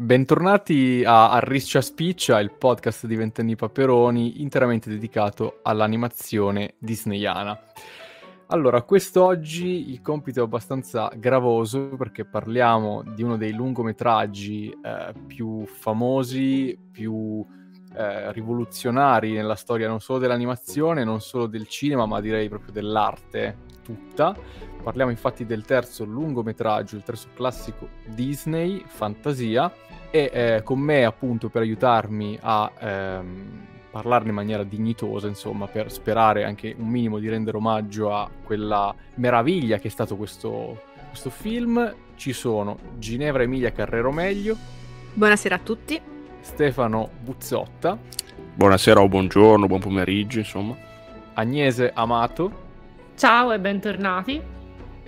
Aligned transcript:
Bentornati 0.00 1.02
a, 1.04 1.32
a 1.32 1.40
Riccia 1.40 1.80
Spiccia, 1.80 2.38
il 2.38 2.52
podcast 2.52 3.04
di 3.04 3.16
Ventenni 3.16 3.56
Paperoni, 3.56 4.42
interamente 4.42 4.88
dedicato 4.88 5.58
all'animazione 5.62 6.74
disneyana. 6.78 7.60
Allora, 8.46 8.82
quest'oggi 8.82 9.90
il 9.90 10.00
compito 10.00 10.38
è 10.38 10.44
abbastanza 10.44 11.10
gravoso 11.16 11.96
perché 11.96 12.24
parliamo 12.24 13.02
di 13.12 13.24
uno 13.24 13.36
dei 13.36 13.52
lungometraggi 13.52 14.70
eh, 14.70 15.14
più 15.26 15.66
famosi, 15.66 16.78
più 16.92 17.44
eh, 17.96 18.30
rivoluzionari 18.32 19.32
nella 19.32 19.56
storia 19.56 19.88
non 19.88 19.98
solo 19.98 20.20
dell'animazione, 20.20 21.02
non 21.02 21.20
solo 21.20 21.46
del 21.46 21.66
cinema, 21.66 22.06
ma 22.06 22.20
direi 22.20 22.48
proprio 22.48 22.70
dell'arte 22.70 23.66
tutta. 23.82 24.36
Parliamo 24.80 25.10
infatti 25.10 25.44
del 25.44 25.64
terzo 25.64 26.04
lungometraggio, 26.04 26.94
il 26.94 27.02
terzo 27.02 27.28
classico 27.34 27.88
Disney, 28.06 28.84
Fantasia, 28.86 29.72
e 30.10 30.30
eh, 30.32 30.62
con 30.62 30.78
me 30.78 31.04
appunto 31.04 31.48
per 31.48 31.62
aiutarmi 31.62 32.38
a 32.40 32.70
ehm, 32.78 33.66
parlarne 33.90 34.28
in 34.28 34.34
maniera 34.34 34.64
dignitosa, 34.64 35.26
insomma, 35.26 35.66
per 35.66 35.90
sperare 35.90 36.44
anche 36.44 36.74
un 36.78 36.88
minimo 36.88 37.18
di 37.18 37.28
rendere 37.28 37.56
omaggio 37.56 38.12
a 38.14 38.28
quella 38.44 38.94
meraviglia 39.14 39.78
che 39.78 39.88
è 39.88 39.90
stato 39.90 40.16
questo, 40.16 40.82
questo 41.08 41.30
film, 41.30 41.94
ci 42.16 42.32
sono 42.32 42.76
Ginevra 42.98 43.42
Emilia 43.42 43.72
Carrero 43.72 44.12
Meglio. 44.12 44.56
Buonasera 45.14 45.56
a 45.56 45.60
tutti. 45.60 46.00
Stefano 46.40 47.10
Buzzotta. 47.20 47.98
Buonasera 48.54 49.00
o 49.00 49.08
buongiorno, 49.08 49.66
buon 49.66 49.80
pomeriggio, 49.80 50.38
insomma. 50.38 50.76
Agnese 51.34 51.90
Amato. 51.94 52.66
Ciao 53.16 53.52
e 53.52 53.58
bentornati. 53.58 54.57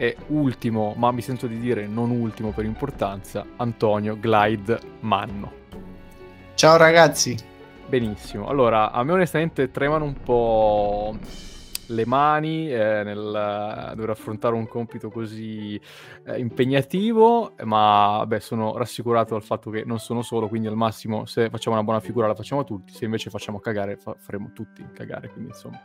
E 0.00 0.16
ultimo, 0.28 0.94
ma 0.96 1.12
mi 1.12 1.20
sento 1.20 1.46
di 1.46 1.58
dire 1.58 1.86
non 1.86 2.08
ultimo 2.08 2.52
per 2.52 2.64
importanza, 2.64 3.44
Antonio 3.56 4.18
Glide 4.18 4.80
Manno. 5.00 5.52
Ciao 6.54 6.78
ragazzi. 6.78 7.36
Benissimo. 7.86 8.48
Allora, 8.48 8.92
a 8.92 9.04
me 9.04 9.12
onestamente 9.12 9.70
tremano 9.70 10.06
un 10.06 10.14
po' 10.22 11.18
le 11.88 12.06
mani 12.06 12.72
eh, 12.72 13.02
nel 13.04 13.18
uh, 13.18 13.94
dover 13.94 14.08
affrontare 14.08 14.54
un 14.54 14.66
compito 14.66 15.10
così 15.10 15.78
eh, 16.24 16.38
impegnativo, 16.38 17.52
ma 17.64 18.24
beh, 18.26 18.40
sono 18.40 18.78
rassicurato 18.78 19.34
dal 19.34 19.42
fatto 19.42 19.68
che 19.68 19.84
non 19.84 19.98
sono 19.98 20.22
solo, 20.22 20.48
quindi 20.48 20.66
al 20.66 20.76
massimo 20.76 21.26
se 21.26 21.50
facciamo 21.50 21.76
una 21.76 21.84
buona 21.84 22.00
figura 22.00 22.26
la 22.26 22.34
facciamo 22.34 22.64
tutti, 22.64 22.94
se 22.94 23.04
invece 23.04 23.28
facciamo 23.28 23.58
cagare 23.58 23.96
fa- 23.96 24.16
faremo 24.16 24.52
tutti 24.54 24.82
cagare, 24.94 25.28
quindi 25.28 25.50
insomma, 25.50 25.78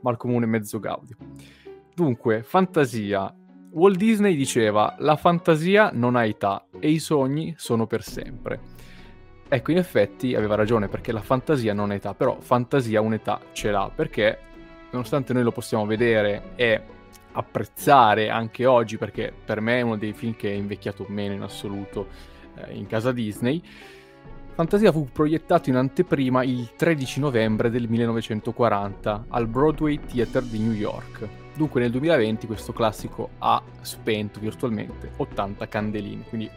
mal 0.00 0.16
comune 0.16 0.46
mezzo 0.46 0.80
gaudio. 0.80 1.16
Dunque, 1.94 2.42
fantasia, 2.42 3.32
Walt 3.74 3.96
Disney 3.96 4.36
diceva 4.36 4.96
la 4.98 5.16
fantasia 5.16 5.90
non 5.94 6.14
ha 6.14 6.26
età 6.26 6.66
e 6.78 6.90
i 6.90 6.98
sogni 6.98 7.54
sono 7.56 7.86
per 7.86 8.02
sempre. 8.02 8.60
Ecco, 9.48 9.70
in 9.70 9.78
effetti 9.78 10.34
aveva 10.34 10.56
ragione 10.56 10.88
perché 10.88 11.10
la 11.10 11.22
fantasia 11.22 11.72
non 11.72 11.90
ha 11.90 11.94
età, 11.94 12.12
però 12.12 12.38
fantasia 12.38 13.00
un'età 13.00 13.40
ce 13.52 13.70
l'ha 13.70 13.90
perché 13.94 14.38
nonostante 14.90 15.32
noi 15.32 15.42
lo 15.42 15.52
possiamo 15.52 15.86
vedere 15.86 16.52
e 16.54 16.82
apprezzare 17.32 18.28
anche 18.28 18.66
oggi 18.66 18.98
perché 18.98 19.32
per 19.42 19.60
me 19.62 19.78
è 19.78 19.82
uno 19.82 19.96
dei 19.96 20.12
film 20.12 20.36
che 20.36 20.50
è 20.50 20.54
invecchiato 20.54 21.06
meno 21.08 21.32
in 21.32 21.40
assoluto 21.40 22.08
eh, 22.56 22.74
in 22.74 22.86
casa 22.86 23.10
Disney, 23.10 23.62
Fantasia 24.54 24.92
fu 24.92 25.08
proiettato 25.10 25.70
in 25.70 25.76
anteprima 25.76 26.42
il 26.42 26.72
13 26.76 27.20
novembre 27.20 27.70
del 27.70 27.88
1940 27.88 29.24
al 29.28 29.46
Broadway 29.46 29.98
Theatre 29.98 30.46
di 30.46 30.58
New 30.58 30.74
York 30.74 31.40
Dunque 31.54 31.80
nel 31.80 31.90
2020 31.90 32.46
questo 32.46 32.72
classico 32.72 33.30
ha 33.38 33.62
spento 33.82 34.40
virtualmente 34.40 35.12
80 35.16 35.68
candeline, 35.68 36.24
quindi 36.28 36.50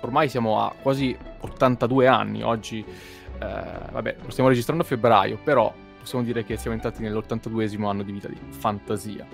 ormai 0.00 0.28
siamo 0.28 0.60
a 0.60 0.74
quasi 0.80 1.16
82 1.40 2.06
anni, 2.08 2.42
oggi 2.42 2.84
eh, 2.84 3.46
vabbè 3.90 4.16
lo 4.24 4.30
stiamo 4.30 4.48
registrando 4.48 4.82
a 4.82 4.86
febbraio, 4.86 5.38
però 5.42 5.72
possiamo 5.98 6.24
dire 6.24 6.44
che 6.44 6.56
siamo 6.56 6.74
entrati 6.74 7.02
nell'82esimo 7.02 7.86
anno 7.86 8.02
di 8.02 8.12
vita 8.12 8.26
di 8.26 8.36
fantasia. 8.48 9.26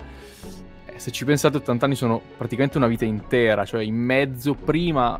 Eh, 0.85 0.99
se 0.99 1.11
ci 1.11 1.25
pensate 1.25 1.57
80 1.57 1.85
anni 1.85 1.95
sono 1.95 2.21
praticamente 2.37 2.77
una 2.77 2.87
vita 2.87 3.05
intera, 3.05 3.65
cioè 3.65 3.81
in 3.83 3.95
mezzo 3.95 4.53
prima 4.53 5.19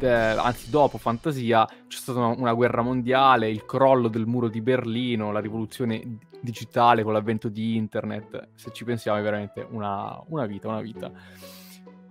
eh, 0.00 0.08
anzi 0.08 0.70
dopo 0.70 0.98
Fantasia 0.98 1.66
c'è 1.86 1.98
stata 1.98 2.26
una, 2.26 2.52
guerra 2.52 2.82
mondiale, 2.82 3.50
il 3.50 3.64
crollo 3.64 4.08
del 4.08 4.26
muro 4.26 4.48
di 4.48 4.60
Berlino, 4.60 5.30
la 5.30 5.40
rivoluzione 5.40 6.02
digitale 6.40 7.02
con 7.02 7.12
l'avvento 7.12 7.48
di 7.48 7.76
internet, 7.76 8.50
se 8.54 8.70
ci 8.72 8.84
pensiamo 8.84 9.18
è 9.18 9.22
veramente 9.22 9.66
una, 9.68 10.20
una 10.28 10.46
vita, 10.46 10.68
una 10.68 10.80
vita. 10.80 11.10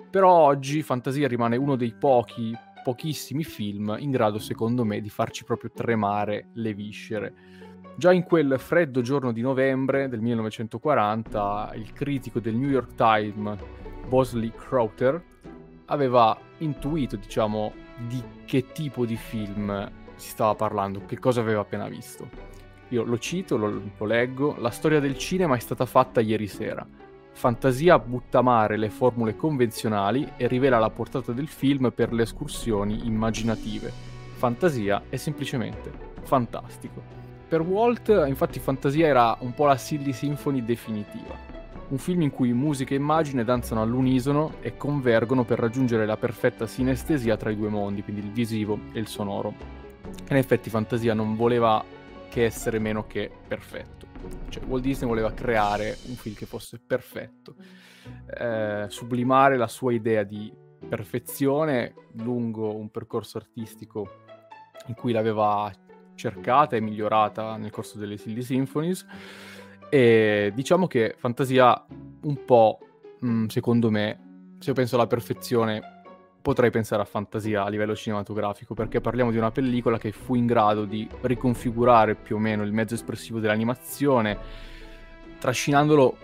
Però 0.09 0.31
oggi 0.31 0.81
Fantasia 0.81 1.28
rimane 1.28 1.56
uno 1.56 1.75
dei 1.75 1.94
pochi, 1.94 2.56
pochissimi 2.84 3.44
film 3.44 3.95
in 4.00 4.12
grado 4.12 4.39
secondo 4.39 4.84
me 4.84 5.01
di 5.01 5.09
farci 5.09 5.44
proprio 5.44 5.72
tremare 5.73 6.47
le 6.53 6.73
viscere. 6.73 7.34
Già 7.95 8.13
in 8.13 8.23
quel 8.23 8.56
freddo 8.57 9.01
giorno 9.01 9.31
di 9.34 9.41
novembre 9.41 10.07
del 10.07 10.22
1940 10.22 11.73
il 11.75 11.91
critico 11.91 12.39
del 12.39 12.56
New 12.56 12.69
York 12.69 12.95
Times, 12.95 13.59
Bosley 14.07 14.51
Crowther, 14.56 15.22
aveva 15.85 16.38
intuito, 16.59 17.18
diciamo, 17.18 17.73
di 18.07 18.23
che 18.45 18.72
tipo 18.72 19.06
di 19.06 19.18
film 19.18 19.91
si 20.16 20.29
stava 20.29 20.56
parlando, 20.56 21.06
che 21.06 21.19
cosa 21.19 21.41
aveva 21.41 21.62
appena 21.62 21.88
visto. 21.88 22.29
Io 22.89 23.03
lo 23.03 23.17
cito, 23.17 23.57
lo, 23.57 23.81
lo 23.97 24.05
leggo, 24.05 24.55
la 24.59 24.72
storia 24.72 25.00
del 25.00 25.17
cinema 25.17 25.55
è 25.55 25.59
stata 25.59 25.85
fatta 25.85 26.22
ieri 26.22 26.47
sera. 26.47 26.85
Fantasia 27.31 28.00
butta 28.00 28.41
mare 28.41 28.77
le 28.77 28.89
formule 28.89 29.35
convenzionali 29.35 30.33
e 30.35 30.47
rivela 30.47 30.79
la 30.79 30.89
portata 30.89 31.31
del 31.31 31.47
film 31.47 31.91
per 31.94 32.11
le 32.11 32.23
escursioni 32.23 33.05
immaginative. 33.05 33.91
Fantasia 34.35 35.03
è 35.09 35.16
semplicemente 35.17 35.91
fantastico. 36.23 37.01
Per 37.47 37.61
Walt, 37.61 38.25
infatti, 38.27 38.59
Fantasia 38.59 39.07
era 39.07 39.38
un 39.39 39.53
po' 39.53 39.66
la 39.66 39.77
Silly 39.77 40.13
Symphony 40.13 40.63
definitiva 40.63 41.50
un 41.89 41.97
film 41.97 42.21
in 42.21 42.29
cui 42.29 42.53
musica 42.53 42.94
e 42.94 42.97
immagine 42.97 43.44
danzano 43.44 43.81
all'unisono 43.81 44.53
e 44.61 44.77
convergono 44.77 45.44
per 45.44 45.59
raggiungere 45.59 46.06
la 46.06 46.17
perfetta 46.17 46.67
sinestesia 46.67 47.35
tra 47.35 47.50
i 47.50 47.56
due 47.56 47.69
mondi, 47.69 48.03
quindi 48.03 48.21
il 48.21 48.31
visivo 48.31 48.79
e 48.94 49.00
il 49.00 49.07
sonoro. 49.07 49.53
in 50.29 50.35
effetti 50.35 50.69
Fantasia 50.69 51.13
non 51.13 51.35
voleva 51.35 51.83
che 52.29 52.45
essere 52.45 52.79
meno 52.79 53.06
che 53.07 53.29
perfetto. 53.47 54.07
Cioè, 54.50 54.63
Walt 54.66 54.84
Disney 54.84 55.07
voleva 55.07 55.31
creare 55.34 55.97
un 56.07 56.16
film 56.16 56.35
che 56.35 56.45
fosse 56.45 56.79
perfetto, 56.79 57.56
eh, 58.38 58.85
sublimare 58.90 59.57
la 59.57 59.67
sua 59.67 59.94
idea 59.94 60.23
di 60.23 60.51
perfezione 60.88 61.94
lungo 62.13 62.75
un 62.75 62.89
percorso 62.89 63.38
artistico 63.38 64.07
in 64.88 64.95
cui 64.95 65.12
l'aveva 65.12 65.72
cercata 66.16 66.75
e 66.75 66.81
migliorata 66.81 67.57
nel 67.57 67.72
corso 67.72 67.97
delle 67.97 68.18
Silly 68.18 68.41
Symphonies 68.41 69.06
e 69.89 70.51
diciamo 70.53 70.88
che 70.88 71.16
Fantasia 71.18 71.85
un 72.22 72.45
po', 72.45 72.79
mh, 73.19 73.29
mm, 73.29 73.45
secondo 73.47 73.89
me, 73.89 74.56
se 74.59 74.69
io 74.69 74.75
penso 74.75 74.95
alla 74.95 75.07
perfezione, 75.07 75.98
potrei 76.41 76.69
pensare 76.69 77.01
a 77.01 77.05
Fantasia 77.05 77.63
a 77.63 77.69
livello 77.69 77.95
cinematografico, 77.95 78.73
perché 78.73 79.01
parliamo 79.01 79.31
di 79.31 79.38
una 79.38 79.51
pellicola 79.51 79.97
che 79.97 80.11
fu 80.11 80.35
in 80.35 80.45
grado 80.45 80.85
di 80.85 81.07
riconfigurare 81.22 82.16
più 82.16 82.35
o 82.35 82.39
meno 82.39 82.63
il 82.63 82.72
mezzo 82.72 82.94
espressivo 82.94 83.39
dell'animazione, 83.39 84.38
trascinandolo 85.39 86.16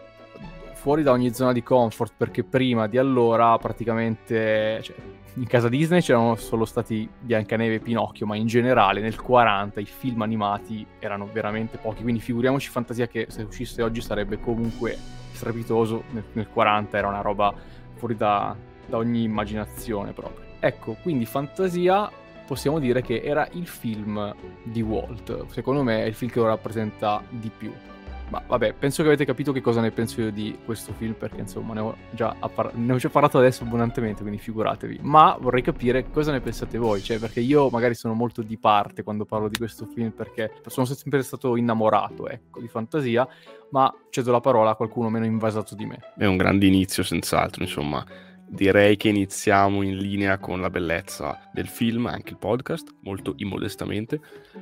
fuori 0.73 1.03
da 1.03 1.11
ogni 1.11 1.33
zona 1.33 1.51
di 1.51 1.63
comfort, 1.63 2.13
perché 2.15 2.43
prima 2.43 2.87
di 2.87 2.97
allora 2.97 3.57
praticamente... 3.57 4.79
Cioè, 4.81 4.95
in 5.37 5.47
casa 5.47 5.67
Disney 5.67 5.99
c'erano 5.99 6.35
solo 6.35 6.63
stati 6.63 7.09
Biancaneve 7.19 7.75
e 7.75 7.79
Pinocchio, 7.79 8.25
ma 8.25 8.37
in 8.37 8.47
generale 8.47 9.01
nel 9.01 9.19
40 9.19 9.81
i 9.81 9.85
film 9.85 10.21
animati 10.21 10.85
erano 10.97 11.27
veramente 11.29 11.77
pochi, 11.77 12.03
quindi 12.03 12.21
figuriamoci 12.21 12.69
Fantasia 12.69 13.07
che 13.07 13.25
se 13.27 13.41
uscisse 13.41 13.83
oggi 13.83 13.99
sarebbe 13.99 14.39
comunque 14.39 14.97
strepitoso, 15.31 16.03
nel, 16.11 16.23
nel 16.31 16.47
40 16.47 16.97
era 16.97 17.07
una 17.07 17.19
roba 17.19 17.53
fuori 17.95 18.15
da, 18.15 18.55
da 18.87 18.97
ogni 18.97 19.23
immaginazione 19.23 20.11
proprio. 20.13 20.45
Ecco, 20.59 20.97
quindi 21.01 21.25
Fantasia 21.25 22.09
possiamo 22.45 22.79
dire 22.79 23.01
che 23.01 23.21
era 23.23 23.47
il 23.53 23.67
film 23.67 24.33
di 24.63 24.81
Walt, 24.81 25.47
secondo 25.47 25.83
me 25.83 26.03
è 26.03 26.05
il 26.05 26.13
film 26.13 26.31
che 26.31 26.39
lo 26.39 26.47
rappresenta 26.47 27.23
di 27.29 27.49
più. 27.55 27.71
Ma 28.29 28.41
vabbè, 28.45 28.73
penso 28.73 29.03
che 29.03 29.09
avete 29.09 29.23
capito 29.23 29.51
che 29.51 29.61
cosa 29.61 29.81
ne 29.81 29.91
penso 29.91 30.21
io 30.21 30.31
di 30.31 30.57
questo 30.65 30.93
film, 30.93 31.13
perché 31.13 31.41
insomma 31.41 31.73
ne 31.75 31.79
ho 31.81 31.95
già, 32.09 32.35
appar- 32.39 32.73
ne 32.73 32.93
ho 32.93 32.97
già 32.97 33.09
parlato 33.09 33.37
adesso 33.37 33.63
abbondantemente, 33.63 34.21
quindi 34.21 34.39
figuratevi. 34.39 34.99
Ma 35.03 35.37
vorrei 35.39 35.61
capire 35.61 36.09
cosa 36.09 36.31
ne 36.31 36.41
pensate 36.41 36.79
voi, 36.79 37.01
cioè 37.03 37.19
perché 37.19 37.39
io 37.39 37.69
magari 37.69 37.93
sono 37.93 38.15
molto 38.15 38.41
di 38.41 38.57
parte 38.57 39.03
quando 39.03 39.25
parlo 39.25 39.47
di 39.47 39.57
questo 39.57 39.85
film, 39.85 40.09
perché 40.09 40.53
sono 40.65 40.87
sempre 40.87 41.21
stato 41.21 41.55
innamorato, 41.55 42.27
ecco, 42.27 42.59
di 42.59 42.67
fantasia, 42.67 43.27
ma 43.69 43.93
cedo 44.09 44.31
la 44.31 44.39
parola 44.39 44.71
a 44.71 44.75
qualcuno 44.75 45.09
meno 45.09 45.25
invasato 45.25 45.75
di 45.75 45.85
me. 45.85 45.99
È 46.17 46.25
un 46.25 46.37
grande 46.37 46.65
inizio, 46.65 47.03
senz'altro, 47.03 47.61
insomma 47.61 48.03
direi 48.47 48.95
che 48.95 49.09
iniziamo 49.09 49.81
in 49.81 49.97
linea 49.97 50.37
con 50.37 50.61
la 50.61 50.69
bellezza 50.69 51.49
del 51.51 51.67
film, 51.67 52.05
anche 52.07 52.31
il 52.31 52.37
podcast, 52.37 52.93
molto 53.01 53.33
immodestamente. 53.37 54.19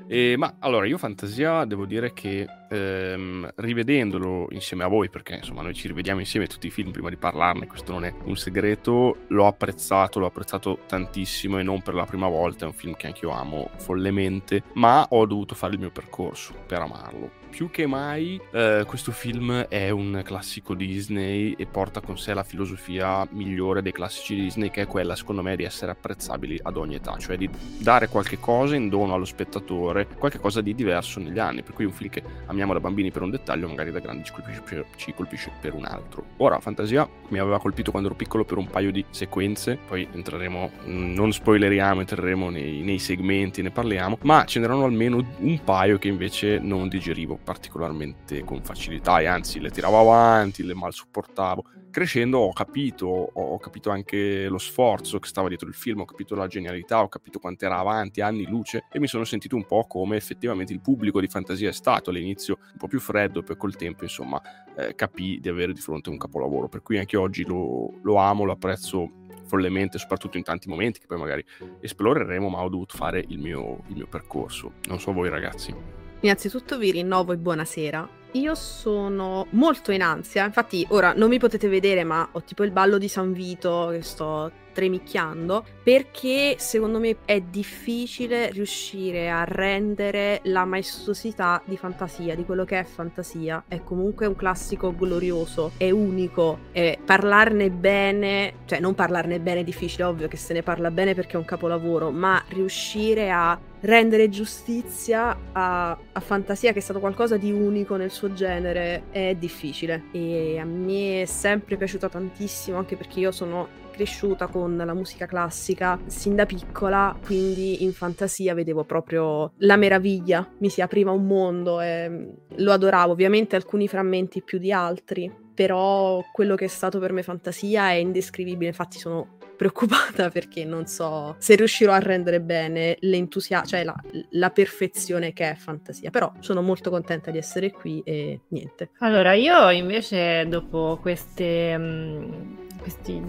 E, 0.07 0.35
ma 0.37 0.55
allora, 0.59 0.85
io 0.85 0.97
Fantasia 0.97 1.65
devo 1.65 1.85
dire 1.85 2.13
che 2.13 2.45
ehm, 2.69 3.51
rivedendolo 3.55 4.47
insieme 4.51 4.83
a 4.83 4.87
voi, 4.87 5.09
perché 5.09 5.35
insomma 5.35 5.61
noi 5.61 5.73
ci 5.73 5.87
rivediamo 5.87 6.19
insieme 6.19 6.47
tutti 6.47 6.67
i 6.67 6.71
film 6.71 6.91
prima 6.91 7.09
di 7.09 7.17
parlarne, 7.17 7.67
questo 7.67 7.91
non 7.91 8.05
è 8.05 8.13
un 8.23 8.35
segreto, 8.35 9.17
l'ho 9.27 9.47
apprezzato, 9.47 10.19
l'ho 10.19 10.27
apprezzato 10.27 10.79
tantissimo 10.87 11.59
e 11.59 11.63
non 11.63 11.81
per 11.81 11.93
la 11.93 12.05
prima 12.05 12.27
volta, 12.27 12.65
è 12.65 12.67
un 12.67 12.73
film 12.73 12.95
che 12.95 13.07
anche 13.07 13.25
io 13.25 13.31
amo 13.31 13.69
follemente, 13.77 14.63
ma 14.73 15.05
ho 15.09 15.25
dovuto 15.25 15.55
fare 15.55 15.73
il 15.73 15.79
mio 15.79 15.91
percorso 15.91 16.53
per 16.65 16.81
amarlo 16.81 17.42
più 17.53 17.69
che 17.69 17.85
mai 17.85 18.41
eh, 18.51 18.83
questo 18.87 19.11
film 19.11 19.67
è 19.67 19.91
un 19.91 20.21
classico 20.25 20.73
Disney 20.73 21.53
e 21.55 21.67
porta 21.67 22.01
con 22.01 22.17
sé 22.17 22.33
la 22.33 22.41
filosofia 22.41 23.27
migliore 23.29 23.83
dei 23.83 23.91
classici 23.91 24.33
Disney 24.33 24.71
che 24.71 24.81
è 24.81 24.87
quella 24.87 25.15
secondo 25.15 25.43
me 25.43 25.55
di 25.55 25.63
essere 25.63 25.91
apprezzabili 25.91 26.59
ad 26.63 26.77
ogni 26.77 26.95
età, 26.95 27.15
cioè 27.19 27.37
di 27.37 27.47
dare 27.77 28.07
qualche 28.07 28.39
cosa 28.39 28.75
in 28.75 28.89
dono 28.89 29.13
allo 29.13 29.23
spettatore, 29.23 30.07
qualche 30.07 30.39
cosa 30.39 30.61
di 30.61 30.73
diverso 30.73 31.19
negli 31.19 31.37
anni, 31.37 31.61
per 31.61 31.75
cui 31.75 31.85
un 31.85 31.91
film 31.91 32.09
che 32.09 32.23
amiamo 32.47 32.73
da 32.73 32.79
bambini 32.79 33.11
per 33.11 33.21
un 33.21 33.29
dettaglio 33.29 33.67
magari 33.67 33.91
da 33.91 33.99
grandi 33.99 34.23
ci 34.23 34.31
colpisce, 34.31 34.85
ci 34.95 35.13
colpisce 35.13 35.51
per 35.61 35.75
un 35.75 35.85
altro. 35.85 36.25
Ora, 36.37 36.59
Fantasia 36.59 37.07
mi 37.27 37.37
aveva 37.37 37.59
colpito 37.59 37.91
quando 37.91 38.09
ero 38.09 38.17
piccolo 38.17 38.45
per 38.45 38.57
un 38.57 38.65
paio 38.65 38.91
di 38.91 39.05
sequenze, 39.11 39.77
poi 39.87 40.07
entreremo, 40.11 40.71
non 40.85 41.31
spoileriamo, 41.31 41.99
entreremo 41.99 42.49
nei, 42.49 42.81
nei 42.81 42.97
segmenti, 42.97 43.61
ne 43.61 43.69
parliamo, 43.69 44.17
ma 44.23 44.43
ce 44.45 44.59
n'erano 44.59 44.85
almeno 44.85 45.23
un 45.37 45.63
paio 45.63 45.99
che 45.99 46.07
invece 46.07 46.57
non 46.57 46.87
digerivo 46.87 47.41
particolarmente 47.43 48.43
con 48.43 48.61
facilità 48.63 49.19
e 49.19 49.25
anzi 49.25 49.59
le 49.59 49.69
tiravo 49.69 49.99
avanti, 49.99 50.63
le 50.63 50.73
mal 50.73 50.93
sopportavo. 50.93 51.65
Crescendo 51.91 52.39
ho 52.39 52.53
capito, 52.53 53.05
ho 53.05 53.59
capito 53.59 53.91
anche 53.91 54.47
lo 54.47 54.57
sforzo 54.57 55.19
che 55.19 55.27
stava 55.27 55.47
dietro 55.47 55.67
il 55.67 55.75
film, 55.75 55.99
ho 55.99 56.05
capito 56.05 56.33
la 56.33 56.47
genialità, 56.47 57.03
ho 57.03 57.07
capito 57.07 57.37
quanto 57.37 57.65
era 57.65 57.77
avanti, 57.77 58.21
anni 58.21 58.47
luce 58.47 58.85
e 58.91 58.99
mi 58.99 59.05
sono 59.05 59.25
sentito 59.25 59.55
un 59.55 59.65
po' 59.65 59.85
come 59.85 60.15
effettivamente 60.15 60.73
il 60.73 60.81
pubblico 60.81 61.19
di 61.19 61.27
fantasia 61.27 61.69
è 61.69 61.73
stato 61.73 62.09
all'inizio 62.09 62.57
un 62.71 62.77
po' 62.77 62.87
più 62.87 62.99
freddo, 62.99 63.43
poi 63.43 63.57
col 63.57 63.75
tempo 63.75 64.03
insomma 64.03 64.41
eh, 64.75 64.95
capì 64.95 65.39
di 65.39 65.49
avere 65.49 65.71
di 65.71 65.81
fronte 65.81 66.09
un 66.09 66.17
capolavoro, 66.17 66.67
per 66.67 66.81
cui 66.81 66.97
anche 66.97 67.15
oggi 67.15 67.45
lo, 67.45 67.99
lo 68.01 68.15
amo, 68.15 68.43
lo 68.43 68.53
apprezzo 68.53 69.21
follemente, 69.45 69.99
soprattutto 69.99 70.37
in 70.37 70.43
tanti 70.43 70.67
momenti 70.67 70.99
che 70.99 71.05
poi 71.05 71.19
magari 71.19 71.45
esploreremo, 71.79 72.49
ma 72.49 72.63
ho 72.63 72.69
dovuto 72.69 72.97
fare 72.97 73.23
il 73.27 73.37
mio, 73.37 73.83
il 73.89 73.97
mio 73.97 74.07
percorso. 74.07 74.73
Non 74.87 74.99
so 74.99 75.13
voi 75.13 75.29
ragazzi. 75.29 76.02
Innanzitutto 76.23 76.77
vi 76.77 76.91
rinnovo 76.91 77.33
e 77.33 77.37
buonasera. 77.37 78.09
Io 78.31 78.55
sono 78.55 79.45
molto 79.51 79.91
in 79.91 80.01
ansia, 80.01 80.45
infatti 80.45 80.85
ora 80.91 81.11
non 81.13 81.27
mi 81.27 81.37
potete 81.37 81.67
vedere 81.67 82.05
ma 82.05 82.29
ho 82.31 82.41
tipo 82.43 82.63
il 82.63 82.71
ballo 82.71 82.97
di 82.97 83.09
San 83.09 83.33
Vito 83.33 83.89
che 83.91 84.01
sto 84.03 84.49
tremicchiando 84.73 85.63
perché 85.83 86.55
secondo 86.57 86.99
me 86.99 87.17
è 87.25 87.39
difficile 87.39 88.49
riuscire 88.49 89.29
a 89.29 89.43
rendere 89.45 90.41
la 90.43 90.65
maestosità 90.65 91.61
di 91.65 91.77
fantasia, 91.77 92.35
di 92.35 92.43
quello 92.43 92.65
che 92.65 92.79
è 92.79 92.83
fantasia. 92.83 93.63
È 93.67 93.81
comunque 93.83 94.25
un 94.25 94.35
classico 94.35 94.93
glorioso, 94.95 95.71
è 95.77 95.89
unico, 95.91 96.59
e 96.71 96.97
parlarne 97.03 97.69
bene, 97.69 98.53
cioè 98.65 98.79
non 98.79 98.95
parlarne 98.95 99.39
bene 99.39 99.61
è 99.61 99.63
difficile, 99.63 100.03
ovvio 100.03 100.27
che 100.27 100.37
se 100.37 100.53
ne 100.53 100.63
parla 100.63 100.91
bene 100.91 101.13
perché 101.13 101.33
è 101.33 101.37
un 101.37 101.45
capolavoro, 101.45 102.11
ma 102.11 102.43
riuscire 102.49 103.29
a 103.29 103.59
rendere 103.81 104.29
giustizia 104.29 105.37
a, 105.51 105.89
a, 105.89 106.19
fantasia 106.21 106.71
che 106.71 106.79
è 106.79 106.81
stato 106.81 106.99
qualcosa 106.99 107.35
di 107.35 107.51
unico 107.51 107.97
nel 107.97 108.11
suo 108.11 108.31
genere 108.31 109.03
è 109.11 109.35
difficile 109.37 110.03
e 110.11 110.57
a 110.57 110.63
me 110.63 111.23
è 111.23 111.25
sempre 111.25 111.75
piaciuta 111.75 112.07
tantissimo 112.07 112.77
anche 112.77 112.95
perché 112.95 113.19
io 113.19 113.31
sono 113.31 113.81
cresciuta 113.93 114.47
con 114.47 114.75
la 114.75 114.93
musica 114.93 115.25
classica 115.25 115.99
sin 116.07 116.35
da 116.35 116.45
piccola, 116.45 117.15
quindi 117.23 117.83
in 117.83 117.93
fantasia 117.93 118.53
vedevo 118.53 118.83
proprio 118.83 119.53
la 119.57 119.77
meraviglia, 119.77 120.45
mi 120.57 120.69
si 120.69 120.81
apriva 120.81 121.11
un 121.11 121.25
mondo 121.25 121.79
e 121.79 122.33
lo 122.55 122.71
adoravo, 122.71 123.11
ovviamente 123.11 123.55
alcuni 123.55 123.87
frammenti 123.87 124.41
più 124.41 124.57
di 124.57 124.71
altri, 124.71 125.31
però 125.53 126.23
quello 126.31 126.55
che 126.55 126.65
è 126.65 126.69
stato 126.69 126.99
per 126.99 127.11
me 127.11 127.23
fantasia 127.23 127.89
è 127.89 127.93
indescrivibile, 127.93 128.69
infatti 128.69 128.97
sono 128.97 129.37
preoccupata 129.55 130.29
perché 130.29 130.65
non 130.65 130.87
so 130.87 131.35
se 131.37 131.55
riuscirò 131.55 131.93
a 131.93 131.99
rendere 131.99 132.41
bene 132.41 132.97
l'entusiasmo, 133.01 133.67
cioè 133.67 133.83
la, 133.83 133.95
la, 134.31 134.49
perfezione 134.49 135.31
che 135.31 135.51
è 135.51 135.55
fantasia. 135.55 136.09
Però 136.09 136.31
sono 136.39 136.61
molto 136.61 136.89
contenta 136.89 137.31
di 137.31 137.37
essere 137.37 137.71
qui 137.71 138.01
e 138.03 138.41
niente. 138.49 138.89
Allora, 138.99 139.33
io 139.33 139.69
invece 139.69 140.45
dopo 140.47 140.97
queste, 141.01 141.75
um, 141.77 142.67
questi 142.79 143.21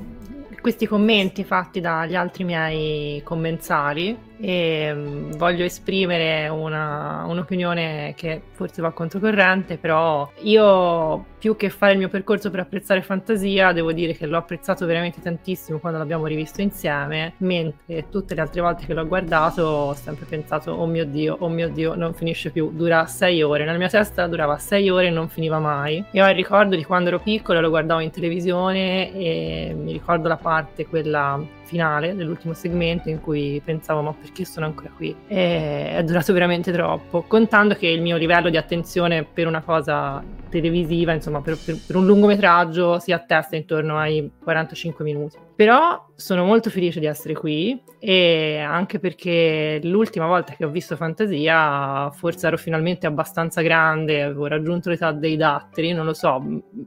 questi 0.64 0.86
commenti 0.86 1.44
fatti 1.44 1.78
dagli 1.78 2.14
altri 2.14 2.42
miei 2.42 3.22
commensali 3.22 4.18
e 4.38 4.92
mm, 4.92 5.32
voglio 5.32 5.64
esprimere 5.64 6.48
una, 6.48 7.24
un'opinione 7.26 8.14
che 8.16 8.42
forse 8.52 8.82
va 8.82 8.92
controcorrente, 8.92 9.76
però 9.76 10.30
io 10.42 11.32
più 11.38 11.56
che 11.56 11.68
fare 11.68 11.92
il 11.92 11.98
mio 11.98 12.08
percorso 12.08 12.50
per 12.50 12.60
apprezzare 12.60 13.02
fantasia, 13.02 13.72
devo 13.72 13.92
dire 13.92 14.14
che 14.14 14.26
l'ho 14.26 14.38
apprezzato 14.38 14.86
veramente 14.86 15.20
tantissimo 15.20 15.78
quando 15.78 15.98
l'abbiamo 15.98 16.26
rivisto 16.26 16.62
insieme, 16.62 17.34
mentre 17.38 18.08
tutte 18.08 18.34
le 18.34 18.40
altre 18.40 18.60
volte 18.62 18.86
che 18.86 18.94
l'ho 18.94 19.06
guardato 19.06 19.62
ho 19.62 19.94
sempre 19.94 20.24
pensato, 20.24 20.72
oh 20.72 20.86
mio 20.86 21.04
Dio, 21.04 21.36
oh 21.38 21.48
mio 21.48 21.68
Dio, 21.68 21.94
non 21.94 22.14
finisce 22.14 22.50
più, 22.50 22.70
dura 22.72 23.04
sei 23.06 23.42
ore, 23.42 23.64
nella 23.64 23.76
mia 23.76 23.88
testa 23.88 24.26
durava 24.26 24.56
sei 24.56 24.88
ore 24.88 25.08
e 25.08 25.10
non 25.10 25.28
finiva 25.28 25.58
mai. 25.58 26.02
Io 26.12 26.24
ho 26.24 26.28
il 26.28 26.34
ricordo 26.34 26.76
di 26.76 26.84
quando 26.84 27.08
ero 27.08 27.18
piccolo, 27.18 27.60
lo 27.60 27.68
guardavo 27.68 28.00
in 28.00 28.10
televisione 28.10 29.12
e 29.12 29.76
mi 29.76 29.92
ricordo 29.92 30.28
la 30.28 30.36
parte, 30.36 30.86
quella 30.86 31.38
finale 31.64 32.14
dell'ultimo 32.14 32.54
segmento 32.54 33.08
in 33.08 33.20
cui 33.20 33.60
pensavo 33.64 34.02
ma 34.02 34.12
perché 34.12 34.44
sono 34.44 34.66
ancora 34.66 34.90
qui? 34.94 35.14
E 35.26 35.96
è 35.96 36.02
durato 36.04 36.32
veramente 36.32 36.70
troppo 36.72 37.22
contando 37.22 37.74
che 37.74 37.86
il 37.88 38.02
mio 38.02 38.16
livello 38.16 38.50
di 38.50 38.56
attenzione 38.56 39.24
per 39.24 39.46
una 39.46 39.62
cosa 39.62 40.22
televisiva 40.48 41.12
insomma 41.12 41.40
per, 41.40 41.58
per, 41.58 41.76
per 41.84 41.96
un 41.96 42.06
lungometraggio 42.06 43.00
si 43.00 43.10
attesta 43.10 43.56
intorno 43.56 43.98
ai 43.98 44.30
45 44.42 45.04
minuti. 45.04 45.36
Però 45.56 46.10
sono 46.16 46.44
molto 46.44 46.70
felice 46.70 47.00
di 47.00 47.06
essere 47.06 47.34
qui 47.34 47.80
e 47.98 48.58
anche 48.58 48.98
perché 48.98 49.80
l'ultima 49.82 50.26
volta 50.26 50.52
che 50.54 50.64
ho 50.64 50.68
visto 50.68 50.96
Fantasia 50.96 52.10
forse 52.10 52.46
ero 52.46 52.56
finalmente 52.56 53.06
abbastanza 53.06 53.62
grande, 53.62 54.22
avevo 54.22 54.46
raggiunto 54.46 54.90
l'età 54.90 55.12
dei 55.12 55.36
datteri, 55.36 55.92
non 55.92 56.06
lo 56.06 56.12
so, 56.12 56.42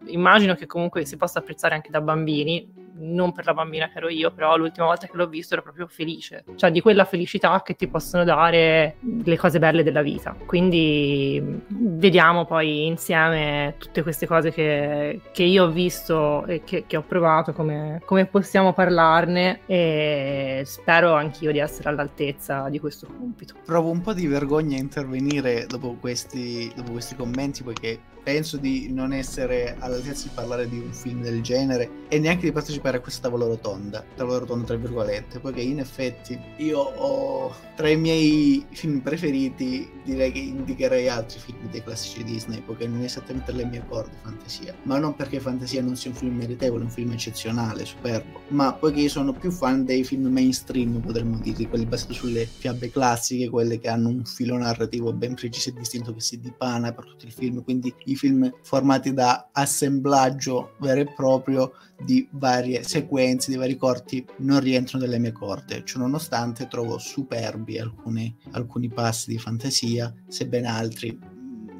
immagino 0.07 0.55
che 0.55 0.65
comunque 0.65 1.05
si 1.05 1.17
possa 1.17 1.39
apprezzare 1.39 1.75
anche 1.75 1.89
da 1.89 2.01
bambini, 2.01 2.86
non 2.99 3.31
per 3.31 3.45
la 3.45 3.53
bambina 3.53 3.89
che 3.89 3.97
ero 3.97 4.09
io, 4.09 4.31
però 4.31 4.55
l'ultima 4.57 4.87
volta 4.87 5.07
che 5.07 5.15
l'ho 5.15 5.27
visto 5.27 5.53
ero 5.53 5.63
proprio 5.63 5.87
felice, 5.87 6.43
cioè 6.55 6.71
di 6.71 6.81
quella 6.81 7.05
felicità 7.05 7.61
che 7.63 7.75
ti 7.75 7.87
possono 7.87 8.23
dare 8.23 8.97
le 9.23 9.37
cose 9.37 9.59
belle 9.59 9.83
della 9.83 10.01
vita. 10.01 10.35
Quindi 10.45 11.41
vediamo 11.67 12.45
poi 12.45 12.85
insieme 12.85 13.75
tutte 13.77 14.03
queste 14.03 14.27
cose 14.27 14.51
che, 14.51 15.21
che 15.31 15.43
io 15.43 15.65
ho 15.65 15.69
visto 15.69 16.45
e 16.45 16.63
che, 16.63 16.85
che 16.87 16.97
ho 16.97 17.03
provato, 17.03 17.53
come, 17.53 18.01
come, 18.05 18.25
possiamo 18.25 18.73
parlarne 18.73 19.61
e 19.65 20.63
spero 20.65 21.13
anch'io 21.13 21.51
di 21.51 21.59
essere 21.59 21.89
all'altezza 21.89 22.69
di 22.69 22.79
questo 22.79 23.07
compito. 23.07 23.55
Provo 23.65 23.89
un 23.89 24.01
po' 24.01 24.13
di 24.13 24.27
vergogna 24.27 24.77
a 24.77 24.79
intervenire 24.79 25.65
dopo 25.67 25.95
questi, 25.99 26.71
dopo 26.75 26.91
questi 26.91 27.15
commenti 27.15 27.63
poiché 27.63 27.99
penso 28.27 28.57
di 28.57 28.91
non 28.91 29.13
essere 29.13 29.77
all'altezza 29.79 30.23
di 30.23 30.31
parlare 30.33 30.67
di 30.67 30.77
un 30.77 30.91
film 30.91 31.21
del 31.21 31.41
genere 31.41 31.89
e 32.09 32.19
neanche 32.19 32.45
di 32.45 32.51
partecipare 32.51 32.97
a 32.97 32.99
questa 32.99 33.21
tavola 33.29 33.45
rotonda, 33.45 34.03
tavola 34.17 34.39
rotonda 34.39 34.65
tra 34.65 34.75
virgolette, 34.75 35.39
poiché 35.39 35.61
in 35.61 35.79
effetti 35.79 36.37
io 36.57 36.77
ho 36.77 37.55
tra 37.77 37.87
i 37.87 37.95
miei 37.95 38.65
film 38.71 38.99
preferiti 38.99 39.89
direi 40.03 40.33
che 40.33 40.39
indicherei 40.39 41.07
altri 41.07 41.39
film 41.39 41.69
dei 41.69 41.81
classici 41.81 42.23
Disney, 42.25 42.61
poiché 42.61 42.85
non 42.85 42.99
è 43.01 43.05
esattamente 43.05 43.53
le 43.53 43.63
mie 43.63 43.85
corde 43.87 44.17
fantasia, 44.21 44.75
ma 44.83 44.97
non 44.97 45.15
perché 45.15 45.39
fantasia 45.39 45.81
non 45.81 45.95
sia 45.95 46.09
un 46.09 46.17
film 46.17 46.35
meritevole, 46.35 46.83
un 46.83 46.89
film 46.89 47.11
eccezionale, 47.11 47.85
superbo, 47.85 48.41
ma 48.49 48.73
poiché 48.73 49.01
io 49.01 49.09
sono 49.09 49.31
più 49.31 49.51
fan 49.51 49.85
dei 49.85 50.03
film 50.03 50.27
mainstream, 50.27 50.99
potremmo 50.99 51.37
dire, 51.37 51.69
quelli 51.69 51.85
basati 51.85 52.13
sulle 52.13 52.45
fiabe 52.45 52.91
classiche, 52.91 53.49
quelle 53.49 53.79
che 53.79 53.87
hanno 53.87 54.09
un 54.09 54.25
filo 54.25 54.57
narrativo 54.57 55.13
ben 55.13 55.35
preciso 55.35 55.69
e 55.69 55.73
distinto 55.73 56.13
che 56.13 56.19
si 56.19 56.41
dipana 56.41 56.91
per 56.91 57.05
tutto 57.05 57.25
il 57.25 57.31
film, 57.31 57.63
quindi 57.63 57.93
i 58.05 58.15
film 58.17 58.51
formati 58.63 59.13
da 59.13 59.49
assemblaggio 59.51 60.73
vero 60.79 61.01
e 61.01 61.13
proprio 61.13 61.73
di 62.03 62.27
varie 62.31 62.83
sequenze, 62.83 63.51
di 63.51 63.57
vari 63.57 63.77
corti, 63.77 64.25
non 64.37 64.59
rientrano 64.59 65.05
nelle 65.05 65.19
mie 65.19 65.31
corde. 65.31 65.83
Ciononostante 65.83 66.67
trovo 66.67 66.97
superbi 66.97 67.79
alcuni, 67.79 68.35
alcuni 68.51 68.89
passi 68.89 69.31
di 69.31 69.37
fantasia, 69.37 70.13
sebbene 70.27 70.67
altri 70.67 71.17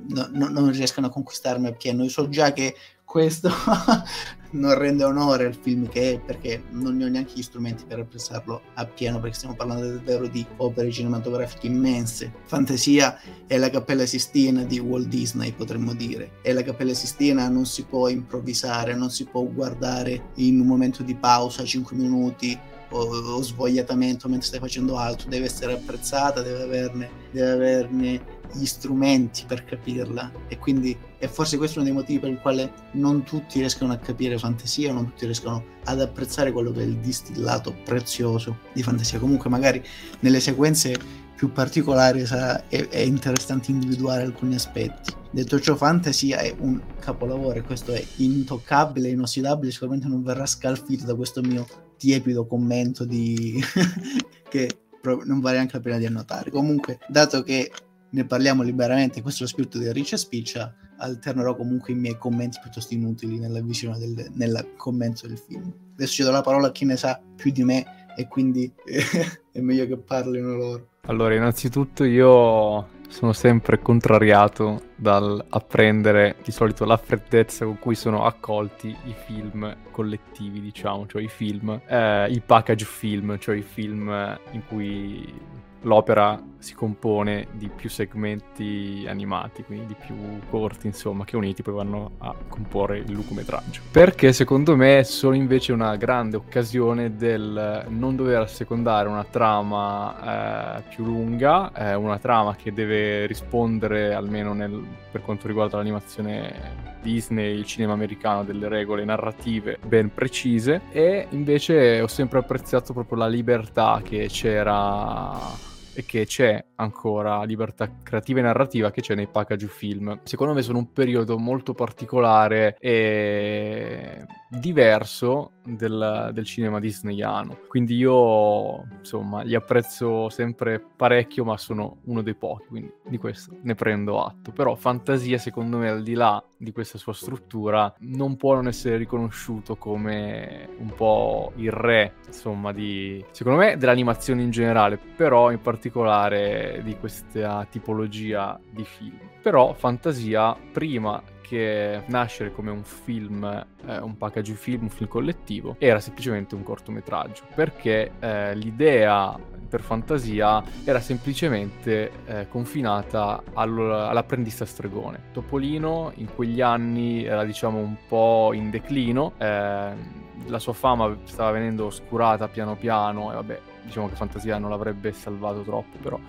no, 0.09 0.29
no, 0.31 0.47
non 0.47 0.71
riescano 0.71 1.07
a 1.07 1.11
conquistarmi 1.11 1.67
appieno. 1.67 2.03
Io 2.03 2.09
so 2.09 2.29
già 2.29 2.53
che 2.53 2.75
questo 3.03 3.49
non 4.51 4.77
rende 4.77 5.03
onore 5.03 5.45
al 5.45 5.55
film 5.55 5.87
che 5.87 6.13
è 6.13 6.19
perché 6.19 6.63
non 6.71 6.97
ne 6.97 7.05
ho 7.05 7.07
neanche 7.07 7.33
gli 7.35 7.41
strumenti 7.41 7.83
per 7.85 7.99
apprezzarlo 7.99 8.61
appieno 8.75 9.19
perché 9.19 9.35
stiamo 9.35 9.55
parlando 9.55 9.87
davvero 9.87 10.27
di 10.27 10.45
opere 10.57 10.91
cinematografiche 10.91 11.67
immense. 11.67 12.31
Fantasia 12.45 13.19
è 13.45 13.57
la 13.57 13.69
Cappella 13.69 14.05
Sistina 14.05 14.63
di 14.63 14.79
Walt 14.79 15.07
Disney 15.07 15.51
potremmo 15.51 15.93
dire. 15.93 16.39
E 16.41 16.53
la 16.53 16.63
Cappella 16.63 16.93
Sistina 16.93 17.47
non 17.49 17.65
si 17.65 17.85
può 17.85 18.07
improvvisare 18.07 18.95
non 18.95 19.09
si 19.09 19.25
può 19.25 19.43
guardare 19.43 20.31
in 20.35 20.59
un 20.59 20.67
momento 20.67 21.03
di 21.03 21.15
pausa 21.15 21.63
5 21.63 21.95
minuti 21.95 22.57
o, 22.89 22.99
o 22.99 23.41
svogliatamento 23.41 24.27
mentre 24.27 24.47
stai 24.47 24.59
facendo 24.59 24.97
altro, 24.97 25.29
deve 25.29 25.45
essere 25.45 25.73
apprezzata, 25.73 26.41
deve 26.41 26.63
averne, 26.63 27.09
deve 27.31 27.51
averne 27.51 28.35
gli 28.53 28.65
strumenti 28.65 29.43
per 29.45 29.65
capirla 29.65 30.31
e 30.47 30.57
quindi 30.57 30.97
è 31.17 31.27
forse 31.27 31.57
questo 31.57 31.79
uno 31.79 31.87
dei 31.87 31.97
motivi 31.97 32.19
per 32.19 32.29
il 32.29 32.39
quale 32.39 32.71
non 32.93 33.23
tutti 33.23 33.59
riescono 33.59 33.91
a 33.91 33.97
capire 33.97 34.37
fantasia, 34.37 34.93
non 34.93 35.05
tutti 35.07 35.25
riescono 35.25 35.63
ad 35.83 36.01
apprezzare 36.01 36.51
quello 36.51 36.71
che 36.71 36.81
è 36.81 36.85
il 36.85 36.97
distillato 36.97 37.75
prezioso 37.83 38.57
di 38.73 38.83
fantasia. 38.83 39.19
Comunque 39.19 39.49
magari 39.49 39.83
nelle 40.19 40.39
sequenze 40.39 41.25
più 41.35 41.51
particolari 41.51 42.25
sarà, 42.25 42.67
è, 42.67 42.87
è 42.87 42.99
interessante 42.99 43.71
individuare 43.71 44.23
alcuni 44.23 44.55
aspetti. 44.55 45.13
Detto 45.29 45.59
ciò, 45.59 45.75
Fantasia 45.75 46.39
è 46.39 46.55
un 46.59 46.81
capolavoro 46.99 47.59
e 47.59 47.61
questo 47.61 47.93
è 47.93 48.03
intoccabile, 48.17 49.09
inossidabile, 49.09 49.71
sicuramente 49.71 50.07
non 50.07 50.23
verrà 50.23 50.45
scalfito 50.45 51.05
da 51.05 51.13
questo 51.13 51.41
mio 51.41 51.67
tiepido 51.97 52.45
commento 52.45 53.05
di... 53.05 53.61
che 54.49 54.81
non 55.25 55.39
vale 55.39 55.55
neanche 55.55 55.77
la 55.77 55.81
pena 55.81 55.97
di 55.97 56.05
annotare. 56.05 56.51
Comunque, 56.51 56.99
dato 57.07 57.43
che 57.43 57.71
ne 58.09 58.25
parliamo 58.25 58.63
liberamente, 58.63 59.21
questo 59.21 59.43
è 59.43 59.45
lo 59.45 59.51
spirito 59.51 59.77
di 59.77 59.91
Riccia 59.91 60.17
Spiccia, 60.17 60.73
alternerò 60.97 61.55
comunque 61.55 61.93
i 61.93 61.95
miei 61.95 62.17
commenti 62.17 62.59
piuttosto 62.61 62.93
inutili 62.93 63.37
nella 63.37 63.61
visione 63.61 63.99
del 63.99 64.31
nel 64.33 64.73
commento 64.75 65.27
del 65.27 65.37
film. 65.37 65.71
Adesso 65.93 66.13
ci 66.13 66.23
do 66.23 66.31
la 66.31 66.41
parola 66.41 66.67
a 66.67 66.71
chi 66.71 66.85
ne 66.85 66.97
sa 66.97 67.21
più 67.35 67.51
di 67.51 67.63
me 67.63 67.85
e 68.15 68.27
quindi 68.27 68.71
è 69.51 69.59
meglio 69.59 69.85
che 69.85 69.97
parlino 69.97 70.55
loro. 70.55 70.87
Allora, 71.01 71.35
innanzitutto 71.35 72.03
io 72.03 72.87
sono 73.07 73.33
sempre 73.33 73.79
contrariato 73.79 74.81
dal 74.95 75.43
apprendere 75.49 76.35
di 76.43 76.51
solito 76.51 76.85
la 76.85 76.97
freddezza 76.97 77.65
con 77.65 77.79
cui 77.79 77.95
sono 77.95 78.25
accolti 78.25 78.95
i 79.05 79.13
film 79.25 79.75
collettivi, 79.91 80.61
diciamo, 80.61 81.07
cioè 81.07 81.21
i 81.21 81.27
film, 81.27 81.81
eh, 81.87 82.27
i 82.29 82.41
package 82.41 82.85
film, 82.85 83.37
cioè 83.39 83.55
i 83.55 83.61
film 83.61 84.09
in 84.51 84.61
cui 84.67 85.33
l'opera 85.81 86.41
si 86.59 86.73
compone 86.73 87.47
di 87.53 87.69
più 87.69 87.89
segmenti 87.89 89.05
animati, 89.07 89.63
quindi 89.63 89.87
di 89.87 89.95
più 89.95 90.15
corti, 90.49 90.87
insomma, 90.87 91.25
che 91.25 91.35
uniti 91.35 91.61
poi 91.61 91.75
vanno 91.75 92.11
a 92.19 92.35
comporre 92.47 92.99
il 92.99 93.11
lungometraggio. 93.11 93.81
Perché 93.91 94.33
secondo 94.33 94.75
me 94.75 95.03
sono 95.03 95.35
invece 95.35 95.71
una 95.71 95.95
grande 95.95 96.37
occasione 96.37 97.15
del 97.15 97.85
non 97.89 98.15
dover 98.15 98.41
assecondare 98.41 99.07
una 99.07 99.23
trama 99.23 100.77
eh, 100.77 100.83
più 100.89 101.05
lunga, 101.05 101.71
eh, 101.73 101.95
una 101.95 102.17
trama 102.19 102.55
che 102.55 102.73
deve 102.73 103.25
rispondere 103.25 104.13
almeno 104.13 104.53
nel, 104.53 104.83
per 105.11 105.21
quanto 105.21 105.47
riguarda 105.47 105.77
l'animazione 105.77 106.95
Disney, 107.01 107.57
il 107.57 107.65
cinema 107.65 107.93
americano, 107.93 108.43
delle 108.43 108.67
regole 108.67 109.05
narrative 109.05 109.77
ben 109.85 110.13
precise 110.13 110.81
e 110.91 111.27
invece 111.29 112.01
ho 112.01 112.07
sempre 112.07 112.39
apprezzato 112.39 112.93
proprio 112.93 113.19
la 113.19 113.27
libertà 113.27 114.01
che 114.03 114.27
c'era 114.27 115.75
e 115.97 116.05
che 116.05 116.27
c'è 116.27 116.63
ancora 116.75 117.41
libertà 117.43 117.89
creativa 118.03 118.37
e 118.37 118.43
narrativa 118.43 118.91
che 118.91 119.01
c'è 119.01 119.15
nei 119.15 119.25
package 119.25 119.65
film. 119.65 120.19
Secondo 120.25 120.53
me 120.53 120.61
sono 120.61 120.77
un 120.77 120.93
periodo 120.93 121.39
molto 121.39 121.73
particolare 121.73 122.77
e 122.79 124.23
diverso 124.49 125.51
del, 125.63 126.29
del 126.33 126.45
cinema 126.45 126.79
disneyano. 126.79 127.59
Quindi 127.67 127.95
io, 127.95 128.85
insomma, 128.99 129.41
li 129.41 129.55
apprezzo 129.55 130.29
sempre 130.29 130.79
parecchio, 130.79 131.43
ma 131.43 131.57
sono 131.57 131.97
uno 132.05 132.21
dei 132.21 132.35
pochi, 132.35 132.65
quindi 132.67 132.93
di 133.03 133.17
questo 133.17 133.55
ne 133.61 133.75
prendo 133.75 134.23
atto. 134.23 134.51
Però 134.51 134.75
Fantasia, 134.75 135.37
secondo 135.37 135.77
me, 135.77 135.89
al 135.89 136.03
di 136.03 136.13
là 136.13 136.41
di 136.55 136.71
questa 136.71 136.97
sua 136.97 137.13
struttura, 137.13 137.93
non 137.99 138.37
può 138.37 138.55
non 138.55 138.67
essere 138.67 138.97
riconosciuto 138.97 139.75
come 139.75 140.69
un 140.77 140.93
po' 140.95 141.51
il 141.55 141.71
re, 141.71 142.15
insomma, 142.25 142.71
di, 142.71 143.23
secondo 143.31 143.59
me, 143.59 143.77
dell'animazione 143.77 144.41
in 144.41 144.51
generale, 144.51 144.97
però 144.97 145.51
in 145.51 145.61
particolare 145.61 146.81
di 146.83 146.95
questa 146.97 147.65
tipologia 147.69 148.59
di 148.69 148.83
film. 148.83 149.19
Però 149.41 149.73
Fantasia, 149.73 150.55
prima 150.71 151.21
che 151.47 152.03
nascere 152.07 152.51
come 152.51 152.71
un 152.71 152.83
film, 152.83 153.43
eh, 153.85 153.97
un 153.99 154.17
package 154.17 154.53
film, 154.53 154.83
un 154.83 154.89
film 154.89 155.09
collettivo, 155.09 155.75
era 155.79 155.99
semplicemente 155.99 156.55
un 156.55 156.63
cortometraggio, 156.63 157.43
perché 157.55 158.11
eh, 158.19 158.55
l'idea 158.55 159.37
per 159.67 159.81
fantasia 159.81 160.63
era 160.83 160.99
semplicemente 160.99 162.11
eh, 162.25 162.47
confinata 162.47 163.43
all'apprendista 163.53 164.65
stregone. 164.65 165.25
Topolino 165.33 166.11
in 166.15 166.33
quegli 166.33 166.61
anni 166.61 167.23
era 167.23 167.43
diciamo 167.43 167.79
un 167.79 167.95
po' 168.07 168.51
in 168.53 168.69
declino, 168.69 169.33
eh, 169.37 170.25
la 170.45 170.59
sua 170.59 170.73
fama 170.73 171.15
stava 171.23 171.51
venendo 171.51 171.85
oscurata 171.85 172.47
piano 172.47 172.75
piano 172.75 173.31
e 173.31 173.35
vabbè 173.35 173.61
diciamo 173.83 174.09
che 174.09 174.15
fantasia 174.15 174.57
non 174.57 174.69
l'avrebbe 174.69 175.13
salvato 175.13 175.61
troppo 175.61 175.97
però 176.01 176.19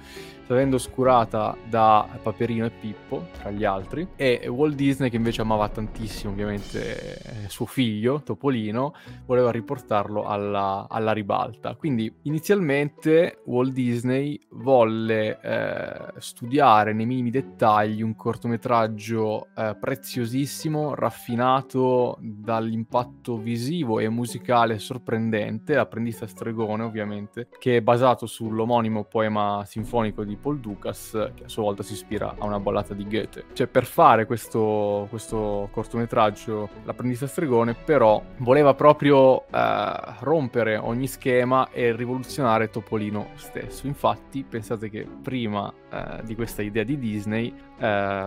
avendo 0.54 0.76
oscurata 0.76 1.56
da 1.68 2.06
Paperino 2.22 2.66
e 2.66 2.70
Pippo, 2.70 3.28
tra 3.38 3.50
gli 3.50 3.64
altri, 3.64 4.08
e 4.16 4.46
Walt 4.48 4.74
Disney, 4.74 5.10
che 5.10 5.16
invece 5.16 5.42
amava 5.42 5.68
tantissimo 5.68 6.32
ovviamente 6.32 7.44
eh, 7.44 7.48
suo 7.48 7.66
figlio, 7.66 8.22
Topolino, 8.22 8.94
voleva 9.26 9.50
riportarlo 9.50 10.24
alla, 10.24 10.86
alla 10.88 11.12
ribalta. 11.12 11.74
Quindi 11.74 12.12
inizialmente 12.22 13.42
Walt 13.44 13.72
Disney 13.72 14.40
volle 14.50 15.38
eh, 15.40 16.20
studiare 16.20 16.92
nei 16.92 17.06
minimi 17.06 17.30
dettagli 17.30 18.02
un 18.02 18.16
cortometraggio 18.16 19.48
eh, 19.56 19.76
preziosissimo, 19.78 20.94
raffinato 20.94 22.18
dall'impatto 22.20 23.36
visivo 23.38 23.98
e 23.98 24.08
musicale 24.08 24.78
sorprendente, 24.78 25.74
l'apprendista 25.74 26.26
stregone 26.26 26.82
ovviamente, 26.82 27.48
che 27.58 27.76
è 27.76 27.82
basato 27.82 28.26
sull'omonimo 28.26 29.04
poema 29.04 29.64
sinfonico 29.64 30.24
di 30.24 30.36
Paul 30.40 30.58
Dukas, 30.58 31.30
che 31.34 31.44
a 31.44 31.48
sua 31.48 31.62
volta 31.62 31.82
si 31.82 31.92
ispira 31.92 32.34
a 32.38 32.44
una 32.44 32.60
ballata 32.60 32.94
di 32.94 33.06
Goethe. 33.06 33.44
Cioè, 33.52 33.66
per 33.66 33.84
fare 33.84 34.26
questo, 34.26 35.06
questo 35.10 35.68
cortometraggio, 35.70 36.68
l'apprendista 36.84 37.26
stregone, 37.26 37.74
però, 37.74 38.22
voleva 38.38 38.74
proprio 38.74 39.46
eh, 39.48 39.92
rompere 40.20 40.76
ogni 40.76 41.06
schema 41.06 41.68
e 41.70 41.94
rivoluzionare 41.94 42.70
Topolino 42.70 43.30
stesso. 43.34 43.86
Infatti, 43.86 44.44
pensate 44.44 44.88
che 44.90 45.06
prima 45.22 45.72
eh, 45.90 46.20
di 46.24 46.34
questa 46.34 46.62
idea 46.62 46.84
di 46.84 46.98
Disney, 46.98 47.52
eh, 47.78 48.26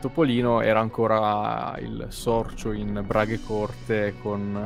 Topolino 0.00 0.60
era 0.60 0.80
ancora 0.80 1.76
il 1.80 2.06
sorcio 2.10 2.72
in 2.72 3.02
braghe 3.06 3.40
corte 3.40 4.14
con 4.22 4.56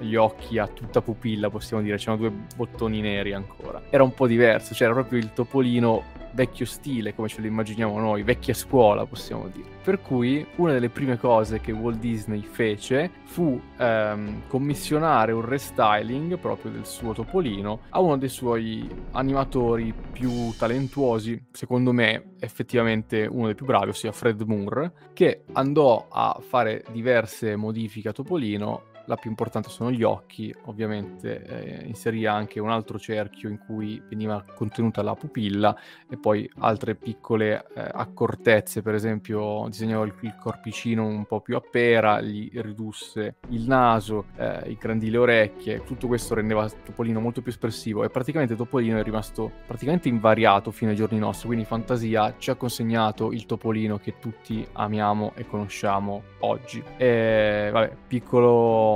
eh, 0.00 0.04
gli 0.04 0.16
occhi 0.16 0.58
a 0.58 0.66
tutta 0.66 1.00
pupilla, 1.00 1.50
possiamo 1.50 1.82
dire, 1.82 1.96
c'erano 1.96 2.18
due 2.18 2.32
bottoni 2.56 3.00
neri 3.00 3.32
ancora. 3.32 3.82
Era 3.90 4.02
un 4.02 4.14
po' 4.14 4.26
diverso, 4.26 4.74
c'era 4.74 4.92
proprio 4.92 5.18
il 5.18 5.32
Topolino 5.32 6.20
vecchio 6.32 6.66
stile, 6.66 7.14
come 7.14 7.28
ce 7.28 7.40
lo 7.40 7.46
immaginiamo 7.46 7.98
noi, 7.98 8.22
vecchia 8.22 8.54
scuola, 8.54 9.04
possiamo 9.06 9.48
dire. 9.52 9.68
Per 9.82 10.00
cui 10.00 10.46
una 10.56 10.72
delle 10.72 10.90
prime 10.90 11.18
cose 11.18 11.60
che 11.60 11.72
Walt 11.72 11.98
Disney 11.98 12.40
fece 12.42 13.10
fu 13.24 13.60
ehm, 13.78 14.42
commissionare 14.46 15.32
un 15.32 15.44
restyling 15.44 16.38
proprio 16.38 16.70
del 16.70 16.86
suo 16.86 17.12
topolino 17.12 17.80
a 17.88 17.98
uno 17.98 18.16
dei 18.16 18.28
suoi 18.28 18.88
animatori 19.10 19.92
più 20.12 20.54
talentuosi, 20.56 21.46
secondo 21.50 21.92
me 21.92 22.34
effettivamente 22.38 23.26
uno 23.26 23.46
dei 23.46 23.56
più 23.56 23.66
bravi, 23.66 23.88
ossia 23.88 24.12
Fred 24.12 24.42
Moore, 24.42 24.92
che 25.12 25.42
andò 25.54 26.06
a 26.08 26.40
fare 26.40 26.84
diverse 26.92 27.56
modifiche 27.56 28.10
a 28.10 28.12
Topolino 28.12 28.90
la 29.06 29.16
più 29.16 29.30
importante 29.30 29.68
sono 29.68 29.90
gli 29.90 30.02
occhi, 30.02 30.54
ovviamente 30.64 31.42
eh, 31.44 31.86
inserì 31.86 32.26
anche 32.26 32.60
un 32.60 32.70
altro 32.70 32.98
cerchio 32.98 33.48
in 33.48 33.58
cui 33.58 34.00
veniva 34.08 34.44
contenuta 34.54 35.02
la 35.02 35.14
pupilla 35.14 35.76
e 36.08 36.16
poi 36.16 36.48
altre 36.58 36.94
piccole 36.94 37.64
eh, 37.74 37.88
accortezze, 37.92 38.82
per 38.82 38.94
esempio 38.94 39.66
disegnò 39.68 40.04
il, 40.04 40.14
il, 40.20 40.36
corpicino 40.40 41.04
un 41.04 41.24
po' 41.24 41.40
più 41.40 41.56
a 41.56 41.60
pera, 41.60 42.20
gli 42.20 42.50
ridusse 42.54 43.36
il 43.48 43.66
naso, 43.66 44.26
eh, 44.36 44.70
i 44.70 44.78
grandi 44.78 45.10
le 45.10 45.18
orecchie, 45.18 45.84
tutto 45.84 46.06
questo 46.06 46.34
rendeva 46.34 46.68
Topolino 46.84 47.20
molto 47.20 47.42
più 47.42 47.50
espressivo 47.50 48.04
e 48.04 48.10
praticamente 48.10 48.56
Topolino 48.56 48.98
è 48.98 49.02
rimasto 49.02 49.50
praticamente 49.66 50.08
invariato 50.08 50.70
fino 50.70 50.90
ai 50.90 50.96
giorni 50.96 51.18
nostri, 51.18 51.46
quindi 51.46 51.64
Fantasia 51.64 52.34
ci 52.38 52.50
ha 52.50 52.54
consegnato 52.54 53.32
il 53.32 53.46
Topolino 53.46 53.98
che 53.98 54.18
tutti 54.18 54.66
amiamo 54.72 55.32
e 55.34 55.46
conosciamo 55.46 56.22
oggi. 56.40 56.82
E 56.96 57.70
vabbè, 57.72 57.96
piccolo 58.06 58.91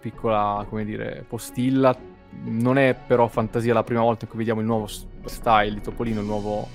piccola, 0.00 0.64
come 0.68 0.84
dire, 0.84 1.24
postilla. 1.26 1.96
Non 2.44 2.78
è 2.78 2.94
però 2.94 3.28
fantasia 3.28 3.72
la 3.72 3.84
prima 3.84 4.02
volta 4.02 4.24
in 4.24 4.30
cui 4.30 4.38
vediamo 4.38 4.60
il 4.60 4.66
nuovo 4.66 4.86
style 4.86 5.74
di 5.74 5.80
Topolino, 5.80 6.20
il 6.20 6.26
nuovo 6.26 6.68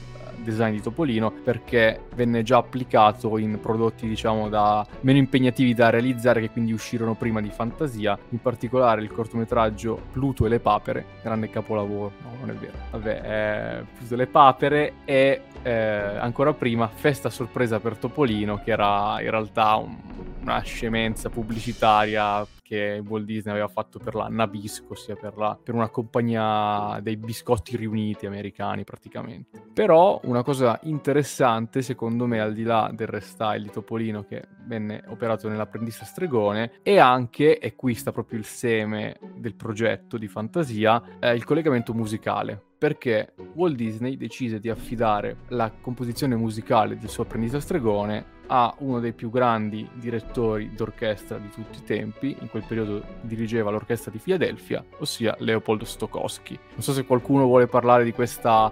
design 0.44 0.74
di 0.74 0.82
Topolino 0.82 1.32
perché 1.32 2.06
venne 2.16 2.44
già 2.44 2.58
applicato 2.58 3.38
in 3.38 3.60
prodotti 3.60 4.08
diciamo 4.08 4.50
da 4.50 4.86
meno 5.02 5.18
impegnativi 5.18 5.74
da 5.74 5.90
realizzare 5.90 6.42
che 6.42 6.50
quindi 6.50 6.72
uscirono 6.72 7.16
prima 7.16 7.42
di 7.42 7.50
Fantasia. 7.50 8.18
In 8.30 8.42
particolare 8.42 9.02
il 9.02 9.12
cortometraggio 9.12 10.02
Pluto 10.12 10.46
e 10.46 10.50
le 10.50 10.60
papere 10.60 11.06
grande 11.22 11.50
capolavoro. 11.50 12.12
No 12.22 12.30
non 12.40 12.50
è 12.50 12.54
vero. 12.54 12.78
Vabbè 12.92 13.22
è 13.22 13.84
Pluto 13.98 14.14
e 14.14 14.18
le 14.18 14.28
papere 14.28 14.94
e 15.06 15.42
eh, 15.62 15.72
ancora 15.72 16.54
prima 16.54 16.88
Festa 16.88 17.30
sorpresa 17.30 17.80
per 17.80 17.98
Topolino 17.98 18.62
che 18.64 18.72
era 18.72 19.22
in 19.22 19.30
realtà 19.30 19.76
un, 19.76 19.96
una 20.42 20.60
scemenza 20.62 21.30
pubblicitaria 21.30 22.46
che 22.70 23.02
Walt 23.04 23.26
Disney 23.26 23.52
aveva 23.52 23.68
fatto 23.68 23.98
per 23.98 24.14
la 24.14 24.28
Nabisco, 24.28 24.90
ossia 24.92 25.16
per, 25.16 25.36
la, 25.36 25.58
per 25.62 25.74
una 25.74 25.90
compagnia 25.90 27.00
dei 27.02 27.18
biscotti 27.18 27.76
riuniti 27.76 28.28
americani 28.28 28.84
praticamente. 28.84 29.60
Però 29.74 30.20
una 30.26 30.44
cosa 30.44 30.80
interessante, 30.84 31.82
secondo 31.82 32.28
me, 32.28 32.40
al 32.40 32.54
di 32.54 32.62
là 32.62 32.92
del 32.94 33.08
restyle 33.08 33.64
di 33.64 33.72
Topolino 33.72 34.24
che 34.24 34.44
venne 34.68 35.04
operato 35.08 35.50
nell'apprendista 35.50 36.06
stregone, 36.06 36.74
è 36.84 37.00
anche, 37.00 37.58
e 37.58 37.74
qui 37.74 37.96
sta 37.96 38.12
proprio 38.12 38.38
il 38.38 38.46
seme 38.46 39.18
del 39.36 39.56
progetto 39.56 40.20
di 40.20 40.28
fantasia, 40.28 41.18
eh, 41.20 41.34
il 41.34 41.46
collegamento 41.46 41.96
musicale 41.96 42.66
perché 42.80 43.34
Walt 43.56 43.76
Disney 43.76 44.16
decise 44.16 44.58
di 44.60 44.70
affidare 44.70 45.40
la 45.50 45.70
composizione 45.70 46.38
musicale 46.38 46.98
del 46.98 47.10
suo 47.10 47.24
apprendista 47.24 47.60
stregone 47.60 48.38
a 48.52 48.74
uno 48.80 49.00
dei 49.00 49.14
più 49.14 49.30
grandi 49.30 49.88
direttori 49.94 50.74
d'orchestra 50.74 51.38
di 51.38 51.50
tutti 51.50 51.78
i 51.78 51.84
tempi, 51.84 52.36
in 52.40 52.50
quel 52.50 52.64
periodo 52.68 53.04
dirigeva 53.22 53.70
l'orchestra 53.70 54.12
di 54.12 54.18
Filadelfia, 54.18 54.84
ossia 54.98 55.36
Leopold 55.40 55.84
Stokowski. 55.84 56.58
Non 56.74 56.82
so 56.82 56.94
se 56.94 57.06
qualcuno 57.06 57.46
vuole 57.46 57.68
parlare 57.68 58.04
di 58.04 58.12
questa 58.12 58.72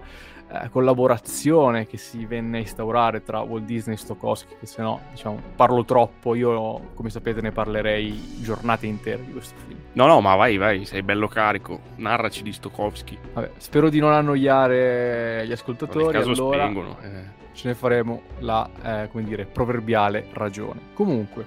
eh, 0.50 0.70
collaborazione 0.70 1.86
che 1.86 1.98
si 1.98 2.26
venne 2.26 2.58
a 2.58 2.62
instaurare 2.62 3.22
tra 3.22 3.42
Walt 3.42 3.66
Disney 3.66 3.96
e 3.96 4.00
Stokowski, 4.00 4.56
che 4.60 4.66
se 4.66 4.82
no, 4.82 5.02
diciamo, 5.12 5.40
parlo 5.56 5.86
troppo, 5.86 6.34
io 6.34 6.92
come 6.96 7.10
sapete 7.10 7.42
ne 7.42 7.52
parlerei 7.52 8.40
giornate 8.42 8.88
intere 8.88 9.24
di 9.24 9.32
questo 9.32 9.56
film. 9.68 9.80
No, 9.94 10.08
no, 10.08 10.22
ma 10.22 10.36
vai, 10.36 10.58
vai, 10.58 10.86
sei 10.86 11.04
bello 11.04 11.28
carico, 11.28 11.82
narraci 11.98 12.42
di 12.42 12.52
Stokowski. 12.52 13.18
Vabbè, 13.34 13.52
spero 13.58 13.90
di 13.90 14.00
non 14.00 14.12
annoiare 14.12 15.46
gli 15.46 15.52
ascoltatori, 15.52 16.14
caso 16.14 16.32
allora 16.32 16.64
spengono. 16.64 16.98
Eh. 17.02 17.46
Ce 17.58 17.68
ne 17.68 17.74
faremo 17.74 18.22
la, 18.40 18.70
eh, 18.84 19.10
come 19.12 19.24
dire, 19.24 19.46
proverbiale 19.46 20.28
ragione. 20.34 20.80
Comunque, 20.94 21.46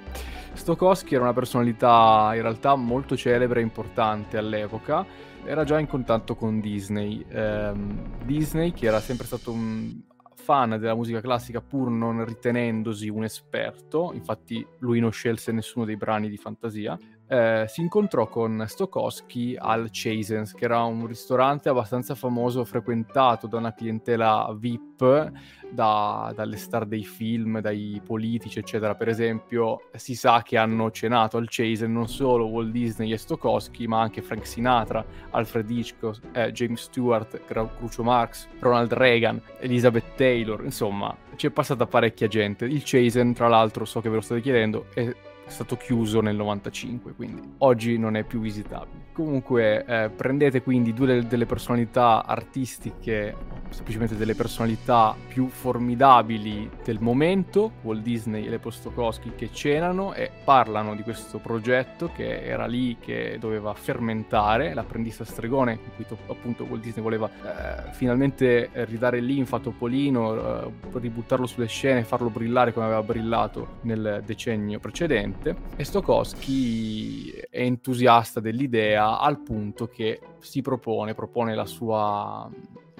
Stokowski 0.54 1.14
era 1.14 1.22
una 1.22 1.32
personalità 1.32 2.32
in 2.34 2.42
realtà 2.42 2.74
molto 2.74 3.16
celebre 3.16 3.60
e 3.60 3.62
importante 3.62 4.36
all'epoca, 4.36 5.06
era 5.44 5.62
già 5.62 5.78
in 5.78 5.86
contatto 5.86 6.34
con 6.34 6.58
Disney. 6.58 7.24
Ehm, 7.28 8.24
Disney, 8.24 8.72
che 8.72 8.86
era 8.86 8.98
sempre 8.98 9.26
stato 9.26 9.52
un 9.52 10.02
fan 10.34 10.70
della 10.70 10.96
musica 10.96 11.20
classica 11.20 11.60
pur 11.60 11.90
non 11.90 12.24
ritenendosi 12.24 13.08
un 13.08 13.22
esperto, 13.22 14.10
infatti 14.12 14.66
lui 14.80 14.98
non 14.98 15.12
scelse 15.12 15.52
nessuno 15.52 15.84
dei 15.84 15.96
brani 15.96 16.28
di 16.28 16.36
fantasia, 16.36 16.98
eh, 17.30 17.66
si 17.68 17.80
incontrò 17.80 18.26
con 18.26 18.64
Stokowski 18.66 19.54
al 19.56 19.90
Chasens, 19.92 20.52
che 20.52 20.64
era 20.64 20.82
un 20.82 21.06
ristorante 21.06 21.68
abbastanza 21.68 22.16
famoso, 22.16 22.64
frequentato 22.64 23.46
da 23.46 23.58
una 23.58 23.72
clientela 23.72 24.52
VIP, 24.58 25.30
da, 25.70 26.32
dalle 26.34 26.56
star 26.56 26.86
dei 26.86 27.04
film, 27.04 27.60
dai 27.60 28.00
politici, 28.04 28.58
eccetera. 28.58 28.96
Per 28.96 29.06
esempio, 29.06 29.82
si 29.94 30.16
sa 30.16 30.42
che 30.42 30.56
hanno 30.56 30.90
cenato 30.90 31.36
al 31.36 31.46
Chasen 31.48 31.92
non 31.92 32.08
solo 32.08 32.46
Walt 32.46 32.72
Disney 32.72 33.12
e 33.12 33.16
Stokowski, 33.16 33.86
ma 33.86 34.00
anche 34.00 34.22
Frank 34.22 34.44
Sinatra, 34.44 35.04
Alfred 35.30 35.70
Hitchcock, 35.70 36.20
eh, 36.32 36.50
James 36.50 36.82
Stewart, 36.82 37.42
Groucho 37.46 38.02
Marx, 38.02 38.48
Ronald 38.58 38.92
Reagan, 38.92 39.40
Elizabeth 39.60 40.16
Taylor, 40.16 40.64
insomma, 40.64 41.16
ci 41.36 41.46
è 41.46 41.50
passata 41.50 41.86
parecchia 41.86 42.26
gente. 42.26 42.64
Il 42.64 42.82
Chasen, 42.84 43.34
tra 43.34 43.46
l'altro, 43.46 43.84
so 43.84 44.00
che 44.00 44.08
ve 44.08 44.16
lo 44.16 44.20
state 44.20 44.40
chiedendo, 44.40 44.86
è 44.94 45.14
stato 45.50 45.76
chiuso 45.76 46.20
nel 46.20 46.36
95, 46.36 47.14
quindi 47.14 47.54
oggi 47.58 47.98
non 47.98 48.16
è 48.16 48.24
più 48.24 48.40
visitabile. 48.40 49.08
Comunque 49.12 49.84
eh, 49.84 50.08
prendete 50.08 50.62
quindi 50.62 50.94
due 50.94 51.26
delle 51.26 51.44
personalità 51.44 52.24
artistiche, 52.24 53.34
semplicemente 53.70 54.16
delle 54.16 54.34
personalità 54.34 55.14
più 55.28 55.48
formidabili 55.48 56.70
del 56.84 56.98
momento, 57.00 57.72
Walt 57.82 58.02
Disney 58.02 58.46
e 58.46 58.48
le 58.48 58.58
Postokowski 58.58 59.32
che 59.36 59.50
cenano 59.52 60.14
e 60.14 60.30
parlano 60.44 60.94
di 60.94 61.02
questo 61.02 61.38
progetto 61.38 62.10
che 62.14 62.42
era 62.42 62.66
lì 62.66 62.96
che 62.98 63.36
doveva 63.38 63.74
fermentare, 63.74 64.72
l'apprendista 64.74 65.24
stregone, 65.24 65.72
in 65.72 65.94
cui 65.96 66.06
to- 66.06 66.18
appunto 66.28 66.64
Walt 66.64 66.82
Disney 66.82 67.02
voleva 67.02 67.28
eh, 67.28 67.92
finalmente 67.92 68.70
ridare 68.72 69.20
l'infa 69.20 69.56
a 69.56 69.60
Topolino, 69.60 70.62
eh, 70.62 70.72
ributtarlo 70.92 71.46
sulle 71.46 71.66
scene, 71.66 72.04
farlo 72.04 72.30
brillare 72.30 72.72
come 72.72 72.86
aveva 72.86 73.02
brillato 73.02 73.78
nel 73.82 74.22
decennio 74.24 74.78
precedente. 74.78 75.39
E 75.42 75.84
Stokowski 75.84 77.30
è 77.30 77.62
entusiasta 77.62 78.40
dell'idea 78.40 79.18
al 79.18 79.40
punto 79.40 79.86
che 79.86 80.20
si 80.40 80.60
propone, 80.60 81.14
propone 81.14 81.54
la 81.54 81.64
sua, 81.64 82.50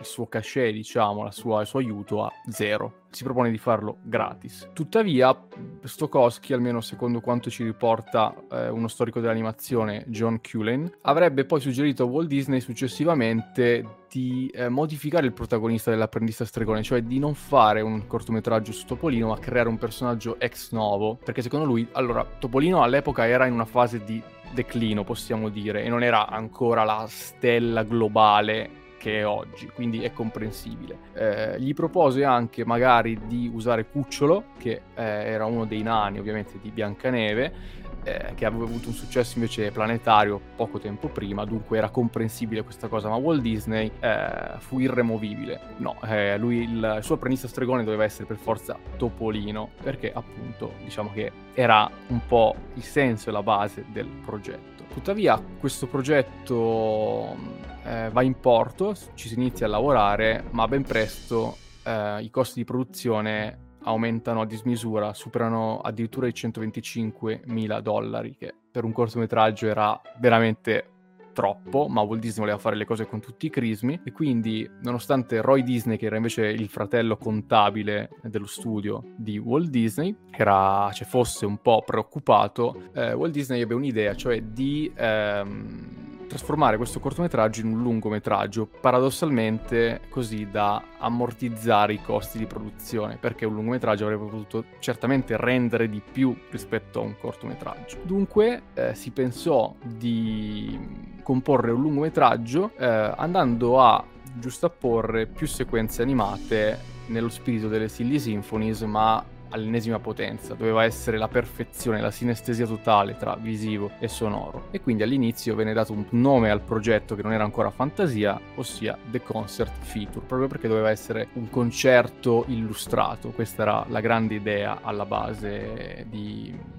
il 0.00 0.06
suo 0.06 0.26
cachet, 0.26 0.72
diciamo, 0.72 1.30
sua, 1.30 1.60
il 1.60 1.66
suo 1.66 1.78
aiuto 1.78 2.24
a 2.24 2.32
zero. 2.48 2.94
Si 3.10 3.24
propone 3.24 3.50
di 3.50 3.58
farlo 3.58 3.98
gratis. 4.02 4.68
Tuttavia, 4.72 5.36
Stokowski, 5.82 6.52
almeno 6.52 6.80
secondo 6.80 7.20
quanto 7.20 7.50
ci 7.50 7.64
riporta 7.64 8.34
eh, 8.50 8.68
uno 8.68 8.88
storico 8.88 9.20
dell'animazione, 9.20 10.04
John 10.06 10.40
Cullen, 10.40 10.90
avrebbe 11.02 11.44
poi 11.44 11.60
suggerito 11.60 12.04
a 12.04 12.06
Walt 12.06 12.28
Disney 12.28 12.60
successivamente 12.60 13.98
di 14.08 14.50
eh, 14.54 14.68
modificare 14.68 15.26
il 15.26 15.32
protagonista 15.32 15.90
dell'apprendista 15.90 16.44
stregone, 16.44 16.82
cioè 16.82 17.02
di 17.02 17.18
non 17.18 17.34
fare 17.34 17.80
un 17.80 18.06
cortometraggio 18.06 18.72
su 18.72 18.86
Topolino, 18.86 19.28
ma 19.28 19.38
creare 19.38 19.68
un 19.68 19.78
personaggio 19.78 20.38
ex 20.38 20.72
novo. 20.72 21.18
Perché 21.22 21.42
secondo 21.42 21.66
lui, 21.66 21.86
allora, 21.92 22.24
Topolino 22.24 22.82
all'epoca 22.82 23.26
era 23.26 23.46
in 23.46 23.52
una 23.52 23.64
fase 23.64 24.04
di 24.04 24.22
declino, 24.52 25.04
possiamo 25.04 25.48
dire, 25.48 25.82
e 25.84 25.88
non 25.88 26.02
era 26.02 26.28
ancora 26.28 26.84
la 26.84 27.06
stella 27.08 27.82
globale 27.82 28.78
che 29.00 29.20
è 29.20 29.26
oggi, 29.26 29.66
quindi 29.68 30.02
è 30.02 30.12
comprensibile. 30.12 30.98
Eh, 31.14 31.58
gli 31.58 31.72
propose 31.72 32.22
anche 32.22 32.66
magari 32.66 33.18
di 33.26 33.50
usare 33.50 33.86
Cucciolo, 33.86 34.44
che 34.58 34.82
eh, 34.94 35.02
era 35.02 35.46
uno 35.46 35.64
dei 35.64 35.82
nani 35.82 36.18
ovviamente 36.18 36.58
di 36.60 36.70
Biancaneve, 36.70 37.78
eh, 38.04 38.32
che 38.34 38.44
aveva 38.44 38.64
avuto 38.64 38.88
un 38.88 38.94
successo 38.94 39.38
invece 39.38 39.70
planetario 39.70 40.38
poco 40.54 40.78
tempo 40.78 41.08
prima, 41.08 41.46
dunque 41.46 41.78
era 41.78 41.88
comprensibile 41.88 42.62
questa 42.62 42.88
cosa, 42.88 43.08
ma 43.08 43.16
Walt 43.16 43.40
Disney 43.40 43.90
eh, 44.00 44.58
fu 44.58 44.80
irremovibile. 44.80 45.60
No, 45.78 45.96
eh, 46.02 46.36
lui, 46.36 46.58
il, 46.58 46.96
il, 46.98 47.02
suo 47.02 47.14
apprendista 47.14 47.48
stregone 47.48 47.84
doveva 47.84 48.04
essere 48.04 48.26
per 48.26 48.36
forza 48.36 48.76
Topolino, 48.98 49.70
perché 49.82 50.12
appunto 50.12 50.74
diciamo 50.84 51.10
che 51.14 51.32
era 51.54 51.90
un 52.08 52.20
po' 52.26 52.54
il 52.74 52.82
senso 52.82 53.30
e 53.30 53.32
la 53.32 53.42
base 53.42 53.86
del 53.90 54.06
progetto. 54.06 54.69
Tuttavia 54.92 55.40
questo 55.58 55.86
progetto 55.86 57.36
eh, 57.84 58.10
va 58.10 58.22
in 58.22 58.38
porto, 58.40 58.94
ci 59.14 59.28
si 59.28 59.34
inizia 59.34 59.66
a 59.66 59.68
lavorare, 59.68 60.44
ma 60.50 60.66
ben 60.66 60.82
presto 60.82 61.56
eh, 61.84 62.22
i 62.22 62.30
costi 62.30 62.58
di 62.58 62.64
produzione 62.64 63.68
aumentano 63.84 64.42
a 64.42 64.46
dismisura, 64.46 65.14
superano 65.14 65.80
addirittura 65.80 66.26
i 66.26 66.34
125 66.34 67.42
mila 67.46 67.80
dollari, 67.80 68.36
che 68.36 68.52
per 68.70 68.84
un 68.84 68.92
cortometraggio 68.92 69.68
era 69.68 69.98
veramente 70.18 70.88
troppo, 71.32 71.88
ma 71.88 72.00
Walt 72.02 72.20
Disney 72.20 72.40
voleva 72.40 72.58
fare 72.58 72.76
le 72.76 72.84
cose 72.84 73.06
con 73.06 73.20
tutti 73.20 73.46
i 73.46 73.50
crismi 73.50 74.00
e 74.04 74.12
quindi 74.12 74.68
nonostante 74.82 75.40
Roy 75.40 75.62
Disney, 75.62 75.96
che 75.96 76.06
era 76.06 76.16
invece 76.16 76.46
il 76.46 76.68
fratello 76.68 77.16
contabile 77.16 78.10
dello 78.22 78.46
studio 78.46 79.02
di 79.16 79.38
Walt 79.38 79.68
Disney, 79.68 80.14
era, 80.30 80.90
cioè, 80.92 81.06
fosse 81.06 81.46
un 81.46 81.58
po' 81.58 81.82
preoccupato, 81.84 82.90
eh, 82.94 83.12
Walt 83.12 83.32
Disney 83.32 83.60
ebbe 83.60 83.74
un'idea, 83.74 84.14
cioè 84.14 84.42
di... 84.42 84.90
Ehm, 84.96 85.99
trasformare 86.30 86.76
questo 86.76 87.00
cortometraggio 87.00 87.60
in 87.60 87.72
un 87.72 87.82
lungometraggio, 87.82 88.68
paradossalmente 88.80 90.02
così 90.08 90.48
da 90.48 90.80
ammortizzare 90.98 91.94
i 91.94 92.00
costi 92.00 92.38
di 92.38 92.46
produzione, 92.46 93.16
perché 93.16 93.44
un 93.44 93.54
lungometraggio 93.54 94.04
avrebbe 94.04 94.26
potuto 94.26 94.64
certamente 94.78 95.36
rendere 95.36 95.88
di 95.88 96.00
più 96.00 96.32
rispetto 96.50 97.00
a 97.00 97.02
un 97.02 97.16
cortometraggio. 97.20 97.98
Dunque 98.04 98.62
eh, 98.74 98.94
si 98.94 99.10
pensò 99.10 99.74
di 99.84 101.18
comporre 101.24 101.72
un 101.72 101.80
lungometraggio 101.80 102.70
eh, 102.78 102.86
andando 102.86 103.80
a 103.80 104.02
giustapporre 104.32 105.26
più 105.26 105.48
sequenze 105.48 106.00
animate 106.02 106.78
nello 107.06 107.28
spirito 107.28 107.66
delle 107.66 107.88
Silly 107.88 108.20
Symphonies, 108.20 108.82
ma 108.82 109.24
all'ennesima 109.50 109.98
potenza, 109.98 110.54
doveva 110.54 110.84
essere 110.84 111.18
la 111.18 111.28
perfezione, 111.28 112.00
la 112.00 112.10
sinestesia 112.10 112.66
totale 112.66 113.16
tra 113.16 113.36
visivo 113.36 113.90
e 113.98 114.08
sonoro. 114.08 114.68
E 114.70 114.80
quindi 114.80 115.02
all'inizio 115.02 115.54
venne 115.54 115.72
dato 115.72 115.92
un 115.92 116.04
nome 116.10 116.50
al 116.50 116.60
progetto 116.60 117.14
che 117.14 117.22
non 117.22 117.32
era 117.32 117.44
ancora 117.44 117.70
fantasia, 117.70 118.40
ossia 118.56 118.96
The 119.10 119.22
Concert 119.22 119.82
Feature, 119.82 120.26
proprio 120.26 120.48
perché 120.48 120.68
doveva 120.68 120.90
essere 120.90 121.28
un 121.34 121.48
concerto 121.50 122.44
illustrato. 122.48 123.30
Questa 123.30 123.62
era 123.62 123.84
la 123.88 124.00
grande 124.00 124.34
idea 124.34 124.80
alla 124.82 125.04
base 125.04 126.06
di 126.08 126.78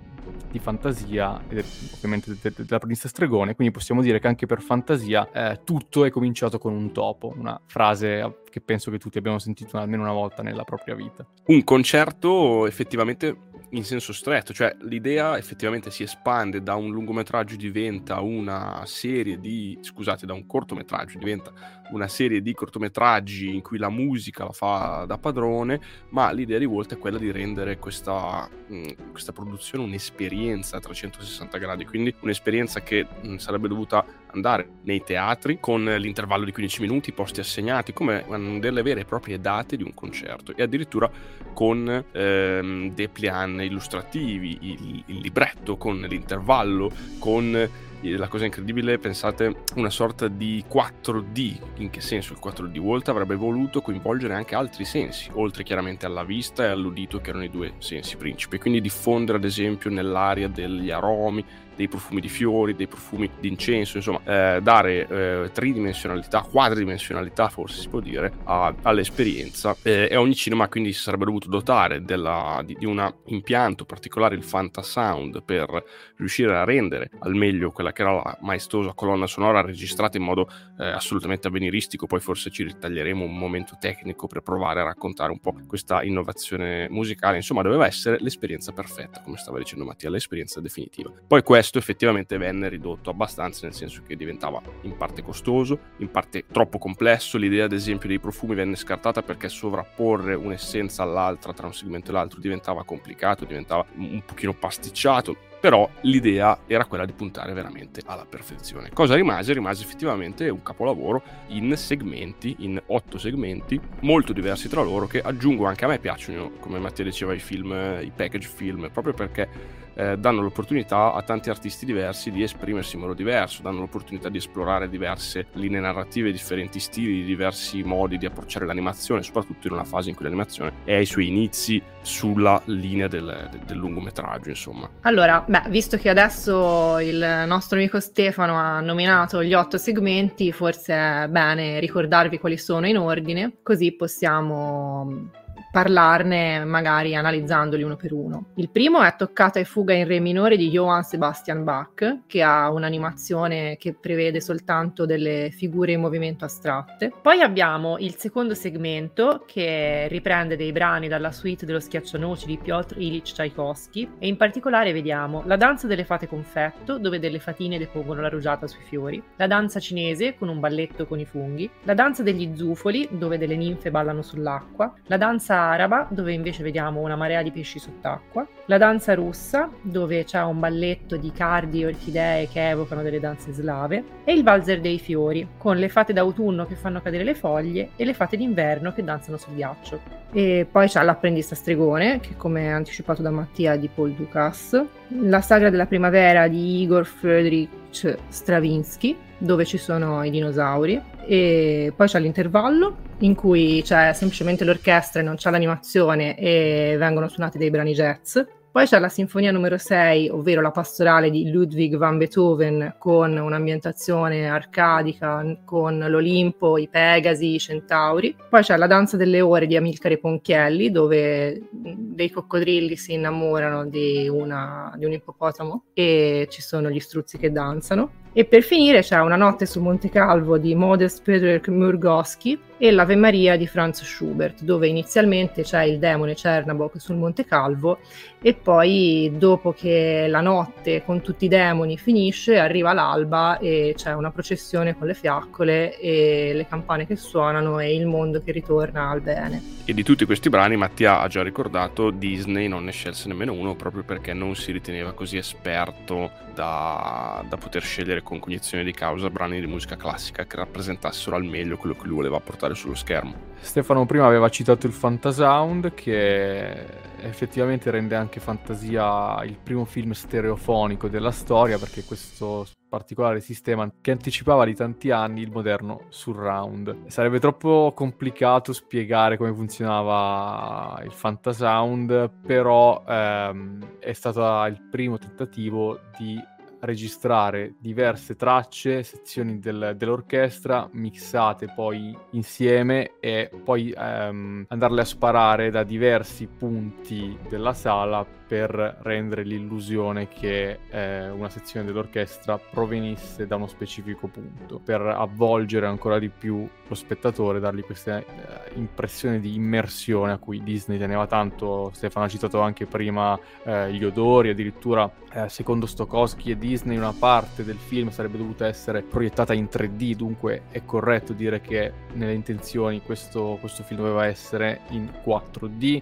di 0.49 0.59
fantasia 0.59 1.41
ed 1.47 1.63
ovviamente 1.95 2.35
della 2.55 2.79
Princessa 2.79 3.07
Stregone, 3.07 3.55
quindi 3.55 3.73
possiamo 3.73 4.01
dire 4.01 4.19
che 4.19 4.27
anche 4.27 4.45
per 4.45 4.61
fantasia 4.61 5.29
eh, 5.31 5.61
tutto 5.63 6.05
è 6.05 6.09
cominciato 6.09 6.57
con 6.57 6.73
un 6.73 6.91
topo, 6.91 7.33
una 7.35 7.59
frase 7.65 8.41
che 8.49 8.61
penso 8.61 8.91
che 8.91 8.97
tutti 8.97 9.17
abbiamo 9.17 9.39
sentito 9.39 9.77
almeno 9.77 10.03
una 10.03 10.11
volta 10.11 10.43
nella 10.43 10.63
propria 10.63 10.95
vita. 10.95 11.25
Un 11.45 11.63
concerto 11.63 12.67
effettivamente 12.67 13.49
in 13.71 13.83
senso 13.83 14.11
stretto, 14.13 14.53
cioè 14.53 14.75
l'idea 14.81 15.37
effettivamente 15.37 15.91
si 15.91 16.03
espande 16.03 16.61
da 16.61 16.75
un 16.75 16.91
lungometraggio 16.91 17.55
diventa 17.55 18.19
una 18.19 18.83
serie 18.85 19.39
di, 19.39 19.77
scusate, 19.81 20.25
da 20.25 20.33
un 20.33 20.45
cortometraggio 20.45 21.17
diventa 21.17 21.53
una 21.91 22.07
serie 22.07 22.41
di 22.41 22.53
cortometraggi 22.53 23.53
in 23.53 23.61
cui 23.61 23.77
la 23.77 23.89
musica 23.89 24.45
la 24.45 24.51
fa 24.51 25.05
da 25.07 25.17
padrone, 25.17 25.79
ma 26.09 26.31
l'idea 26.31 26.57
di 26.57 26.65
Walt 26.65 26.93
è 26.93 26.97
quella 26.97 27.17
di 27.17 27.31
rendere 27.31 27.77
questa, 27.77 28.49
mh, 28.67 28.75
mm, 28.75 28.83
questa 29.11 29.31
produzione 29.31 29.83
un'esperienza 29.83 30.77
a 30.77 30.79
360 30.79 31.57
gradi, 31.57 31.85
quindi 31.85 32.13
un'esperienza 32.21 32.81
che 32.81 33.05
mh, 33.05 33.27
mm, 33.27 33.35
sarebbe 33.35 33.67
dovuta 33.67 34.05
andare 34.33 34.67
nei 34.83 35.03
teatri 35.03 35.57
con 35.59 35.83
l'intervallo 35.83 36.45
di 36.45 36.51
15 36.51 36.81
minuti, 36.81 37.11
posti 37.11 37.39
assegnati, 37.39 37.93
come 37.93 38.25
delle 38.59 38.81
vere 38.81 39.01
e 39.01 39.05
proprie 39.05 39.39
date 39.39 39.75
di 39.75 39.83
un 39.83 39.93
concerto 39.93 40.55
e 40.55 40.63
addirittura 40.63 41.09
con 41.53 42.05
ehm, 42.11 42.93
dei 42.93 43.09
plan 43.09 43.61
illustrativi, 43.61 44.57
il, 44.61 45.03
il 45.07 45.17
libretto, 45.17 45.75
con 45.75 45.99
l'intervallo, 45.99 46.91
con 47.19 47.89
la 48.01 48.27
cosa 48.27 48.45
incredibile, 48.45 48.97
pensate, 48.97 49.63
una 49.75 49.89
sorta 49.89 50.27
di 50.27 50.63
4D. 50.67 51.59
In 51.77 51.89
che 51.89 52.01
senso 52.01 52.33
il 52.33 52.39
4D? 52.43 52.77
Walt 52.79 53.07
avrebbe 53.09 53.35
voluto 53.35 53.81
coinvolgere 53.81 54.33
anche 54.33 54.55
altri 54.55 54.85
sensi, 54.85 55.29
oltre 55.33 55.63
chiaramente 55.63 56.05
alla 56.05 56.23
vista 56.23 56.63
e 56.63 56.67
all'udito, 56.67 57.19
che 57.19 57.29
erano 57.29 57.43
i 57.43 57.49
due 57.49 57.73
sensi 57.77 58.17
principi. 58.17 58.57
Quindi 58.57 58.81
diffondere, 58.81 59.37
ad 59.37 59.43
esempio, 59.43 59.89
nell'aria 59.89 60.47
degli 60.47 60.89
aromi, 60.89 61.45
dei 61.81 61.87
profumi 61.87 62.21
di 62.21 62.29
fiori, 62.29 62.75
dei 62.75 62.85
profumi 62.85 63.27
di 63.39 63.47
incenso, 63.47 63.97
insomma, 63.97 64.21
eh, 64.23 64.59
dare 64.61 65.07
eh, 65.07 65.49
tridimensionalità, 65.51 66.41
quadridimensionalità 66.41 67.49
forse 67.49 67.81
si 67.81 67.89
può 67.89 67.99
dire, 67.99 68.31
a, 68.43 68.71
all'esperienza. 68.83 69.75
Eh, 69.81 70.07
e 70.11 70.15
ogni 70.15 70.35
cinema 70.35 70.67
quindi 70.67 70.93
si 70.93 71.01
sarebbe 71.01 71.25
dovuto 71.25 71.49
dotare 71.49 72.03
della, 72.03 72.61
di, 72.63 72.75
di 72.77 72.85
un 72.85 73.11
impianto 73.25 73.85
particolare, 73.85 74.35
il 74.35 74.43
Fantasound, 74.43 75.43
per 75.43 75.83
riuscire 76.17 76.55
a 76.55 76.63
rendere 76.63 77.09
al 77.19 77.33
meglio 77.33 77.71
quella 77.71 77.91
che 77.91 78.03
era 78.03 78.13
la 78.13 78.37
maestosa 78.41 78.93
colonna 78.93 79.25
sonora 79.25 79.61
registrata 79.61 80.17
in 80.17 80.23
modo 80.23 80.47
eh, 80.77 80.85
assolutamente 80.85 81.47
avveniristico. 81.47 82.05
Poi 82.05 82.19
forse 82.19 82.51
ci 82.51 82.63
ritaglieremo 82.63 83.23
un 83.23 83.35
momento 83.35 83.75
tecnico 83.79 84.27
per 84.27 84.41
provare 84.41 84.81
a 84.81 84.83
raccontare 84.83 85.31
un 85.31 85.39
po' 85.39 85.55
questa 85.65 86.03
innovazione 86.03 86.87
musicale. 86.89 87.37
Insomma, 87.37 87.63
doveva 87.63 87.87
essere 87.87 88.17
l'esperienza 88.19 88.71
perfetta, 88.71 89.21
come 89.21 89.37
stava 89.37 89.57
dicendo 89.57 89.83
Mattia, 89.83 90.11
l'esperienza 90.11 90.61
definitiva. 90.61 91.11
Poi 91.27 91.41
questo 91.41 91.70
questo 91.71 91.77
effettivamente 91.77 92.37
venne 92.37 92.67
ridotto 92.67 93.09
abbastanza, 93.09 93.65
nel 93.65 93.73
senso 93.73 94.01
che 94.05 94.17
diventava 94.17 94.61
in 94.81 94.97
parte 94.97 95.21
costoso, 95.21 95.79
in 95.97 96.11
parte 96.11 96.43
troppo 96.51 96.77
complesso. 96.77 97.37
L'idea, 97.37 97.63
ad 97.63 97.71
esempio, 97.71 98.09
dei 98.09 98.19
profumi 98.19 98.55
venne 98.55 98.75
scartata 98.75 99.21
perché 99.21 99.47
sovrapporre 99.47 100.33
un'essenza 100.33 101.03
all'altra 101.03 101.53
tra 101.53 101.67
un 101.67 101.73
segmento 101.73 102.11
e 102.11 102.13
l'altro 102.13 102.41
diventava 102.41 102.83
complicato, 102.83 103.45
diventava 103.45 103.85
un 103.95 104.21
pochino 104.25 104.53
pasticciato 104.53 105.49
però 105.61 105.87
l'idea 106.01 106.61
era 106.65 106.85
quella 106.85 107.05
di 107.05 107.11
puntare 107.11 107.53
veramente 107.53 108.01
alla 108.07 108.25
perfezione. 108.25 108.89
Cosa 108.91 109.13
rimase? 109.13 109.53
Rimase 109.53 109.83
effettivamente 109.83 110.49
un 110.49 110.63
capolavoro 110.63 111.21
in 111.49 111.77
segmenti, 111.77 112.55
in 112.59 112.81
otto 112.87 113.19
segmenti, 113.19 113.79
molto 113.99 114.33
diversi 114.33 114.67
tra 114.67 114.81
loro, 114.81 115.05
che 115.05 115.21
aggiungo 115.21 115.67
anche 115.67 115.85
a 115.85 115.87
me 115.87 115.99
piacciono, 115.99 116.53
come 116.59 116.79
Mattia 116.79 117.03
diceva, 117.03 117.35
i 117.35 117.39
film, 117.39 117.71
i 118.01 118.11
package 118.13 118.47
film, 118.47 118.89
proprio 118.91 119.13
perché 119.13 119.47
eh, 119.93 120.17
danno 120.17 120.41
l'opportunità 120.41 121.13
a 121.13 121.21
tanti 121.21 121.49
artisti 121.49 121.85
diversi 121.85 122.31
di 122.31 122.43
esprimersi 122.43 122.95
in 122.95 123.01
modo 123.01 123.13
diverso, 123.13 123.61
danno 123.61 123.79
l'opportunità 123.79 124.29
di 124.29 124.37
esplorare 124.37 124.89
diverse 124.89 125.47
linee 125.53 125.79
narrative, 125.79 126.31
differenti 126.31 126.79
stili, 126.79 127.23
diversi 127.23 127.83
modi 127.83 128.17
di 128.17 128.25
approcciare 128.25 128.65
l'animazione, 128.65 129.23
soprattutto 129.23 129.67
in 129.67 129.73
una 129.73 129.83
fase 129.83 130.09
in 130.09 130.15
cui 130.15 130.25
l'animazione 130.25 130.73
è 130.83 130.95
ai 130.95 131.05
suoi 131.05 131.27
inizi 131.27 131.81
sulla 132.01 132.61
linea 132.65 133.07
del, 133.07 133.49
del, 133.65 133.77
lungometraggio, 133.77 134.49
insomma. 134.49 134.89
Allora, 135.01 135.43
beh, 135.47 135.63
visto 135.69 135.97
che 135.97 136.09
adesso 136.09 136.99
il 136.99 137.43
nostro 137.45 137.77
amico 137.77 137.99
Stefano 137.99 138.55
ha 138.55 138.79
nominato 138.79 139.43
gli 139.43 139.53
otto 139.53 139.77
segmenti, 139.77 140.51
forse 140.51 140.93
è 140.93 141.27
bene 141.29 141.79
ricordarvi 141.79 142.39
quali 142.39 142.57
sono 142.57 142.87
in 142.87 142.97
ordine, 142.97 143.57
così 143.61 143.91
possiamo 143.91 145.29
parlarne 145.71 146.65
magari 146.65 147.15
analizzandoli 147.15 147.81
uno 147.81 147.95
per 147.95 148.11
uno. 148.11 148.47
Il 148.55 148.69
primo 148.69 149.01
è 149.01 149.15
Toccata 149.15 149.59
e 149.59 149.63
fuga 149.63 149.93
in 149.93 150.05
re 150.05 150.19
minore 150.19 150.57
di 150.57 150.69
Johann 150.69 151.01
Sebastian 151.01 151.63
Bach, 151.63 152.23
che 152.27 152.41
ha 152.41 152.69
un'animazione 152.69 153.77
che 153.77 153.95
prevede 153.99 154.41
soltanto 154.41 155.05
delle 155.05 155.49
figure 155.51 155.93
in 155.93 156.01
movimento 156.01 156.43
astratte. 156.43 157.11
Poi 157.21 157.41
abbiamo 157.41 157.97
il 157.99 158.15
secondo 158.15 158.53
segmento 158.53 159.43
che 159.47 160.07
riprende 160.09 160.57
dei 160.57 160.73
brani 160.73 161.07
dalla 161.07 161.31
suite 161.31 161.65
dello 161.65 161.79
schiaccianoci 161.79 162.45
di 162.45 162.59
Piotr 162.61 162.99
Ilyich 162.99 163.31
Tchaikovsky 163.31 164.09
e 164.19 164.27
in 164.27 164.35
particolare 164.35 164.91
vediamo 164.91 165.43
la 165.45 165.55
danza 165.55 165.87
delle 165.87 166.03
fate 166.03 166.27
confetto, 166.27 166.97
dove 166.97 167.19
delle 167.19 167.39
fatine 167.39 167.77
depongono 167.77 168.19
la 168.19 168.29
rugiada 168.29 168.67
sui 168.67 168.83
fiori, 168.83 169.23
la 169.37 169.47
danza 169.47 169.79
cinese 169.79 170.35
con 170.35 170.49
un 170.49 170.59
balletto 170.59 171.05
con 171.05 171.19
i 171.19 171.25
funghi, 171.25 171.69
la 171.83 171.93
danza 171.93 172.23
degli 172.23 172.55
zufoli, 172.55 173.07
dove 173.11 173.37
delle 173.37 173.55
ninfe 173.55 173.89
ballano 173.89 174.21
sull'acqua, 174.21 174.93
la 175.05 175.17
danza 175.17 175.60
araba, 175.69 176.07
dove 176.09 176.33
invece 176.33 176.63
vediamo 176.63 177.01
una 177.01 177.15
marea 177.15 177.41
di 177.41 177.51
pesci 177.51 177.79
sott'acqua, 177.79 178.47
la 178.65 178.77
danza 178.77 179.13
russa, 179.13 179.69
dove 179.81 180.23
c'è 180.23 180.41
un 180.43 180.59
balletto 180.59 181.17
di 181.17 181.31
cardi 181.31 181.81
e 181.81 181.87
orchidee 181.87 182.47
che 182.47 182.69
evocano 182.69 183.01
delle 183.01 183.19
danze 183.19 183.51
slave, 183.51 184.03
e 184.23 184.33
il 184.33 184.43
valzer 184.43 184.81
dei 184.81 184.99
fiori, 184.99 185.47
con 185.57 185.77
le 185.77 185.89
fate 185.89 186.13
d'autunno 186.13 186.65
che 186.65 186.75
fanno 186.75 187.01
cadere 187.01 187.23
le 187.23 187.35
foglie 187.35 187.89
e 187.95 188.05
le 188.05 188.13
fate 188.13 188.37
d'inverno 188.37 188.93
che 188.93 189.03
danzano 189.03 189.37
sul 189.37 189.55
ghiaccio. 189.55 189.99
E 190.33 190.65
poi 190.69 190.87
c'è 190.87 191.03
l'apprendista 191.03 191.55
stregone, 191.55 192.19
che 192.19 192.35
come 192.37 192.71
anticipato 192.71 193.21
da 193.21 193.31
Mattia 193.31 193.75
di 193.75 193.89
Paul 193.93 194.11
Dukas, 194.13 194.81
la 195.09 195.41
sagra 195.41 195.69
della 195.69 195.85
primavera 195.85 196.47
di 196.47 196.81
Igor 196.81 197.05
Friedrich 197.05 198.17
Stravinsky, 198.29 199.17
dove 199.41 199.65
ci 199.65 199.77
sono 199.77 200.23
i 200.23 200.29
dinosauri, 200.29 201.01
e 201.25 201.91
poi 201.95 202.07
c'è 202.07 202.19
l'intervallo 202.19 203.09
in 203.19 203.35
cui 203.35 203.81
c'è 203.83 204.13
semplicemente 204.13 204.63
l'orchestra 204.63 205.21
e 205.21 205.23
non 205.23 205.35
c'è 205.35 205.49
l'animazione 205.49 206.37
e 206.37 206.95
vengono 206.97 207.27
suonati 207.27 207.57
dei 207.57 207.69
brani 207.69 207.93
jazz. 207.93 208.37
Poi 208.71 208.85
c'è 208.85 208.99
la 208.99 209.09
sinfonia 209.09 209.51
numero 209.51 209.77
6, 209.77 210.29
ovvero 210.29 210.61
la 210.61 210.71
pastorale 210.71 211.29
di 211.29 211.51
Ludwig 211.51 211.97
van 211.97 212.17
Beethoven, 212.17 212.95
con 212.97 213.35
un'ambientazione 213.35 214.47
arcadica, 214.47 215.43
con 215.65 215.99
l'Olimpo, 215.99 216.77
i 216.77 216.87
Pegasi, 216.87 217.55
i 217.55 217.59
Centauri. 217.59 218.33
Poi 218.49 218.61
c'è 218.61 218.77
la 218.77 218.87
danza 218.87 219.17
delle 219.17 219.41
ore 219.41 219.67
di 219.67 219.75
Amilcare 219.75 220.19
Ponchielli, 220.19 220.89
dove 220.89 221.67
dei 221.69 222.29
coccodrilli 222.29 222.95
si 222.95 223.11
innamorano 223.11 223.85
di, 223.87 224.29
una, 224.29 224.93
di 224.95 225.03
un 225.03 225.11
ippopotamo 225.11 225.87
e 225.93 226.47
ci 226.49 226.61
sono 226.61 226.89
gli 226.89 226.99
struzzi 227.01 227.37
che 227.37 227.51
danzano. 227.51 228.20
E 228.33 228.45
per 228.45 228.63
finire 228.63 229.01
c'è 229.01 229.19
Una 229.19 229.35
notte 229.35 229.65
su 229.65 229.81
Monte 229.81 230.09
Calvo 230.09 230.57
di 230.57 230.73
Modest 230.73 231.21
Peter 231.21 231.61
Murgowski 231.69 232.57
e 232.77 232.89
l'Ave 232.89 233.17
Maria 233.17 233.57
di 233.57 233.67
Franz 233.67 234.03
Schubert, 234.03 234.63
dove 234.63 234.87
inizialmente 234.87 235.63
c'è 235.63 235.83
il 235.83 235.99
demone 235.99 236.33
Cernabok 236.33 236.99
sul 236.99 237.17
Monte 237.17 237.45
Calvo 237.45 237.99
e 238.41 238.53
poi 238.53 239.33
dopo 239.37 239.73
che 239.73 240.27
la 240.29 240.39
notte 240.39 241.03
con 241.03 241.21
tutti 241.21 241.45
i 241.45 241.47
demoni 241.49 241.97
finisce 241.97 242.57
arriva 242.57 242.93
l'alba 242.93 243.59
e 243.59 243.93
c'è 243.95 244.13
una 244.13 244.31
processione 244.31 244.97
con 244.97 245.07
le 245.07 245.13
fiaccole 245.13 245.99
e 245.99 246.53
le 246.55 246.65
campane 246.65 247.05
che 247.05 247.17
suonano 247.17 247.79
e 247.79 247.93
il 247.93 248.07
mondo 248.07 248.41
che 248.41 248.53
ritorna 248.53 249.09
al 249.09 249.21
bene. 249.21 249.61
E 249.83 249.93
di 249.93 250.03
tutti 250.03 250.25
questi 250.25 250.49
brani 250.49 250.77
Mattia 250.77 251.19
ha 251.19 251.27
già 251.27 251.43
ricordato 251.43 252.09
Disney 252.09 252.67
non 252.67 252.85
ne 252.85 252.91
scelse 252.91 253.27
nemmeno 253.27 253.51
uno 253.51 253.75
proprio 253.75 254.03
perché 254.03 254.33
non 254.33 254.55
si 254.55 254.71
riteneva 254.71 255.11
così 255.11 255.37
esperto 255.37 256.31
da, 256.53 257.43
da 257.47 257.57
poter 257.57 257.81
scegliere 257.81 258.21
con 258.21 258.39
cognizione 258.39 258.83
di 258.83 258.91
causa 258.91 259.29
brani 259.29 259.59
di 259.59 259.67
musica 259.67 259.95
classica 259.95 260.45
che 260.45 260.55
rappresentassero 260.55 261.35
al 261.35 261.43
meglio 261.43 261.77
quello 261.77 261.95
che 261.95 262.07
lui 262.07 262.15
voleva 262.15 262.39
portare 262.39 262.75
sullo 262.75 262.95
schermo. 262.95 263.50
Stefano 263.61 264.05
prima 264.05 264.25
aveva 264.25 264.49
citato 264.49 264.87
il 264.87 264.91
Fantasound 264.91 265.93
che 265.93 266.85
effettivamente 267.21 267.91
rende 267.91 268.15
anche 268.15 268.39
fantasia 268.39 269.41
il 269.43 269.57
primo 269.61 269.85
film 269.85 270.11
stereofonico 270.11 271.07
della 271.07 271.31
storia 271.31 271.77
perché 271.77 272.03
questo 272.03 272.65
particolare 272.89 273.39
sistema 273.39 273.89
che 274.01 274.11
anticipava 274.11 274.65
di 274.65 274.75
tanti 274.75 275.11
anni 275.11 275.41
il 275.41 275.49
moderno 275.49 276.07
surround. 276.09 277.07
Sarebbe 277.07 277.39
troppo 277.39 277.93
complicato 277.95 278.73
spiegare 278.73 279.37
come 279.37 279.53
funzionava 279.53 280.99
il 281.05 281.11
Fantasound, 281.11 282.29
però 282.45 283.01
ehm, 283.07 283.99
è 283.99 284.11
stato 284.11 284.41
il 284.65 284.81
primo 284.89 285.17
tentativo 285.17 286.01
di 286.17 286.37
registrare 286.81 287.75
diverse 287.79 288.35
tracce, 288.35 289.03
sezioni 289.03 289.59
del, 289.59 289.93
dell'orchestra 289.97 290.89
mixate 290.91 291.71
poi 291.75 292.15
insieme 292.31 293.19
e 293.19 293.49
poi 293.63 293.93
ehm, 293.95 294.65
andarle 294.67 295.01
a 295.01 295.05
sparare 295.05 295.69
da 295.69 295.83
diversi 295.83 296.47
punti 296.47 297.37
della 297.49 297.73
sala 297.73 298.25
per 298.51 298.97
rendere 299.03 299.43
l'illusione 299.43 300.27
che 300.27 300.79
eh, 300.89 301.29
una 301.29 301.47
sezione 301.47 301.85
dell'orchestra 301.85 302.57
provenisse 302.57 303.47
da 303.47 303.55
uno 303.55 303.67
specifico 303.67 304.27
punto, 304.27 304.77
per 304.77 304.99
avvolgere 304.99 305.87
ancora 305.87 306.19
di 306.19 306.27
più 306.27 306.67
lo 306.85 306.93
spettatore, 306.93 307.61
dargli 307.61 307.81
questa 307.81 308.17
eh, 308.17 308.25
impressione 308.73 309.39
di 309.39 309.55
immersione 309.55 310.33
a 310.33 310.37
cui 310.37 310.61
Disney 310.63 310.97
teneva 310.97 311.27
tanto. 311.27 311.91
Stefano 311.93 312.25
ha 312.25 312.27
citato 312.27 312.59
anche 312.59 312.85
prima 312.85 313.39
eh, 313.63 313.93
gli 313.93 314.03
odori, 314.03 314.49
addirittura 314.49 315.09
eh, 315.31 315.47
secondo 315.47 315.85
Stokowski 315.85 316.51
e 316.51 316.57
Disney 316.57 316.97
una 316.97 317.13
parte 317.13 317.63
del 317.63 317.77
film 317.77 318.09
sarebbe 318.09 318.37
dovuta 318.37 318.67
essere 318.67 319.01
proiettata 319.01 319.53
in 319.53 319.69
3D, 319.71 320.15
dunque 320.15 320.63
è 320.71 320.83
corretto 320.83 321.31
dire 321.31 321.61
che 321.61 321.93
nelle 322.15 322.33
intenzioni 322.33 323.01
questo, 323.01 323.57
questo 323.61 323.83
film 323.83 324.01
doveva 324.01 324.25
essere 324.25 324.81
in 324.89 325.09
4D, 325.23 326.01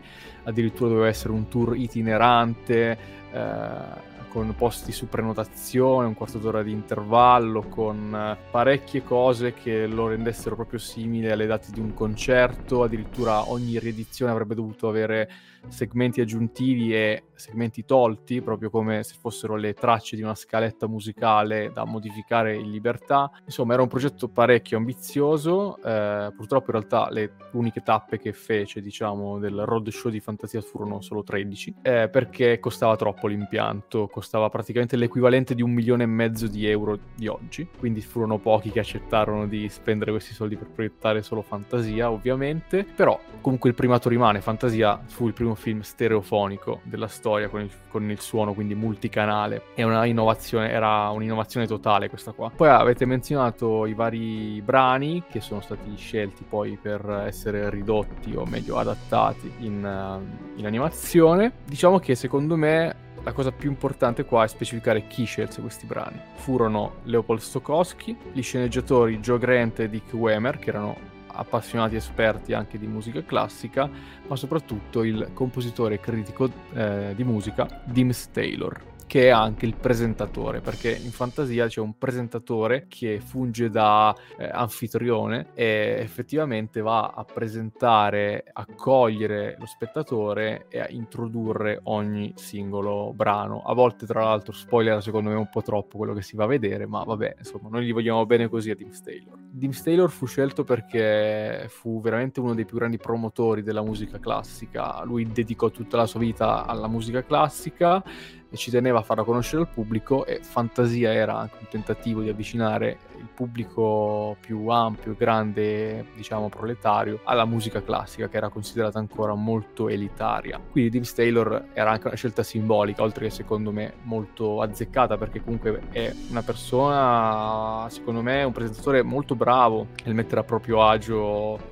addirittura 0.49 0.89
doveva 0.89 1.07
essere 1.07 1.33
un 1.33 1.47
tour 1.47 1.77
itinerante. 1.77 2.97
Eh, 3.31 4.07
con 4.29 4.53
posti 4.55 4.91
su 4.91 5.09
prenotazione, 5.09 6.07
un 6.07 6.13
quarto 6.13 6.37
d'ora 6.37 6.61
di 6.61 6.71
intervallo, 6.71 7.63
con 7.63 8.13
eh, 8.15 8.37
parecchie 8.49 9.03
cose 9.03 9.53
che 9.53 9.87
lo 9.87 10.07
rendessero 10.07 10.55
proprio 10.55 10.79
simile 10.79 11.31
alle 11.31 11.47
date 11.47 11.71
di 11.71 11.79
un 11.79 11.93
concerto, 11.93 12.83
addirittura 12.83 13.49
ogni 13.49 13.79
riedizione 13.79 14.31
avrebbe 14.31 14.55
dovuto 14.55 14.87
avere 14.87 15.29
segmenti 15.67 16.21
aggiuntivi 16.21 16.93
e 16.93 17.23
segmenti 17.39 17.85
tolti, 17.85 18.41
proprio 18.41 18.69
come 18.69 19.03
se 19.03 19.15
fossero 19.19 19.55
le 19.55 19.73
tracce 19.73 20.15
di 20.15 20.21
una 20.21 20.35
scaletta 20.35 20.87
musicale 20.87 21.71
da 21.73 21.85
modificare 21.85 22.55
in 22.55 22.69
libertà. 22.69 23.31
Insomma, 23.45 23.73
era 23.73 23.81
un 23.81 23.87
progetto 23.87 24.27
parecchio 24.27 24.77
ambizioso. 24.77 25.77
Eh, 25.77 26.31
purtroppo, 26.35 26.65
in 26.71 26.77
realtà, 26.77 27.09
le 27.09 27.31
uniche 27.51 27.81
tappe 27.81 28.19
che 28.19 28.33
fece, 28.33 28.81
diciamo, 28.81 29.39
del 29.39 29.63
roadshow 29.65 30.11
di 30.11 30.19
fantasia 30.19 30.61
furono 30.61 31.01
solo 31.01 31.23
13, 31.23 31.75
eh, 31.81 32.09
perché 32.09 32.59
costava 32.59 32.95
troppo 32.95 33.27
l'impianto, 33.27 34.07
costava 34.07 34.49
praticamente 34.49 34.97
l'equivalente 34.97 35.55
di 35.55 35.61
un 35.61 35.71
milione 35.71 36.03
e 36.03 36.07
mezzo 36.07 36.47
di 36.47 36.67
euro 36.67 36.99
di 37.15 37.27
oggi. 37.27 37.67
Quindi 37.77 38.01
furono 38.01 38.37
pochi 38.37 38.69
che 38.69 38.79
accettarono 38.79 39.47
di 39.47 39.69
spendere 39.69 40.11
questi 40.11 40.33
soldi 40.33 40.57
per 40.57 40.69
proiettare 40.69 41.21
solo 41.21 41.41
fantasia, 41.41 42.11
ovviamente. 42.11 42.83
Però, 42.83 43.19
comunque, 43.41 43.69
il 43.69 43.75
primato 43.75 44.09
rimane. 44.09 44.41
Fantasia 44.41 45.01
fu 45.05 45.27
il 45.27 45.33
primo 45.33 45.48
film 45.55 45.81
stereofonico 45.81 46.81
della 46.83 47.07
storia 47.07 47.47
con 47.49 47.61
il, 47.61 47.71
con 47.89 48.09
il 48.09 48.19
suono, 48.19 48.53
quindi 48.53 48.75
multicanale. 48.75 49.63
È 49.73 49.83
una 49.83 50.05
innovazione, 50.05 50.69
era 50.69 51.09
un'innovazione 51.09 51.67
totale 51.67 52.09
questa 52.09 52.31
qua. 52.31 52.51
Poi 52.55 52.69
avete 52.69 53.05
menzionato 53.05 53.85
i 53.85 53.93
vari 53.93 54.61
brani 54.61 55.23
che 55.29 55.41
sono 55.41 55.61
stati 55.61 55.95
scelti 55.95 56.45
poi 56.47 56.77
per 56.81 57.23
essere 57.27 57.69
ridotti 57.69 58.35
o 58.35 58.45
meglio 58.45 58.77
adattati 58.77 59.51
in, 59.59 60.19
in 60.55 60.65
animazione. 60.65 61.51
Diciamo 61.65 61.99
che 61.99 62.15
secondo 62.15 62.55
me 62.55 63.07
la 63.23 63.33
cosa 63.33 63.51
più 63.51 63.69
importante 63.69 64.23
qua 64.23 64.43
è 64.45 64.47
specificare 64.47 65.07
chi 65.07 65.25
scelse 65.25 65.61
questi 65.61 65.85
brani. 65.85 66.19
Furono 66.35 66.97
Leopold 67.03 67.41
Stokowski, 67.41 68.15
gli 68.31 68.41
sceneggiatori 68.41 69.19
Joe 69.19 69.37
Grant 69.37 69.79
e 69.79 69.89
Dick 69.89 70.13
Wemer, 70.13 70.57
che 70.57 70.69
erano 70.69 71.17
appassionati 71.39 71.95
esperti 71.95 72.53
anche 72.53 72.77
di 72.77 72.87
musica 72.87 73.23
classica, 73.23 73.89
ma 74.27 74.35
soprattutto 74.35 75.03
il 75.03 75.31
compositore 75.33 75.95
e 75.95 75.99
critico 75.99 76.49
eh, 76.73 77.13
di 77.15 77.23
musica 77.23 77.81
Dims 77.85 78.29
Taylor 78.31 78.97
che 79.09 79.23
è 79.23 79.29
anche 79.29 79.65
il 79.65 79.75
presentatore, 79.75 80.61
perché 80.61 80.91
in 80.91 81.09
fantasia 81.09 81.65
c'è 81.65 81.79
un 81.79 81.97
presentatore 81.97 82.85
che 82.87 83.19
funge 83.19 83.71
da 83.71 84.15
eh, 84.37 84.47
anfitrione 84.47 85.47
e 85.55 85.97
effettivamente 85.99 86.79
va 86.81 87.07
a 87.15 87.23
presentare, 87.23 88.43
accogliere 88.53 89.55
lo 89.57 89.65
spettatore 89.65 90.67
e 90.69 90.79
a 90.79 90.87
introdurre 90.89 91.79
ogni 91.85 92.33
singolo 92.35 93.11
brano. 93.11 93.63
A 93.63 93.73
volte, 93.73 94.05
tra 94.05 94.25
l'altro, 94.25 94.53
spoiler 94.53 95.01
secondo 95.01 95.31
me 95.31 95.37
un 95.37 95.49
po' 95.49 95.63
troppo 95.63 95.97
quello 95.97 96.13
che 96.13 96.21
si 96.21 96.35
va 96.35 96.43
a 96.43 96.47
vedere, 96.47 96.85
ma 96.85 97.03
vabbè, 97.03 97.37
insomma, 97.39 97.69
noi 97.69 97.87
gli 97.87 97.93
vogliamo 97.93 98.27
bene 98.27 98.47
così 98.47 98.69
a 98.69 98.75
Dim 98.75 98.91
Taylor. 98.91 99.33
Dim 99.51 99.71
Taylor 99.71 100.11
fu 100.11 100.27
scelto 100.27 100.63
perché 100.63 101.65
fu 101.67 101.99
veramente 101.99 102.39
uno 102.41 102.53
dei 102.53 102.65
più 102.65 102.77
grandi 102.77 102.97
promotori 102.97 103.63
della 103.63 103.81
musica 103.81 104.19
classica. 104.19 105.01
Lui 105.03 105.25
dedicò 105.25 105.71
tutta 105.71 105.97
la 105.97 106.05
sua 106.05 106.19
vita 106.19 106.67
alla 106.67 106.87
musica 106.87 107.23
classica 107.23 108.03
e 108.49 108.57
ci 108.57 108.71
teneva 108.71 108.99
a 108.99 109.01
farla 109.03 109.23
conoscere 109.23 109.61
al 109.61 109.67
pubblico 109.67 110.25
e 110.25 110.39
Fantasia 110.41 111.13
era 111.13 111.37
anche 111.37 111.57
un 111.59 111.67
tentativo 111.69 112.21
di 112.21 112.29
avvicinare 112.29 112.97
il 113.17 113.27
pubblico 113.33 114.37
più 114.39 114.67
ampio, 114.69 115.15
grande, 115.17 116.05
diciamo 116.15 116.49
proletario, 116.49 117.19
alla 117.23 117.45
musica 117.45 117.81
classica 117.83 118.27
che 118.27 118.37
era 118.37 118.49
considerata 118.49 118.97
ancora 118.97 119.33
molto 119.35 119.89
elitaria. 119.89 120.59
Quindi 120.71 120.89
Dave 120.89 121.11
Taylor 121.13 121.65
era 121.73 121.91
anche 121.91 122.07
una 122.07 122.15
scelta 122.15 122.43
simbolica, 122.43 123.03
oltre 123.03 123.25
che 123.25 123.31
secondo 123.31 123.71
me 123.71 123.93
molto 124.03 124.61
azzeccata 124.61 125.17
perché 125.17 125.41
comunque 125.41 125.81
è 125.91 126.13
una 126.29 126.41
persona, 126.41 127.87
secondo 127.89 128.21
me, 128.21 128.43
un 128.43 128.51
presentatore 128.51 129.03
molto 129.03 129.35
bravo 129.35 129.87
nel 130.05 130.15
mettere 130.15 130.41
a 130.41 130.43
proprio 130.43 130.83
agio 130.83 131.17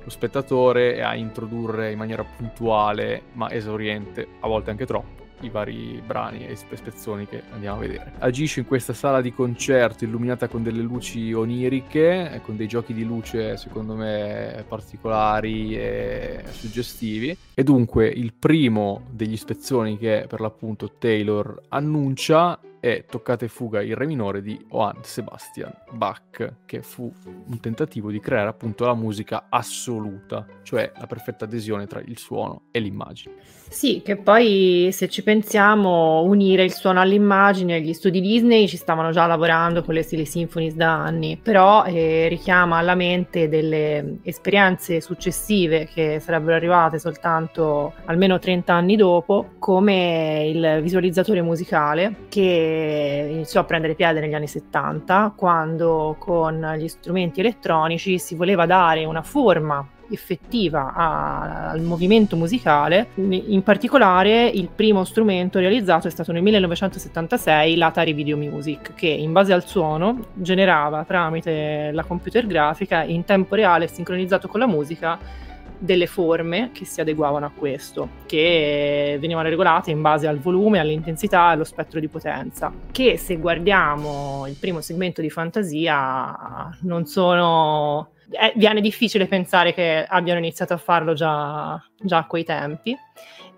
lo 0.02 0.10
spettatore 0.10 0.96
e 0.96 1.00
a 1.00 1.14
introdurre 1.14 1.92
in 1.92 1.98
maniera 1.98 2.24
puntuale 2.24 3.22
ma 3.32 3.50
esauriente, 3.50 4.26
a 4.40 4.46
volte 4.46 4.70
anche 4.70 4.86
troppo, 4.86 5.27
i 5.40 5.50
vari 5.50 6.02
brani 6.04 6.46
e 6.46 6.56
spezzoni 6.56 7.26
che 7.26 7.42
andiamo 7.52 7.76
a 7.76 7.80
vedere. 7.80 8.12
Agisce 8.18 8.60
in 8.60 8.66
questa 8.66 8.92
sala 8.92 9.20
di 9.20 9.32
concerto 9.32 10.04
illuminata 10.04 10.48
con 10.48 10.62
delle 10.62 10.82
luci 10.82 11.32
oniriche, 11.32 12.40
con 12.44 12.56
dei 12.56 12.66
giochi 12.66 12.92
di 12.94 13.04
luce 13.04 13.56
secondo 13.56 13.94
me 13.94 14.64
particolari 14.66 15.76
e 15.76 16.44
suggestivi. 16.50 17.36
E 17.54 17.62
dunque 17.62 18.06
il 18.08 18.32
primo 18.32 19.02
degli 19.10 19.36
spezzoni 19.36 19.98
che 19.98 20.26
per 20.28 20.40
l'appunto 20.40 20.92
Taylor 20.98 21.62
annuncia 21.68 22.58
è 22.80 23.04
Toccata 23.06 23.44
e 23.44 23.48
fuga 23.48 23.82
in 23.82 23.94
re 23.96 24.06
minore 24.06 24.40
di 24.40 24.56
Johann 24.70 24.98
Sebastian 25.02 25.72
Bach, 25.90 26.58
che 26.64 26.82
fu 26.82 27.12
un 27.24 27.60
tentativo 27.60 28.10
di 28.10 28.20
creare 28.20 28.48
appunto 28.48 28.84
la 28.84 28.94
musica 28.94 29.46
assoluta, 29.48 30.46
cioè 30.62 30.92
la 30.96 31.06
perfetta 31.06 31.44
adesione 31.44 31.86
tra 31.86 32.00
il 32.00 32.18
suono 32.18 32.62
e 32.70 32.78
l'immagine. 32.78 33.34
Sì, 33.70 34.00
che 34.02 34.16
poi 34.16 34.88
se 34.92 35.08
ci 35.08 35.22
pensiamo, 35.22 36.22
unire 36.22 36.64
il 36.64 36.72
suono 36.72 37.00
all'immagine, 37.00 37.80
gli 37.80 37.92
studi 37.92 38.20
Disney 38.20 38.66
ci 38.66 38.78
stavano 38.78 39.10
già 39.10 39.26
lavorando 39.26 39.84
con 39.84 39.94
le 39.94 40.02
Stile 40.02 40.24
Symphonies 40.24 40.74
da 40.74 40.94
anni, 40.94 41.38
però 41.40 41.84
eh, 41.84 42.28
richiama 42.28 42.78
alla 42.78 42.94
mente 42.94 43.48
delle 43.48 44.18
esperienze 44.22 45.00
successive 45.02 45.86
che 45.92 46.18
sarebbero 46.18 46.56
arrivate 46.56 46.98
soltanto 46.98 47.92
almeno 48.06 48.38
30 48.38 48.72
anni 48.72 48.96
dopo, 48.96 49.50
come 49.58 50.46
il 50.46 50.80
visualizzatore 50.82 51.42
musicale 51.42 52.26
che 52.28 53.28
iniziò 53.30 53.60
a 53.60 53.64
prendere 53.64 53.94
piede 53.94 54.20
negli 54.20 54.34
anni 54.34 54.48
70, 54.48 55.34
quando 55.36 56.16
con 56.18 56.74
gli 56.78 56.88
strumenti 56.88 57.40
elettronici 57.40 58.18
si 58.18 58.34
voleva 58.34 58.64
dare 58.64 59.04
una 59.04 59.22
forma 59.22 59.86
effettiva 60.10 60.92
a, 60.94 61.70
al 61.70 61.80
movimento 61.80 62.36
musicale. 62.36 63.08
In 63.16 63.62
particolare 63.62 64.46
il 64.46 64.68
primo 64.74 65.04
strumento 65.04 65.58
realizzato 65.58 66.06
è 66.08 66.10
stato 66.10 66.32
nel 66.32 66.42
1976 66.42 67.76
l'Atari 67.76 68.12
Video 68.12 68.36
Music, 68.36 68.94
che 68.94 69.08
in 69.08 69.32
base 69.32 69.52
al 69.52 69.66
suono 69.66 70.26
generava 70.34 71.04
tramite 71.04 71.90
la 71.92 72.04
computer 72.04 72.46
grafica 72.46 73.02
in 73.02 73.24
tempo 73.24 73.54
reale 73.54 73.88
sincronizzato 73.88 74.48
con 74.48 74.60
la 74.60 74.66
musica 74.66 75.46
delle 75.78 76.06
forme 76.06 76.70
che 76.72 76.84
si 76.84 77.00
adeguavano 77.00 77.46
a 77.46 77.52
questo, 77.54 78.08
che 78.26 79.16
venivano 79.20 79.48
regolate 79.48 79.90
in 79.90 80.00
base 80.00 80.26
al 80.26 80.38
volume, 80.38 80.80
all'intensità 80.80 81.50
e 81.50 81.52
allo 81.52 81.64
spettro 81.64 82.00
di 82.00 82.08
potenza, 82.08 82.72
che 82.90 83.16
se 83.16 83.36
guardiamo 83.36 84.46
il 84.46 84.56
primo 84.58 84.80
segmento 84.80 85.20
di 85.20 85.30
fantasia 85.30 86.76
non 86.82 87.06
sono 87.06 88.10
eh, 88.30 88.52
viene 88.56 88.82
difficile 88.82 89.26
pensare 89.26 89.72
che 89.72 90.04
abbiano 90.06 90.38
iniziato 90.38 90.74
a 90.74 90.76
farlo 90.76 91.14
già, 91.14 91.82
già 91.98 92.18
a 92.18 92.26
quei 92.26 92.44
tempi. 92.44 92.94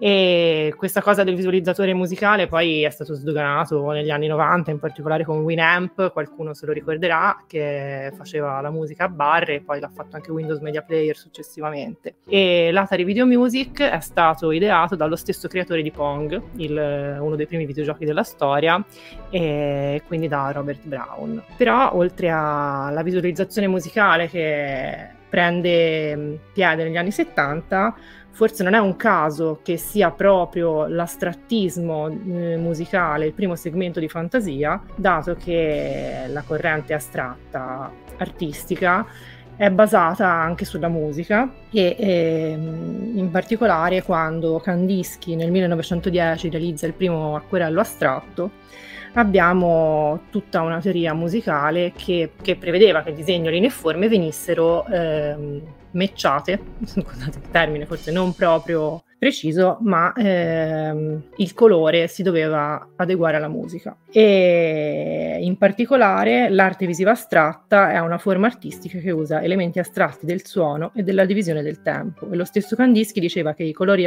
E 0.03 0.73
questa 0.79 1.03
cosa 1.03 1.25
del 1.25 1.35
visualizzatore 1.35 1.93
musicale 1.93 2.47
poi 2.47 2.85
è 2.85 2.89
stato 2.89 3.13
sdoganato 3.13 3.91
negli 3.91 4.09
anni 4.09 4.29
90, 4.29 4.71
in 4.71 4.79
particolare 4.79 5.27
con 5.27 5.41
Winamp, 5.41 6.11
qualcuno 6.11 6.55
se 6.55 6.65
lo 6.65 6.73
ricorderà, 6.73 7.45
che 7.47 8.11
faceva 8.17 8.63
la 8.63 8.71
musica 8.71 9.05
a 9.05 9.09
barre 9.11 9.57
e 9.57 9.61
poi 9.61 9.79
l'ha 9.79 9.91
fatto 9.95 10.17
anche 10.17 10.31
Windows 10.31 10.61
Media 10.61 10.81
Player 10.81 11.15
successivamente. 11.15 12.15
E 12.27 12.71
l'Atari 12.73 13.05
Video 13.05 13.27
Music 13.27 13.83
è 13.83 14.01
stato 14.01 14.53
ideato 14.53 14.97
dallo 14.97 15.17
stesso 15.17 15.49
creatore 15.49 15.83
di 15.83 15.91
Pong, 15.91 16.41
il, 16.57 17.19
uno 17.21 17.37
dei 17.37 17.47
primi 17.47 17.67
videogiochi 17.67 18.07
della 18.07 18.23
storia, 18.23 18.83
e 19.29 20.01
quindi 20.07 20.29
da 20.29 20.51
Robert 20.51 20.87
Brown. 20.87 21.43
Però 21.59 21.95
oltre 21.95 22.31
alla 22.31 23.03
visualizzazione 23.03 23.69
musicale 23.69 24.31
che 24.31 25.19
prende 25.31 26.41
piede 26.53 26.85
negli 26.85 26.97
anni 26.97 27.13
70, 27.13 27.95
forse 28.31 28.63
non 28.63 28.75
è 28.75 28.79
un 28.79 28.97
caso 28.97 29.61
che 29.63 29.77
sia 29.77 30.11
proprio 30.11 30.87
l'astrattismo 30.87 32.09
eh, 32.09 32.57
musicale 32.57 33.27
il 33.27 33.33
primo 33.33 33.57
segmento 33.57 34.01
di 34.01 34.09
fantasia, 34.09 34.81
dato 34.95 35.35
che 35.35 36.25
la 36.29 36.43
corrente 36.43 36.95
astratta 36.95 37.91
artistica 38.19 39.07
è 39.57 39.69
basata 39.71 40.27
anche 40.27 40.65
sulla 40.65 40.89
musica 40.89 41.53
e 41.71 41.95
ehm, 41.99 43.13
in 43.15 43.31
particolare 43.31 44.03
quando 44.03 44.59
Kandinsky 44.59 45.35
nel 45.35 45.51
1910 45.51 46.49
realizza 46.49 46.87
il 46.87 46.95
primo 46.95 47.37
acquerello 47.37 47.81
astratto 47.81 48.53
abbiamo 49.15 50.23
tutta 50.31 50.63
una 50.63 50.81
teoria 50.81 51.13
musicale 51.13 51.93
che, 51.95 52.33
che 52.41 52.57
prevedeva 52.57 53.03
che 53.03 53.13
disegno, 53.13 53.51
linee 53.51 53.69
e 53.69 53.73
forme 53.73 54.09
venissero 54.09 54.87
ehm, 54.87 55.63
mecciate, 55.93 56.59
scusate 56.85 57.39
il 57.39 57.51
termine 57.51 57.87
forse 57.87 58.11
non 58.11 58.35
proprio 58.35 59.03
preciso, 59.21 59.77
ma 59.83 60.15
ehm, 60.15 61.25
il 61.37 61.53
colore 61.53 62.09
si 62.09 62.23
doveva 62.23 62.89
adeguare 62.97 63.37
alla 63.37 63.49
musica. 63.49 63.95
E 64.11 65.37
in 65.43 65.59
particolare 65.59 66.49
l'arte 66.49 66.87
visiva 66.87 67.11
astratta 67.11 67.93
è 67.93 67.99
una 67.99 68.17
forma 68.17 68.47
artistica 68.47 68.99
che 68.99 69.11
usa 69.11 69.43
elementi 69.43 69.79
astratti 69.79 70.25
del 70.25 70.47
suono 70.47 70.93
e 70.95 71.03
della 71.03 71.27
divisione 71.27 71.61
del 71.61 71.83
tempo. 71.83 72.31
E 72.31 72.35
lo 72.35 72.47
stesso 72.47 72.75
Kandinsky 72.75 73.21
diceva 73.21 73.53
che 73.53 73.65
i 73.65 73.75
colori 73.75 74.07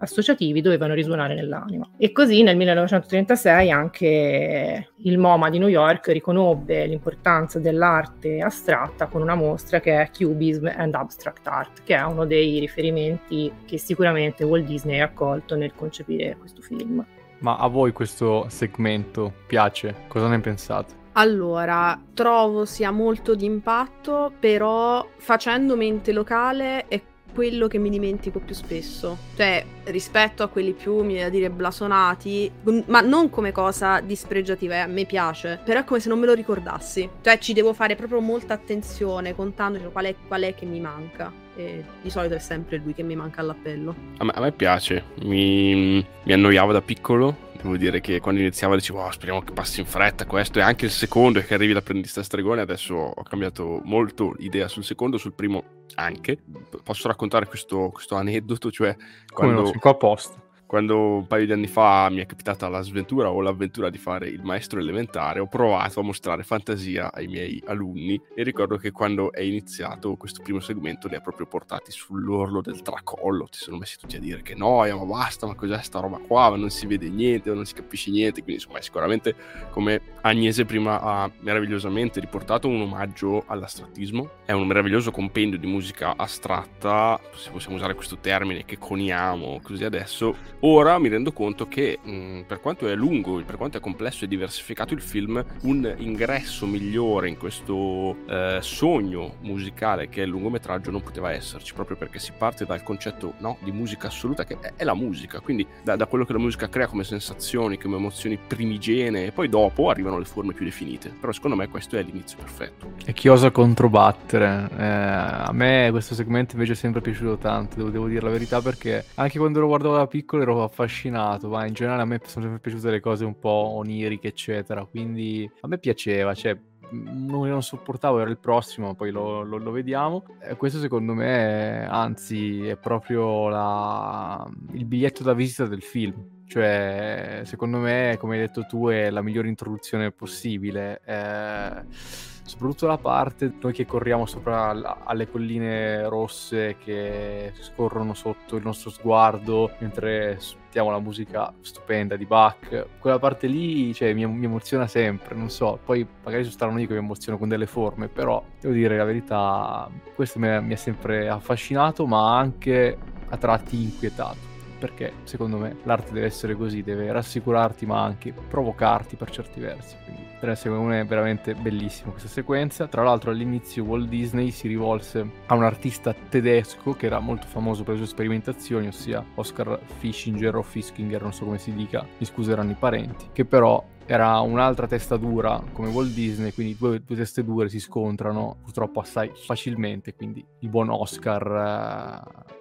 associativi 0.00 0.60
dovevano 0.60 0.94
risuonare 0.94 1.34
nell'anima. 1.34 1.88
E 1.96 2.12
così 2.12 2.42
nel 2.42 2.56
1936 2.56 3.70
anche 3.70 4.88
il 4.96 5.18
MoMA 5.18 5.50
di 5.50 5.58
New 5.58 5.68
York 5.68 6.08
riconobbe 6.08 6.86
l'importanza 6.86 7.58
dell'arte 7.58 8.40
astratta 8.40 9.06
con 9.06 9.22
una 9.22 9.34
mostra 9.34 9.80
che 9.80 10.00
è 10.00 10.10
Cubism 10.10 10.70
and 10.74 10.94
Abstract 10.94 11.46
Art, 11.46 11.82
che 11.84 11.96
è 11.96 12.02
uno 12.02 12.26
dei 12.26 12.58
riferimenti 12.58 13.50
che 13.64 13.78
sicuramente 13.78 14.44
Walt 14.50 14.66
Disney 14.66 14.98
ha 14.98 15.04
accolto 15.04 15.54
nel 15.54 15.72
concepire 15.74 16.36
questo 16.36 16.60
film. 16.60 17.04
Ma 17.38 17.56
a 17.56 17.68
voi 17.68 17.92
questo 17.92 18.46
segmento 18.48 19.32
piace? 19.46 19.94
Cosa 20.08 20.28
ne 20.28 20.40
pensate? 20.40 20.98
Allora, 21.12 22.00
trovo 22.14 22.64
sia 22.64 22.90
molto 22.90 23.34
d'impatto, 23.34 24.32
però 24.38 25.08
facendo 25.16 25.76
mente 25.76 26.12
locale 26.12 26.86
è 26.88 27.00
quello 27.32 27.68
che 27.68 27.78
mi 27.78 27.90
dimentico 27.90 28.40
più 28.40 28.54
spesso. 28.54 29.16
Cioè, 29.36 29.64
rispetto 29.84 30.42
a 30.42 30.48
quelli 30.48 30.72
più, 30.72 30.98
mi 30.98 31.14
viene 31.14 31.24
da 31.24 31.28
dire, 31.28 31.50
blasonati, 31.50 32.50
ma 32.86 33.00
non 33.00 33.30
come 33.30 33.52
cosa 33.52 34.00
dispregiativa, 34.00 34.74
eh, 34.74 34.78
a 34.78 34.86
me 34.86 35.04
piace, 35.04 35.60
però 35.64 35.80
è 35.80 35.84
come 35.84 36.00
se 36.00 36.08
non 36.08 36.18
me 36.18 36.26
lo 36.26 36.34
ricordassi. 36.34 37.08
Cioè, 37.20 37.38
ci 37.38 37.52
devo 37.52 37.72
fare 37.72 37.94
proprio 37.94 38.20
molta 38.20 38.54
attenzione, 38.54 39.34
contando 39.34 39.78
cioè, 39.78 39.92
qual, 39.92 40.06
è, 40.06 40.14
qual 40.26 40.42
è 40.42 40.54
che 40.54 40.66
mi 40.66 40.80
manca. 40.80 41.32
E 41.56 41.84
di 42.00 42.10
solito 42.10 42.34
è 42.34 42.38
sempre 42.38 42.78
lui 42.78 42.94
che 42.94 43.02
mi 43.02 43.16
manca 43.16 43.40
all'appello. 43.40 43.94
A 44.18 44.24
me, 44.24 44.32
a 44.34 44.40
me 44.40 44.52
piace, 44.52 45.04
mi, 45.22 46.04
mi 46.22 46.32
annoiavo 46.32 46.72
da 46.72 46.82
piccolo 46.82 47.48
devo 47.62 47.76
dire 47.76 48.00
che 48.00 48.20
quando 48.20 48.40
iniziavo 48.40 48.74
dicevo 48.74 49.04
oh, 49.04 49.10
speriamo 49.10 49.42
che 49.42 49.52
passi 49.52 49.80
in 49.80 49.86
fretta 49.86 50.24
questo 50.24 50.58
e 50.58 50.62
anche 50.62 50.86
il 50.86 50.90
secondo 50.90 51.38
e 51.38 51.44
che 51.44 51.52
arrivi 51.52 51.74
l'apprendista 51.74 52.22
stregone 52.22 52.62
adesso 52.62 52.94
ho 52.94 53.22
cambiato 53.22 53.82
molto 53.84 54.34
idea 54.38 54.66
sul 54.66 54.82
secondo 54.82 55.18
sul 55.18 55.34
primo 55.34 55.84
anche. 55.96 56.38
Posso 56.82 57.08
raccontare 57.08 57.46
questo, 57.46 57.90
questo 57.90 58.14
aneddoto? 58.14 58.70
Cioè 58.70 58.96
quando 59.30 59.62
Come 59.62 59.72
no, 59.72 59.78
qua 59.78 59.90
a 59.90 59.94
posto 59.94 60.48
quando 60.70 61.16
un 61.16 61.26
paio 61.26 61.46
di 61.46 61.52
anni 61.52 61.66
fa 61.66 62.08
mi 62.10 62.20
è 62.20 62.26
capitata 62.26 62.68
la 62.68 62.80
sventura 62.82 63.28
o 63.32 63.40
l'avventura 63.40 63.90
di 63.90 63.98
fare 63.98 64.28
il 64.28 64.44
maestro 64.44 64.78
elementare, 64.78 65.40
ho 65.40 65.48
provato 65.48 65.98
a 65.98 66.04
mostrare 66.04 66.44
fantasia 66.44 67.12
ai 67.12 67.26
miei 67.26 67.60
alunni 67.66 68.22
e 68.36 68.44
ricordo 68.44 68.76
che 68.76 68.92
quando 68.92 69.32
è 69.32 69.40
iniziato 69.40 70.14
questo 70.14 70.42
primo 70.44 70.60
segmento 70.60 71.08
li 71.08 71.16
ha 71.16 71.20
proprio 71.20 71.46
portati 71.46 71.90
sull'orlo 71.90 72.60
del 72.60 72.82
tracollo, 72.82 73.48
ti 73.50 73.58
sono 73.58 73.78
messi 73.78 73.98
tutti 73.98 74.14
a 74.14 74.20
dire 74.20 74.42
che 74.42 74.54
noia, 74.54 74.94
ma 74.94 75.02
basta, 75.06 75.44
ma 75.44 75.56
cos'è 75.56 75.82
sta 75.82 75.98
roba 75.98 76.18
qua, 76.18 76.50
ma 76.50 76.56
non 76.56 76.70
si 76.70 76.86
vede 76.86 77.08
niente, 77.08 77.52
non 77.52 77.64
si 77.64 77.74
capisce 77.74 78.12
niente, 78.12 78.40
quindi 78.44 78.62
insomma 78.62 78.80
sicuramente 78.80 79.34
come 79.72 80.00
Agnese 80.20 80.66
prima 80.66 81.00
ha 81.00 81.28
meravigliosamente 81.40 82.20
riportato 82.20 82.68
un 82.68 82.82
omaggio 82.82 83.42
all'astrattismo, 83.48 84.42
è 84.44 84.52
un 84.52 84.68
meraviglioso 84.68 85.10
compendio 85.10 85.58
di 85.58 85.66
musica 85.66 86.14
astratta, 86.16 87.18
se 87.34 87.50
possiamo 87.50 87.74
usare 87.74 87.94
questo 87.94 88.18
termine 88.18 88.64
che 88.64 88.78
coniamo 88.78 89.58
così 89.64 89.82
adesso, 89.82 90.58
Ora 90.62 90.98
mi 90.98 91.08
rendo 91.08 91.32
conto 91.32 91.68
che 91.68 91.98
mh, 92.02 92.10
mm, 92.10 92.40
per 92.42 92.60
quanto 92.60 92.86
è 92.86 92.94
lungo, 92.94 93.42
per 93.42 93.56
quanto 93.56 93.78
è 93.78 93.80
complesso 93.80 94.24
e 94.24 94.28
diversificato 94.28 94.92
il 94.92 95.00
film, 95.00 95.42
un 95.62 95.94
ingresso 95.96 96.66
migliore 96.66 97.30
in 97.30 97.38
questo 97.38 98.16
eh, 98.28 98.58
sogno 98.60 99.36
musicale 99.40 100.10
che 100.10 100.20
è 100.20 100.24
il 100.24 100.30
lungometraggio 100.30 100.90
non 100.90 101.00
poteva 101.00 101.32
esserci, 101.32 101.72
proprio 101.72 101.96
perché 101.96 102.18
si 102.18 102.32
parte 102.36 102.66
dal 102.66 102.82
concetto 102.82 103.34
no, 103.38 103.56
di 103.60 103.72
musica 103.72 104.08
assoluta 104.08 104.44
che 104.44 104.58
è, 104.76 104.84
la 104.84 104.94
musica, 104.94 105.40
quindi 105.40 105.66
da, 105.82 105.96
da, 105.96 106.04
quello 106.04 106.26
che 106.26 106.34
la 106.34 106.38
musica 106.38 106.68
crea 106.68 106.88
come 106.88 107.04
sensazioni, 107.04 107.78
come 107.78 107.96
emozioni 107.96 108.38
primigene 108.38 109.24
e 109.24 109.32
poi 109.32 109.48
dopo 109.48 109.88
arrivano 109.88 110.18
le 110.18 110.26
forme 110.26 110.52
più 110.52 110.66
definite. 110.66 111.10
Però 111.18 111.32
secondo 111.32 111.56
me 111.56 111.68
questo 111.68 111.96
è 111.96 112.02
l'inizio 112.02 112.36
perfetto. 112.36 112.92
E 113.06 113.14
chi 113.14 113.28
osa 113.28 113.50
controbattere? 113.50 114.68
Eh, 114.76 114.84
a 114.84 115.52
me 115.52 115.88
questo 115.90 116.14
segmento 116.14 116.52
invece 116.52 116.72
è 116.72 116.76
sempre 116.76 117.00
piaciuto 117.00 117.38
tanto, 117.38 117.76
devo, 117.76 117.88
devo 117.88 118.08
dire 118.08 118.20
la 118.20 118.30
verità, 118.30 118.60
perché 118.60 119.06
anche 119.14 119.38
quando 119.38 119.60
lo 119.60 119.66
guardavo 119.66 119.96
da 119.96 120.06
piccolo 120.06 120.42
ero 120.42 120.48
affascinato, 120.58 121.48
ma 121.48 121.66
in 121.66 121.72
generale 121.72 122.02
a 122.02 122.04
me 122.04 122.20
sono 122.24 122.44
sempre 122.44 122.60
piaciute 122.60 122.90
le 122.90 123.00
cose 123.00 123.24
un 123.24 123.38
po' 123.38 123.72
oniriche, 123.74 124.28
eccetera. 124.28 124.84
Quindi 124.84 125.50
a 125.60 125.68
me 125.68 125.78
piaceva, 125.78 126.34
cioè 126.34 126.58
che 126.90 127.46
non 127.46 127.62
sopportavo 127.62 128.20
era 128.20 128.30
il 128.30 128.38
prossimo, 128.38 128.94
poi 128.94 129.10
lo, 129.10 129.42
lo, 129.42 129.58
lo 129.58 129.70
vediamo. 129.70 130.24
E 130.40 130.56
questo 130.56 130.78
secondo 130.78 131.14
me, 131.14 131.86
anzi, 131.88 132.66
è 132.66 132.76
proprio 132.76 133.48
la... 133.48 134.48
il 134.72 134.84
biglietto 134.84 135.22
da 135.22 135.32
visita 135.32 135.66
del 135.66 135.82
film. 135.82 136.38
Cioè, 136.46 137.42
secondo 137.44 137.78
me, 137.78 138.16
come 138.18 138.34
hai 138.34 138.40
detto 138.40 138.66
tu, 138.66 138.88
è 138.88 139.10
la 139.10 139.22
migliore 139.22 139.48
introduzione 139.48 140.10
possibile. 140.10 141.00
Eh 141.04 142.29
soprattutto 142.50 142.88
la 142.88 142.98
parte 142.98 143.52
noi 143.60 143.72
che 143.72 143.86
corriamo 143.86 144.26
sopra 144.26 144.70
alle 145.04 145.30
colline 145.30 146.08
rosse 146.08 146.76
che 146.82 147.52
scorrono 147.60 148.12
sotto 148.12 148.56
il 148.56 148.64
nostro 148.64 148.90
sguardo 148.90 149.70
mentre 149.78 150.40
sentiamo 150.40 150.90
la 150.90 150.98
musica 150.98 151.54
stupenda 151.60 152.16
di 152.16 152.26
Bach. 152.26 152.86
Quella 152.98 153.20
parte 153.20 153.46
lì 153.46 153.94
cioè, 153.94 154.12
mi, 154.14 154.26
mi, 154.26 154.46
emoziona 154.46 154.88
sempre 154.88 155.36
non 155.36 155.48
so. 155.48 155.78
Poi 155.84 156.04
magari 156.24 156.42
sono 156.42 156.54
strano 156.54 156.80
io 156.80 156.88
che 156.88 156.94
mi 156.94 156.98
emoziono 156.98 157.38
con 157.38 157.48
delle 157.48 157.66
forme 157.66 158.08
però 158.08 158.42
devo 158.60 158.74
dire 158.74 158.96
la 158.96 159.04
verità 159.04 159.88
questo 160.16 160.40
mi 160.40 160.72
ha 160.72 160.76
sempre 160.76 161.28
affascinato 161.28 162.04
ma 162.04 162.36
anche 162.36 162.98
a 163.28 163.36
tratti 163.36 163.80
inquietato 163.80 164.49
perché 164.80 165.12
secondo 165.24 165.58
me 165.58 165.76
l'arte 165.84 166.12
deve 166.12 166.26
essere 166.26 166.56
così, 166.56 166.82
deve 166.82 167.12
rassicurarti 167.12 167.86
ma 167.86 168.02
anche 168.02 168.32
provocarti 168.32 169.16
per 169.16 169.30
certi 169.30 169.60
versi. 169.60 169.94
Quindi 170.02 170.22
per 170.40 170.56
secondo 170.56 170.84
me 170.84 171.00
è 171.00 171.04
veramente 171.04 171.54
bellissima 171.54 172.10
questa 172.10 172.28
sequenza. 172.28 172.88
Tra 172.88 173.02
l'altro 173.02 173.30
all'inizio 173.30 173.84
Walt 173.84 174.08
Disney 174.08 174.50
si 174.50 174.66
rivolse 174.66 175.30
a 175.46 175.54
un 175.54 175.62
artista 175.62 176.14
tedesco 176.14 176.94
che 176.94 177.06
era 177.06 177.20
molto 177.20 177.46
famoso 177.46 177.82
per 177.82 177.92
le 177.92 178.00
sue 178.00 178.08
sperimentazioni, 178.08 178.86
ossia 178.86 179.24
Oscar 179.34 179.78
Fischinger 179.98 180.56
o 180.56 180.62
Fiskinger, 180.62 181.20
non 181.20 181.34
so 181.34 181.44
come 181.44 181.58
si 181.58 181.74
dica, 181.74 182.04
mi 182.18 182.24
scuseranno 182.24 182.70
i 182.70 182.76
parenti, 182.76 183.26
che 183.32 183.44
però 183.44 183.84
era 184.06 184.40
un'altra 184.40 184.88
testa 184.88 185.16
dura 185.16 185.62
come 185.72 185.88
Walt 185.88 186.12
Disney, 186.12 186.52
quindi 186.52 186.74
due, 186.76 187.00
due 187.04 187.16
teste 187.16 187.44
dure 187.44 187.68
si 187.68 187.78
scontrano 187.78 188.56
purtroppo 188.62 189.00
assai 189.00 189.30
facilmente, 189.34 190.14
quindi 190.14 190.44
il 190.60 190.68
buon 190.68 190.88
Oscar 190.90 192.26
eh, 192.48 192.58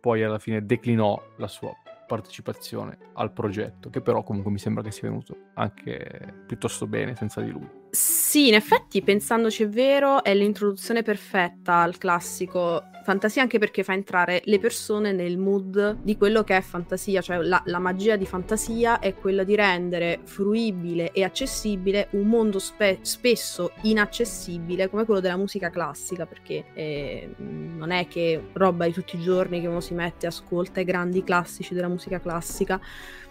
poi 0.00 0.22
alla 0.22 0.38
fine 0.38 0.64
declinò 0.64 1.20
la 1.36 1.48
sua 1.48 1.72
partecipazione 2.06 2.98
al 3.14 3.32
progetto, 3.32 3.90
che 3.90 4.00
però 4.00 4.22
comunque 4.22 4.50
mi 4.50 4.58
sembra 4.58 4.82
che 4.82 4.90
sia 4.90 5.08
venuto 5.08 5.36
anche 5.54 6.34
piuttosto 6.46 6.86
bene 6.86 7.16
senza 7.16 7.40
di 7.40 7.50
lui. 7.50 7.81
Sì, 7.94 8.48
in 8.48 8.54
effetti, 8.54 9.02
pensandoci 9.02 9.64
è 9.64 9.68
vero, 9.68 10.24
è 10.24 10.34
l'introduzione 10.34 11.02
perfetta 11.02 11.82
al 11.82 11.98
classico 11.98 12.84
fantasia, 13.04 13.42
anche 13.42 13.58
perché 13.58 13.82
fa 13.82 13.92
entrare 13.92 14.40
le 14.46 14.58
persone 14.58 15.12
nel 15.12 15.36
mood 15.36 15.98
di 16.00 16.16
quello 16.16 16.42
che 16.42 16.56
è 16.56 16.62
fantasia, 16.62 17.20
cioè 17.20 17.36
la, 17.42 17.60
la 17.66 17.78
magia 17.78 18.16
di 18.16 18.24
fantasia 18.24 18.98
è 18.98 19.14
quella 19.14 19.44
di 19.44 19.54
rendere 19.56 20.20
fruibile 20.24 21.10
e 21.12 21.22
accessibile 21.22 22.08
un 22.12 22.28
mondo 22.28 22.58
spe- 22.58 23.00
spesso 23.02 23.72
inaccessibile 23.82 24.88
come 24.88 25.04
quello 25.04 25.20
della 25.20 25.36
musica 25.36 25.68
classica, 25.68 26.24
perché 26.24 26.64
eh, 26.72 27.34
non 27.36 27.90
è 27.90 28.08
che 28.08 28.48
roba 28.54 28.86
di 28.86 28.92
tutti 28.92 29.16
i 29.16 29.20
giorni 29.20 29.60
che 29.60 29.66
uno 29.66 29.80
si 29.80 29.92
mette 29.92 30.24
e 30.24 30.28
ascolta 30.28 30.80
i 30.80 30.84
grandi 30.84 31.22
classici 31.22 31.74
della 31.74 31.88
musica 31.88 32.20
classica 32.20 32.80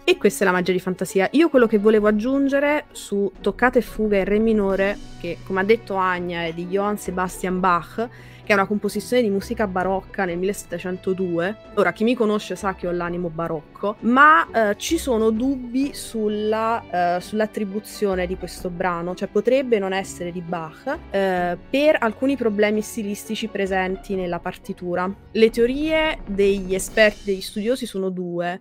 e 0.04 0.16
questa 0.16 0.44
è 0.44 0.46
la 0.46 0.52
magia 0.52 0.72
di 0.72 0.80
fantasia. 0.80 1.28
Io 1.32 1.48
quello 1.48 1.66
che 1.66 1.78
volevo 1.78 2.08
aggiungere 2.08 2.86
su 2.92 3.30
Toccate 3.40 3.78
e 3.78 3.82
fuga 3.82 4.16
in 4.18 4.24
re 4.24 4.38
minore, 4.38 4.98
che 5.20 5.38
come 5.44 5.60
ha 5.60 5.64
detto 5.64 5.94
Anya 5.94 6.44
è 6.44 6.52
di 6.52 6.66
Johann 6.66 6.96
Sebastian 6.96 7.60
Bach, 7.60 8.08
che 8.44 8.52
è 8.52 8.54
una 8.54 8.66
composizione 8.66 9.22
di 9.22 9.30
musica 9.30 9.66
barocca 9.66 10.24
nel 10.24 10.38
1702. 10.38 11.56
Ora, 11.74 11.92
chi 11.92 12.04
mi 12.04 12.14
conosce 12.14 12.56
sa 12.56 12.74
che 12.74 12.86
ho 12.86 12.90
l'animo 12.90 13.28
barocco, 13.28 13.96
ma 14.00 14.70
eh, 14.70 14.76
ci 14.76 14.98
sono 14.98 15.30
dubbi 15.30 15.94
sulla, 15.94 17.16
eh, 17.16 17.20
sull'attribuzione 17.20 18.26
di 18.26 18.36
questo 18.36 18.70
brano, 18.70 19.14
cioè 19.14 19.28
potrebbe 19.28 19.78
non 19.78 19.92
essere 19.92 20.32
di 20.32 20.40
Bach 20.40 20.98
eh, 21.10 21.58
per 21.70 21.96
alcuni 22.00 22.36
problemi 22.36 22.80
stilistici 22.82 23.48
presenti 23.48 24.14
nella 24.14 24.40
partitura. 24.40 25.12
Le 25.32 25.50
teorie 25.50 26.20
degli 26.26 26.74
esperti, 26.74 27.24
degli 27.24 27.40
studiosi 27.40 27.86
sono 27.86 28.10
due, 28.10 28.60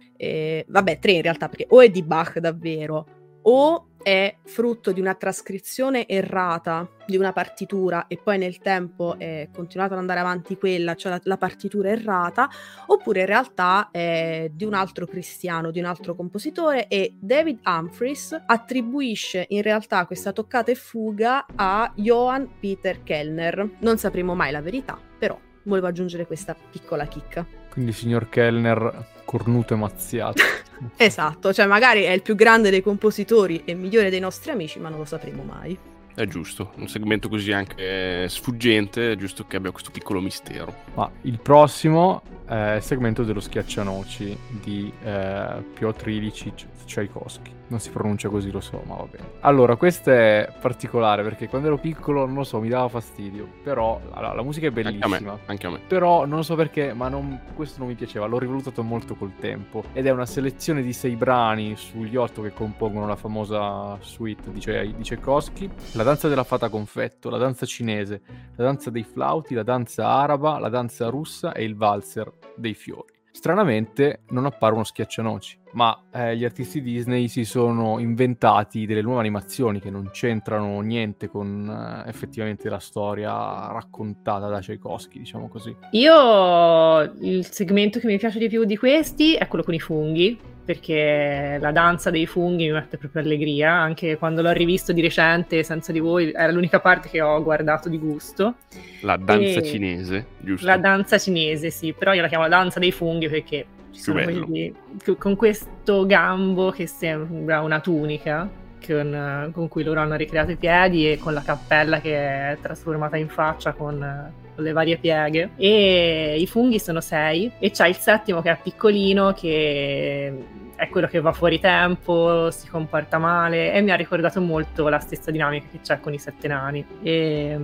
vabbè 0.67 0.99
tre 0.99 1.11
in 1.13 1.21
realtà, 1.21 1.47
perché 1.47 1.65
o 1.69 1.81
è 1.81 1.89
di 1.89 2.03
Bach 2.03 2.39
davvero, 2.39 3.05
o 3.43 3.90
è 4.03 4.35
frutto 4.43 4.91
di 4.91 4.99
una 4.99 5.15
trascrizione 5.15 6.07
errata 6.07 6.87
di 7.05 7.17
una 7.17 7.33
partitura 7.33 8.07
e 8.07 8.17
poi 8.17 8.37
nel 8.37 8.59
tempo 8.59 9.17
è 9.17 9.49
continuato 9.53 9.93
ad 9.93 9.99
andare 9.99 10.19
avanti 10.19 10.57
quella, 10.57 10.95
cioè 10.95 11.11
la, 11.11 11.19
la 11.23 11.37
partitura 11.37 11.89
errata, 11.89 12.49
oppure 12.87 13.21
in 13.21 13.25
realtà 13.25 13.89
è 13.91 14.49
di 14.53 14.63
un 14.63 14.73
altro 14.73 15.05
cristiano, 15.05 15.71
di 15.71 15.79
un 15.79 15.85
altro 15.85 16.15
compositore 16.15 16.87
e 16.87 17.15
David 17.19 17.59
Humphries 17.65 18.43
attribuisce 18.45 19.45
in 19.49 19.61
realtà 19.61 20.05
questa 20.05 20.31
toccata 20.31 20.71
e 20.71 20.75
fuga 20.75 21.45
a 21.53 21.91
Johann 21.95 22.45
Peter 22.59 23.03
Kellner. 23.03 23.77
Non 23.79 23.97
sapremo 23.97 24.35
mai 24.35 24.51
la 24.51 24.61
verità, 24.61 24.97
però 25.17 25.37
volevo 25.63 25.87
aggiungere 25.87 26.25
questa 26.25 26.55
piccola 26.55 27.05
chicca. 27.05 27.45
Quindi 27.69 27.93
signor 27.93 28.29
Kellner, 28.29 29.20
cornuto 29.31 29.73
e 29.73 29.77
mazziato. 29.77 30.41
esatto, 30.97 31.53
cioè 31.53 31.65
magari 31.65 32.03
è 32.03 32.11
il 32.11 32.21
più 32.21 32.35
grande 32.35 32.69
dei 32.69 32.81
compositori 32.81 33.61
e 33.63 33.73
migliore 33.73 34.09
dei 34.09 34.19
nostri 34.19 34.51
amici, 34.51 34.77
ma 34.77 34.89
non 34.89 34.99
lo 34.99 35.05
sapremo 35.05 35.43
mai. 35.43 35.77
È 36.13 36.25
giusto, 36.25 36.73
un 36.75 36.89
segmento 36.89 37.29
così 37.29 37.53
anche 37.53 38.27
sfuggente, 38.27 39.13
è 39.13 39.15
giusto 39.15 39.47
che 39.47 39.55
abbia 39.55 39.71
questo 39.71 39.89
piccolo 39.89 40.19
mistero. 40.19 40.75
Ma 40.95 41.09
il 41.21 41.39
prossimo 41.39 42.21
è 42.45 42.75
il 42.75 42.81
segmento 42.81 43.23
dello 43.23 43.39
schiaccianoci 43.39 44.37
di 44.49 44.91
eh, 45.01 45.63
Piotr 45.73 46.09
Ilyich 46.09 46.51
Tchaikovsky 46.85 47.59
non 47.71 47.79
si 47.79 47.89
pronuncia 47.89 48.27
così, 48.27 48.51
lo 48.51 48.59
so, 48.59 48.83
ma 48.85 48.95
va 48.95 49.05
bene. 49.09 49.23
Allora, 49.39 49.77
questo 49.77 50.11
è 50.11 50.53
particolare 50.59 51.23
perché 51.23 51.47
quando 51.47 51.67
ero 51.67 51.77
piccolo, 51.77 52.25
non 52.25 52.35
lo 52.35 52.43
so, 52.43 52.59
mi 52.59 52.67
dava 52.67 52.89
fastidio. 52.89 53.47
Però 53.63 53.99
allora, 54.11 54.33
la 54.33 54.43
musica 54.43 54.67
è 54.67 54.71
bellissima. 54.71 55.05
Anche 55.05 55.29
a, 55.29 55.31
me, 55.31 55.39
anche 55.45 55.67
a 55.67 55.69
me. 55.69 55.79
Però 55.87 56.25
non 56.25 56.43
so 56.43 56.55
perché, 56.55 56.93
ma 56.93 57.07
non, 57.07 57.39
questo 57.55 57.79
non 57.79 57.87
mi 57.87 57.95
piaceva. 57.95 58.25
L'ho 58.25 58.37
rivalutato 58.37 58.83
molto 58.83 59.15
col 59.15 59.31
tempo. 59.39 59.83
Ed 59.93 60.05
è 60.05 60.11
una 60.11 60.25
selezione 60.25 60.81
di 60.81 60.91
sei 60.91 61.15
brani 61.15 61.75
sugli 61.77 62.17
otto 62.17 62.41
che 62.41 62.51
compongono 62.51 63.07
la 63.07 63.15
famosa 63.15 63.97
suite 64.01 64.51
di, 64.51 64.59
Ce- 64.59 64.93
di 64.93 65.01
Tchaikovsky. 65.01 65.69
La 65.93 66.03
danza 66.03 66.27
della 66.27 66.43
fata 66.43 66.67
confetto, 66.67 67.29
la 67.29 67.37
danza 67.37 67.65
cinese, 67.65 68.21
la 68.57 68.65
danza 68.65 68.89
dei 68.89 69.03
flauti, 69.03 69.53
la 69.53 69.63
danza 69.63 70.07
araba, 70.07 70.59
la 70.59 70.69
danza 70.69 71.07
russa 71.07 71.53
e 71.53 71.63
il 71.63 71.75
valzer 71.75 72.29
dei 72.55 72.73
fiori. 72.73 73.19
Stranamente 73.31 74.21
non 74.29 74.45
appare 74.45 74.73
uno 74.73 74.83
schiaccianoci, 74.83 75.57
ma 75.71 75.97
eh, 76.11 76.35
gli 76.35 76.43
artisti 76.43 76.81
Disney 76.81 77.27
si 77.29 77.45
sono 77.45 77.97
inventati 77.99 78.85
delle 78.85 79.01
nuove 79.01 79.21
animazioni 79.21 79.79
che 79.79 79.89
non 79.89 80.09
c'entrano 80.11 80.81
niente 80.81 81.29
con 81.29 82.03
eh, 82.05 82.09
effettivamente 82.09 82.69
la 82.69 82.79
storia 82.79 83.31
raccontata 83.71 84.47
da 84.47 84.59
Tchaikovsky, 84.59 85.19
diciamo 85.19 85.47
così. 85.47 85.75
Io 85.91 87.01
il 87.21 87.45
segmento 87.49 87.99
che 87.99 88.07
mi 88.07 88.17
piace 88.17 88.37
di 88.37 88.49
più 88.49 88.65
di 88.65 88.77
questi 88.77 89.35
è 89.35 89.47
quello 89.47 89.63
con 89.63 89.73
i 89.73 89.79
funghi, 89.79 90.37
perché 90.63 91.57
la 91.59 91.71
danza 91.71 92.09
dei 92.09 92.25
funghi 92.25 92.65
mi 92.65 92.71
mette 92.71 92.97
proprio 92.97 93.21
allegria, 93.21 93.73
anche 93.73 94.17
quando 94.17 94.41
l'ho 94.41 94.51
rivisto 94.51 94.93
di 94.93 95.01
recente 95.01 95.63
senza 95.63 95.91
di 95.91 95.99
voi, 95.99 96.31
era 96.31 96.51
l'unica 96.51 96.79
parte 96.79 97.09
che 97.09 97.21
ho 97.21 97.41
guardato 97.41 97.89
di 97.89 97.97
gusto. 97.97 98.55
La 99.01 99.17
danza 99.17 99.59
e... 99.59 99.63
cinese, 99.63 100.25
giusto? 100.39 100.65
La 100.65 100.77
danza 100.77 101.17
cinese, 101.17 101.69
sì, 101.69 101.93
però 101.93 102.13
io 102.13 102.21
la 102.21 102.27
chiamo 102.27 102.47
danza 102.47 102.79
dei 102.79 102.91
funghi 102.91 103.27
perché 103.27 103.65
ci 103.91 103.99
sono 103.99 104.23
quelli 104.23 104.73
con 105.17 105.35
questo 105.35 106.05
gambo 106.05 106.71
che 106.71 106.87
sembra 106.87 107.61
una 107.61 107.79
tunica 107.81 108.49
con, 108.85 109.51
con, 109.53 109.67
cui 109.67 109.83
loro 109.83 110.01
hanno 110.01 110.15
ricreato 110.15 110.51
i 110.51 110.55
piedi 110.55 111.11
e 111.11 111.17
con 111.17 111.33
la 111.33 111.41
cappella 111.41 111.99
che 112.01 112.15
è 112.15 112.57
trasformata 112.61 113.17
in 113.17 113.29
faccia 113.29 113.73
con, 113.73 114.31
con 114.55 114.63
le 114.63 114.71
varie 114.71 114.97
pieghe. 114.97 115.51
E 115.55 116.37
i 116.39 116.47
funghi 116.47 116.79
sono 116.79 117.01
sei 117.01 117.51
e 117.59 117.71
c'è 117.71 117.87
il 117.87 117.95
settimo 117.95 118.41
che 118.41 118.51
è 118.51 118.59
piccolino 118.61 119.33
che 119.33 120.33
è 120.75 120.89
quello 120.89 121.05
che 121.05 121.21
va 121.21 121.31
fuori 121.31 121.59
tempo, 121.59 122.49
si 122.49 122.67
comporta 122.67 123.19
male 123.19 123.71
e 123.71 123.81
mi 123.81 123.91
ha 123.91 123.95
ricordato 123.95 124.41
molto 124.41 124.89
la 124.89 124.97
stessa 124.97 125.29
dinamica 125.29 125.67
che 125.69 125.79
c'è 125.81 125.99
con 125.99 126.13
i 126.13 126.17
sette 126.17 126.47
nani. 126.47 126.83
E, 127.03 127.59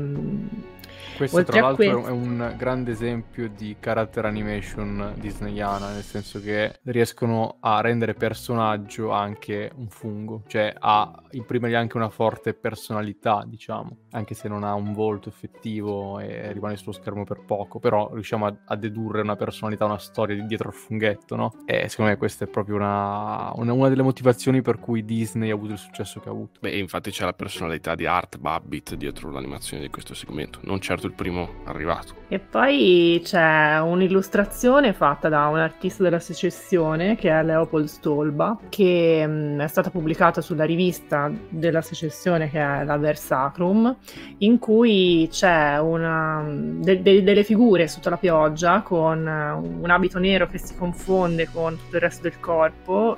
questo 1.18 1.38
Oltre 1.38 1.54
tra 1.54 1.62
l'altro 1.62 2.02
questo... 2.02 2.10
è 2.10 2.12
un 2.12 2.54
grande 2.58 2.92
esempio 2.92 3.50
di 3.50 3.76
character 3.80 4.26
animation 4.26 5.14
disneyana, 5.18 5.92
nel 5.92 6.04
senso 6.04 6.40
che 6.40 6.80
riescono 6.84 7.58
a 7.60 7.82
rendere 7.82 8.14
personaggio 8.14 9.12
anche 9.12 9.72
un 9.76 9.90
fungo, 9.90 10.44
cioè 10.48 10.74
a 10.78 11.24
imprimergli 11.32 11.74
anche 11.74 11.98
una 11.98 12.10
forte 12.10 12.54
personalità, 12.54 13.44
diciamo, 13.46 13.98
anche 14.12 14.34
se 14.34 14.48
non 14.48 14.64
ha 14.64 14.74
un 14.74 14.94
volto 14.94 15.30
effettivo 15.30 16.20
e 16.20 16.52
rimane 16.52 16.78
sullo 16.78 16.94
schermo 16.94 17.24
per 17.24 17.42
poco, 17.46 17.80
però 17.80 18.10
riusciamo 18.14 18.46
a, 18.46 18.56
a 18.66 18.76
dedurre 18.76 19.22
una 19.22 19.36
personalità, 19.36 19.86
una 19.86 19.98
storia 19.98 20.42
dietro 20.44 20.70
al 20.70 20.76
funghetto, 20.76 21.36
no? 21.36 21.54
E 21.66 21.90
secondo 21.90 22.12
me 22.12 22.18
questa 22.18 22.46
è 22.46 22.48
proprio 22.48 22.76
una, 22.76 23.52
una, 23.56 23.74
una 23.74 23.90
delle 23.90 24.04
motivazioni 24.04 24.62
per 24.62 24.80
cui 24.80 25.04
Disney 25.04 25.50
ha 25.50 25.54
avuto 25.54 25.74
il 25.74 25.80
successo 25.80 26.20
che 26.20 26.30
ha 26.30 26.32
avuto. 26.32 26.60
Beh, 26.62 26.78
infatti 26.78 27.12
c'è 27.12 27.26
la 27.26 27.34
personalità 27.34 27.96
di 27.96 28.06
Art 28.06 28.38
Babbitt 28.38 28.96
dietro 28.96 29.32
l'animazione 29.32 29.84
di 29.84 29.90
questo 29.90 30.14
segmento, 30.14 30.60
non 30.64 30.80
certo 30.80 31.07
il 31.08 31.14
primo 31.14 31.56
arrivato. 31.66 32.14
E 32.30 32.40
poi 32.40 33.22
c'è 33.24 33.80
un'illustrazione 33.80 34.92
fatta 34.94 35.30
da 35.30 35.48
un 35.48 35.60
artista 35.60 36.04
della 36.04 36.20
secessione 36.20 37.16
che 37.16 37.30
è 37.30 37.42
Leopold 37.42 37.88
Stolba, 37.88 38.58
che 38.70 39.26
mh, 39.26 39.32
mm, 39.32 39.60
è 39.62 39.68
stata 39.68 39.90
pubblicata 39.90 40.42
sulla 40.42 40.66
rivista 40.66 41.32
della 41.50 41.82
secessione 41.82 42.50
che 42.50 42.60
è 42.60 42.84
la 42.84 42.98
Versacrum, 42.98 43.96
in 44.40 44.60
cui 44.60 45.28
c'è 45.32 45.80
una, 45.80 46.44
de- 46.48 47.02
de- 47.02 47.24
delle 47.24 47.44
figure 47.44 47.88
sotto 47.88 48.10
la 48.10 48.18
pioggia 48.18 48.82
con 48.82 49.26
un 49.26 49.90
abito 49.90 50.20
nero 50.20 50.48
che 50.48 50.58
si 50.58 50.76
confonde 50.76 51.50
con 51.52 51.78
tutto 51.78 51.96
il 51.96 52.02
resto 52.02 52.24
del 52.24 52.40
corpo 52.40 53.18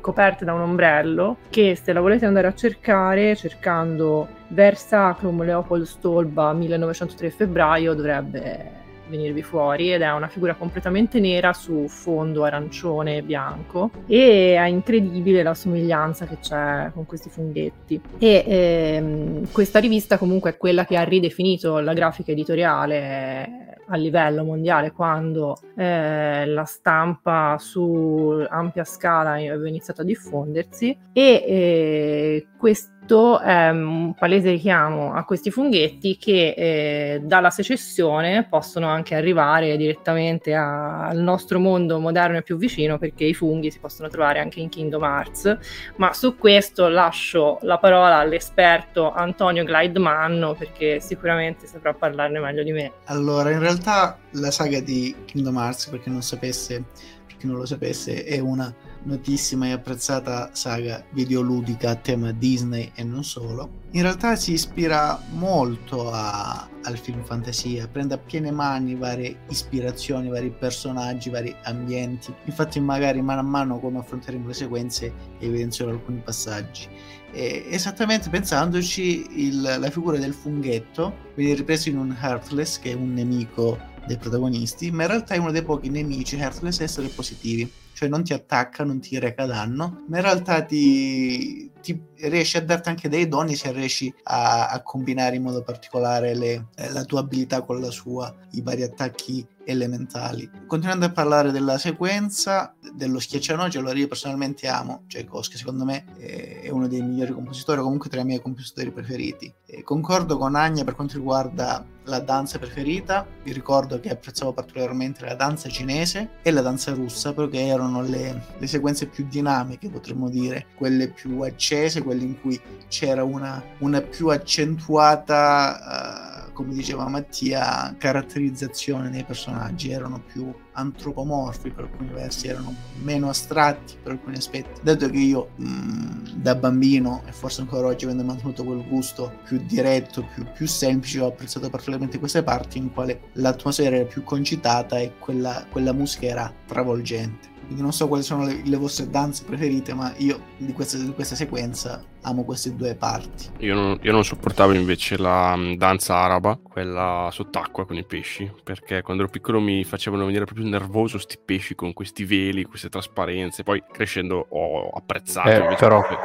coperte 0.00 0.44
da 0.44 0.52
un 0.52 0.60
ombrello 0.60 1.36
che 1.50 1.78
se 1.80 1.92
la 1.92 2.00
volete 2.00 2.26
andare 2.26 2.46
a 2.46 2.54
cercare 2.54 3.36
cercando 3.36 4.28
Versacrum 4.48 5.42
Leopold 5.42 5.84
Stolba 5.84 6.52
1903 6.52 7.30
febbraio 7.30 7.94
dovrebbe 7.94 8.82
venirvi 9.08 9.42
fuori 9.42 9.92
ed 9.92 10.02
è 10.02 10.12
una 10.12 10.28
figura 10.28 10.54
completamente 10.54 11.20
nera 11.20 11.52
su 11.52 11.86
fondo 11.88 12.44
arancione 12.44 13.18
e 13.18 13.22
bianco 13.22 13.90
e 14.06 14.56
è 14.56 14.66
incredibile 14.66 15.42
la 15.42 15.54
somiglianza 15.54 16.26
che 16.26 16.38
c'è 16.40 16.90
con 16.92 17.06
questi 17.06 17.28
funghetti. 17.28 18.00
E 18.18 18.44
ehm, 18.46 19.52
questa 19.52 19.78
rivista 19.78 20.18
comunque 20.18 20.50
è 20.50 20.56
quella 20.56 20.84
che 20.84 20.96
ha 20.96 21.02
ridefinito 21.02 21.78
la 21.78 21.92
grafica 21.92 22.32
editoriale 22.32 23.64
a 23.88 23.96
livello 23.96 24.44
mondiale 24.44 24.92
quando 24.92 25.58
eh, 25.76 26.46
la 26.46 26.64
stampa 26.64 27.56
su 27.58 28.44
ampia 28.48 28.84
scala 28.84 29.32
aveva 29.32 29.68
iniziato 29.68 30.02
a 30.02 30.04
diffondersi 30.04 30.96
e 31.12 31.22
eh, 31.22 32.46
questo 32.56 32.93
questo 33.06 33.38
è 33.38 33.68
un 33.68 34.14
palese 34.14 34.50
richiamo 34.50 35.12
a 35.12 35.24
questi 35.24 35.50
funghetti 35.50 36.16
che 36.16 36.54
eh, 36.56 37.20
dalla 37.22 37.50
secessione 37.50 38.46
possono 38.48 38.88
anche 38.88 39.14
arrivare 39.14 39.76
direttamente 39.76 40.54
a, 40.54 41.08
al 41.08 41.18
nostro 41.18 41.58
mondo 41.58 41.98
moderno 41.98 42.38
e 42.38 42.42
più 42.42 42.56
vicino 42.56 42.96
perché 42.96 43.24
i 43.24 43.34
funghi 43.34 43.70
si 43.70 43.78
possono 43.78 44.08
trovare 44.08 44.38
anche 44.38 44.60
in 44.60 44.70
Kingdom 44.70 45.02
Hearts. 45.02 45.58
Ma 45.96 46.14
su 46.14 46.38
questo 46.38 46.88
lascio 46.88 47.58
la 47.60 47.76
parola 47.76 48.16
all'esperto 48.16 49.12
Antonio 49.12 49.64
Glidemanno 49.64 50.54
perché 50.54 50.98
sicuramente 51.00 51.66
saprà 51.66 51.92
parlarne 51.92 52.40
meglio 52.40 52.62
di 52.62 52.72
me. 52.72 52.92
Allora 53.04 53.50
in 53.50 53.58
realtà 53.58 54.18
la 54.30 54.50
saga 54.50 54.80
di 54.80 55.14
Kingdom 55.26 55.58
Hearts 55.58 55.88
per 55.88 56.00
non 56.06 56.22
sapesse 56.22 56.84
per 57.26 57.36
chi 57.36 57.46
non 57.46 57.56
lo 57.56 57.66
sapesse 57.66 58.24
è 58.24 58.38
una 58.38 58.74
notissima 59.04 59.66
e 59.66 59.72
apprezzata 59.72 60.50
saga 60.52 61.04
videoludica 61.10 61.90
a 61.90 61.94
tema 61.94 62.32
Disney 62.32 62.90
e 62.94 63.04
non 63.04 63.24
solo, 63.24 63.82
in 63.92 64.02
realtà 64.02 64.36
si 64.36 64.52
ispira 64.52 65.20
molto 65.30 66.10
a, 66.10 66.68
al 66.82 66.98
film 66.98 67.22
fantasia, 67.22 67.86
prende 67.86 68.14
a 68.14 68.18
piene 68.18 68.50
mani 68.50 68.94
varie 68.94 69.38
ispirazioni, 69.48 70.28
vari 70.28 70.50
personaggi, 70.50 71.30
vari 71.30 71.54
ambienti. 71.62 72.34
Infatti 72.44 72.80
magari 72.80 73.22
mano 73.22 73.40
a 73.40 73.44
mano 73.44 73.78
come 73.78 73.98
affronteremo 73.98 74.48
le 74.48 74.54
sequenze 74.54 75.12
evidenzierò 75.38 75.90
alcuni 75.90 76.20
passaggi. 76.24 76.88
E 77.32 77.66
esattamente 77.68 78.30
pensandoci, 78.30 79.46
il, 79.46 79.60
la 79.60 79.90
figura 79.90 80.18
del 80.18 80.34
funghetto 80.34 81.14
viene 81.34 81.54
ripresa 81.54 81.88
in 81.88 81.98
un 81.98 82.16
Heartless, 82.20 82.78
che 82.78 82.92
è 82.92 82.94
un 82.94 83.12
nemico 83.12 83.78
dei 84.06 84.16
protagonisti, 84.16 84.90
ma 84.90 85.02
in 85.02 85.08
realtà 85.08 85.34
è 85.34 85.38
uno 85.38 85.50
dei 85.50 85.62
pochi 85.62 85.88
nemici 85.88 86.36
Heartless 86.36 86.80
a 86.80 86.84
essere 86.84 87.08
positivi 87.08 87.70
cioè 87.94 88.08
non 88.08 88.24
ti 88.24 88.32
attacca, 88.34 88.84
non 88.84 89.00
ti 89.00 89.18
reca 89.18 89.46
danno, 89.46 90.02
ma 90.08 90.16
in 90.16 90.22
realtà 90.22 90.62
ti, 90.62 91.73
ti 91.84 92.02
riesci 92.16 92.56
a 92.56 92.62
darti 92.64 92.88
anche 92.88 93.10
dei 93.10 93.28
doni 93.28 93.54
se 93.54 93.70
riesci 93.70 94.12
a, 94.22 94.68
a 94.68 94.82
combinare 94.82 95.36
in 95.36 95.42
modo 95.42 95.62
particolare 95.62 96.34
le, 96.34 96.68
la 96.92 97.04
tua 97.04 97.20
abilità 97.20 97.60
con 97.60 97.78
la 97.78 97.90
sua, 97.90 98.34
i 98.52 98.62
vari 98.62 98.82
attacchi 98.82 99.46
elementali. 99.64 100.48
Continuando 100.66 101.06
a 101.06 101.10
parlare 101.10 101.50
della 101.50 101.78
sequenza, 101.78 102.74
dello 102.94 103.18
schiaccianoci, 103.18 103.78
allora 103.78 103.98
io 103.98 104.08
personalmente 104.08 104.68
amo 104.68 105.04
Tchaikovsky, 105.06 105.56
secondo 105.56 105.84
me 105.84 106.04
è 106.16 106.68
uno 106.70 106.86
dei 106.86 107.02
migliori 107.02 107.32
compositori, 107.32 107.80
comunque 107.80 108.10
tra 108.10 108.20
i 108.20 108.24
miei 108.24 108.40
compositori 108.40 108.90
preferiti. 108.90 109.52
E 109.66 109.82
concordo 109.82 110.38
con 110.38 110.54
Agna 110.54 110.84
per 110.84 110.94
quanto 110.94 111.16
riguarda 111.16 111.84
la 112.04 112.20
danza 112.20 112.58
preferita, 112.58 113.26
vi 113.42 113.52
ricordo 113.52 113.98
che 113.98 114.10
apprezzavo 114.10 114.52
particolarmente 114.52 115.24
la 115.24 115.34
danza 115.34 115.68
cinese 115.68 116.38
e 116.42 116.50
la 116.50 116.60
danza 116.60 116.92
russa 116.92 117.32
perché 117.32 117.60
erano 117.60 118.02
le, 118.02 118.42
le 118.58 118.66
sequenze 118.66 119.06
più 119.06 119.26
dinamiche, 119.26 119.88
potremmo 119.88 120.28
dire, 120.28 120.66
quelle 120.76 121.08
più 121.08 121.40
accese, 121.40 121.72
quelle 122.02 122.24
in 122.24 122.40
cui 122.40 122.60
c'era 122.88 123.24
una, 123.24 123.62
una 123.78 124.00
più 124.00 124.28
accentuata... 124.28 126.30
Uh, 126.30 126.34
come 126.54 126.72
diceva 126.72 127.06
Mattia, 127.08 127.94
caratterizzazione 127.98 129.10
dei 129.10 129.24
personaggi, 129.24 129.90
erano 129.90 130.22
più 130.24 130.50
antropomorfi 130.72 131.70
per 131.70 131.84
alcuni 131.84 132.08
versi, 132.10 132.48
erano 132.48 132.74
meno 133.02 133.28
astratti 133.28 133.96
per 134.02 134.12
alcuni 134.12 134.36
aspetti. 134.36 134.80
Dato 134.80 135.10
che 135.10 135.18
io 135.18 135.50
mh, 135.56 135.66
mm, 135.66 136.26
da 136.36 136.54
bambino 136.54 137.22
e 137.26 137.32
forse 137.32 137.60
ancora 137.60 137.88
oggi 137.88 138.04
avendo 138.04 138.24
mantenuto 138.24 138.64
quel 138.64 138.86
gusto 138.88 139.32
più 139.44 139.60
diretto, 139.66 140.26
più, 140.32 140.46
più 140.54 140.66
semplice, 140.66 141.20
ho 141.20 141.26
apprezzato 141.26 141.68
particolarmente 141.68 142.18
queste 142.18 142.42
parti 142.42 142.78
in 142.78 142.92
quale 142.92 143.20
l'atmosfera 143.32 143.96
era 143.96 144.06
più 144.06 144.22
concitata 144.22 144.98
e 144.98 145.12
quella, 145.18 145.66
quella 145.70 145.92
musica 145.92 146.26
era 146.26 146.52
travolgente. 146.66 147.52
Quindi 147.64 147.82
non 147.82 147.92
so 147.92 148.08
quali 148.08 148.22
sono 148.22 148.44
le, 148.44 148.62
le 148.64 148.76
vostre 148.76 149.08
danze 149.08 149.44
preferite, 149.44 149.94
ma 149.94 150.12
io 150.18 150.40
di 150.56 150.72
questa, 150.72 150.98
di 150.98 151.12
questa 151.12 151.34
sequenza 151.34 152.02
amo 152.22 152.44
queste 152.44 152.74
due 152.74 152.94
parti. 152.94 153.48
Io 153.58 153.74
non, 153.74 153.98
io 154.02 154.12
non, 154.12 154.24
sopportavo 154.24 154.72
invece 154.72 155.16
la 155.16 155.54
mm, 155.56 155.74
danza 155.74 156.16
araba, 156.16 156.58
quella 156.62 157.28
sott'acqua 157.30 157.86
con 157.86 157.96
i 157.96 158.04
pesci, 158.04 158.50
perché 158.62 159.02
quando 159.02 159.22
ero 159.22 159.32
piccolo 159.32 159.60
mi 159.60 159.84
facevano 159.84 160.24
venire 160.24 160.44
proprio 160.44 160.66
nervoso 160.66 161.18
sti 161.18 161.38
pesci 161.44 161.74
con 161.74 161.92
questi 161.92 162.24
veli, 162.24 162.64
queste 162.64 162.88
trasparenze. 162.88 163.62
Poi 163.62 163.82
crescendo 163.90 164.46
ho 164.48 164.90
apprezzato. 164.90 165.48
Eh, 165.48 165.76
però, 165.76 166.02
che... 166.02 166.16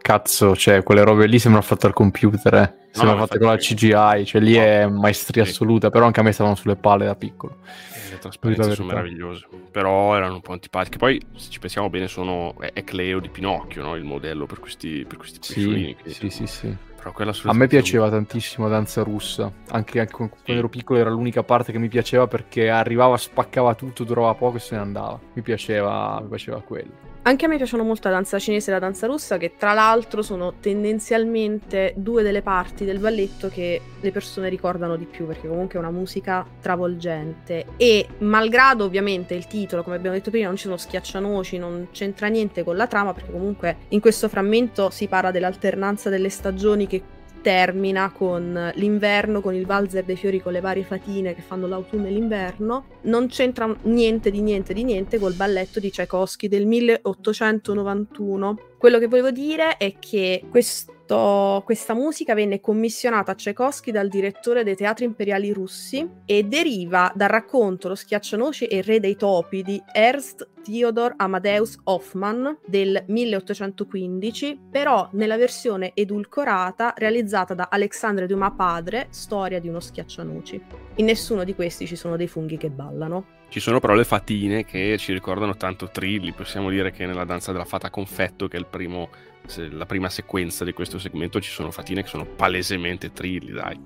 cazzo, 0.00 0.56
cioè, 0.56 0.82
quelle 0.82 1.02
robe 1.02 1.26
lì 1.26 1.38
sembrano 1.38 1.66
fatte 1.66 1.86
al 1.86 1.92
computer, 1.92 2.54
eh. 2.54 2.74
Sembrano 2.90 3.20
no, 3.20 3.26
fatte 3.26 3.38
con 3.38 3.48
la 3.48 3.56
CGI, 3.56 4.24
cioè 4.26 4.40
lì 4.40 4.56
no. 4.56 4.62
è 4.62 4.86
maestria 4.86 5.44
sì. 5.44 5.50
assoluta, 5.50 5.90
però 5.90 6.06
anche 6.06 6.20
a 6.20 6.22
me 6.22 6.32
stavano 6.32 6.56
sulle 6.56 6.76
palle 6.76 7.06
da 7.06 7.14
piccolo 7.14 7.58
trasparenze 8.20 8.74
sono 8.74 8.88
meravigliose, 8.88 9.48
però 9.72 10.14
erano 10.14 10.34
un 10.34 10.40
po' 10.40 10.52
antipatiche. 10.52 10.98
Poi, 10.98 11.20
se 11.34 11.50
ci 11.50 11.58
pensiamo 11.58 11.90
bene, 11.90 12.06
sono, 12.06 12.54
è, 12.60 12.84
Cleo 12.84 13.18
di 13.18 13.28
Pinocchio, 13.28 13.82
no? 13.82 13.96
il 13.96 14.04
modello 14.04 14.46
per 14.46 14.60
questi, 14.60 15.04
per 15.08 15.18
questi 15.18 15.38
sì, 15.40 15.96
sì, 16.04 16.30
sì, 16.30 16.46
sì. 16.46 16.76
A 17.44 17.54
me 17.54 17.66
piaceva 17.66 18.10
tantissimo 18.10 18.68
Danza 18.68 19.02
Russa, 19.02 19.50
anche, 19.70 20.00
anche 20.00 20.12
quando 20.12 20.36
sì. 20.44 20.52
ero 20.52 20.68
piccolo 20.68 20.98
era 20.98 21.08
l'unica 21.08 21.42
parte 21.42 21.72
che 21.72 21.78
mi 21.78 21.88
piaceva 21.88 22.26
perché 22.26 22.68
arrivava, 22.68 23.16
spaccava 23.16 23.74
tutto, 23.74 24.04
durava 24.04 24.34
poco 24.34 24.58
e 24.58 24.60
se 24.60 24.74
ne 24.74 24.82
andava. 24.82 25.18
Mi 25.32 25.40
piaceva, 25.40 26.20
mi 26.20 26.28
piaceva 26.28 26.60
quello. 26.60 27.09
Anche 27.22 27.44
a 27.44 27.48
me 27.48 27.58
piacciono 27.58 27.84
molto 27.84 28.08
la 28.08 28.14
danza 28.14 28.38
cinese 28.38 28.70
e 28.70 28.72
la 28.72 28.78
danza 28.78 29.06
russa, 29.06 29.36
che 29.36 29.52
tra 29.58 29.74
l'altro 29.74 30.22
sono 30.22 30.54
tendenzialmente 30.58 31.92
due 31.94 32.22
delle 32.22 32.40
parti 32.40 32.86
del 32.86 32.98
balletto 32.98 33.48
che 33.48 33.78
le 34.00 34.10
persone 34.10 34.48
ricordano 34.48 34.96
di 34.96 35.04
più, 35.04 35.26
perché 35.26 35.46
comunque 35.46 35.74
è 35.74 35.82
una 35.82 35.90
musica 35.90 36.46
travolgente. 36.62 37.66
E 37.76 38.06
malgrado 38.18 38.84
ovviamente 38.84 39.34
il 39.34 39.46
titolo, 39.46 39.82
come 39.82 39.96
abbiamo 39.96 40.16
detto 40.16 40.30
prima, 40.30 40.46
non 40.46 40.56
ci 40.56 40.64
sono 40.64 40.78
schiaccianoci, 40.78 41.58
non 41.58 41.88
c'entra 41.92 42.28
niente 42.28 42.64
con 42.64 42.76
la 42.76 42.86
trama, 42.86 43.12
perché 43.12 43.30
comunque 43.30 43.76
in 43.88 44.00
questo 44.00 44.30
frammento 44.30 44.88
si 44.88 45.06
parla 45.06 45.30
dell'alternanza 45.30 46.08
delle 46.08 46.30
stagioni 46.30 46.86
che 46.86 47.02
termina 47.40 48.10
con 48.10 48.72
l'inverno, 48.74 49.40
con 49.40 49.54
il 49.54 49.66
valzer 49.66 50.04
dei 50.04 50.16
fiori 50.16 50.40
con 50.40 50.52
le 50.52 50.60
varie 50.60 50.84
fatine 50.84 51.34
che 51.34 51.42
fanno 51.42 51.66
l'autunno 51.66 52.06
e 52.06 52.10
l'inverno. 52.10 52.84
Non 53.02 53.28
c'entra 53.28 53.74
niente 53.82 54.30
di 54.30 54.40
niente 54.40 54.74
di 54.74 54.84
niente 54.84 55.18
col 55.18 55.34
balletto 55.34 55.80
di 55.80 55.90
Tchaikovsky 55.90 56.48
del 56.48 56.66
1891. 56.66 58.58
Quello 58.80 58.98
che 58.98 59.08
volevo 59.08 59.30
dire 59.30 59.76
è 59.76 59.98
che 59.98 60.42
questo 60.48 60.98
questa 61.64 61.92
musica 61.92 62.34
venne 62.34 62.60
commissionata 62.60 63.32
a 63.32 63.34
Tchaikovsky 63.34 63.90
dal 63.90 64.08
direttore 64.08 64.62
dei 64.62 64.76
teatri 64.76 65.04
imperiali 65.04 65.52
russi 65.52 66.08
e 66.24 66.44
deriva 66.44 67.12
dal 67.14 67.28
racconto 67.28 67.88
Lo 67.88 67.94
schiaccianoci 67.96 68.66
e 68.66 68.78
il 68.78 68.84
re 68.84 69.00
dei 69.00 69.16
topi 69.16 69.62
di 69.62 69.82
Ernst 69.92 70.48
Theodor 70.62 71.14
Amadeus 71.16 71.78
Hoffmann 71.84 72.46
del 72.64 73.02
1815, 73.06 74.58
però 74.70 75.10
nella 75.12 75.36
versione 75.36 75.90
edulcorata 75.92 76.94
realizzata 76.96 77.52
da 77.52 77.68
Alexandre 77.70 78.26
Dumas 78.26 78.54
padre, 78.56 79.08
Storia 79.10 79.60
di 79.60 79.68
uno 79.68 79.80
schiaccianoci. 79.80 80.62
In 80.96 81.04
nessuno 81.04 81.44
di 81.44 81.54
questi 81.54 81.86
ci 81.86 81.96
sono 81.96 82.16
dei 82.16 82.28
funghi 82.28 82.56
che 82.56 82.70
ballano. 82.70 83.39
Ci 83.50 83.58
sono 83.58 83.80
però 83.80 83.94
le 83.94 84.04
fatine 84.04 84.64
che 84.64 84.96
ci 84.96 85.12
ricordano 85.12 85.56
tanto 85.56 85.90
Trilli, 85.90 86.32
possiamo 86.32 86.70
dire 86.70 86.92
che 86.92 87.04
nella 87.04 87.24
danza 87.24 87.50
della 87.50 87.64
fata 87.64 87.90
confetto, 87.90 88.46
che 88.46 88.58
è 88.58 88.64
primo 88.64 89.10
la 89.70 89.86
prima 89.86 90.08
sequenza 90.08 90.64
di 90.64 90.72
questo 90.72 90.98
segmento 90.98 91.40
ci 91.40 91.50
sono 91.50 91.70
fatine 91.70 92.02
che 92.02 92.08
sono 92.08 92.24
palesemente 92.24 93.12
trilli, 93.12 93.52
dai. 93.52 93.78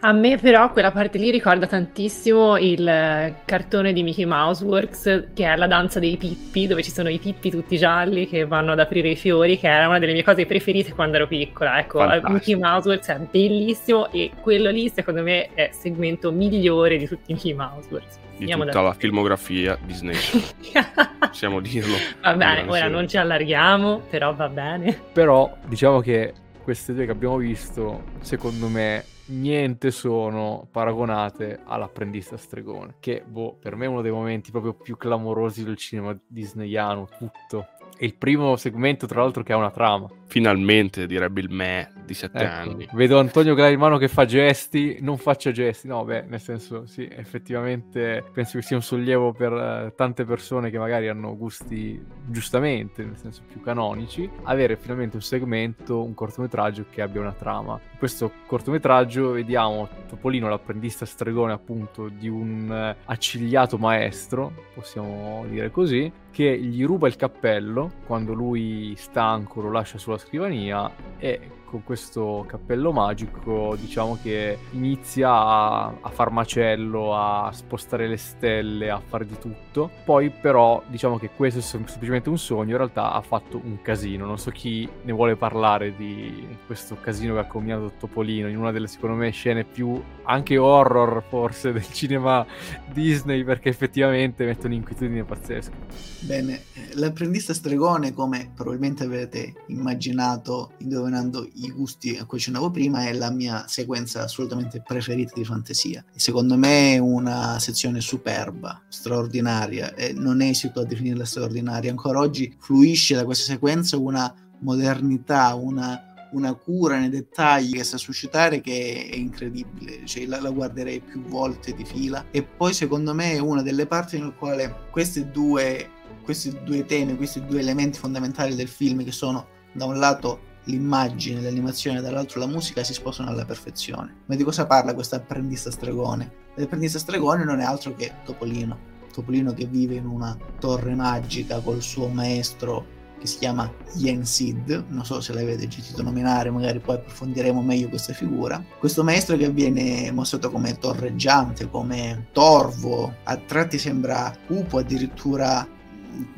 A 0.00 0.12
me 0.12 0.38
però 0.38 0.70
quella 0.70 0.90
parte 0.90 1.18
lì 1.18 1.30
ricorda 1.30 1.66
tantissimo 1.66 2.56
il 2.58 2.86
eh, 2.86 3.36
cartone 3.44 3.92
di 3.92 4.02
Mickey 4.02 4.24
Mouse 4.24 4.64
Works, 4.64 5.28
che 5.34 5.46
è 5.46 5.56
la 5.56 5.66
danza 5.66 5.98
dei 5.98 6.16
pippi, 6.16 6.66
dove 6.66 6.82
ci 6.82 6.90
sono 6.90 7.08
i 7.08 7.18
pippi 7.18 7.50
tutti 7.50 7.76
gialli 7.76 8.28
che 8.28 8.44
vanno 8.46 8.72
ad 8.72 8.80
aprire 8.80 9.10
i 9.10 9.16
fiori, 9.16 9.58
che 9.58 9.68
era 9.68 9.88
una 9.88 9.98
delle 9.98 10.12
mie 10.12 10.24
cose 10.24 10.46
preferite 10.46 10.92
quando 10.92 11.16
ero 11.16 11.26
piccola. 11.26 11.78
Ecco, 11.78 11.98
Fantastico. 11.98 12.32
Mickey 12.32 12.54
Mouse 12.56 12.88
Works 12.88 13.08
è 13.08 13.18
bellissimo 13.30 14.10
e 14.10 14.30
quello 14.40 14.70
lì 14.70 14.88
secondo 14.88 15.22
me 15.22 15.48
è 15.54 15.68
il 15.70 15.74
segmento 15.74 16.30
migliore 16.32 16.96
di 16.96 17.06
tutti 17.06 17.30
i 17.30 17.34
Mickey 17.34 17.54
Mouse 17.54 17.88
Works 17.90 18.20
di 18.36 18.52
Andiamo 18.52 18.64
tutta 18.64 18.80
da... 18.80 18.88
la 18.88 18.94
filmografia 18.94 19.78
Disney. 19.84 20.16
Possiamo 21.18 21.60
dirlo. 21.60 21.94
Va 22.20 22.34
bene, 22.34 22.68
ora 22.68 22.88
non 22.88 23.08
ci 23.08 23.16
allarghiamo, 23.16 24.02
però 24.10 24.34
va 24.34 24.48
bene. 24.48 24.98
Però 25.12 25.56
diciamo 25.66 26.00
che 26.00 26.34
queste 26.62 26.92
due 26.92 27.04
che 27.04 27.10
abbiamo 27.10 27.36
visto, 27.36 28.04
secondo 28.20 28.68
me, 28.68 29.04
niente 29.32 29.90
sono 29.90 30.66
paragonate 30.70 31.60
all'apprendista 31.64 32.36
stregone, 32.36 32.94
che 33.00 33.24
boh, 33.26 33.54
per 33.54 33.76
me 33.76 33.86
è 33.86 33.88
uno 33.88 34.02
dei 34.02 34.12
momenti 34.12 34.50
proprio 34.50 34.74
più 34.74 34.96
clamorosi 34.96 35.64
del 35.64 35.76
cinema 35.76 36.16
disneyano, 36.26 37.08
tutto. 37.18 37.66
È 38.02 38.06
il 38.06 38.16
primo 38.16 38.56
segmento, 38.56 39.06
tra 39.06 39.20
l'altro, 39.20 39.44
che 39.44 39.52
ha 39.52 39.56
una 39.56 39.70
trama. 39.70 40.08
Finalmente, 40.26 41.06
direbbe 41.06 41.40
il 41.40 41.50
me 41.50 41.92
di 42.04 42.14
sette 42.14 42.42
ecco, 42.42 42.70
anni. 42.70 42.88
Vedo 42.94 43.20
Antonio 43.20 43.54
Graimano 43.54 43.96
che 43.96 44.08
fa 44.08 44.24
gesti, 44.24 44.98
non 45.00 45.18
faccia 45.18 45.52
gesti. 45.52 45.86
No, 45.86 46.02
beh, 46.02 46.22
nel 46.22 46.40
senso, 46.40 46.84
sì, 46.84 47.08
effettivamente 47.08 48.24
penso 48.32 48.58
che 48.58 48.64
sia 48.64 48.74
un 48.74 48.82
sollievo 48.82 49.32
per 49.32 49.52
uh, 49.52 49.94
tante 49.94 50.24
persone 50.24 50.70
che 50.70 50.80
magari 50.80 51.06
hanno 51.06 51.36
gusti 51.36 52.04
giustamente, 52.26 53.04
nel 53.04 53.16
senso 53.16 53.42
più 53.46 53.60
canonici, 53.60 54.28
avere 54.42 54.76
finalmente 54.76 55.14
un 55.14 55.22
segmento, 55.22 56.02
un 56.02 56.14
cortometraggio 56.14 56.86
che 56.90 57.02
abbia 57.02 57.20
una 57.20 57.34
trama. 57.34 57.78
In 57.92 57.98
questo 57.98 58.32
cortometraggio 58.46 59.30
vediamo 59.30 59.88
Topolino, 60.08 60.48
l'apprendista 60.48 61.06
stregone 61.06 61.52
appunto 61.52 62.08
di 62.08 62.28
un 62.28 62.68
uh, 62.68 63.00
accigliato 63.04 63.78
maestro, 63.78 64.52
possiamo 64.74 65.44
dire 65.48 65.70
così, 65.70 66.10
che 66.32 66.58
gli 66.58 66.84
ruba 66.84 67.06
il 67.06 67.14
cappello 67.14 67.92
quando 68.06 68.32
lui 68.32 68.94
stanco 68.96 69.60
lo 69.60 69.70
lascia 69.70 69.98
sulla 69.98 70.18
scrivania 70.18 70.90
e 71.18 71.40
con 71.72 71.84
questo 71.84 72.44
cappello 72.46 72.92
magico 72.92 73.74
diciamo 73.80 74.18
che 74.22 74.58
inizia 74.72 75.30
a, 75.30 75.86
a 75.86 76.10
far 76.10 76.30
macello, 76.30 77.16
a 77.16 77.50
spostare 77.50 78.06
le 78.06 78.18
stelle, 78.18 78.90
a 78.90 79.00
fare 79.00 79.26
di 79.26 79.38
tutto. 79.38 79.90
Poi 80.04 80.28
però 80.28 80.82
diciamo 80.86 81.18
che 81.18 81.30
questo 81.34 81.60
è 81.60 81.62
semplicemente 81.62 82.28
un 82.28 82.36
sogno, 82.36 82.72
in 82.72 82.76
realtà 82.76 83.12
ha 83.12 83.22
fatto 83.22 83.58
un 83.64 83.80
casino. 83.80 84.26
Non 84.26 84.38
so 84.38 84.50
chi 84.50 84.86
ne 85.02 85.12
vuole 85.12 85.34
parlare 85.34 85.96
di 85.96 86.46
questo 86.66 86.98
casino 87.00 87.32
che 87.32 87.40
ha 87.40 87.46
combinato 87.46 87.92
Topolino 87.98 88.48
in 88.48 88.58
una 88.58 88.70
delle 88.70 88.86
secondo 88.86 89.16
me 89.16 89.30
scene 89.30 89.64
più 89.64 90.00
anche 90.24 90.58
horror 90.58 91.22
forse 91.26 91.72
del 91.72 91.90
cinema 91.90 92.44
Disney 92.92 93.44
perché 93.44 93.70
effettivamente 93.70 94.44
mette 94.44 94.66
un'inquietudine 94.66 95.24
pazzesca. 95.24 95.72
Bene, 96.20 96.60
l'apprendista 96.94 97.54
stregone 97.54 98.12
come 98.12 98.50
probabilmente 98.54 99.04
avete 99.04 99.54
immaginato 99.68 100.72
indovinando 100.78 101.48
i 101.64 101.70
gusti 101.70 102.16
a 102.16 102.24
cui 102.24 102.38
accennavo 102.38 102.70
prima 102.70 103.06
è 103.06 103.12
la 103.12 103.30
mia 103.30 103.66
sequenza 103.68 104.22
assolutamente 104.22 104.82
preferita 104.82 105.32
di 105.34 105.44
fantasia. 105.44 106.04
Secondo 106.14 106.56
me 106.56 106.94
è 106.94 106.98
una 106.98 107.58
sezione 107.58 108.00
superba, 108.00 108.82
straordinaria 108.88 109.94
e 109.94 110.12
non 110.12 110.40
esito 110.40 110.80
a 110.80 110.84
definirla 110.84 111.24
straordinaria. 111.24 111.90
Ancora 111.90 112.20
oggi 112.20 112.54
fluisce 112.58 113.14
da 113.14 113.24
questa 113.24 113.52
sequenza 113.52 113.96
una 113.96 114.32
modernità, 114.60 115.54
una 115.54 116.06
una 116.32 116.54
cura 116.54 116.98
nei 116.98 117.08
dettagli 117.08 117.72
che 117.72 117.84
sa 117.84 117.96
suscitare 117.96 118.60
che 118.60 119.08
è 119.10 119.16
incredibile, 119.16 120.04
cioè, 120.06 120.26
la, 120.26 120.40
la, 120.40 120.50
guarderei 120.50 121.00
più 121.00 121.22
volte 121.22 121.74
di 121.74 121.84
fila 121.84 122.26
e 122.30 122.42
poi 122.42 122.72
secondo 122.72 123.14
me 123.14 123.32
è 123.32 123.38
una 123.38 123.62
delle 123.62 123.86
parti 123.86 124.18
nel 124.18 124.34
quale 124.34 124.86
questi 124.90 125.30
due, 125.30 125.88
questi 126.22 126.58
due 126.64 126.84
temi, 126.86 127.16
questi 127.16 127.44
due 127.44 127.60
elementi 127.60 127.98
fondamentali 127.98 128.54
del 128.54 128.68
film 128.68 129.04
che 129.04 129.12
sono 129.12 129.46
da 129.72 129.84
un 129.84 129.98
lato 129.98 130.50
l'immagine, 130.64 131.40
l'animazione 131.40 131.98
e 131.98 132.02
dall'altro 132.02 132.40
la 132.40 132.46
musica 132.46 132.82
si 132.84 132.92
sposano 132.92 133.30
alla 133.30 133.44
perfezione. 133.44 134.22
Ma 134.26 134.36
di 134.36 134.44
cosa 134.44 134.66
parla 134.66 134.94
questo 134.94 135.16
apprendista 135.16 135.70
stregone? 135.70 136.30
L'apprendista 136.54 136.98
stregone 136.98 137.44
non 137.44 137.60
è 137.60 137.64
altro 137.64 137.94
che 137.94 138.12
Topolino. 138.24 138.90
Topolino 139.12 139.52
che 139.52 139.66
vive 139.66 139.96
in 139.96 140.06
una 140.06 140.36
torre 140.58 140.94
magica 140.94 141.60
col 141.60 141.82
suo 141.82 142.08
maestro 142.08 143.00
che 143.22 143.28
si 143.28 143.38
chiama 143.38 143.72
Yen 143.94 144.24
Sid, 144.24 144.86
non 144.88 145.04
so 145.04 145.20
se 145.20 145.32
l'avete 145.32 145.70
sentito 145.70 146.02
nominare, 146.02 146.50
magari 146.50 146.80
poi 146.80 146.96
approfondiremo 146.96 147.62
meglio 147.62 147.88
questa 147.88 148.12
figura. 148.12 148.60
Questo 148.80 149.04
maestro 149.04 149.36
che 149.36 149.48
viene 149.48 150.10
mostrato 150.10 150.50
come 150.50 150.76
torreggiante, 150.76 151.70
come 151.70 152.26
torvo, 152.32 153.14
a 153.22 153.36
tratti 153.36 153.78
sembra 153.78 154.36
cupo, 154.44 154.78
addirittura 154.78 155.64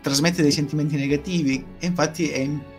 trasmette 0.02 0.42
dei 0.42 0.52
sentimenti 0.52 0.96
negativi 0.96 1.64
e 1.78 1.86
infatti 1.86 2.28
è 2.28 2.38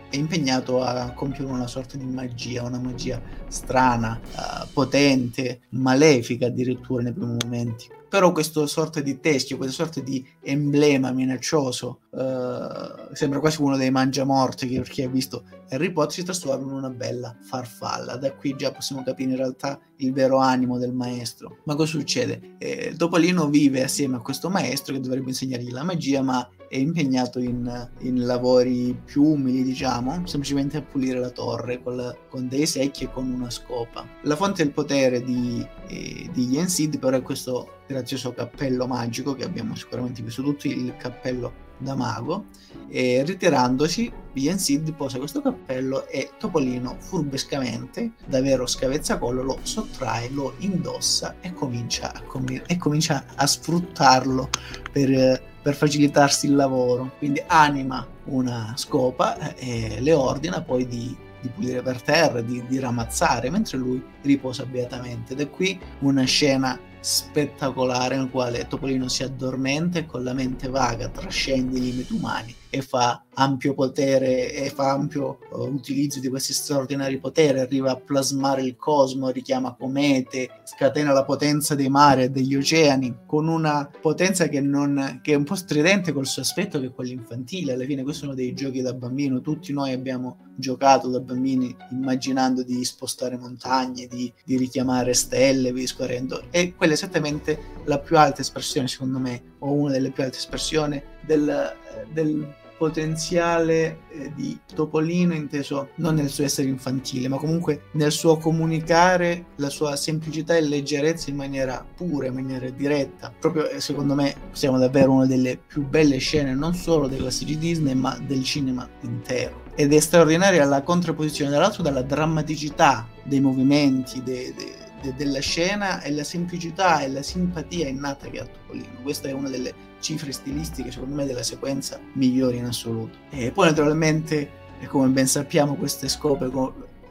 è 0.10 0.16
impegnato 0.16 0.82
a 0.82 1.12
compiere 1.12 1.51
una 1.51 1.68
sorta 1.68 1.97
di 1.97 2.06
magia, 2.06 2.64
una 2.64 2.80
magia 2.80 3.22
strana, 3.47 4.20
uh, 4.22 4.68
potente, 4.72 5.62
malefica 5.70 6.47
addirittura 6.47 7.03
nei 7.03 7.14
primi 7.14 7.38
momenti 7.41 7.88
però 8.08 8.32
questo 8.32 8.66
sorta 8.68 9.01
di 9.01 9.20
teschio, 9.20 9.58
questa 9.58 9.84
sorta 9.84 9.99
di 9.99 10.26
emblema 10.41 11.12
minaccioso, 11.12 12.01
uh, 12.12 13.14
sembra 13.14 13.39
quasi 13.39 13.62
uno 13.62 13.78
dei 13.78 13.91
mangiamorti 13.91 14.68
che 14.68 14.80
per 14.80 14.89
chi 14.89 15.01
ha 15.03 15.10
visto 15.10 15.43
Harry 15.70 15.91
Potter 15.91 16.14
si 16.14 16.24
trasforma 16.24 16.66
in 16.66 16.78
una 16.78 16.89
bella 16.89 17.36
farfalla. 17.41 18.16
Da 18.18 18.34
qui 18.34 18.56
già 18.56 18.72
possiamo 18.72 19.03
capire 19.03 19.32
in 19.32 19.38
realtà 19.38 19.80
il 19.97 20.14
vero 20.14 20.38
animo 20.38 20.78
del 20.78 20.93
maestro. 20.93 21.58
Ma 21.66 21.76
cosa 21.76 21.97
succede? 21.97 22.56
Eh, 22.58 22.93
Topolino 22.97 23.47
vive 23.49 23.84
assieme 23.84 24.18
a 24.18 24.22
questo 24.22 24.49
maestro 24.49 24.93
che 24.93 24.99
dovrebbe 24.99 25.30
insegnargli 25.30 25.72
la 25.72 25.84
magia, 25.84 26.22
ma 26.22 26.47
è 26.68 26.78
impegnato 26.78 27.39
in, 27.39 27.89
in 27.99 28.26
lavori 28.26 28.99
più 29.06 29.24
umili, 29.24 29.64
diciamo, 29.64 30.26
semplicemente 30.26 30.78
a 30.78 30.82
pulire 30.82 31.20
la 31.20 31.30
torre 31.30 31.82
col, 31.82 32.16
con 32.36 32.50
dei 32.50 32.66
secchi 32.66 33.06
e 33.06 33.12
con 33.12 33.32
una 33.32 33.50
scopa. 33.50 34.06
La 34.24 34.36
fonte 34.36 34.62
del 34.62 34.74
potere 34.74 35.24
di, 35.24 35.66
eh, 35.88 36.30
di 36.34 36.48
Yensid 36.50 37.00
però 37.00 37.16
è 37.16 37.22
questo 37.22 37.78
grazioso 37.88 38.34
cappello 38.34 38.88
magico 38.88 39.36
che 39.36 39.46
abbiamo 39.46 39.74
sicuramente 39.76 40.22
visto 40.22 40.44
tutti, 40.44 40.68
il 40.68 40.98
cappello 40.98 41.64
da 41.78 41.96
mago 41.96 42.46
e 42.90 43.24
ritirandosi 43.24 44.12
Yensid 44.34 44.94
posa 44.94 45.18
questo 45.18 45.42
cappello 45.42 46.08
e 46.08 46.32
Topolino 46.38 46.98
furbescamente 47.00 48.12
da 48.26 48.42
vero 48.42 48.66
scavezzacollo 48.66 49.42
lo 49.42 49.60
sottrae, 49.62 50.30
lo 50.30 50.56
indossa 50.60 51.36
e 51.40 51.54
comincia 51.54 52.14
a, 52.14 52.22
com- 52.22 52.64
e 52.66 52.78
comincia 52.78 53.26
a 53.36 53.48
sfruttarlo 53.48 54.50
per, 54.92 55.42
per 55.62 55.74
facilitarsi 55.74 56.48
il 56.48 56.56
lavoro 56.56 57.14
quindi 57.18 57.42
anima 57.48 58.06
una 58.26 58.74
scopa 58.76 59.56
e 59.56 59.98
le 60.00 60.14
ordina 60.14 60.62
poi 60.62 60.88
di 60.88 61.24
di 61.46 61.52
pulire 61.54 61.82
per 61.82 62.02
terra, 62.02 62.41
di, 62.41 62.64
di 62.68 62.80
ramazzare, 62.80 63.50
mentre 63.50 63.78
lui 63.78 64.04
riposa 64.24 64.66
beatamente. 64.66 65.34
Ed 65.34 65.41
è 65.41 65.50
qui 65.50 65.80
una 66.00 66.24
scena 66.24 66.78
spettacolare 67.06 68.18
nel 68.18 68.32
quale 68.32 68.66
Topolino 68.68 69.08
si 69.08 69.22
addormenta 69.22 69.99
e 69.99 70.08
con 70.08 70.24
la 70.24 70.34
mente 70.34 70.70
vaga 70.70 71.08
trascende 71.08 71.78
i 71.78 71.82
limiti 71.82 72.14
umani 72.14 72.56
e 72.76 72.82
fa 72.82 73.24
ampio 73.36 73.74
potere 73.74 74.51
e 74.51 74.70
fa 74.70 74.91
ampio 74.91 75.39
uh, 75.51 75.62
utilizzo 75.62 76.20
di 76.20 76.28
questi 76.28 76.53
straordinari 76.53 77.20
poteri, 77.20 77.60
arriva 77.60 77.91
a 77.91 77.95
plasmare 77.95 78.64
il 78.64 78.76
cosmo, 78.76 79.30
richiama 79.30 79.76
comete, 79.76 80.62
scatena 80.64 81.14
la 81.14 81.24
potenza 81.24 81.76
dei 81.76 81.89
mari 81.89 82.24
e 82.24 82.30
degli 82.30 82.56
oceani, 82.56 83.20
con 83.26 83.47
una 83.47 83.89
potenza 84.01 84.47
che, 84.47 84.60
non, 84.60 85.20
che 85.22 85.34
è 85.34 85.36
un 85.36 85.43
po' 85.43 85.56
stridente 85.56 86.12
col 86.12 86.26
suo 86.26 86.41
aspetto 86.41 86.80
che 86.80 86.88
è 86.88 86.93
quello 86.93 87.12
infantile, 87.12 87.74
alla 87.74 87.86
fine 87.86 88.03
questo 88.03 88.24
è 88.24 88.28
uno 88.28 88.36
dei 88.36 88.53
giochi 88.53 88.82
da 88.82 88.93
bambino, 88.93 89.41
tutti 89.41 89.72
noi 89.72 89.91
abbiamo 89.91 90.38
giocato 90.58 91.10
da 91.10 91.20
bambini 91.20 91.76
immaginando 91.91 92.64
di 92.64 92.84
spostare 92.86 93.38
montagne, 93.38 94.08
di, 94.08 94.32
di 94.43 94.58
richiamare 94.58 95.14
stelle, 95.14 95.74
vi 95.74 95.86
scorrendo, 95.86 96.43
e 96.49 96.74
quella 96.76 96.93
è 96.93 96.95
esattamente 96.96 97.60
la 97.86 98.00
più 98.00 98.18
alta 98.18 98.41
espressione 98.41 98.88
secondo 98.88 99.20
me, 99.20 99.56
o 99.60 99.72
una 99.72 99.91
delle 99.91 100.12
più 100.12 100.24
alte 100.24 100.38
espressioni 100.38 101.02
del, 101.22 101.74
del 102.12 102.48
potenziale 102.78 104.00
eh, 104.10 104.32
di 104.34 104.60
Topolino 104.74 105.34
inteso 105.34 105.89
non 105.96 106.16
nel 106.16 106.30
suo 106.30 106.43
essere 106.43 106.68
infantile, 106.68 107.28
ma 107.28 107.38
comunque 107.38 107.84
nel 107.91 108.12
suo 108.12 108.38
comunicare 108.38 109.46
la 109.58 109.70
sua 109.70 109.96
semplicità 109.96 110.56
e 110.56 110.62
leggerezza 110.62 111.30
in 111.30 111.36
maniera 111.38 111.86
pura, 111.96 112.28
in 112.28 112.34
maniera 112.34 112.70
diretta. 112.70 113.34
Proprio 113.38 113.70
eh, 113.70 113.80
secondo 113.80 114.14
me 114.16 114.36
siamo 114.52 114.78
davvero 114.78 115.12
una 115.12 115.26
delle 115.26 115.58
più 115.58 115.86
belle 115.88 116.18
scene 116.18 116.54
non 116.54 116.74
solo 116.74 117.08
dei 117.08 117.20
classici 117.20 117.58
Disney, 117.58 117.96
ma 117.96 118.18
del 118.26 118.43
cinema 118.43 118.88
intero. 119.02 119.64
Ed 119.76 119.93
è 119.93 120.00
straordinaria 120.00 120.64
la 120.66 120.84
contrapposizione, 120.84 121.52
dall'altro 121.52 121.84
dalla 121.84 122.02
drammaticità 122.02 123.08
dei 123.24 123.41
movimenti, 123.41 124.24
de, 124.24 124.54
de, 124.56 124.72
de, 125.06 125.14
della 125.16 125.39
scena 125.39 126.01
e 126.01 126.12
la 126.12 126.24
semplicità 126.24 127.01
e 127.01 127.10
la 127.10 127.22
simpatia 127.22 127.88
innata 127.88 128.30
che 128.30 128.39
ha 128.39 128.45
Topolino. 128.45 129.01
Questa 129.03 129.28
è 129.28 129.32
una 129.32 129.49
delle 129.49 129.74
cifre 129.99 130.32
stilistiche, 130.32 130.91
secondo 130.91 131.16
me, 131.16 131.26
della 131.26 131.43
sequenza 131.43 131.99
migliori 132.14 132.58
in 132.58 132.66
assoluto. 132.66 133.18
E 133.30 133.51
poi 133.51 133.68
naturalmente, 133.68 134.49
come 134.88 135.08
ben 135.08 135.28
sappiamo, 135.28 135.76
queste 135.76 136.08
scope 136.08 136.49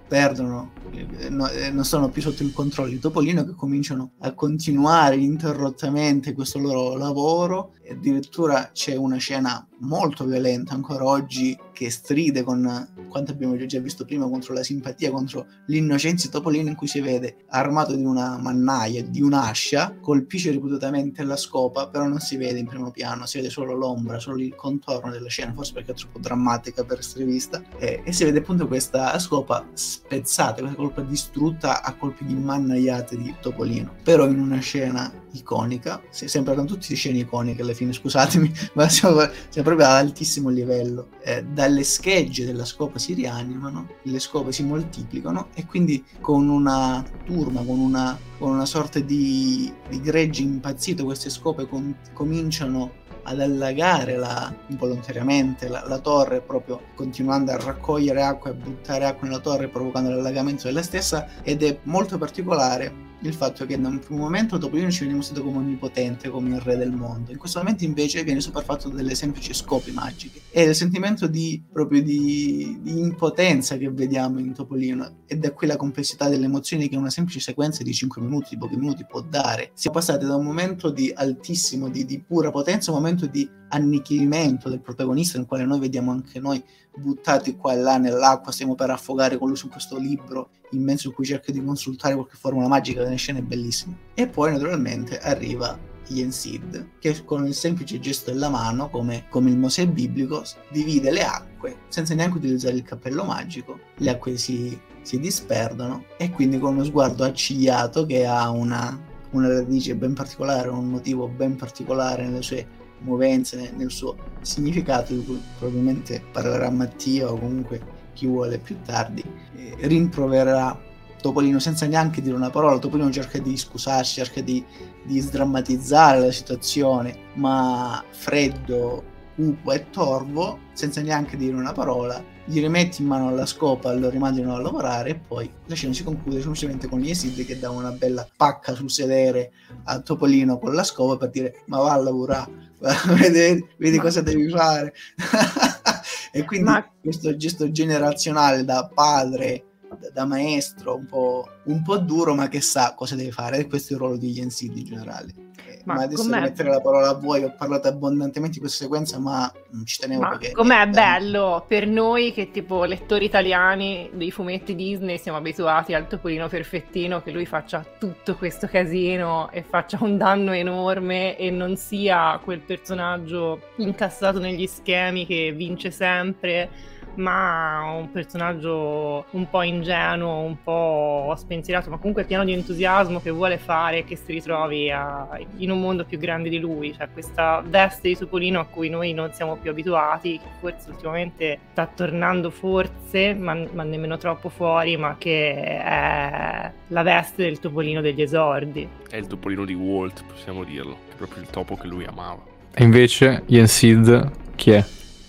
perdono, 0.07 0.72
eh, 0.92 1.28
non 1.28 1.84
sono 1.84 2.09
più 2.09 2.22
sotto 2.22 2.42
il 2.42 2.53
controllo 2.53 2.90
di 2.90 2.99
Topolino 2.99 3.45
che 3.45 3.55
cominciano 3.55 4.12
a 4.20 4.32
continuare 4.34 5.16
ininterrottamente 5.16 6.34
questo 6.34 6.59
loro 6.59 6.97
lavoro 6.97 7.74
addirittura 7.91 8.70
c'è 8.72 8.97
una 8.97 9.16
scena 9.16 9.66
molto 9.80 10.24
violenta 10.24 10.74
ancora 10.74 11.05
oggi 11.05 11.59
che 11.72 11.91
stride 11.91 12.43
con 12.43 13.07
quanto 13.09 13.32
abbiamo 13.32 13.57
già 13.66 13.78
visto 13.80 14.05
prima 14.05 14.28
contro 14.28 14.55
la 14.55 14.62
simpatia, 14.62 15.11
contro 15.11 15.47
l'innocenza 15.66 16.26
di 16.26 16.32
Topolino 16.32 16.68
in 16.68 16.76
cui 16.76 16.87
si 16.87 17.01
vede 17.01 17.45
armato 17.49 17.95
di 17.95 18.05
una 18.05 18.39
mannaia, 18.39 19.03
di 19.03 19.20
un'ascia, 19.20 19.97
colpisce 20.01 20.51
ripetutamente 20.51 21.22
la 21.24 21.37
scopa, 21.37 21.89
però 21.89 22.07
non 22.07 22.20
si 22.20 22.37
vede 22.37 22.59
in 22.59 22.66
primo 22.66 22.91
piano, 22.91 23.26
si 23.26 23.39
vede 23.39 23.51
solo 23.51 23.74
l'ombra, 23.74 24.18
solo 24.18 24.39
il 24.39 24.55
contorno 24.55 25.11
della 25.11 25.28
scena, 25.28 25.53
forse 25.53 25.72
perché 25.72 25.93
è 25.93 25.95
troppo 25.95 26.18
drammatica 26.18 26.85
per 26.85 26.99
essere 26.99 27.24
vista, 27.24 27.62
e, 27.78 28.03
e 28.05 28.12
si 28.12 28.24
vede 28.24 28.39
appunto 28.39 28.66
questa 28.66 29.18
scopa 29.18 29.66
spezzata, 29.72 30.61
questa 30.61 30.76
colpa 30.76 31.03
distrutta 31.03 31.82
a 31.82 31.95
colpi 31.95 32.24
di 32.24 32.35
mannaiate 32.35 33.16
di 33.16 33.35
Topolino, 33.41 33.95
però 34.03 34.26
in 34.26 34.39
una 34.39 34.59
scena 34.59 35.12
iconica, 35.35 36.03
si 36.11 36.28
sembrano 36.28 36.64
tutte 36.64 36.95
scene 36.95 37.18
iconiche 37.18 37.62
alla 37.62 37.74
fine, 37.74 37.93
scusatemi, 37.93 38.53
ma 38.74 38.89
siamo, 38.89 39.20
siamo 39.49 39.68
proprio 39.68 39.87
ad 39.87 40.07
altissimo 40.07 40.49
livello. 40.49 41.09
Eh, 41.22 41.45
dalle 41.45 41.85
schegge 41.85 42.45
della 42.45 42.64
scopa 42.64 42.99
si 42.99 43.14
rianimano, 43.14 43.89
le 44.03 44.18
scope 44.18 44.53
si 44.53 44.62
moltiplicano 44.64 45.49
e 45.55 45.66
quindi 45.66 46.05
con 46.20 46.49
una 46.49 47.05
turma, 47.24 47.62
con 47.62 47.78
una, 47.78 48.18
con 48.39 48.51
una 48.51 48.66
sorta 48.66 48.99
di, 48.99 49.72
di 49.89 50.01
gregge 50.01 50.43
impazzito, 50.43 51.05
queste 51.05 51.30
scope 51.30 51.66
com- 51.66 51.95
cominciano 52.12 53.03
ad 53.24 53.41
allagare 53.41 54.16
la, 54.16 54.55
involontariamente 54.68 55.68
la, 55.68 55.85
la, 55.87 55.99
torre, 55.99 56.41
proprio 56.41 56.80
continuando 56.95 57.53
a 57.53 57.57
raccogliere 57.57 58.22
acqua 58.22 58.51
e 58.51 58.55
buttare 58.55 59.07
acqua 59.07 59.26
nella 59.26 59.41
torre, 59.41 59.68
provocando 59.68 60.11
l'allagamento 60.11 60.64
della 60.64 60.82
stessa, 60.82 61.26
ed 61.43 61.62
è 61.62 61.78
molto 61.85 62.18
particolare 62.18 63.12
il 63.29 63.35
fatto 63.35 63.64
che 63.66 63.81
da 63.81 63.89
un 63.89 63.99
primo 63.99 64.22
momento 64.22 64.59
Topolino 64.59 64.91
ci 64.91 65.01
viene 65.01 65.14
mostrato 65.14 65.43
come 65.43 65.59
onnipotente, 65.59 66.29
come 66.29 66.51
il 66.51 66.61
re 66.61 66.77
del 66.77 66.93
mondo. 66.93 67.33
In 67.33 67.39
questo 67.39 67.59
momento 67.59 67.85
invece 67.85 68.22
viene 68.22 68.41
sopraffatto 68.41 68.89
dalle 68.89 69.14
semplici 69.14 69.55
scopi 69.55 69.91
magiche. 69.93 70.43
E 70.51 70.64
il 70.64 70.75
sentimento 70.75 71.27
di, 71.27 71.62
proprio 71.72 72.03
di, 72.03 72.79
di, 72.81 72.99
impotenza 72.99 73.77
che 73.77 73.91
vediamo 73.91 74.39
in 74.39 74.53
Topolino 74.53 75.22
e 75.27 75.37
da 75.37 75.53
qui 75.53 75.66
la 75.66 75.77
complessità 75.77 76.29
delle 76.29 76.45
emozioni 76.45 76.89
che 76.89 76.97
una 76.97 77.11
semplice 77.11 77.41
sequenza 77.41 77.83
di 77.83 77.93
5 77.93 78.20
minuti, 78.20 78.51
di 78.51 78.59
pochi 78.59 78.77
minuti 78.77 79.07
può 79.07 79.20
dare. 79.22 79.70
Si 79.75 79.89
è 79.89 79.91
passati 79.91 80.27
da 80.27 80.37
un 80.37 80.45
momento 80.45 80.91
di 80.91 81.11
altissimo, 81.14 81.89
di, 81.89 82.05
di 82.05 82.20
pura 82.20 82.51
potenza, 82.51 82.91
a 82.91 82.95
un 82.95 83.01
momento 83.01 83.27
di 83.27 83.49
annichilimento 83.68 84.68
del 84.68 84.80
protagonista 84.80 85.38
nel 85.38 85.46
quale 85.46 85.64
noi 85.64 85.80
vediamo 85.80 86.10
anche 86.10 86.38
noi 86.40 86.62
buttati 86.96 87.56
qua 87.56 87.72
e 87.72 87.76
là 87.76 87.98
nell'acqua, 87.98 88.52
stiamo 88.52 88.74
per 88.74 88.90
affogare 88.90 89.36
con 89.36 89.48
lui 89.48 89.56
su 89.56 89.68
questo 89.68 89.98
libro 89.98 90.50
immenso 90.70 91.08
in 91.08 91.14
cui 91.14 91.24
cerca 91.24 91.52
di 91.52 91.64
consultare 91.64 92.14
qualche 92.14 92.36
formula 92.36 92.68
magica, 92.68 93.02
delle 93.02 93.16
scene 93.16 93.42
bellissime. 93.42 93.96
E 94.14 94.26
poi 94.28 94.52
naturalmente 94.52 95.18
arriva 95.18 95.78
Yensid, 96.08 96.88
che 96.98 97.24
con 97.24 97.46
il 97.46 97.54
semplice 97.54 97.98
gesto 97.98 98.30
della 98.30 98.48
mano, 98.48 98.90
come, 98.90 99.26
come 99.28 99.50
il 99.50 99.56
Mosè 99.56 99.86
biblico, 99.86 100.42
divide 100.70 101.10
le 101.10 101.24
acque 101.24 101.76
senza 101.88 102.14
neanche 102.14 102.38
utilizzare 102.38 102.74
il 102.74 102.82
cappello 102.82 103.24
magico. 103.24 103.78
Le 103.96 104.10
acque 104.10 104.36
si, 104.36 104.78
si 105.02 105.18
disperdono 105.18 106.04
e 106.16 106.30
quindi 106.30 106.58
con 106.58 106.74
uno 106.74 106.84
sguardo 106.84 107.24
accigliato 107.24 108.04
che 108.04 108.26
ha 108.26 108.50
una, 108.50 108.98
una 109.30 109.48
radice 109.48 109.94
ben 109.96 110.14
particolare, 110.14 110.68
un 110.68 110.88
motivo 110.88 111.28
ben 111.28 111.56
particolare 111.56 112.24
nelle 112.24 112.42
sue 112.42 112.82
movenze, 113.05 113.72
nel, 113.76 113.90
suo 113.90 114.16
significato, 114.40 115.14
di 115.14 115.24
cui 115.24 115.40
probabilmente 115.59 116.22
parlerà 116.32 116.70
Mattia 116.70 117.30
o 117.30 117.38
comunque 117.38 117.80
chi 118.12 118.26
vuole 118.26 118.59
più 118.59 118.76
tardi, 118.84 119.22
eh, 119.57 119.76
rimprovererà 119.80 120.78
Topolino 121.20 121.59
senza 121.59 121.86
neanche 121.86 122.20
dire 122.20 122.34
una 122.34 122.50
parola. 122.50 122.78
Topolino 122.78 123.11
cerca 123.11 123.38
di 123.38 123.57
scusarsi, 123.57 124.14
cerca 124.14 124.42
di, 124.42 124.62
di 125.05 125.20
sdrammatizzare 125.20 126.20
la 126.20 126.30
situazione, 126.30 127.16
ma 127.34 128.05
freddo, 128.11 129.02
cupo 129.34 129.72
e 129.72 129.90
torvo, 129.90 130.59
senza 130.72 131.00
neanche 131.00 131.36
dire 131.36 131.57
una 131.57 131.72
parola, 131.72 132.22
gli 132.44 132.61
rimetti 132.61 133.02
in 133.02 133.09
mano 133.09 133.34
la 133.34 133.46
scopa, 133.46 133.92
lo 133.94 134.11
rimandano 134.11 134.55
a 134.55 134.61
lavorare 134.61 135.11
e 135.11 135.14
poi 135.14 135.50
la 135.66 135.74
scena 135.74 135.92
si 135.92 136.05
conclude 136.05 136.40
semplicemente 136.40 136.88
con 136.88 137.02
Yesid 137.02 137.44
che 137.44 137.59
dà 137.59 137.70
una 137.70 137.90
bella 137.90 138.26
pacca 138.36 138.74
sul 138.74 138.90
sedere 138.90 139.52
a 139.84 140.00
Topolino 140.00 140.59
con 140.59 140.74
la 140.74 140.84
scopa 140.84 141.16
per 141.16 141.30
dire 141.30 141.62
ma 141.66 141.78
va 141.78 141.92
a 141.92 141.96
lavorare, 141.96 142.72
vedi, 143.16 143.66
vedi 143.78 143.99
cosa 143.99 144.20
devi 144.20 144.49
fare. 144.49 144.93
e 146.32 146.45
quindi 146.45 146.70
Ma... 146.70 146.91
questo 147.01 147.37
gesto 147.37 147.70
generazionale 147.70 148.64
da 148.64 148.91
padre 148.93 149.64
da, 150.12 150.24
maestro, 150.24 150.96
un 150.96 151.07
po', 151.07 151.48
un 151.64 151.82
po' 151.82 151.98
duro, 151.98 152.34
ma 152.34 152.48
che 152.48 152.61
sa 152.61 152.94
cosa 152.94 153.14
deve 153.14 153.30
fare. 153.30 153.59
E 153.59 153.66
questo 153.66 153.92
è 153.92 153.96
il 153.96 154.00
ruolo 154.00 154.16
di 154.16 154.30
Ian 154.30 154.50
Seed 154.50 154.76
in 154.76 154.84
generale. 154.84 155.44
Ma, 155.84 155.94
ma 155.94 156.02
adesso 156.02 156.22
devo 156.22 156.40
mettere 156.40 156.70
la 156.70 156.80
parola 156.80 157.11
a 157.11 157.14
voi, 157.14 157.44
ho 157.44 157.55
parlato 157.57 157.88
abbondantemente 157.88 158.55
di 158.55 158.61
questa 158.61 158.84
sequenza, 158.84 159.18
ma 159.18 159.52
non 159.70 159.84
ci 159.84 159.98
tenevo 159.98 160.22
ma 160.22 160.30
perché... 160.30 160.52
Com'è 160.52 160.86
bello 160.86 161.64
per 161.68 161.86
noi 161.86 162.32
che 162.32 162.50
tipo 162.50 162.84
lettori 162.84 163.26
italiani 163.26 164.09
dei 164.14 164.30
fumetti 164.30 164.74
Disney 164.74 165.18
siamo 165.18 165.38
abituati 165.38 165.92
al 165.92 166.07
topolino 166.07 166.48
perfettino 166.48 167.22
che 167.22 167.32
lui 167.32 167.44
faccia 167.44 167.84
tutto 167.98 168.34
questo 168.36 168.66
casino 168.66 169.50
e 169.50 169.62
faccia 169.62 169.98
un 170.00 170.16
danno 170.16 170.52
enorme 170.52 171.36
e 171.36 171.50
non 171.50 171.76
sia 171.76 172.40
quel 172.42 172.61
personaggio 172.61 173.61
incassato 173.76 174.38
negli 174.38 174.66
schemi 174.66 175.26
che 175.26 175.52
vince 175.55 175.90
sempre 175.90 176.92
ma 177.16 177.94
un 177.96 178.10
personaggio 178.10 179.26
un 179.30 179.48
po' 179.48 179.62
ingenuo, 179.62 180.40
un 180.40 180.56
po' 180.62 181.34
spensierato, 181.36 181.90
ma 181.90 181.96
comunque 181.96 182.24
pieno 182.24 182.44
di 182.44 182.52
entusiasmo 182.52 183.20
che 183.20 183.30
vuole 183.30 183.58
fare 183.58 183.98
e 183.98 184.04
che 184.04 184.16
si 184.16 184.32
ritrovi 184.32 184.90
a, 184.90 185.28
in 185.58 185.70
un 185.70 185.80
mondo 185.80 186.04
più 186.04 186.18
grande 186.18 186.48
di 186.48 186.58
lui. 186.58 186.94
Cioè 186.94 187.08
questa 187.12 187.62
veste 187.66 188.08
di 188.08 188.16
Topolino 188.16 188.60
a 188.60 188.66
cui 188.66 188.88
noi 188.88 189.12
non 189.12 189.32
siamo 189.32 189.56
più 189.56 189.70
abituati, 189.70 190.38
che 190.38 190.48
forse 190.60 190.90
ultimamente 190.90 191.58
sta 191.72 191.86
tornando 191.86 192.50
forse, 192.50 193.34
ma, 193.34 193.56
ma 193.72 193.82
nemmeno 193.82 194.16
troppo 194.16 194.48
fuori, 194.48 194.96
ma 194.96 195.16
che 195.18 195.54
è 195.54 196.72
la 196.88 197.02
veste 197.02 197.44
del 197.44 197.58
Topolino 197.58 198.00
degli 198.00 198.22
esordi. 198.22 198.88
È 199.08 199.16
il 199.16 199.26
Topolino 199.26 199.64
di 199.64 199.74
Walt, 199.74 200.24
possiamo 200.26 200.64
dirlo, 200.64 200.96
è 201.10 201.14
proprio 201.14 201.42
il 201.42 201.50
topo 201.50 201.76
che 201.76 201.86
lui 201.86 202.04
amava. 202.04 202.42
E 202.74 202.82
invece 202.82 203.44
Ian 203.46 203.68
Seed 203.68 204.30
chi 204.56 204.72
è? 204.72 204.84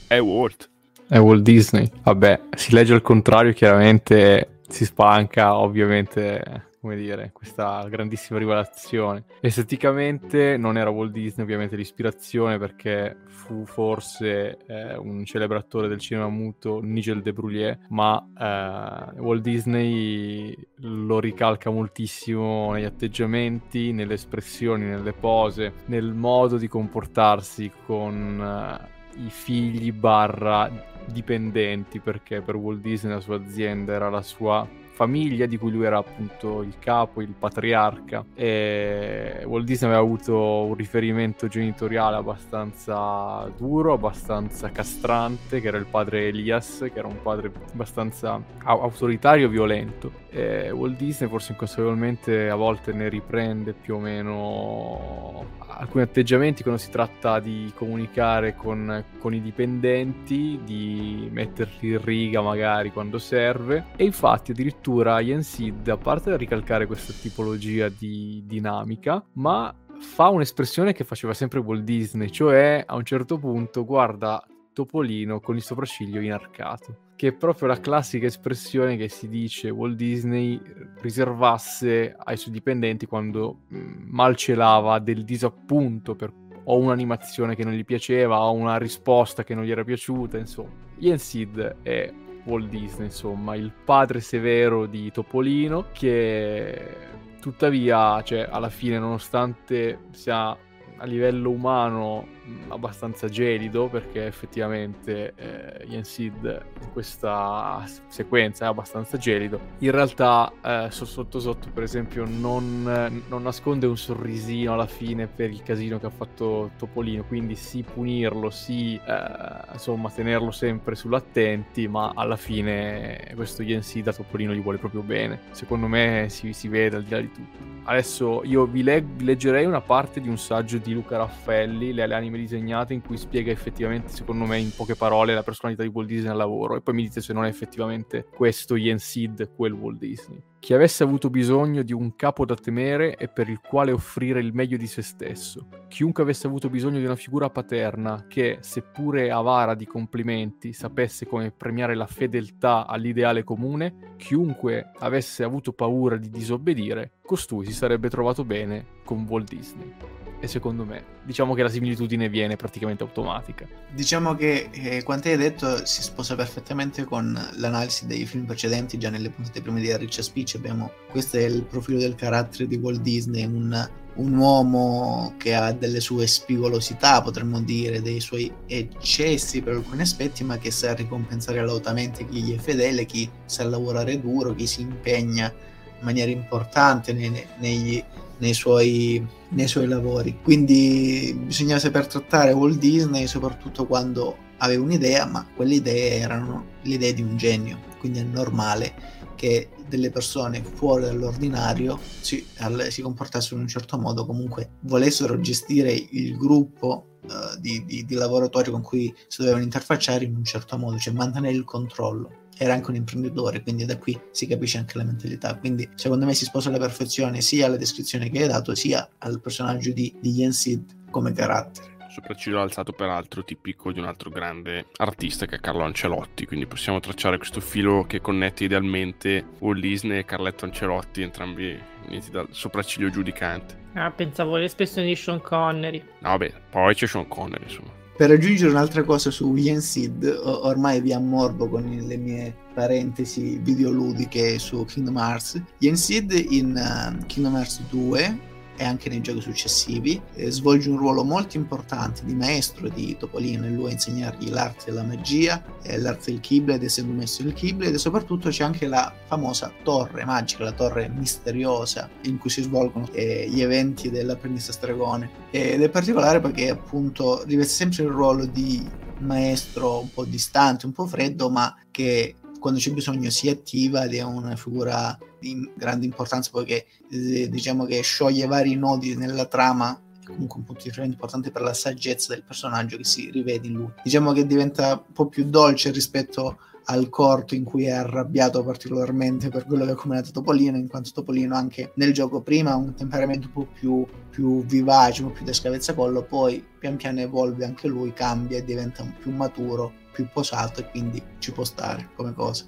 È 0.08 0.20
Walt. 0.20 0.70
È 1.08 1.20
Walt 1.20 1.44
Disney. 1.44 1.88
Vabbè, 2.04 2.42
si 2.56 2.74
legge 2.74 2.94
al 2.94 3.04
contrario, 3.04 3.54
chiaramente 3.54 4.60
si 4.68 4.86
spanca, 4.86 5.56
ovviamente, 5.56 6.72
come 6.82 6.96
dire, 6.96 7.30
questa 7.32 7.86
grandissima 7.88 8.40
rivelazione. 8.40 9.26
Esteticamente 9.40 10.58
non 10.58 10.80
era 10.80 10.90
Walt 10.90 11.12
Disney 11.12 11.46
ovviamente 11.46 11.76
l'ispirazione 11.76 12.58
perché 12.58 13.18
fu 13.28 13.66
forse 13.68 14.58
eh, 14.66 14.98
un 14.98 15.24
celebratore 15.26 15.88
del 15.88 16.00
cinema 16.00 16.28
muto, 16.28 16.82
Nigel 16.82 17.22
de 17.22 17.34
Bruyère, 17.34 17.80
ma 17.90 18.28
eh, 18.36 19.20
Walt 19.20 19.44
Disney 19.44 20.58
lo 20.78 21.20
ricalca 21.20 21.70
moltissimo 21.70 22.74
negli 22.74 22.86
atteggiamenti, 22.86 23.92
nelle 23.92 24.16
espressioni, 24.16 24.86
nelle 24.86 25.14
pose, 25.14 25.74
nel 25.86 26.14
modo 26.14 26.58
di 26.58 26.68
comportarsi 26.68 27.72
con... 27.86 28.82
Eh, 28.82 28.94
i 29.18 29.30
figli 29.30 29.92
barra 29.92 30.70
dipendenti 31.08 32.00
perché 32.00 32.42
per 32.42 32.56
Walt 32.56 32.82
Disney 32.82 33.14
la 33.14 33.20
sua 33.20 33.38
azienda 33.38 33.94
era 33.94 34.10
la 34.10 34.22
sua 34.22 34.68
famiglia 34.96 35.46
di 35.46 35.58
cui 35.58 35.72
lui 35.72 35.84
era 35.84 35.98
appunto 35.98 36.62
il 36.62 36.76
capo, 36.80 37.22
il 37.22 37.36
patriarca. 37.38 38.24
E 38.34 39.44
Walt 39.46 39.66
Disney 39.66 39.92
aveva 39.92 40.04
avuto 40.04 40.64
un 40.64 40.74
riferimento 40.74 41.48
genitoriale 41.48 42.16
abbastanza 42.16 43.52
duro, 43.58 43.94
abbastanza 43.94 44.72
castrante 44.72 45.60
che 45.60 45.68
era 45.68 45.78
il 45.78 45.86
padre 45.86 46.28
Elias 46.28 46.90
che 46.92 46.98
era 46.98 47.08
un 47.08 47.22
padre 47.22 47.52
abbastanza 47.74 48.42
autoritario 48.64 49.50
violento. 49.50 50.12
E 50.30 50.72
Walt 50.72 50.96
Disney 50.98 51.30
forse 51.30 51.52
inconsapevolmente 51.52 52.50
a 52.50 52.56
volte 52.56 52.94
ne 52.94 53.10
riprende 53.10 53.74
più 53.74 53.96
o 53.96 54.00
meno 54.00 55.64
alcuni 55.68 56.04
atteggiamenti 56.04 56.62
quando 56.62 56.80
si 56.80 56.90
tratta 56.90 57.40
di 57.40 57.72
comunicare 57.76 58.56
con, 58.56 59.04
con, 59.20 59.34
i 59.34 59.42
dipendenti, 59.42 60.60
di 60.64 61.28
metterli 61.32 61.92
in 61.92 62.04
riga 62.04 62.42
magari 62.42 62.92
quando 62.92 63.20
serve. 63.20 63.86
E 63.96 64.04
infatti 64.04 64.52
addirittura 64.52 65.20
Ian 65.20 65.44
Sid, 65.44 65.88
a 65.88 65.98
parte 65.98 66.30
da 66.30 66.38
ricalcare 66.38 66.86
questa 66.86 67.14
tipologia 67.14 67.90
di 67.90 68.44
dinamica, 68.46 69.24
ma 69.34 69.74
fa 70.00 70.30
un'espressione 70.30 70.94
che 70.94 71.04
faceva 71.04 71.34
sempre 71.34 71.60
Walt 71.60 71.84
Disney, 71.84 72.30
cioè 72.30 72.84
a 72.86 72.96
un 72.96 73.04
certo 73.04 73.38
punto 73.38 73.86
guarda 73.86 74.44
Topolino 74.74 75.40
con 75.40 75.56
il 75.56 75.62
sopracciglio 75.62 76.20
inarcato 76.20 77.05
che 77.16 77.30
è 77.30 77.34
proprio 77.34 77.68
la 77.68 77.80
classica 77.80 78.26
espressione 78.26 78.98
che 78.98 79.08
si 79.08 79.30
dice 79.30 79.70
Walt 79.70 79.96
Disney 79.96 80.60
riservasse 81.02 82.16
ai 82.18 82.38
suoi 82.38 82.54
dipendenti 82.54 83.06
quando 83.06 83.62
mm, 83.74 84.08
malcelava 84.08 85.00
del 85.00 85.24
disappunto 85.24 86.16
per 86.16 86.32
o 86.66 86.78
un'animazione 86.78 87.56
che 87.56 87.64
non 87.64 87.74
gli 87.74 87.86
piaceva 87.86 88.42
o 88.42 88.52
una 88.52 88.78
risposta 88.78 89.44
che 89.44 89.54
non 89.54 89.64
gli 89.66 89.72
era 89.72 89.84
piaciuta, 89.84 90.38
insomma. 90.38 90.72
Ian 90.98 91.18
Sid 91.18 91.78
è 91.82 92.12
Walt 92.46 92.70
Disney, 92.70 93.06
insomma, 93.06 93.56
il 93.56 93.72
padre 93.84 94.20
severo 94.20 94.86
di 94.86 95.12
Topolino 95.12 95.88
che 95.92 96.96
tuttavia, 97.40 98.22
cioè, 98.24 98.48
alla 98.50 98.70
fine, 98.70 98.98
nonostante 98.98 100.06
sia 100.12 100.58
a 100.98 101.06
livello 101.06 101.50
umano 101.50 102.28
abbastanza 102.70 103.28
gelido 103.28 103.88
perché 103.88 104.26
effettivamente 104.26 105.34
eh, 105.36 105.86
Ian 105.88 106.04
Sid 106.04 106.66
in 106.82 106.92
questa 106.92 107.84
sequenza 108.08 108.66
è 108.66 108.68
abbastanza 108.68 109.18
gelido. 109.18 109.60
In 109.80 109.92
realtà 109.92 110.52
eh, 110.64 110.88
sotto 110.92 111.40
sotto 111.40 111.70
per 111.74 111.84
esempio 111.84 112.26
non, 112.26 112.84
non, 113.28 113.42
nasconde 113.42 113.86
un 113.86 113.98
sorrisino 113.98 114.74
alla 114.74 114.88
fine 114.88 115.28
per 115.28 115.50
il 115.50 115.62
casino 115.64 116.00
che 116.00 116.06
ha 116.08 116.12
fatto 116.12 116.72
Topolino 116.78 117.24
quindi 117.26 117.56
sì 117.56 117.84
punirlo 117.84 118.50
sì 118.50 118.96
eh, 118.96 119.74
insomma 119.74 120.10
tenerlo 120.10 120.52
sempre 120.52 120.96
sull'attenti 120.96 121.88
ma 121.88 122.12
alla 122.16 122.38
fine 122.38 123.32
questo 123.36 123.62
Ian 123.62 123.84
Sid 123.84 124.08
a 124.08 124.14
Topolino 124.14 124.54
gli 124.54 124.62
vuole 124.62 124.78
proprio 124.78 125.02
bene. 125.02 125.42
Secondo 125.52 125.88
me 125.88 126.28
si, 126.30 126.54
si 126.54 126.68
vede 126.68 126.98
al 126.98 127.04
di 127.04 127.10
là 127.12 127.20
di 127.20 127.32
tutto. 127.32 127.74
Adesso 127.88 128.42
io 128.46 128.66
vi, 128.66 128.82
leg- 128.82 129.22
leggerei 129.22 129.66
una 129.66 129.82
parte 129.82 130.20
di 130.20 130.28
un 130.28 130.40
saggio 130.40 130.78
di 130.80 130.92
Luca 130.94 131.18
Raffelli 131.18 131.94
le 131.94 132.04
anime 132.04 132.35
anime 132.36 132.38
disegnate 132.38 132.94
in 132.94 133.02
cui 133.02 133.18
spiega 133.18 133.52
effettivamente, 133.52 134.10
secondo 134.10 134.46
me, 134.46 134.60
in 134.60 134.72
poche 134.76 134.96
parole 134.96 135.34
la 135.34 135.44
personalità 135.44 135.84
di 135.84 135.90
Walt 135.90 136.08
Disney 136.08 136.32
al 136.32 136.38
lavoro 136.38 136.76
e 136.76 136.82
poi 136.82 136.94
mi 136.94 137.04
dite 137.04 137.22
se 137.22 137.34
non 137.34 137.46
è 137.46 137.48
effettivamente 137.48 138.28
questo 138.36 138.76
Ian 138.76 139.00
Seed 139.00 139.52
quel 139.56 139.72
Walt 139.72 139.98
Disney. 139.98 140.42
Chi 140.60 140.74
avesse 140.74 141.04
avuto 141.04 141.30
bisogno 141.30 141.84
di 141.84 141.94
un 141.94 142.16
capo 142.16 142.44
da 142.44 142.56
temere 142.56 143.18
e 143.18 143.28
per 143.28 143.50
il 143.50 143.60
quale 143.60 143.92
offrire 143.92 144.40
il 144.40 144.52
meglio 144.52 144.78
di 144.78 144.88
se 144.88 145.04
stesso. 145.04 145.68
Chiunque 145.88 146.24
avesse 146.24 146.48
avuto 146.48 146.72
bisogno 146.72 146.98
di 146.98 147.06
una 147.06 147.16
figura 147.16 147.52
paterna 147.52 148.26
che, 148.28 148.58
seppure 148.62 149.30
avara 149.30 149.76
di 149.76 149.86
complimenti, 149.86 150.74
sapesse 150.74 151.28
come 151.28 151.52
premiare 151.52 151.94
la 151.94 152.08
fedeltà 152.08 152.88
all'ideale 152.88 153.44
comune. 153.44 154.16
Chiunque 154.18 154.92
avesse 154.98 155.44
avuto 155.44 155.72
paura 155.72 156.18
di 156.18 156.32
disobbedire, 156.32 157.12
costui 157.24 157.66
si 157.68 157.74
sarebbe 157.74 158.10
trovato 158.10 158.44
bene 158.44 158.94
con 159.04 159.24
Walt 159.30 159.48
Disney 159.48 160.25
e 160.46 160.48
secondo 160.48 160.86
me 160.86 161.04
diciamo 161.24 161.54
che 161.54 161.64
la 161.64 161.70
similitudine 161.70 162.30
viene 162.30 162.56
praticamente 162.56 163.04
automatica. 163.04 163.68
Diciamo 163.92 164.36
che 164.36 164.70
eh, 164.72 165.04
quanto 165.04 165.28
hai 165.28 165.38
detto 165.38 165.86
si 165.86 166.02
sposa 166.02 166.36
perfettamente 166.36 167.04
con 167.04 167.38
l'analisi 167.56 168.06
dei 168.06 168.26
film 168.26 168.46
precedenti, 168.46 168.98
già 168.98 169.10
nelle 169.10 169.30
puntate 169.30 169.62
prime 169.62 169.82
di 169.82 169.96
Rich 169.96 170.22
Speech 170.22 170.56
abbiamo 170.56 170.92
questo 171.10 171.38
è 171.38 171.44
il 171.44 171.64
profilo 171.64 171.98
del 171.98 172.16
carattere 172.16 172.68
di 172.68 172.76
Walt 172.76 173.02
Disney, 173.02 173.46
un, 173.46 173.90
un 174.16 174.38
uomo 174.38 175.34
che 175.38 175.56
ha 175.56 175.72
delle 175.72 176.00
sue 176.00 176.28
spigolosità, 176.28 177.22
potremmo 177.22 177.62
dire, 177.62 178.02
dei 178.02 178.20
suoi 178.20 178.52
eccessi 178.68 179.62
per 179.62 179.76
alcuni 179.76 180.02
aspetti, 180.02 180.44
ma 180.44 180.58
che 180.58 180.72
sa 180.72 180.94
ricompensare 180.94 181.66
lautamente 181.66 182.28
chi 182.28 182.44
gli 182.44 182.56
è 182.56 182.60
fedele, 182.60 183.06
chi 183.06 183.30
sa 183.46 183.64
lavorare 183.64 184.20
duro, 184.20 184.54
chi 184.54 184.68
si 184.68 184.82
impegna 184.82 185.46
in 185.48 186.04
maniera 186.06 186.30
importante 186.30 187.14
nei, 187.14 187.46
negli 187.58 188.04
nei 188.38 188.54
suoi, 188.54 189.26
nei 189.50 189.68
suoi 189.68 189.88
lavori. 189.88 190.40
Quindi 190.42 191.36
bisogna 191.46 191.80
saper 191.80 192.08
trattare 192.08 192.52
Walt 192.52 192.78
Disney 192.78 193.28
soprattutto 193.28 193.86
quando 193.86 194.38
aveva 194.58 194.84
un'idea, 194.84 195.26
ma 195.26 195.46
quelle 195.56 195.76
idee 195.76 196.20
erano 196.20 196.66
le 196.84 196.94
idee 196.96 197.14
di 197.14 197.22
un 197.22 197.38
genio, 197.38 197.80
quindi 198.00 198.20
è 198.20 198.24
normale 198.24 198.94
che 199.36 199.70
delle 199.88 200.10
persone 200.10 200.64
fuori 200.64 201.04
dall'ordinario 201.04 202.00
si, 202.22 202.46
si 202.90 203.02
comportassero 203.02 203.56
in 203.56 203.62
un 203.62 203.68
certo 203.68 203.98
modo, 203.98 204.26
comunque 204.26 204.72
volessero 204.82 205.40
gestire 205.40 205.92
il 205.92 206.38
gruppo 206.38 207.20
uh, 207.24 207.60
di, 207.60 207.84
di, 207.86 208.06
di 208.06 208.16
lavoratori 208.16 208.72
con 208.72 208.82
cui 208.82 209.14
si 209.28 209.40
dovevano 209.40 209.64
interfacciare 209.64 210.26
in 210.26 210.36
un 210.36 210.44
certo 210.44 210.78
modo, 210.78 210.98
cioè 210.98 211.14
mantenere 211.14 211.56
il 211.56 211.66
controllo 211.66 212.44
era 212.58 212.74
anche 212.74 212.90
un 212.90 212.96
imprenditore, 212.96 213.62
quindi 213.62 213.86
da 213.86 213.98
qui 213.98 214.20
si 214.32 214.48
capisce 214.48 214.78
anche 214.78 214.98
la 214.98 215.04
mentalità. 215.04 215.58
Quindi 215.58 215.88
secondo 215.96 216.26
me 216.26 216.34
si 216.34 216.46
sposa 216.46 216.70
alla 216.70 216.80
perfezione 216.80 217.42
sia 217.42 217.66
alla 217.66 217.78
descrizione 217.78 218.30
che 218.30 218.44
hai 218.44 218.48
dato, 218.48 218.76
sia 218.76 219.08
al 219.20 219.42
personaggio 219.42 219.92
di, 219.92 220.14
di 220.20 220.32
Ian 220.40 220.52
Sid 220.52 221.10
come 221.10 221.34
carattere. 221.34 221.94
Sopracciglio 222.16 222.62
alzato 222.62 222.94
peraltro 222.94 223.44
tipico 223.44 223.92
di 223.92 224.00
un 224.00 224.06
altro 224.06 224.30
grande 224.30 224.86
artista 224.98 225.46
che 225.46 225.56
è 225.56 225.60
Carlo 225.60 225.84
Ancelotti, 225.84 226.46
quindi 226.46 226.66
possiamo 226.66 227.02
tracciare 227.02 227.38
questo 227.38 227.60
filo 227.60 228.06
che 228.06 228.22
connette 228.22 228.64
idealmente 228.64 229.46
Walt 229.60 229.82
Disney 229.82 230.20
e 230.20 230.24
Carletto 230.24 230.64
Ancelotti, 230.64 231.22
entrambi 231.24 231.78
uniti 232.08 232.32
dal 232.32 232.48
sopracciglio 232.52 233.10
giudicante. 233.10 233.84
Ah, 233.96 234.12
pensavo 234.12 234.56
all'espressione 234.56 235.08
di 235.08 235.16
Sean 235.16 235.42
Connery. 235.42 236.02
No, 236.20 236.30
vabbè, 236.30 236.54
poi 236.70 236.96
c'è 236.96 237.06
Sean 237.06 237.28
Connery, 237.28 237.64
insomma. 237.64 237.92
Per 238.16 238.32
aggiungere 238.32 238.72
un'altra 238.72 239.04
cosa 239.04 239.30
su 239.30 239.54
Yen 239.56 239.82
Sid, 239.82 240.24
ormai 240.44 241.02
vi 241.02 241.12
ammorbo 241.12 241.68
con 241.68 241.84
le 241.84 242.18
mie 242.18 242.56
parentesi 242.74 243.60
videoludiche 243.62 244.58
su 244.58 244.86
Kingdom 244.86 245.18
Hearts. 245.18 245.62
Yen 245.80 245.98
Sid 245.98 246.32
in 246.32 246.76
uh, 246.76 247.26
Kingdom 247.26 247.56
Hearts 247.56 247.82
2 247.90 248.54
e 248.78 248.84
anche 248.84 249.10
nei 249.10 249.22
giochi 249.22 249.42
successivi, 249.42 250.22
eh, 250.36 250.52
svolge 250.52 250.90
un 250.90 250.98
ruolo 250.98 251.24
molto 251.24 251.58
importante 251.58 252.24
di 252.26 252.34
maestro 252.34 252.90
di 252.90 253.16
Topolino 253.18 253.66
e 253.66 253.70
lui 253.70 253.90
a 253.90 253.94
insegnargli 253.94 254.50
l'arte 254.50 254.86
della 254.86 255.04
magia, 255.04 255.64
eh, 255.84 255.98
l'arte 255.98 256.32
del 256.32 256.40
Keyblade, 256.40 256.86
essendo 256.86 257.14
messo 257.14 257.42
il 257.42 257.54
Keyblade 257.54 257.96
e 257.96 258.00
soprattutto 258.00 258.50
c'è 258.50 258.64
anche 258.64 258.88
la 258.88 259.14
famosa 259.28 259.72
torre 259.84 260.26
magica, 260.26 260.64
la 260.64 260.72
torre 260.72 261.10
misteriosa 261.10 262.10
in 262.24 262.38
cui 262.38 262.50
si 262.50 262.62
svolgono 262.62 263.08
eh, 263.12 263.48
gli 263.50 263.62
eventi 263.62 264.10
dell'apprendista 264.10 264.72
stregone. 264.72 265.30
Ed 265.52 265.82
è 265.82 265.90
particolare 265.90 266.40
perché 266.40 266.70
appunto 266.70 267.44
riveste 267.46 267.74
sempre 267.74 268.04
il 268.04 268.10
ruolo 268.10 268.46
di 268.46 269.04
maestro 269.20 270.00
un 270.02 270.12
po' 270.12 270.26
distante, 270.26 270.86
un 270.86 270.92
po' 270.92 271.06
freddo, 271.06 271.50
ma 271.50 271.76
che 271.92 272.36
quando 272.66 272.82
c'è 272.82 272.94
bisogno 272.94 273.30
si 273.30 273.48
attiva 273.48 274.06
ed 274.06 274.16
è 274.16 274.24
una 274.24 274.56
figura 274.56 275.16
di 275.40 275.72
grande 275.76 276.08
importanza 276.08 276.50
poiché 276.50 276.88
eh, 277.12 277.48
diciamo 277.48 277.86
che 277.86 278.02
scioglie 278.02 278.48
vari 278.48 278.76
nodi 278.76 279.16
nella 279.16 279.46
trama 279.46 280.02
comunque 280.26 280.58
un 280.58 280.66
punto 280.66 280.82
di 280.82 280.88
riferimento 280.88 281.14
importante 281.14 281.52
per 281.52 281.62
la 281.62 281.76
saggezza 281.76 282.34
del 282.34 282.44
personaggio 282.44 282.98
che 282.98 283.04
si 283.04 283.30
rivede 283.30 283.68
in 283.68 283.74
lui. 283.74 283.94
Diciamo 284.04 284.32
che 284.32 284.48
diventa 284.48 284.94
un 284.94 285.14
po' 285.14 285.28
più 285.28 285.48
dolce 285.48 285.92
rispetto 285.92 286.58
al 286.86 287.10
corto 287.10 287.56
in 287.56 287.64
cui 287.64 287.86
è 287.86 287.92
arrabbiato 287.92 288.64
particolarmente 288.64 289.50
per 289.50 289.66
quello 289.66 289.86
che 289.86 289.92
ha 289.92 289.96
combinato 289.96 290.32
Topolino, 290.32 290.78
in 290.78 290.88
quanto 290.88 291.12
Topolino 291.14 291.56
anche 291.56 291.92
nel 291.96 292.14
gioco 292.14 292.42
prima 292.42 292.72
ha 292.72 292.76
un 292.76 292.94
temperamento 292.94 293.48
un 293.48 293.54
po' 293.54 293.68
più, 293.74 294.06
più 294.30 294.64
vivace, 294.66 295.24
un 295.24 295.30
po' 295.30 295.36
più 295.36 295.46
da 295.46 295.54
scavezzacollo, 295.54 296.24
poi 296.24 296.66
pian 296.80 296.98
piano 296.98 297.22
evolve 297.22 297.66
anche 297.66 297.88
lui, 297.88 298.14
cambia 298.14 298.58
e 298.58 298.64
diventa 298.64 299.06
più 299.20 299.32
maturo 299.32 300.04
più 300.12 300.28
posato 300.32 300.80
e 300.80 300.90
quindi 300.90 301.22
ci 301.40 301.52
può 301.52 301.64
stare 301.64 302.10
come 302.16 302.34
cosa. 302.34 302.66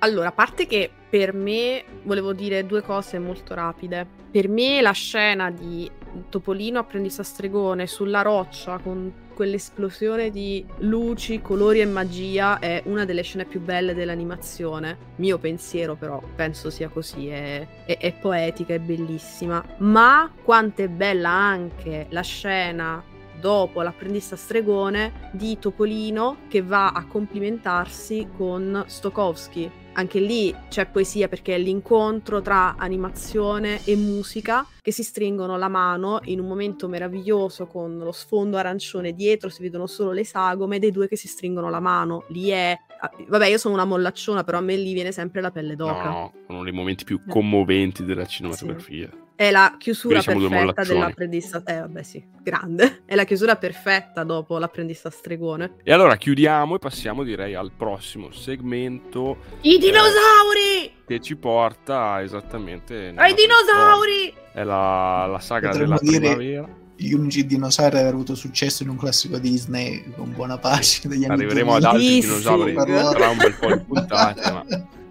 Allora, 0.00 0.28
a 0.28 0.32
parte 0.32 0.66
che 0.66 0.90
per 1.08 1.32
me 1.32 1.82
volevo 2.04 2.32
dire 2.32 2.66
due 2.66 2.82
cose 2.82 3.18
molto 3.18 3.54
rapide. 3.54 4.06
Per 4.30 4.48
me 4.48 4.80
la 4.80 4.92
scena 4.92 5.50
di 5.50 5.90
Topolino 6.28 6.78
apprendista 6.78 7.22
stregone 7.22 7.86
sulla 7.86 8.22
roccia 8.22 8.78
con 8.78 9.24
quell'esplosione 9.34 10.30
di 10.30 10.64
luci, 10.78 11.42
colori 11.42 11.80
e 11.80 11.84
magia 11.84 12.58
è 12.58 12.82
una 12.86 13.04
delle 13.04 13.22
scene 13.22 13.44
più 13.44 13.60
belle 13.60 13.94
dell'animazione. 13.94 14.96
Mio 15.16 15.38
pensiero 15.38 15.94
però, 15.94 16.22
penso 16.34 16.70
sia 16.70 16.88
così, 16.88 17.28
è, 17.28 17.66
è, 17.84 17.98
è 17.98 18.14
poetica, 18.14 18.74
è 18.74 18.78
bellissima. 18.78 19.62
Ma 19.78 20.32
quanto 20.42 20.82
è 20.82 20.88
bella 20.88 21.30
anche 21.30 22.06
la 22.10 22.22
scena 22.22 23.02
dopo 23.38 23.82
l'apprendista 23.82 24.36
stregone 24.36 25.30
di 25.32 25.58
Topolino 25.58 26.38
che 26.48 26.62
va 26.62 26.92
a 26.92 27.06
complimentarsi 27.06 28.28
con 28.36 28.84
Stokowski. 28.86 29.84
Anche 29.98 30.20
lì 30.20 30.54
c'è 30.68 30.86
poesia 30.86 31.26
perché 31.26 31.54
è 31.54 31.58
l'incontro 31.58 32.42
tra 32.42 32.76
animazione 32.76 33.80
e 33.84 33.96
musica 33.96 34.66
che 34.82 34.92
si 34.92 35.02
stringono 35.02 35.56
la 35.56 35.68
mano 35.68 36.20
in 36.24 36.38
un 36.38 36.46
momento 36.46 36.86
meraviglioso 36.86 37.66
con 37.66 37.96
lo 37.98 38.12
sfondo 38.12 38.58
arancione 38.58 39.14
dietro, 39.14 39.48
si 39.48 39.62
vedono 39.62 39.86
solo 39.86 40.12
le 40.12 40.24
sagome 40.24 40.78
dei 40.78 40.90
due 40.90 41.08
che 41.08 41.16
si 41.16 41.28
stringono 41.28 41.70
la 41.70 41.80
mano. 41.80 42.24
Lì 42.28 42.48
è 42.50 42.78
ah, 43.00 43.10
Vabbè, 43.26 43.46
io 43.46 43.58
sono 43.58 43.74
una 43.74 43.86
mollacciona, 43.86 44.44
però 44.44 44.58
a 44.58 44.60
me 44.60 44.76
lì 44.76 44.92
viene 44.92 45.12
sempre 45.12 45.40
la 45.40 45.50
pelle 45.50 45.76
d'oca. 45.76 46.10
No, 46.10 46.32
sono 46.46 46.62
dei 46.62 46.72
momenti 46.72 47.04
più 47.04 47.18
eh. 47.18 47.30
commoventi 47.30 48.04
della 48.04 48.26
cinematografia. 48.26 49.08
Sì. 49.10 49.25
È 49.36 49.50
la 49.50 49.76
chiusura 49.78 50.22
perfetta 50.22 50.82
dell'apprendista. 50.82 51.62
Eh, 51.66 51.80
vabbè, 51.80 52.02
sì, 52.02 52.24
grande. 52.42 53.02
È 53.04 53.14
la 53.14 53.24
chiusura 53.24 53.56
perfetta 53.56 54.24
dopo 54.24 54.56
l'apprendista 54.56 55.10
stregone. 55.10 55.74
E 55.82 55.92
allora 55.92 56.16
chiudiamo 56.16 56.76
e 56.76 56.78
passiamo, 56.78 57.22
direi, 57.22 57.54
al 57.54 57.70
prossimo 57.76 58.32
segmento. 58.32 59.36
I 59.60 59.76
dinosauri! 59.76 60.84
Eh, 60.86 60.92
che 61.06 61.20
ci 61.20 61.36
porta 61.36 62.22
esattamente. 62.22 63.12
Ai 63.14 63.34
dinosauri! 63.34 64.32
È 64.54 64.62
la, 64.64 65.26
la 65.26 65.40
saga 65.40 65.68
Potremmo 65.68 65.98
della 65.98 66.18
primavera 66.18 66.84
gli 66.98 67.12
unici 67.12 67.44
dinosauri 67.44 67.98
aver 67.98 68.14
avuto 68.14 68.34
successo 68.34 68.82
in 68.82 68.88
un 68.88 68.96
classico 68.96 69.36
Disney 69.38 70.02
con 70.16 70.32
buona 70.32 70.56
pace 70.56 71.06
degli 71.08 71.24
anni 71.24 71.34
Arriveremo 71.44 71.78
2000. 71.78 71.88
ad 71.88 71.94
altri 71.94 72.20
dinosauri 72.20 72.72
tra 72.72 73.28
un 73.28 73.36
bel 73.36 73.54
po' 73.54 73.74
di 73.74 73.80
puntate, 73.84 74.50
ma 74.50 74.64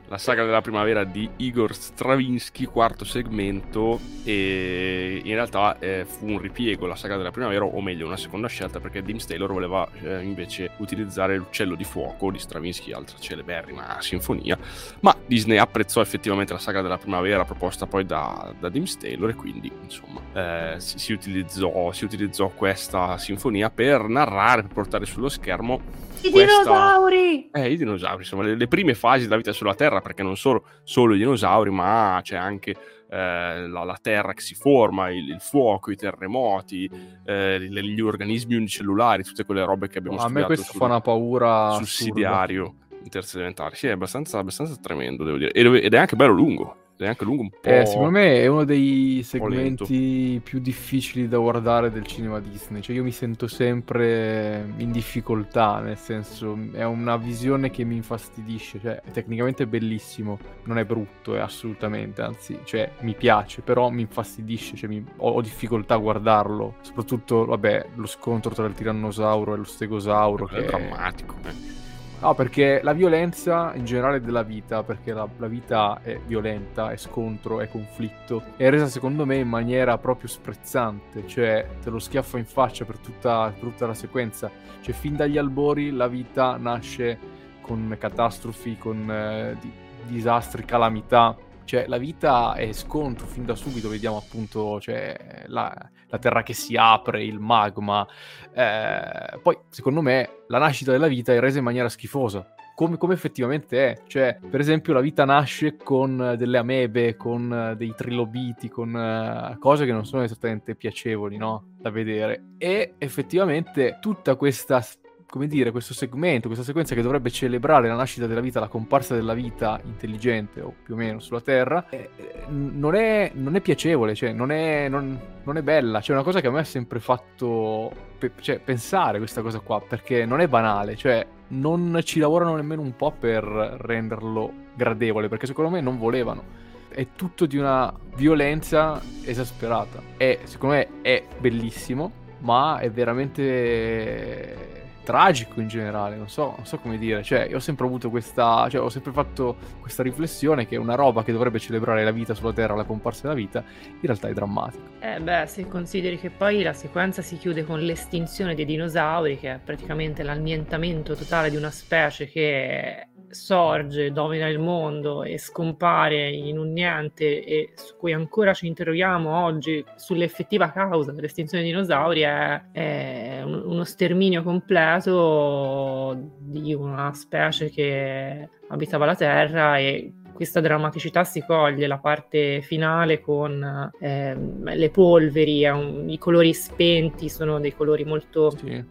la 0.08 0.18
saga 0.18 0.44
della 0.44 0.62
primavera 0.62 1.04
di 1.04 1.30
Igor 1.38 1.74
Stravinsky, 1.74 2.66
quarto 2.66 3.06
segmento, 3.06 4.00
e 4.24 5.22
in 5.24 5.34
realtà 5.34 5.78
eh, 5.80 6.06
fu 6.06 6.28
un 6.28 6.40
ripiego 6.40 6.86
la 6.86 6.96
saga 6.96 7.18
della 7.18 7.32
primavera, 7.32 7.66
o 7.66 7.82
meglio 7.82 8.06
una 8.06 8.18
seconda 8.18 8.48
scelta, 8.48 8.80
perché 8.80 9.02
Dean 9.02 9.18
Taylor 9.18 9.52
voleva 9.52 9.88
eh, 10.02 10.22
invece 10.22 10.72
utilizzare 10.78 11.38
l'uccello 11.38 11.76
di 11.76 11.84
fuoco 11.84 12.32
di 12.32 12.40
Stravinsky, 12.40 12.92
altra 12.92 13.18
celeberrima 13.18 13.98
sinfonia, 14.00 14.58
ma 15.02 15.16
Disney 15.26 15.58
apprezzò 15.58 16.02
effettivamente 16.02 16.54
la 16.54 16.60
saga 16.60 16.82
della 16.82 16.98
primavera 16.98 17.44
proposta 17.46 17.88
poi 17.88 18.06
da, 18.06 18.54
da 18.60 18.70
Dean 18.70 18.86
Taylor 19.00 19.30
e 19.30 19.34
quindi 19.34 19.72
insomma 19.84 20.22
eh, 20.34 20.80
si, 20.80 21.00
si, 21.00 21.14
utilizzò, 21.14 21.92
si 21.92 22.06
utilizzò 22.06 22.50
questa 22.50 23.18
sinfonia 23.18 23.70
per 23.72 24.08
narrare, 24.08 24.62
per 24.62 24.72
portare 24.72 25.06
sullo 25.06 25.30
schermo 25.30 26.14
i 26.28 26.32
questa... 26.32 26.62
dinosauri! 26.64 27.50
Eh, 27.52 27.72
i 27.72 27.78
dinosauri, 27.78 28.18
insomma, 28.18 28.44
le, 28.44 28.56
le, 28.56 28.68
prime 28.68 28.94
fasi 28.94 29.24
della 29.24 29.38
vita 29.38 29.52
sulla 29.52 29.76
Terra, 29.76 30.02
perché 30.02 30.24
non 30.24 30.38
solo, 30.38 30.66
solo 30.84 31.16
i 31.16 31.18
dinosauri, 31.18 31.70
ma 31.70 32.20
c'è 32.24 32.36
anche 32.36 32.72
eh, 33.10 33.68
la, 33.68 33.84
la, 33.84 33.98
terra 34.02 34.34
che 34.34 34.42
si 34.42 34.56
forma, 34.56 35.10
il, 35.10 35.30
il 35.30 35.40
fuoco, 35.40 35.92
i 35.92 35.96
terremoti, 35.96 36.90
eh, 37.26 37.60
gli, 37.62 37.80
gli, 37.80 38.02
organismi 38.02 38.56
unicellulari, 38.56 39.24
tutte 39.24 39.46
quelle 39.46 39.64
robe 39.64 39.88
che 39.88 40.00
abbiamo 40.00 40.18
no, 40.18 40.24
studiato. 40.24 40.46
A 40.46 40.50
me 40.50 40.56
questo 40.56 40.72
sul, 40.72 40.80
fa 40.80 40.86
una 40.86 41.02
paura 41.02 41.72
sussidiario 41.72 42.76
intersementale. 43.04 43.76
Sì, 43.76 43.88
è 43.88 43.92
abbastanza, 43.92 44.40
abbastanza 44.40 44.76
tremendo, 44.82 45.24
devo 45.24 45.38
dire. 45.38 45.52
Ed 45.52 45.94
è 45.94 45.98
anche 45.98 46.16
bello 46.16 46.34
lungo 46.34 46.84
è 47.04 47.08
anche 47.08 47.26
lungo 47.26 47.42
un 47.42 47.50
po'. 47.50 47.70
Eh, 47.70 47.86
secondo 47.86 48.12
me 48.12 48.42
è 48.42 48.48
uno 48.48 48.64
dei 48.64 49.22
segmenti 49.24 50.40
più 50.44 50.60
difficili 50.60 51.28
da 51.28 51.38
guardare 51.38 51.92
del 51.92 52.06
cinema 52.06 52.40
Disney. 52.40 52.82
Cioè, 52.82 52.96
io 52.96 53.04
mi 53.04 53.12
sento 53.12 53.48
sempre 53.48 54.74
in 54.78 54.92
difficoltà, 54.92 55.80
nel 55.80 55.98
senso, 55.98 56.58
è 56.72 56.84
una 56.84 57.18
visione 57.18 57.70
che 57.70 57.84
mi 57.84 57.96
infastidisce. 57.96 58.80
Cioè, 58.80 59.02
è 59.02 59.12
tecnicamente 59.12 59.68
bellissimo, 59.68 60.40
non 60.64 60.78
è 60.78 60.86
brutto, 60.86 61.36
è 61.36 61.40
assolutamente, 61.40 62.22
anzi, 62.22 62.60
cioè, 62.64 62.90
mi 63.02 63.14
piace, 63.14 63.62
però 63.62 63.90
mi 63.90 64.02
infastidisce, 64.02 64.78
cioè, 64.78 64.90
mi... 64.90 65.04
ho, 65.18 65.32
ho, 65.32 65.42
difficoltà 65.42 65.96
a 65.96 65.98
guardarlo. 65.98 66.76
Soprattutto, 66.82 67.46
vabbè, 67.46 67.88
lo 67.96 68.08
scontro 68.08 68.54
tra 68.54 68.66
il 68.66 68.74
tirannosauro 68.74 69.54
e 69.54 69.58
lo 69.58 69.64
stegosauro. 69.64 70.46
Che 70.46 70.58
è 70.58 70.66
drammatico, 70.66 71.36
eh 71.44 71.84
No, 72.22 72.34
perché 72.34 72.80
la 72.82 72.94
violenza 72.94 73.74
in 73.76 73.86
generale 73.86 74.20
della 74.22 74.42
vita, 74.42 74.84
perché 74.84 75.14
la, 75.14 75.28
la, 75.38 75.48
vita 75.48 76.00
è 76.02 76.20
violenta, 76.26 76.90
è 76.90 76.98
scontro, 76.98 77.60
è 77.60 77.68
conflitto, 77.68 78.42
è 78.56 78.70
resa 78.70 78.88
secondo 78.88 79.26
me 79.26 79.36
in 79.36 79.48
maniera 79.48 79.98
proprio 79.98 80.28
sprezzante, 80.28 81.28
cioè 81.28 81.68
te 81.84 81.90
lo 81.90 82.00
schiaffo 82.00 82.38
in 82.38 82.46
faccia 82.46 82.86
per 82.86 82.98
tutta, 82.98 83.52
per 83.52 83.70
tutta 83.70 83.86
la 83.86 83.94
sequenza. 83.94 84.50
Cioè 84.82 84.94
fin 84.94 85.16
dagli 85.16 85.38
albori 85.38 85.92
la 85.92 86.08
vita 86.08 86.58
nasce 86.58 87.18
con 87.62 87.96
catastrofi, 88.00 88.78
con 88.78 89.12
eh, 89.12 89.58
di, 89.60 89.72
disastri, 90.08 90.66
calamità. 90.66 91.36
Cioè 91.66 91.86
la 91.88 91.98
vita 91.98 92.54
è 92.54 92.72
scontro 92.72 93.26
fin 93.26 93.44
da 93.44 93.56
subito, 93.56 93.90
vediamo 93.90 94.18
appunto 94.18 94.80
cioè, 94.80 95.44
la, 95.48 95.74
la 96.08 96.18
terra 96.20 96.44
che 96.44 96.54
si 96.54 96.76
apre, 96.76 97.24
il 97.24 97.40
magma. 97.40 98.08
Eh, 98.54 99.40
poi, 99.42 99.58
secondo 99.70 100.02
me, 100.02 100.30
la 100.48 100.60
nascita 100.60 100.92
della 100.92 101.08
vita 101.08 101.34
è 101.34 101.40
resa 101.40 101.58
in 101.58 101.64
maniera 101.64 101.90
schifosa. 101.90 102.54
Come, 102.76 102.98
come, 102.98 103.14
effettivamente 103.14 103.92
è. 103.92 104.02
Cioè, 104.06 104.38
per 104.50 104.60
esempio, 104.60 104.94
la 104.94 105.00
vita 105.00 105.24
nasce 105.24 105.78
con 105.78 106.36
delle 106.38 106.58
amebe, 106.58 107.16
con 107.16 107.74
dei 107.78 107.94
trilobiti, 107.96 108.70
con 108.70 108.94
uh, 108.94 109.58
cose 109.60 109.86
che 109.86 109.94
non 109.94 110.06
sono 110.06 110.24
esattamente 110.24 110.76
piacevoli, 110.76 111.38
no? 111.38 111.76
Da 111.80 111.90
vedere. 111.90 112.56
E 112.58 112.96
effettivamente 112.98 113.98
tutta 114.02 114.36
questa 114.36 114.82
come 115.28 115.48
dire, 115.48 115.72
questo 115.72 115.94
segmento, 115.94 116.48
questa 116.48 116.64
sequenza 116.64 116.96
che 116.96 117.02
dovrebbe 117.02 117.30
celebrare 117.30 117.88
la 117.88 117.96
nascita 117.96 118.28
della 118.28 118.42
vita, 118.42 118.60
la 118.60 118.68
comparsa 118.68 119.16
della 119.16 119.34
vita 119.34 119.80
intelligente, 119.84 120.62
o 120.62 120.74
più 120.84 120.94
o 120.94 120.98
meno 120.98 121.20
sulla 121.20 121.42
Terra, 121.42 121.88
eh, 121.90 122.10
non, 122.48 122.96
è, 122.96 123.32
non, 123.34 123.56
è, 123.56 123.62
piacevole, 123.62 124.16
cioè 124.16 124.32
non 124.32 124.52
è, 124.52 124.88
non, 124.88 125.20
non 125.44 125.58
è 125.58 125.62
bella. 125.62 126.02
Cioè, 126.02 126.16
una 126.16 126.24
cosa 126.24 126.42
che 126.42 126.48
a 126.48 126.52
me 126.52 126.60
ha 126.60 126.64
sempre 126.64 127.00
fatto 127.00 127.92
pe- 128.18 128.32
cioè, 128.40 128.60
pensare 128.60 129.18
questa 129.18 129.42
cosa 129.42 129.60
qua, 129.60 129.82
perché 129.82 130.26
non 130.26 130.40
è 130.40 130.48
banale, 130.48 130.96
cioè 130.96 131.26
non 131.48 132.00
ci 132.04 132.20
lavorano 132.20 132.56
nemmeno 132.56 132.82
un 132.82 132.96
po' 132.96 133.12
per 133.12 133.44
renderlo 133.44 134.52
gradevole, 134.76 135.28
perché 135.28 135.48
secondo 135.48 135.70
me 135.70 135.82
non 135.82 135.98
volevano 135.98 136.64
è 136.96 137.08
tutto 137.14 137.46
di 137.46 137.58
una 137.58 137.94
violenza 138.16 139.02
esasperata. 139.24 140.02
E 140.16 140.40
secondo 140.44 140.76
me 140.76 140.88
è 141.02 141.26
bellissimo, 141.40 142.10
ma 142.40 142.80
è 142.80 142.90
veramente 142.90 144.75
tragico 145.06 145.62
in 145.62 145.70
generale, 145.70 146.18
non 146.18 146.28
so, 146.28 146.56
non 146.58 146.66
so 146.66 146.78
come 146.80 146.98
dire, 146.98 147.24
cioè 147.24 147.48
io 147.50 147.58
ho 147.58 147.60
sempre 147.60 147.86
avuto 147.86 148.10
questa, 148.10 148.68
cioè 148.70 148.82
ho 148.82 148.90
sempre 148.90 149.14
fatto 149.14 149.56
questa 149.80 150.04
riflessione 150.04 150.66
che 150.68 150.76
una 150.76 150.96
roba 150.96 151.24
che 151.24 151.32
dovrebbe 151.32 151.60
celebrare 151.60 152.04
la 152.04 152.12
vita 152.12 152.34
sulla 152.34 152.52
Terra, 152.52 152.76
la 152.76 152.84
comparsa 152.84 153.22
della 153.24 153.36
vita, 153.36 153.64
in 153.86 154.02
realtà 154.02 154.28
è 154.28 154.34
drammatica. 154.34 154.84
Eh 155.00 155.22
beh, 155.22 155.46
se 155.46 155.68
consideri 155.68 156.20
che 156.20 156.32
poi 156.32 156.64
la 156.64 156.74
sequenza 156.74 157.22
si 157.22 157.38
chiude 157.38 157.64
con 157.64 157.80
l'estinzione 157.80 158.56
dei 158.56 158.66
dinosauri, 158.66 159.40
che 159.40 159.54
è 159.54 159.60
praticamente 159.64 160.24
l'annientamento 160.24 161.16
totale 161.16 161.50
di 161.50 161.56
una 161.56 161.72
specie 161.72 162.28
che 162.28 163.08
sorge, 163.30 164.12
domina 164.12 164.48
il 164.48 164.60
mondo 164.60 165.24
e 165.24 165.38
scompare 165.38 166.30
in 166.30 166.58
un 166.58 166.72
niente 166.72 167.44
e 167.44 167.72
su 167.76 167.96
cui 167.98 168.14
ancora 168.14 168.54
ci 168.54 168.68
interroghiamo 168.68 169.44
oggi 169.44 169.84
sull'effettiva 169.96 170.72
causa 170.72 171.12
dell'estinzione 171.12 171.64
dei 171.64 171.72
dinosauri 171.72 172.22
è, 172.22 172.72
è 172.72 173.42
uno 173.44 173.84
sterminio 173.84 174.44
completo 174.44 176.18
di 176.40 176.74
una 176.74 177.14
specie 177.14 177.70
che 177.70 178.50
abitava 178.68 179.06
la 179.06 179.16
Terra 179.16 179.78
e 179.78 180.14
questa 180.36 180.60
drammaticità 180.60 181.24
si 181.24 181.42
coglie 181.42 181.88
la 181.88 181.98
parte 181.98 182.62
finale 182.62 183.22
con 183.22 183.92
eh, 184.00 184.36
le 184.62 184.90
polveri, 184.90 185.66
un, 185.68 186.10
i 186.10 186.18
colori 186.18 186.54
spenti 186.54 187.30
sono 187.30 187.60
dei 187.60 187.74
colori 187.74 188.04
molto 188.04 188.52
sì. 188.52 188.84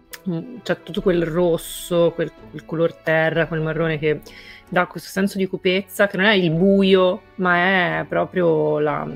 c'è 0.62 0.82
tutto 0.82 1.02
quel 1.02 1.24
rosso, 1.24 2.12
quel, 2.14 2.32
quel 2.50 2.64
color 2.64 2.94
terra, 2.94 3.46
quel 3.46 3.60
marrone 3.60 3.98
che 3.98 4.22
dà 4.68 4.86
questo 4.86 5.10
senso 5.10 5.36
di 5.36 5.46
cupezza, 5.46 6.06
che 6.06 6.16
non 6.16 6.26
è 6.26 6.32
il 6.32 6.50
buio, 6.50 7.20
ma 7.36 8.00
è 8.00 8.06
proprio 8.08 8.78
la, 8.78 9.06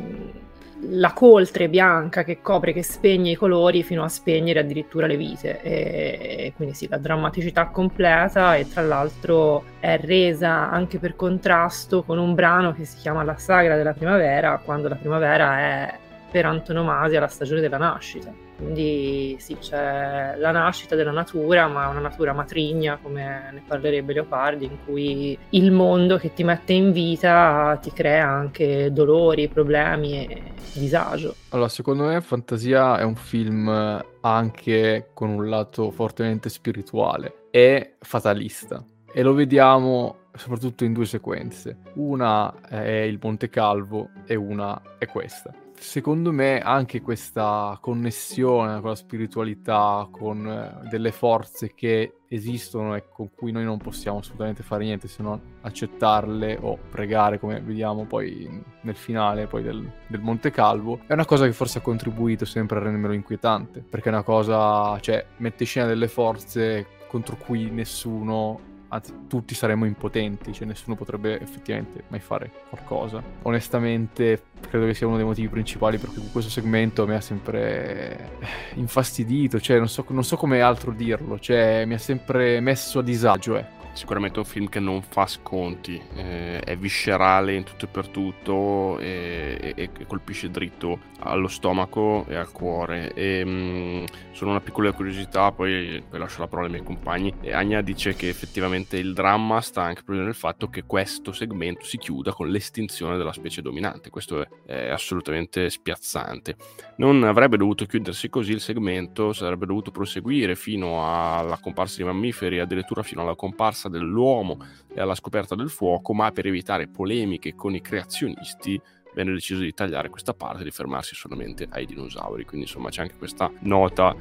la 0.80 1.12
coltre 1.12 1.68
bianca 1.68 2.22
che 2.24 2.40
copre, 2.40 2.72
che 2.72 2.82
spegne 2.82 3.32
i 3.32 3.36
colori 3.36 3.82
fino 3.82 4.02
a 4.04 4.08
spegnere 4.08 4.60
addirittura 4.60 5.06
le 5.06 5.16
vite. 5.16 5.60
E, 5.62 6.52
quindi 6.56 6.74
sì, 6.74 6.88
la 6.88 6.98
drammaticità 6.98 7.66
completa 7.66 8.54
e 8.56 8.68
tra 8.68 8.82
l'altro 8.82 9.64
è 9.80 9.98
resa 9.98 10.70
anche 10.70 10.98
per 10.98 11.16
contrasto 11.16 12.02
con 12.02 12.18
un 12.18 12.34
brano 12.34 12.72
che 12.72 12.84
si 12.84 12.96
chiama 12.98 13.22
La 13.22 13.36
sagra 13.36 13.76
della 13.76 13.92
primavera, 13.92 14.60
quando 14.64 14.88
la 14.88 14.96
primavera 14.96 15.58
è 15.58 15.98
per 16.30 16.44
antonomasia 16.46 17.20
la 17.20 17.28
stagione 17.28 17.60
della 17.60 17.78
nascita. 17.78 18.47
Quindi 18.58 19.36
sì, 19.38 19.56
c'è 19.56 20.34
la 20.36 20.50
nascita 20.50 20.96
della 20.96 21.12
natura, 21.12 21.68
ma 21.68 21.86
una 21.86 22.00
natura 22.00 22.32
matrigna, 22.32 22.98
come 23.00 23.50
ne 23.52 23.62
parlerebbe 23.64 24.12
Leopardi, 24.12 24.64
in 24.64 24.78
cui 24.84 25.38
il 25.50 25.70
mondo 25.70 26.16
che 26.16 26.32
ti 26.34 26.42
mette 26.42 26.72
in 26.72 26.90
vita 26.90 27.78
ti 27.80 27.92
crea 27.92 28.26
anche 28.26 28.92
dolori, 28.92 29.46
problemi 29.46 30.26
e 30.26 30.42
disagio. 30.72 31.36
Allora, 31.50 31.68
secondo 31.68 32.06
me 32.06 32.20
Fantasia 32.20 32.98
è 32.98 33.04
un 33.04 33.14
film 33.14 34.04
anche 34.22 35.10
con 35.14 35.28
un 35.28 35.48
lato 35.48 35.92
fortemente 35.92 36.48
spirituale 36.48 37.44
e 37.52 37.94
fatalista. 38.00 38.84
E 39.12 39.22
lo 39.22 39.34
vediamo 39.34 40.16
soprattutto 40.34 40.82
in 40.82 40.92
due 40.92 41.06
sequenze. 41.06 41.78
Una 41.94 42.52
è 42.68 43.02
il 43.02 43.20
Monte 43.22 43.48
Calvo 43.48 44.10
e 44.26 44.34
una 44.34 44.82
è 44.98 45.06
questa 45.06 45.54
secondo 45.78 46.32
me 46.32 46.60
anche 46.60 47.00
questa 47.00 47.78
connessione 47.80 48.80
con 48.80 48.90
la 48.90 48.96
spiritualità, 48.96 50.08
con 50.10 50.46
eh, 50.46 50.88
delle 50.88 51.12
forze 51.12 51.72
che 51.74 52.14
esistono 52.28 52.94
e 52.94 53.04
con 53.10 53.30
cui 53.34 53.52
noi 53.52 53.64
non 53.64 53.78
possiamo 53.78 54.18
assolutamente 54.18 54.62
fare 54.62 54.84
niente 54.84 55.08
se 55.08 55.22
non 55.22 55.40
accettarle 55.62 56.58
o 56.60 56.78
pregare, 56.90 57.38
come 57.38 57.60
vediamo 57.60 58.04
poi 58.04 58.62
nel 58.82 58.96
finale 58.96 59.46
poi 59.46 59.62
del, 59.62 59.90
del 60.06 60.20
Monte 60.20 60.50
Calvo, 60.50 61.00
è 61.06 61.12
una 61.14 61.24
cosa 61.24 61.46
che 61.46 61.52
forse 61.52 61.78
ha 61.78 61.82
contribuito 61.82 62.44
sempre 62.44 62.78
a 62.78 62.82
rendermelo 62.82 63.14
inquietante, 63.14 63.80
perché 63.80 64.10
è 64.10 64.12
una 64.12 64.22
cosa, 64.22 64.98
cioè, 65.00 65.24
mette 65.38 65.62
in 65.62 65.68
scena 65.68 65.86
delle 65.86 66.08
forze 66.08 66.86
contro 67.08 67.36
cui 67.36 67.70
nessuno 67.70 68.67
anzi 68.88 69.12
tutti 69.28 69.54
saremmo 69.54 69.84
impotenti, 69.84 70.52
cioè 70.52 70.66
nessuno 70.66 70.96
potrebbe 70.96 71.40
effettivamente 71.40 72.04
mai 72.08 72.20
fare 72.20 72.50
qualcosa. 72.68 73.22
Onestamente 73.42 74.42
credo 74.68 74.86
che 74.86 74.94
sia 74.94 75.06
uno 75.06 75.16
dei 75.16 75.24
motivi 75.24 75.48
principali 75.48 75.98
per 75.98 76.10
cui 76.10 76.28
questo 76.30 76.50
segmento 76.50 77.06
mi 77.06 77.14
ha 77.14 77.20
sempre 77.20 78.30
infastidito, 78.74 79.60
cioè 79.60 79.78
non 79.78 79.88
so, 79.88 80.04
non 80.08 80.24
so 80.24 80.36
come 80.36 80.60
altro 80.60 80.92
dirlo, 80.92 81.38
cioè 81.38 81.84
mi 81.86 81.94
ha 81.94 81.98
sempre 81.98 82.60
messo 82.60 83.00
a 83.00 83.02
disagio, 83.02 83.56
ecco 83.56 83.77
sicuramente 83.98 84.38
un 84.38 84.44
film 84.44 84.68
che 84.68 84.78
non 84.78 85.02
fa 85.02 85.26
sconti, 85.26 86.00
eh, 86.14 86.60
è 86.60 86.76
viscerale 86.76 87.54
in 87.54 87.64
tutto 87.64 87.86
e 87.86 87.88
per 87.88 88.06
tutto 88.08 88.96
e, 89.00 89.74
e, 89.76 89.90
e, 89.92 90.06
colpisce 90.06 90.50
dritto 90.50 91.00
allo 91.18 91.48
stomaco 91.48 92.24
e 92.28 92.36
al 92.36 92.52
cuore. 92.52 93.12
E, 93.12 93.44
mh, 93.44 94.04
solo 94.30 94.52
una 94.52 94.60
piccola 94.60 94.92
curiosità, 94.92 95.50
poi, 95.50 96.00
poi, 96.08 96.18
lascio 96.20 96.40
la 96.40 96.46
parola 96.46 96.68
ai 96.68 96.74
miei 96.74 96.84
compagni. 96.84 97.34
Anya 97.50 97.80
dice 97.80 98.14
che 98.14 98.28
effettivamente 98.28 98.96
il 98.96 99.14
dramma 99.14 99.60
sta 99.60 99.82
anche 99.82 100.04
proprio 100.04 100.24
nel 100.24 100.34
fatto 100.34 100.68
che 100.68 100.84
questo 100.84 101.32
segmento 101.32 101.84
si 101.84 101.98
chiuda 101.98 102.32
con 102.32 102.48
l'estinzione 102.48 103.16
della 103.16 103.32
specie 103.32 103.62
dominante. 103.62 104.10
Questo 104.10 104.42
è, 104.42 104.48
è 104.64 104.88
assolutamente 104.90 105.68
spiazzante. 105.70 106.54
Non 106.98 107.24
avrebbe 107.24 107.56
dovuto 107.56 107.84
chiudersi 107.84 108.28
così 108.28 108.52
il 108.52 108.60
segmento, 108.60 109.32
sarebbe 109.32 109.66
dovuto 109.66 109.90
proseguire 109.90 110.54
fino 110.54 111.04
alla 111.04 111.58
comparsa 111.60 111.96
di 111.96 112.04
mammiferi, 112.04 112.60
addirittura 112.60 113.02
fino 113.02 113.22
alla 113.22 113.34
comparsa 113.34 113.87
nascita 113.88 113.98
dell'uomo 113.98 114.58
e 114.94 115.00
alla 115.00 115.14
scoperta 115.14 115.54
del 115.54 115.70
fuoco, 115.70 116.12
ma 116.12 116.30
per 116.30 116.46
evitare 116.46 116.86
polemiche 116.86 117.54
con 117.54 117.74
i 117.74 117.80
creazionisti 117.80 118.80
venne 119.14 119.32
deciso 119.32 119.60
di 119.60 119.72
tagliare 119.72 120.10
questa 120.10 120.34
parte 120.34 120.60
e 120.60 120.64
di 120.64 120.70
fermarsi 120.70 121.14
solamente 121.14 121.66
ai 121.70 121.86
dinosauri. 121.86 122.44
Quindi 122.44 122.66
insomma 122.66 122.90
c'è 122.90 123.02
anche 123.02 123.16
questa 123.16 123.50
nota 123.60 124.14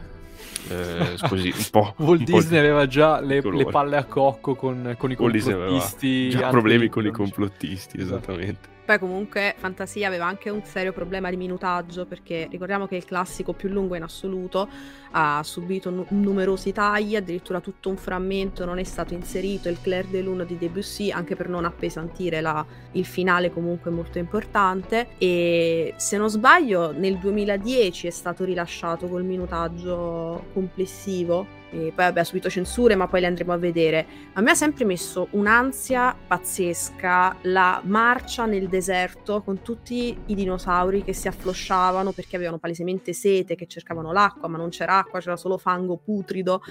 eh, 0.70 1.18
così 1.28 1.54
un 1.56 1.66
po'. 1.70 1.94
Walt 1.98 2.20
un 2.20 2.26
Disney 2.26 2.60
po 2.60 2.66
aveva 2.66 2.88
già 2.88 3.20
le, 3.20 3.42
le, 3.42 3.66
palle 3.66 3.98
a 3.98 4.06
cocco 4.06 4.56
con, 4.56 4.96
con 4.98 5.12
i 5.12 5.16
complottisti. 5.16 6.30
Già 6.30 6.50
problemi 6.50 6.88
con 6.90 7.06
i 7.06 7.12
complottisti, 7.12 8.00
esattamente. 8.00 8.76
Poi 8.88 9.00
comunque 9.00 9.54
Fantasia 9.58 10.08
aveva 10.08 10.28
anche 10.28 10.50
un 10.50 10.64
serio 10.64 10.94
problema 10.94 11.30
di 11.30 11.36
minutaggio 11.36 12.06
perché 12.06 12.48
ricordiamo 12.50 12.88
che 12.88 12.96
il 12.96 13.04
classico 13.04 13.52
più 13.52 13.68
lungo 13.68 13.96
in 13.96 14.04
assoluto 14.04 14.70
ha 15.12 15.42
subito 15.44 15.90
n- 15.90 16.06
numerosi 16.08 16.72
tagli, 16.72 17.18
addirittura 17.18 17.60
tutto 17.60 17.90
un 17.90 17.98
frammento 17.98 18.64
non 18.64 18.80
è 18.80 18.86
stato 18.86 19.14
inserito, 19.14 19.68
il 19.68 19.82
Claire 19.82 20.08
de 20.10 20.22
Lune 20.22 20.46
di 20.46 20.58
Debussy 20.58 21.12
anche 21.12 21.36
per 21.36 21.50
non 21.50 21.66
appesantire 21.66 22.40
la, 22.40 22.66
il 22.94 23.04
finale 23.04 23.52
comunque 23.52 23.92
molto 23.92 24.20
importante. 24.20 25.10
E 25.18 25.94
se 25.98 26.16
non 26.16 26.30
sbaglio 26.30 26.94
nel 26.94 27.18
2010 27.18 28.08
è 28.08 28.12
stato 28.12 28.46
rilasciato 28.46 29.08
col 29.08 29.26
minutaggio 29.26 30.46
complessivo 30.54 31.57
e 31.70 31.92
poi 31.94 32.06
vabbè, 32.06 32.20
ha 32.22 32.24
subito 32.24 32.50
censure, 32.50 32.96
ma 32.96 33.08
poi 33.08 33.22
le 33.22 33.28
andremo 33.28 33.54
a 33.54 33.58
vedere. 33.58 34.06
A 34.34 34.42
me 34.42 34.52
ha 34.52 34.56
sempre 34.56 34.86
messo 34.86 35.28
un'ansia 35.32 36.16
pazzesca 36.28 37.38
la 37.44 37.82
marcia 37.84 38.46
nel 38.46 38.68
deserto 38.68 39.42
con 39.42 39.62
tutti 39.62 40.18
i 40.26 40.36
dinosauri 40.36 41.04
che 41.04 41.14
si 41.14 41.28
afflosciavano 41.28 42.12
perché 42.12 42.36
avevano 42.36 42.58
palesemente 42.58 43.14
sete, 43.14 43.56
che 43.56 43.68
cercavano 43.68 44.12
l'acqua, 44.12 44.48
ma 44.48 44.58
non 44.58 44.70
c'era 44.70 44.98
acqua, 44.98 45.20
c'era 45.20 45.38
solo 45.38 45.58
fango 45.58 45.98
putrido 45.98 46.62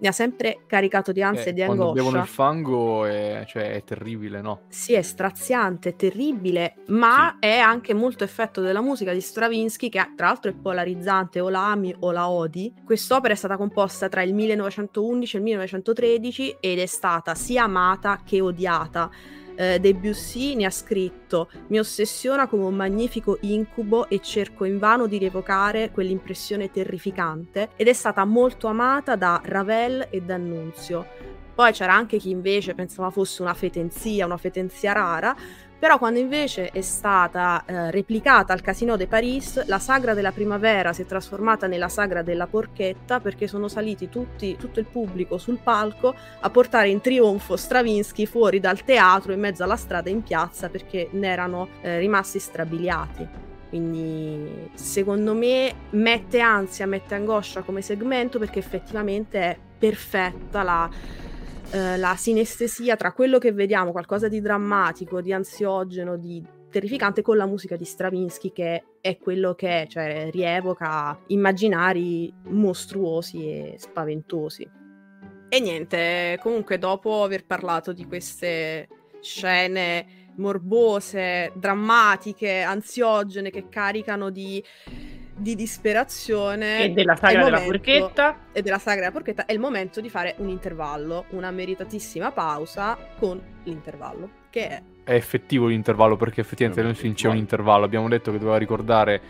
mi 0.00 0.08
ha 0.08 0.12
sempre 0.12 0.60
caricato 0.66 1.12
di 1.12 1.22
ansia 1.22 1.46
eh, 1.46 1.48
e 1.50 1.52
di 1.52 1.62
angoscia. 1.62 1.82
Quando 1.82 1.94
bevono 1.94 2.18
il 2.20 2.28
fango 2.28 3.04
è, 3.04 3.44
cioè, 3.46 3.72
è, 3.72 3.84
terribile, 3.84 4.40
no? 4.40 4.62
Sì, 4.68 4.94
è 4.94 5.02
straziante, 5.02 5.90
è 5.90 5.96
terribile, 5.96 6.76
ma 6.86 7.36
sì. 7.38 7.46
è 7.46 7.58
anche 7.58 7.94
molto 7.94 8.24
effetto 8.24 8.60
della 8.60 8.80
musica 8.80 9.12
di 9.12 9.20
Stravinsky, 9.20 9.88
che 9.88 10.12
tra 10.16 10.26
l'altro 10.26 10.50
è 10.50 10.54
polarizzante, 10.54 11.40
o 11.40 11.48
la 11.48 11.70
ami 11.70 11.94
o 12.00 12.10
la 12.10 12.28
odi. 12.28 12.74
Quest'opera 12.84 13.34
è 13.34 13.36
stata 13.36 13.56
composta 13.56 14.08
tra 14.08 14.22
il 14.22 14.34
1911 14.34 15.36
e 15.36 15.38
il 15.38 15.44
1913 15.44 16.56
ed 16.60 16.78
è 16.78 16.86
stata 16.86 17.34
sia 17.34 17.64
amata 17.64 18.20
che 18.24 18.40
odiata 18.40 19.10
eh, 19.60 19.78
Debussy 19.78 20.54
ne 20.54 20.64
ha 20.64 20.70
scritto 20.70 21.50
mi 21.66 21.78
ossessiona 21.78 22.46
come 22.46 22.64
un 22.64 22.74
magnifico 22.74 23.36
incubo 23.42 24.08
e 24.08 24.20
cerco 24.20 24.64
invano 24.64 25.06
di 25.06 25.18
rievocare 25.18 25.90
quell'impressione 25.90 26.70
terrificante 26.70 27.68
ed 27.76 27.86
è 27.86 27.92
stata 27.92 28.24
molto 28.24 28.68
amata 28.68 29.16
da 29.16 29.38
Ravel 29.44 30.08
e 30.10 30.22
da 30.22 30.36
Annunzio. 30.36 31.06
Poi 31.54 31.72
c'era 31.72 31.92
anche 31.92 32.16
chi 32.16 32.30
invece 32.30 32.74
pensava 32.74 33.10
fosse 33.10 33.42
una 33.42 33.52
fetenzia, 33.52 34.24
una 34.24 34.38
fetenzia 34.38 34.92
rara, 34.92 35.36
però 35.80 35.96
quando 35.96 36.18
invece 36.18 36.68
è 36.68 36.82
stata 36.82 37.64
eh, 37.64 37.90
replicata 37.90 38.52
al 38.52 38.60
Casino 38.60 38.98
de 38.98 39.06
Paris, 39.06 39.64
la 39.64 39.78
sagra 39.78 40.12
della 40.12 40.30
primavera 40.30 40.92
si 40.92 41.02
è 41.02 41.06
trasformata 41.06 41.66
nella 41.66 41.88
sagra 41.88 42.20
della 42.20 42.46
porchetta 42.46 43.18
perché 43.18 43.48
sono 43.48 43.66
saliti 43.66 44.10
tutti, 44.10 44.56
tutto 44.58 44.78
il 44.78 44.84
pubblico 44.84 45.38
sul 45.38 45.56
palco 45.56 46.14
a 46.40 46.50
portare 46.50 46.90
in 46.90 47.00
trionfo 47.00 47.56
Stravinsky 47.56 48.26
fuori 48.26 48.60
dal 48.60 48.84
teatro 48.84 49.32
in 49.32 49.40
mezzo 49.40 49.64
alla 49.64 49.76
strada 49.76 50.10
in 50.10 50.22
piazza 50.22 50.68
perché 50.68 51.08
ne 51.12 51.28
erano 51.28 51.68
eh, 51.80 51.98
rimasti 51.98 52.38
strabiliati. 52.38 53.26
Quindi 53.70 54.68
secondo 54.74 55.32
me 55.32 55.72
mette 55.90 56.40
ansia, 56.40 56.84
mette 56.84 57.14
angoscia 57.14 57.62
come 57.62 57.80
segmento 57.80 58.38
perché 58.38 58.58
effettivamente 58.58 59.40
è 59.40 59.56
perfetta 59.78 60.62
la 60.62 60.90
eh, 61.72 61.96
la 61.96 62.16
sinestesia 62.16 62.96
tra 62.96 63.12
quello 63.12 63.38
che 63.38 63.52
vediamo, 63.52 63.92
qualcosa 63.92 64.28
di 64.28 64.40
drammatico, 64.40 65.20
di 65.20 65.32
ansiogeno, 65.32 66.16
di 66.16 66.44
terrificante, 66.68 67.22
con 67.22 67.36
la 67.36 67.46
musica 67.46 67.76
di 67.76 67.84
Stravinsky 67.84 68.52
che 68.52 68.84
è 69.00 69.18
quello 69.18 69.54
che 69.54 69.82
è, 69.82 69.86
cioè 69.86 70.30
rievoca 70.30 71.18
immaginari 71.28 72.32
mostruosi 72.44 73.48
e 73.48 73.74
spaventosi. 73.78 74.68
E 75.48 75.60
niente, 75.60 76.38
comunque 76.42 76.78
dopo 76.78 77.24
aver 77.24 77.44
parlato 77.44 77.92
di 77.92 78.04
queste 78.04 78.88
scene 79.20 80.32
morbose, 80.36 81.52
drammatiche, 81.54 82.62
ansiogene 82.62 83.50
che 83.50 83.68
caricano 83.68 84.30
di, 84.30 84.62
di 85.40 85.54
disperazione. 85.54 86.84
E 86.84 86.88
della 86.90 87.16
sagra 87.16 87.44
della 87.44 87.60
porchetta. 87.60 88.36
E 88.52 88.62
della 88.62 88.78
sagra 88.78 89.00
della 89.00 89.12
porchetta 89.12 89.46
è 89.46 89.52
il 89.52 89.58
momento 89.58 90.00
di 90.00 90.10
fare 90.10 90.34
un 90.38 90.48
intervallo, 90.48 91.24
una 91.30 91.50
meritatissima 91.50 92.30
pausa 92.30 92.96
con 93.18 93.40
l'intervallo, 93.64 94.30
che 94.50 94.68
è... 94.68 94.82
È 95.02 95.14
effettivo 95.14 95.66
l'intervallo 95.66 96.16
perché 96.16 96.42
effettivamente 96.42 96.94
film 96.94 97.14
c'è 97.14 97.28
un 97.28 97.36
intervallo. 97.36 97.84
Abbiamo 97.84 98.08
detto 98.08 98.30
che 98.30 98.38
doveva 98.38 98.58
ricordare 98.58 99.20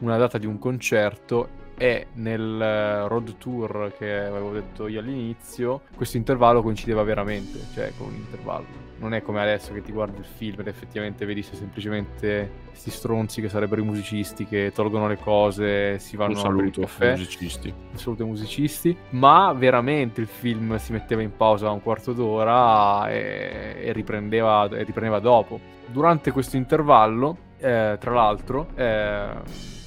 una 0.00 0.16
data 0.16 0.38
di 0.38 0.46
un 0.46 0.58
concerto 0.58 1.59
e 1.80 2.08
nel 2.16 2.60
eh, 2.60 3.08
road 3.08 3.38
tour 3.38 3.94
che 3.96 4.18
avevo 4.18 4.52
detto 4.52 4.86
io 4.86 5.00
all'inizio, 5.00 5.80
questo 5.96 6.18
intervallo 6.18 6.60
coincideva 6.60 7.02
veramente, 7.02 7.58
cioè 7.72 7.90
con 7.96 8.08
un 8.08 8.16
intervallo. 8.16 8.88
Non 8.98 9.14
è 9.14 9.22
come 9.22 9.40
adesso 9.40 9.72
che 9.72 9.80
ti 9.80 9.90
guardi 9.90 10.18
il 10.18 10.26
film 10.26 10.60
ed 10.60 10.66
effettivamente 10.66 11.24
vedi 11.24 11.40
se 11.40 11.54
semplicemente 11.54 12.50
questi 12.68 12.90
stronzi 12.90 13.40
che 13.40 13.48
sarebbero 13.48 13.80
i 13.80 13.84
musicisti 13.84 14.44
che 14.44 14.72
tolgono 14.74 15.08
le 15.08 15.16
cose, 15.16 15.98
si 15.98 16.18
vanno 16.18 16.32
un 16.32 16.36
saluto 16.36 16.82
a 16.82 17.06
musicisti. 17.12 17.72
Un 17.92 17.98
saluto 17.98 18.24
ai 18.24 18.28
musicisti, 18.28 18.94
ma 19.12 19.50
veramente 19.54 20.20
il 20.20 20.26
film 20.26 20.76
si 20.76 20.92
metteva 20.92 21.22
in 21.22 21.34
pausa 21.34 21.70
un 21.70 21.80
quarto 21.80 22.12
d'ora 22.12 23.08
e, 23.08 23.76
e, 23.84 23.92
riprendeva, 23.92 24.68
e 24.68 24.82
riprendeva 24.82 25.18
dopo. 25.18 25.58
Durante 25.86 26.30
questo 26.30 26.58
intervallo, 26.58 27.38
eh, 27.56 27.96
tra 27.98 28.12
l'altro, 28.12 28.68
eh, 28.74 29.78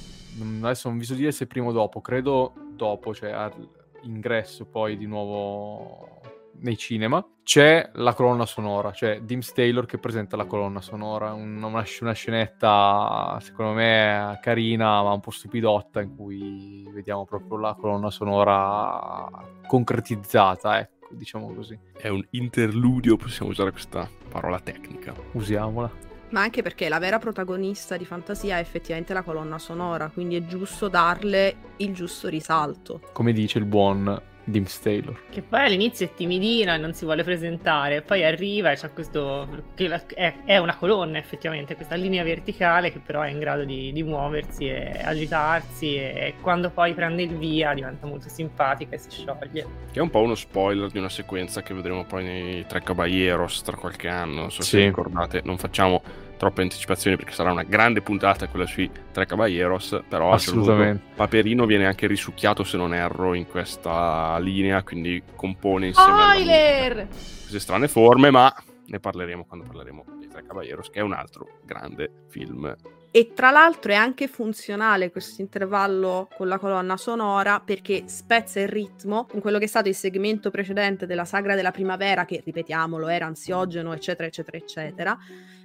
adesso 0.62 0.88
non 0.88 0.98
vi 0.98 1.04
so 1.04 1.14
dire 1.14 1.32
se 1.32 1.46
prima 1.46 1.68
o 1.68 1.72
dopo, 1.72 2.00
credo 2.00 2.52
dopo, 2.70 3.14
cioè 3.14 3.30
all'ingresso 3.30 4.66
poi 4.66 4.96
di 4.96 5.06
nuovo 5.06 6.20
nei 6.60 6.76
cinema, 6.76 7.24
c'è 7.42 7.90
la 7.94 8.14
colonna 8.14 8.46
sonora, 8.46 8.92
cioè 8.92 9.20
Dims 9.20 9.52
Taylor 9.52 9.86
che 9.86 9.98
presenta 9.98 10.36
la 10.36 10.46
colonna 10.46 10.80
sonora, 10.80 11.32
una, 11.32 11.66
una 11.66 12.12
scenetta 12.12 13.36
secondo 13.40 13.72
me 13.72 14.38
carina 14.40 15.02
ma 15.02 15.12
un 15.12 15.20
po' 15.20 15.30
stupidotta 15.30 16.00
in 16.00 16.14
cui 16.14 16.88
vediamo 16.92 17.24
proprio 17.24 17.58
la 17.58 17.74
colonna 17.74 18.10
sonora 18.10 19.28
concretizzata, 19.66 20.78
ecco, 20.78 21.08
diciamo 21.10 21.52
così. 21.52 21.78
È 21.96 22.08
un 22.08 22.24
interludio, 22.30 23.16
possiamo 23.16 23.50
usare 23.50 23.70
questa 23.70 24.08
parola 24.28 24.58
tecnica. 24.60 25.12
Usiamola 25.32 26.12
ma 26.34 26.40
anche 26.40 26.62
perché 26.62 26.88
la 26.88 26.98
vera 26.98 27.20
protagonista 27.20 27.96
di 27.96 28.04
fantasia 28.04 28.56
è 28.56 28.60
effettivamente 28.60 29.12
la 29.14 29.22
colonna 29.22 29.56
sonora, 29.56 30.10
quindi 30.12 30.34
è 30.34 30.44
giusto 30.44 30.88
darle 30.88 31.54
il 31.76 31.94
giusto 31.94 32.28
risalto. 32.28 33.00
Come 33.12 33.32
dice 33.32 33.58
il 33.58 33.66
buon 33.66 34.20
Dims 34.44 34.80
Taylor. 34.80 35.18
Che 35.30 35.42
poi 35.42 35.60
all'inizio 35.60 36.06
è 36.06 36.12
timidina 36.12 36.74
e 36.74 36.78
non 36.78 36.92
si 36.92 37.04
vuole 37.04 37.24
presentare, 37.24 38.02
poi 38.02 38.24
arriva 38.24 38.72
e 38.72 38.76
c'è 38.76 38.92
questo. 38.92 39.64
che 39.74 40.02
è, 40.44 40.58
una 40.58 40.76
colonna 40.76 41.18
effettivamente, 41.18 41.74
questa 41.76 41.94
linea 41.94 42.22
verticale 42.22 42.92
che 42.92 42.98
però 42.98 43.22
è 43.22 43.30
in 43.30 43.38
grado 43.38 43.64
di, 43.64 43.92
di 43.92 44.02
muoversi 44.02 44.66
e 44.66 45.00
agitarsi 45.02 45.96
e 45.96 46.34
quando 46.40 46.70
poi 46.70 46.94
prende 46.94 47.22
il 47.22 47.36
via 47.36 47.72
diventa 47.74 48.06
molto 48.06 48.28
simpatica 48.28 48.96
e 48.96 48.98
si 48.98 49.10
scioglie. 49.10 49.66
Che 49.90 49.98
è 49.98 50.02
un 50.02 50.10
po' 50.10 50.20
uno 50.20 50.34
spoiler 50.34 50.90
di 50.90 50.98
una 50.98 51.08
sequenza 51.08 51.62
che 51.62 51.74
vedremo 51.74 52.04
poi 52.04 52.24
nei 52.24 52.66
Tre 52.66 52.82
Caballeros 52.82 53.62
tra 53.62 53.76
qualche 53.76 54.08
anno, 54.08 54.40
non 54.40 54.50
so 54.50 54.62
sì. 54.62 54.70
se 54.70 54.84
ricordate, 54.84 55.40
non 55.44 55.56
facciamo 55.56 56.02
troppe 56.36 56.62
anticipazioni 56.62 57.16
perché 57.16 57.32
sarà 57.32 57.52
una 57.52 57.62
grande 57.62 58.02
puntata 58.02 58.48
quella 58.48 58.66
sui 58.66 58.90
Tre 59.12 59.26
Caballeros, 59.26 60.02
però 60.08 60.32
assolutamente 60.32 61.02
Paperino 61.14 61.66
viene 61.66 61.86
anche 61.86 62.06
risucchiato 62.06 62.64
se 62.64 62.76
non 62.76 62.94
erro 62.94 63.34
in 63.34 63.46
questa 63.46 64.38
linea, 64.38 64.82
quindi 64.82 65.22
compone 65.34 65.88
insieme 65.88 66.18
Spoiler! 66.18 67.06
queste 67.06 67.60
strane 67.60 67.88
forme, 67.88 68.30
ma 68.30 68.52
ne 68.86 69.00
parleremo 69.00 69.44
quando 69.44 69.66
parleremo 69.66 70.04
dei 70.18 70.28
Tre 70.28 70.44
Caballeros, 70.44 70.90
che 70.90 70.98
è 70.98 71.02
un 71.02 71.12
altro 71.12 71.60
grande 71.64 72.24
film. 72.28 72.74
E 73.16 73.32
tra 73.32 73.52
l'altro 73.52 73.92
è 73.92 73.94
anche 73.94 74.26
funzionale 74.26 75.12
questo 75.12 75.40
intervallo 75.40 76.28
con 76.36 76.48
la 76.48 76.58
colonna 76.58 76.96
sonora 76.96 77.60
perché 77.60 78.08
spezza 78.08 78.58
il 78.58 78.66
ritmo 78.66 79.28
in 79.34 79.40
quello 79.40 79.58
che 79.58 79.66
è 79.66 79.68
stato 79.68 79.88
il 79.88 79.94
segmento 79.94 80.50
precedente 80.50 81.06
della 81.06 81.24
sagra 81.24 81.54
della 81.54 81.70
primavera, 81.70 82.24
che 82.24 82.42
ripetiamolo 82.44 83.06
era 83.06 83.26
ansiogeno, 83.26 83.92
eccetera, 83.92 84.26
eccetera, 84.26 84.56
eccetera 84.56 85.18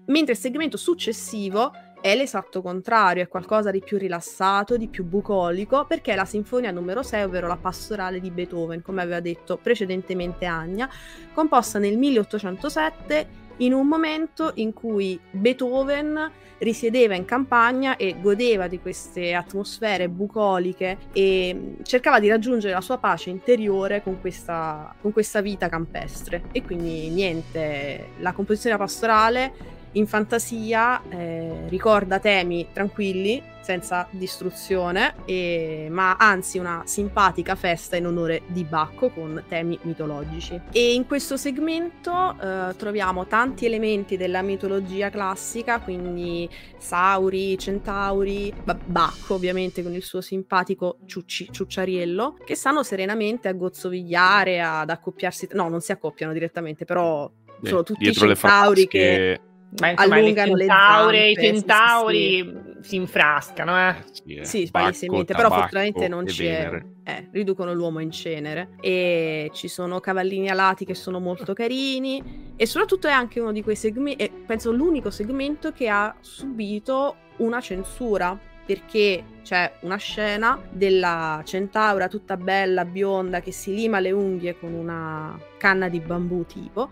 mentre 0.10 0.34
il 0.34 0.40
segmento 0.40 0.78
successivo 0.78 1.72
è 2.02 2.16
l'esatto 2.16 2.62
contrario, 2.62 3.24
è 3.24 3.28
qualcosa 3.28 3.72
di 3.72 3.82
più 3.82 3.98
rilassato, 3.98 4.78
di 4.78 4.88
più 4.88 5.04
bucolico, 5.04 5.86
perché 5.86 6.14
è 6.14 6.16
la 6.16 6.26
sinfonia 6.26 6.72
numero 6.72 7.04
6, 7.04 7.24
ovvero 7.24 7.48
la 7.48 7.58
pastorale 7.58 8.22
di 8.22 8.32
Beethoven, 8.32 8.82
come 8.82 9.02
aveva 9.02 9.20
detto 9.20 9.58
precedentemente 9.58 10.46
Agna, 10.46 10.90
composta 11.34 11.78
nel 11.78 11.98
1807 11.98 13.48
in 13.58 13.74
un 13.74 13.88
momento 13.88 14.52
in 14.56 14.72
cui 14.72 15.20
Beethoven 15.32 16.32
risiedeva 16.60 17.16
in 17.16 17.26
campagna 17.26 17.98
e 17.98 18.16
godeva 18.22 18.68
di 18.68 18.80
queste 18.80 19.34
atmosfere 19.34 20.08
bucoliche 20.08 20.98
e 21.12 21.76
cercava 21.84 22.20
di 22.20 22.30
raggiungere 22.30 22.74
la 22.74 22.82
sua 22.82 22.98
pace 22.98 23.30
interiore 23.30 24.02
con 24.02 24.22
questa, 24.22 24.94
con 25.02 25.12
questa 25.12 25.42
vita 25.42 25.68
campestre. 25.68 26.44
E 26.54 26.64
quindi 26.64 27.10
niente, 27.10 28.12
la 28.20 28.32
composizione 28.32 28.78
pastorale 28.78 29.78
in 29.94 30.08
fantasia 30.08 31.02
eh, 31.10 31.68
ricorda 31.68 32.20
temi 32.20 32.68
tranquilli, 32.72 33.42
senza 33.62 34.08
distruzione, 34.10 35.14
e, 35.26 35.88
ma 35.92 36.16
anzi 36.16 36.58
una 36.58 36.82
simpatica 36.86 37.54
festa 37.54 37.96
in 37.96 38.08
onore 38.08 38.42
di 38.48 38.64
Bacco 38.64 39.10
con 39.10 39.44
temi 39.48 39.78
mitologici. 39.84 40.60
E 40.72 40.94
in 40.94 41.06
questo 41.06 41.38
segmento 41.38 42.36
eh, 42.42 42.76
troviamo 42.78 43.28
tanti 43.28 43.68
elementi 43.68 44.18
della 44.18 44.42
mitologia 44.42 45.12
classica, 45.12 45.80
quindi 45.80 46.50
Sauri, 46.78 47.58
Centauri, 47.60 48.52
Bacco 48.86 49.36
ovviamente 49.36 49.84
con 49.84 49.94
il 49.94 50.04
suo 50.04 50.22
simpatico 50.22 50.98
ciucci, 51.06 51.50
ciucciariello, 51.52 52.38
che 52.44 52.56
stanno 52.56 52.82
serenamente 52.82 53.50
a 53.50 53.54
gozzovigliare, 53.54 54.62
ad 54.62 54.90
accoppiarsi, 54.90 55.50
no 55.52 55.70
non 55.70 55.82
si 55.82 55.92
accoppiano 55.92 56.34
direttamente, 56.34 56.86
però 56.86 57.30
sono 57.62 57.84
tutti 57.84 58.12
centauri 58.14 58.88
che 58.88 59.40
ma 59.78 59.92
insomma, 59.92 60.16
allungano 60.16 60.56
le 60.56 60.66
centauri, 60.66 61.32
i 61.32 61.36
centauri 61.36 62.18
sì, 62.18 62.60
sì. 62.82 62.90
si 62.90 62.96
infrascano, 62.96 63.78
eh? 63.78 63.96
Sì, 64.12 64.36
eh. 64.36 64.46
sì 64.46 64.68
palesemente, 64.72 65.36
però 65.36 65.50
fortunatamente 65.50 66.08
non 66.08 66.28
ci 66.28 66.46
è. 66.46 66.84
Eh, 67.04 67.28
riducono 67.32 67.74
l'uomo 67.74 68.00
in 68.00 68.12
cenere. 68.12 68.70
E 68.82 69.52
ci 69.54 69.68
sono 69.68 70.00
cavallini 70.00 70.50
alati 70.50 70.86
che 70.86 70.96
sono 70.96 71.20
molto 71.20 71.54
carini. 71.54 72.54
E 72.56 72.66
soprattutto 72.66 73.08
è 73.08 73.12
anche 73.12 73.40
uno 73.40 73.52
di 73.52 73.62
quei 73.62 73.76
segmenti, 73.76 74.24
e 74.24 74.32
penso 74.46 74.72
l'unico 74.72 75.12
segmento 75.12 75.72
che 75.72 75.88
ha 75.88 76.16
subito 76.20 77.16
una 77.38 77.62
censura. 77.62 78.38
Perché 78.66 79.24
c'è 79.44 79.72
una 79.82 79.98
scena 79.98 80.62
della 80.70 81.42
centaura 81.44 82.08
tutta 82.08 82.38
bella, 82.38 82.86
bionda, 82.86 83.40
che 83.40 83.52
si 83.52 83.74
lima 83.74 84.00
le 84.00 84.12
unghie 84.12 84.60
con 84.60 84.74
una 84.74 85.40
canna 85.58 85.90
di 85.90 86.00
bambù 86.00 86.46
tipo 86.46 86.90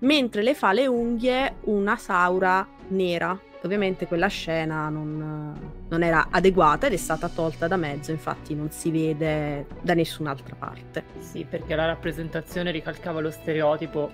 mentre 0.00 0.42
le 0.42 0.54
fa 0.54 0.72
le 0.72 0.86
unghie 0.86 1.56
una 1.64 1.96
saura 1.96 2.66
nera. 2.88 3.38
Ovviamente 3.62 4.06
quella 4.06 4.28
scena 4.28 4.88
non, 4.88 5.54
non, 5.88 6.02
era 6.02 6.28
adeguata 6.30 6.86
ed 6.86 6.92
è 6.92 6.96
stata 6.96 7.28
tolta 7.28 7.66
da 7.66 7.76
mezzo, 7.76 8.10
infatti 8.10 8.54
non 8.54 8.70
si 8.70 8.90
vede 8.90 9.66
da 9.80 9.94
nessun'altra 9.94 10.54
parte. 10.56 11.04
Sì, 11.18 11.46
perché 11.48 11.74
la 11.74 11.86
rappresentazione 11.86 12.70
ricalcava 12.70 13.20
lo 13.20 13.30
stereotipo 13.30 14.10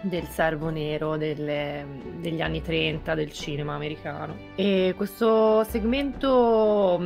del 0.00 0.24
servo 0.24 0.68
nero 0.68 1.16
delle, 1.16 1.86
degli 2.20 2.40
anni 2.40 2.62
30 2.62 3.14
del 3.14 3.32
cinema 3.32 3.74
americano. 3.74 4.36
E 4.54 4.94
questo 4.96 5.64
segmento 5.64 7.00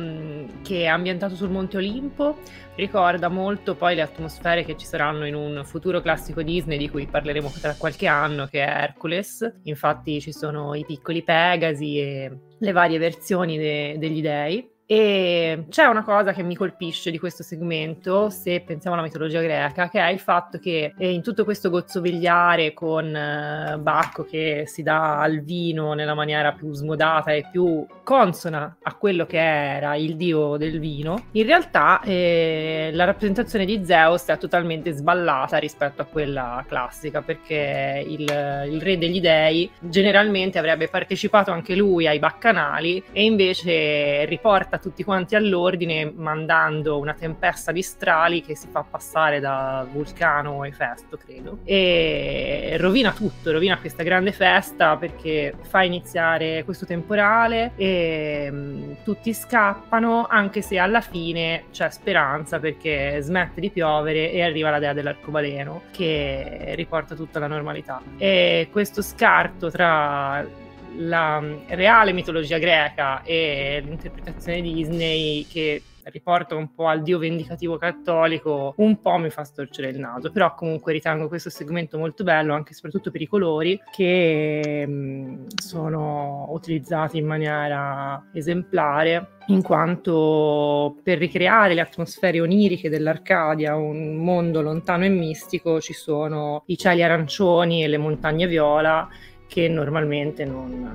che 0.63 0.83
è 0.83 0.87
ambientato 0.87 1.35
sul 1.35 1.49
Monte 1.49 1.77
Olimpo 1.77 2.37
ricorda 2.75 3.27
molto 3.27 3.75
poi 3.75 3.95
le 3.95 4.01
atmosfere 4.01 4.63
che 4.63 4.77
ci 4.77 4.85
saranno 4.85 5.25
in 5.25 5.35
un 5.35 5.61
futuro 5.65 6.01
classico 6.01 6.41
Disney 6.41 6.77
di 6.77 6.89
cui 6.89 7.07
parleremo 7.07 7.51
tra 7.61 7.75
qualche 7.75 8.07
anno 8.07 8.47
che 8.47 8.63
è 8.63 8.69
Hercules. 8.69 9.59
Infatti 9.63 10.21
ci 10.21 10.31
sono 10.31 10.73
i 10.75 10.85
piccoli 10.85 11.23
Pegasi 11.23 11.99
e 11.99 12.37
le 12.59 12.71
varie 12.71 12.97
versioni 12.97 13.57
de- 13.57 13.95
degli 13.97 14.21
dei 14.21 14.69
e 14.91 15.65
c'è 15.69 15.85
una 15.85 16.03
cosa 16.03 16.33
che 16.33 16.41
mi 16.41 16.55
colpisce 16.55 17.11
di 17.11 17.19
questo 17.19 17.43
segmento, 17.43 18.31
se 18.31 18.61
pensiamo 18.61 18.95
alla 18.95 19.05
mitologia 19.05 19.39
greca, 19.39 19.87
che 19.87 19.99
è 19.99 20.09
il 20.09 20.17
fatto 20.17 20.57
che 20.57 20.95
eh, 20.97 21.11
in 21.11 21.21
tutto 21.21 21.43
questo 21.43 21.69
gozzovigliare 21.69 22.73
con 22.73 23.15
eh, 23.15 23.77
Bacco 23.79 24.25
che 24.25 24.63
si 24.65 24.81
dà 24.81 25.19
al 25.19 25.41
vino 25.41 25.93
nella 25.93 26.15
maniera 26.15 26.53
più 26.53 26.73
smodata 26.73 27.33
e 27.33 27.45
più 27.51 27.85
consona 28.03 28.77
a 28.81 28.95
quello 28.95 29.27
che 29.27 29.37
era 29.37 29.93
il 29.93 30.15
dio 30.15 30.57
del 30.57 30.79
vino, 30.79 31.25
in 31.33 31.45
realtà 31.45 32.01
eh, 32.01 32.89
la 32.91 33.03
rappresentazione 33.03 33.65
di 33.65 33.85
Zeus 33.85 34.25
è 34.25 34.39
totalmente 34.39 34.91
sballata 34.91 35.57
rispetto 35.57 36.01
a 36.01 36.05
quella 36.05 36.65
classica, 36.67 37.21
perché 37.21 38.03
il, 38.07 38.21
il 38.21 38.81
re 38.81 38.97
degli 38.97 39.21
dei 39.21 39.69
generalmente 39.77 40.57
avrebbe 40.57 40.87
partecipato 40.87 41.51
anche 41.51 41.75
lui 41.75 42.07
ai 42.07 42.17
baccanali 42.17 43.03
e 43.11 43.23
invece 43.23 44.25
riporta 44.25 44.77
tutti 44.79 45.03
quanti 45.03 45.35
all'ordine 45.35 46.11
mandando 46.15 46.97
una 46.97 47.13
tempesta 47.13 47.71
di 47.71 47.81
strali 47.81 48.41
che 48.41 48.55
si 48.55 48.67
fa 48.71 48.83
passare 48.83 49.39
da 49.39 49.85
Vulcano 49.91 50.63
e 50.63 50.71
Festo, 50.71 51.17
credo, 51.17 51.59
e 51.63 52.75
rovina 52.79 53.11
tutto, 53.11 53.51
rovina 53.51 53.77
questa 53.77 54.03
grande 54.03 54.31
festa 54.31 54.95
perché 54.97 55.53
fa 55.61 55.83
iniziare 55.83 56.63
questo 56.63 56.85
temporale 56.85 57.73
e 57.75 58.49
mm, 58.51 58.91
tutti 59.03 59.33
scappano, 59.33 60.27
anche 60.27 60.61
se 60.61 60.77
alla 60.77 61.01
fine 61.01 61.65
c'è 61.71 61.89
speranza 61.89 62.59
perché 62.59 63.19
smette 63.21 63.61
di 63.61 63.69
piovere 63.69 64.31
e 64.31 64.41
arriva 64.41 64.69
la 64.69 64.79
dea 64.79 64.93
dell'arcobaleno 64.93 65.83
che 65.91 66.73
riporta 66.75 67.15
tutta 67.15 67.39
la 67.39 67.47
normalità. 67.47 68.01
E 68.17 68.69
questo 68.71 69.01
scarto 69.01 69.69
tra 69.69 70.67
la 70.99 71.41
reale 71.67 72.13
mitologia 72.13 72.57
greca 72.57 73.21
e 73.23 73.81
l'interpretazione 73.85 74.61
Disney 74.61 75.45
che 75.45 75.81
riporta 76.05 76.55
un 76.55 76.73
po' 76.73 76.87
al 76.87 77.01
dio 77.01 77.17
vendicativo 77.17 77.77
cattolico, 77.77 78.73
un 78.77 78.99
po' 78.99 79.17
mi 79.17 79.29
fa 79.29 79.43
storcere 79.43 79.89
il 79.89 79.99
naso, 79.99 80.31
però 80.31 80.53
comunque 80.55 80.93
ritengo 80.93 81.27
questo 81.27 81.49
segmento 81.49 81.97
molto 81.97 82.23
bello, 82.23 82.53
anche 82.53 82.71
e 82.71 82.75
soprattutto 82.75 83.11
per 83.11 83.21
i 83.21 83.27
colori 83.27 83.79
che 83.91 84.85
mm, 84.87 85.45
sono 85.55 86.47
utilizzati 86.49 87.17
in 87.17 87.25
maniera 87.25 88.29
esemplare 88.33 89.37
in 89.47 89.63
quanto 89.63 90.97
per 91.01 91.17
ricreare 91.17 91.73
le 91.73 91.81
atmosfere 91.81 92.39
oniriche 92.39 92.89
dell'Arcadia, 92.89 93.75
un 93.75 94.15
mondo 94.15 94.61
lontano 94.61 95.05
e 95.05 95.09
mistico, 95.09 95.81
ci 95.81 95.93
sono 95.93 96.63
i 96.67 96.77
cieli 96.77 97.01
arancioni 97.01 97.83
e 97.83 97.87
le 97.87 97.97
montagne 97.97 98.45
viola 98.45 99.07
che 99.49 99.67
normalmente 99.67 100.45
non, 100.45 100.87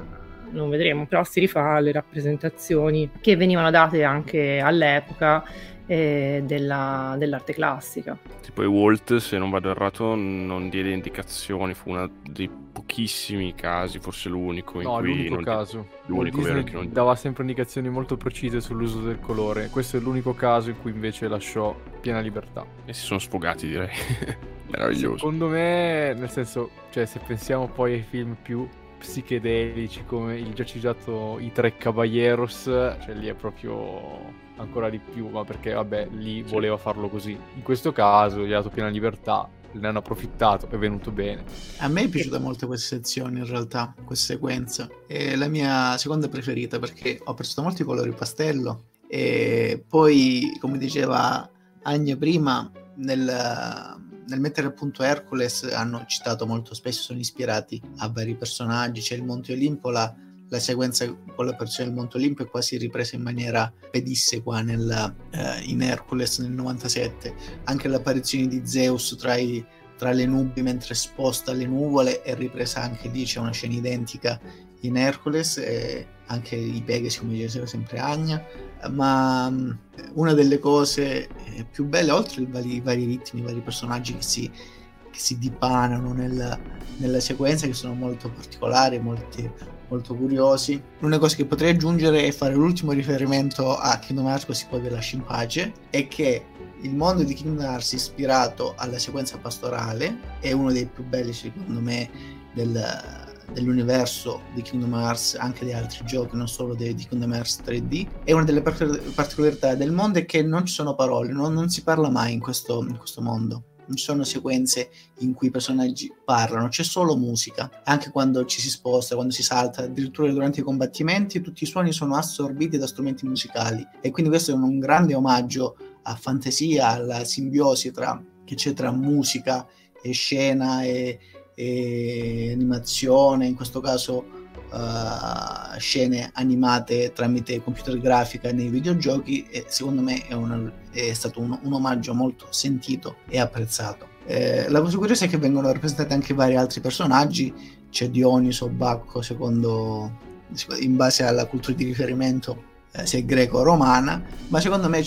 non 0.51 0.71
vedremo, 0.71 1.07
però 1.07 1.25
si 1.25 1.41
rifà 1.41 1.75
alle 1.75 1.93
rappresentazioni 1.93 3.11
che 3.21 3.37
venivano 3.37 3.71
date 3.71 4.05
anche 4.05 4.61
all'epoca 4.61 5.45
eh, 5.87 6.43
della, 6.47 7.17
dell'arte 7.19 7.53
classica. 7.53 8.17
Tipo 8.41 8.63
i 8.63 8.67
Walt, 8.67 9.17
se 9.17 9.37
non 9.37 9.51
vado 9.51 9.71
errato, 9.71 10.15
non 10.15 10.69
diede 10.71 10.91
indicazioni, 10.91 11.75
fu 11.75 11.91
uno 11.91 12.09
dei 12.23 12.49
pochissimi 12.49 13.55
casi, 13.55 13.99
forse 13.99 14.29
l'unico 14.29 14.81
in 14.81 14.87
no, 14.87 14.99
cui... 14.99 15.09
l'unico 15.09 15.35
non... 15.35 15.45
caso. 15.45 15.87
L'unico 16.07 16.37
Walt 16.37 16.49
vero 16.49 16.63
Disney 16.63 16.65
che 16.65 16.85
non... 16.85 16.93
dava 16.93 17.17
sempre 17.17 17.43
indicazioni 17.43 17.89
molto 17.89 18.17
precise 18.17 18.61
sull'uso 18.61 19.01
del 19.01 19.19
colore. 19.19 19.69
Questo 19.69 19.97
è 19.97 20.01
l'unico 20.01 20.33
caso 20.33 20.71
in 20.71 20.81
cui 20.81 20.93
invece 20.93 21.27
lasciò 21.27 21.77
piena 22.01 22.21
libertà. 22.21 22.65
E 22.85 22.93
si 22.93 23.03
sono 23.03 23.19
sfogati, 23.19 23.67
direi. 23.67 23.91
Meraviglioso. 24.69 25.19
Secondo 25.19 25.49
me, 25.49 26.15
nel 26.15 26.31
senso, 26.31 26.70
cioè, 26.91 27.07
se 27.07 27.20
pensiamo 27.27 27.69
poi 27.69 27.95
ai 27.95 28.03
film 28.09 28.36
più 28.41 28.69
psichedelici 28.99 30.05
come 30.07 30.39
il 30.39 30.55
già 30.55 30.65
citato 30.65 31.39
I 31.39 31.53
Tre 31.53 31.77
Caballeros, 31.77 32.62
cioè 32.65 33.12
lì 33.15 33.27
è 33.27 33.35
proprio 33.35 34.32
ancora 34.57 34.89
di 34.89 34.99
più, 34.99 35.28
ma 35.28 35.45
perché 35.45 35.73
vabbè, 35.73 36.09
lì 36.12 36.43
sì. 36.45 36.51
voleva 36.51 36.77
farlo 36.77 37.09
così. 37.09 37.32
In 37.32 37.62
questo 37.62 37.93
caso 37.93 38.47
gli 38.47 38.53
ha 38.53 38.57
dato 38.57 38.70
piena 38.70 38.89
libertà, 38.89 39.49
ne 39.73 39.89
hanno 39.89 39.99
approfittato, 39.99 40.69
è 40.70 40.78
venuto 40.78 41.11
bene. 41.11 41.45
A 41.78 41.89
me 41.89 42.05
è 42.05 42.09
piaciuta 42.09 42.39
molto 42.39 42.66
questa 42.66 42.97
sezione 42.97 43.41
in 43.41 43.47
realtà, 43.47 43.95
questa 44.05 44.32
sequenza. 44.32 44.89
È 45.07 45.36
la 45.36 45.49
mia 45.49 45.99
seconda 45.99 46.28
preferita 46.28 46.78
perché 46.78 47.20
ho 47.23 47.31
apprezzato 47.32 47.62
molto 47.62 47.82
i 47.82 47.85
colori 47.85 48.12
pastello 48.12 48.85
e 49.07 49.85
poi, 49.86 50.57
come 50.61 50.78
diceva 50.78 51.49
Agna 51.82 52.16
prima, 52.16 52.70
nel, 52.97 53.97
nel 54.27 54.41
mettere 54.41 54.69
appunto 54.69 55.03
Hercules 55.03 55.65
hanno 55.65 56.05
citato 56.07 56.47
molto 56.47 56.75
spesso, 56.75 57.03
sono 57.03 57.19
ispirati 57.19 57.81
a 57.99 58.09
vari 58.09 58.35
personaggi, 58.37 59.01
c'è 59.01 59.15
il 59.15 59.25
Monte 59.25 59.53
Olimpo, 59.53 59.91
la, 59.91 60.15
la 60.49 60.59
sequenza 60.59 61.07
con 61.35 61.47
l'apparizione 61.47 61.91
del 61.91 61.99
Monte 61.99 62.17
Olimpo 62.17 62.43
è 62.43 62.47
quasi 62.47 62.77
ripresa 62.77 63.17
in 63.17 63.23
maniera 63.23 63.73
pedissequa 63.91 64.61
nel, 64.63 65.15
eh, 65.31 65.61
in 65.65 65.83
Hercules 65.83 66.39
nel 66.39 66.53
97, 66.53 67.35
anche 67.65 67.89
l'apparizione 67.89 68.47
di 68.47 68.63
Zeus 68.65 69.17
tra, 69.19 69.37
i, 69.37 69.65
tra 69.97 70.13
le 70.13 70.27
nubi 70.27 70.63
mentre 70.63 70.95
sposta 70.95 71.53
le 71.53 71.67
nuvole 71.67 72.23
è 72.23 72.35
ripresa 72.35 72.83
anche 72.83 73.09
lì, 73.09 73.25
c'è 73.25 73.41
una 73.41 73.53
scena 73.53 73.75
identica 73.75 74.41
in 74.86 74.97
Hercules 74.97 75.59
e 75.59 76.06
anche 76.27 76.56
i 76.56 76.82
Pegasi 76.85 77.19
come 77.19 77.35
diceva 77.35 77.66
sempre 77.66 77.98
Agna 77.98 78.43
ma 78.90 79.51
mm, 79.51 79.70
una 80.15 80.32
delle 80.32 80.59
cose 80.59 81.28
eh, 81.28 81.66
più 81.70 81.85
belle 81.86 82.11
oltre 82.11 82.43
i 82.43 82.47
vari, 82.47 82.81
vari 82.81 83.05
ritmi, 83.05 83.40
i 83.40 83.44
vari 83.44 83.61
personaggi 83.61 84.15
che 84.15 84.23
si, 84.23 84.51
che 84.51 85.19
si 85.19 85.39
dipanano 85.39 86.12
nella, 86.12 86.59
nella, 86.98 87.20
sequenza 87.20 87.66
che 87.66 87.73
sono 87.73 87.94
molto 87.94 88.31
particolari, 88.31 88.98
molti, 88.98 89.51
molto 89.89 90.15
curiosi 90.15 90.81
l'unica 90.98 91.20
cosa 91.20 91.36
che 91.36 91.44
potrei 91.44 91.70
aggiungere 91.70 92.24
è 92.24 92.32
fare 92.32 92.55
l'ultimo 92.55 92.93
riferimento 92.93 93.77
a 93.77 93.98
Kingdom 93.98 94.27
Hearts 94.27 94.47
così 94.47 94.66
poi 94.69 94.81
vi 94.81 94.90
lascio 94.90 95.16
in 95.16 95.24
pace 95.24 95.73
è 95.90 96.06
che 96.09 96.47
il 96.82 96.94
mondo 96.94 97.23
di 97.23 97.35
Kingdom 97.35 97.65
Hearts 97.65 97.93
ispirato 97.93 98.74
alla 98.77 98.98
sequenza 98.98 99.39
pastorale 99.39 100.19
è 100.40 100.52
uno 100.52 100.70
dei 100.70 100.86
più 100.86 101.05
belli 101.05 101.32
secondo 101.32 101.81
me 101.81 102.11
del, 102.52 103.24
dell'universo 103.53 104.43
di 104.55 104.62
Kingdom 104.62 104.95
Hearts, 104.95 105.37
anche 105.39 105.65
di 105.65 105.73
altri 105.73 106.05
giochi, 106.05 106.37
non 106.37 106.49
solo 106.49 106.75
di, 106.75 106.95
di 106.95 107.07
Kingdom 107.07 107.33
Hearts 107.33 107.61
3D. 107.65 108.07
E 108.25 108.33
una 108.33 108.45
delle 108.45 108.62
particolarità 108.62 109.75
del 109.75 109.93
mondo 109.93 110.19
è 110.19 110.25
che 110.25 110.43
non 110.43 110.65
ci 110.66 110.75
sono 110.75 110.95
parole, 110.95 111.33
non, 111.33 111.53
non 111.53 111.69
si 111.69 111.83
parla 111.83 112.11
mai 112.11 112.33
in 112.33 112.41
questo, 112.41 112.85
in 112.89 112.97
questo 112.97 113.21
mondo 113.21 113.65
non 113.87 113.97
ci 113.97 114.05
sono 114.05 114.25
sequenze 114.25 114.91
in 115.19 115.35
cui 115.35 115.49
i 115.49 115.51
personaggi 115.51 116.12
parlano, 116.25 116.69
c'è 116.69 116.83
solo 116.83 117.16
musica. 117.16 117.71
Anche 117.85 118.11
quando 118.11 118.45
ci 118.45 118.61
si 118.61 118.71
sposta, 118.71 119.15
quando 119.15 119.33
si 119.33 119.43
salta, 119.43 119.83
addirittura 119.83 120.31
durante 120.31 120.61
i 120.61 120.62
combattimenti, 120.62 121.41
tutti 121.41 121.65
i 121.65 121.66
suoni 121.66 121.93
sono 121.93 122.16
assorbiti 122.16 122.79
da 122.79 122.87
strumenti 122.87 123.27
musicali. 123.27 123.87
E 124.01 124.11
quindi 124.11 124.31
questo 124.31 124.53
è 124.53 124.55
un 124.55 124.79
grande 124.79 125.15
omaggio 125.15 125.77
a 126.03 126.15
fantasia, 126.16 126.89
alla 126.89 127.25
simbiosi 127.25 127.91
tra, 127.91 128.23
che 128.45 128.55
c'è 128.55 128.73
tra 128.73 128.91
musica 128.91 129.66
e 130.03 130.12
scena 130.12 130.83
e, 130.83 131.19
e 131.55 132.51
animazione, 132.53 133.47
in 133.47 133.55
questo 133.55 133.81
caso 133.81 134.25
uh, 134.73 135.79
scene 135.79 136.31
animate 136.35 137.13
tramite 137.13 137.63
computer 137.63 137.99
grafica 137.99 138.53
nei 138.53 138.69
videogiochi 138.69 139.47
e 139.51 139.65
secondo 139.69 140.03
me 140.03 140.27
è, 140.27 140.35
una, 140.35 140.73
è 140.91 141.13
stato 141.13 141.41
un, 141.41 141.59
un, 141.63 141.73
omaggio 141.73 142.15
molto 142.15 142.47
sentito 142.51 143.17
e 143.29 143.39
apprezzato. 143.39 144.09
Eh, 144.27 144.69
la 144.69 144.81
cosa 144.81 144.97
curiosa 144.97 145.27
è 145.27 145.29
che 145.29 145.37
vengono 145.37 145.71
rappresentati 145.71 146.13
anche 146.13 146.35
vari 146.35 146.57
altri 146.57 146.81
personaggi, 146.81 147.53
c'è 147.91 148.09
Dioniso, 148.09 148.69
Bacco, 148.69 149.23
secondo 149.23 150.33
in 150.81 150.97
base 150.97 151.25
alla 151.25 151.47
cultura 151.47 151.77
di 151.77 151.85
riferimento 151.85 152.73
eh, 152.93 153.07
se 153.07 153.19
è 153.19 153.25
greco 153.25 153.59
o 153.59 153.63
romana, 153.63 154.23
ma 154.49 154.61
secondo 154.61 154.89
me 154.89 155.03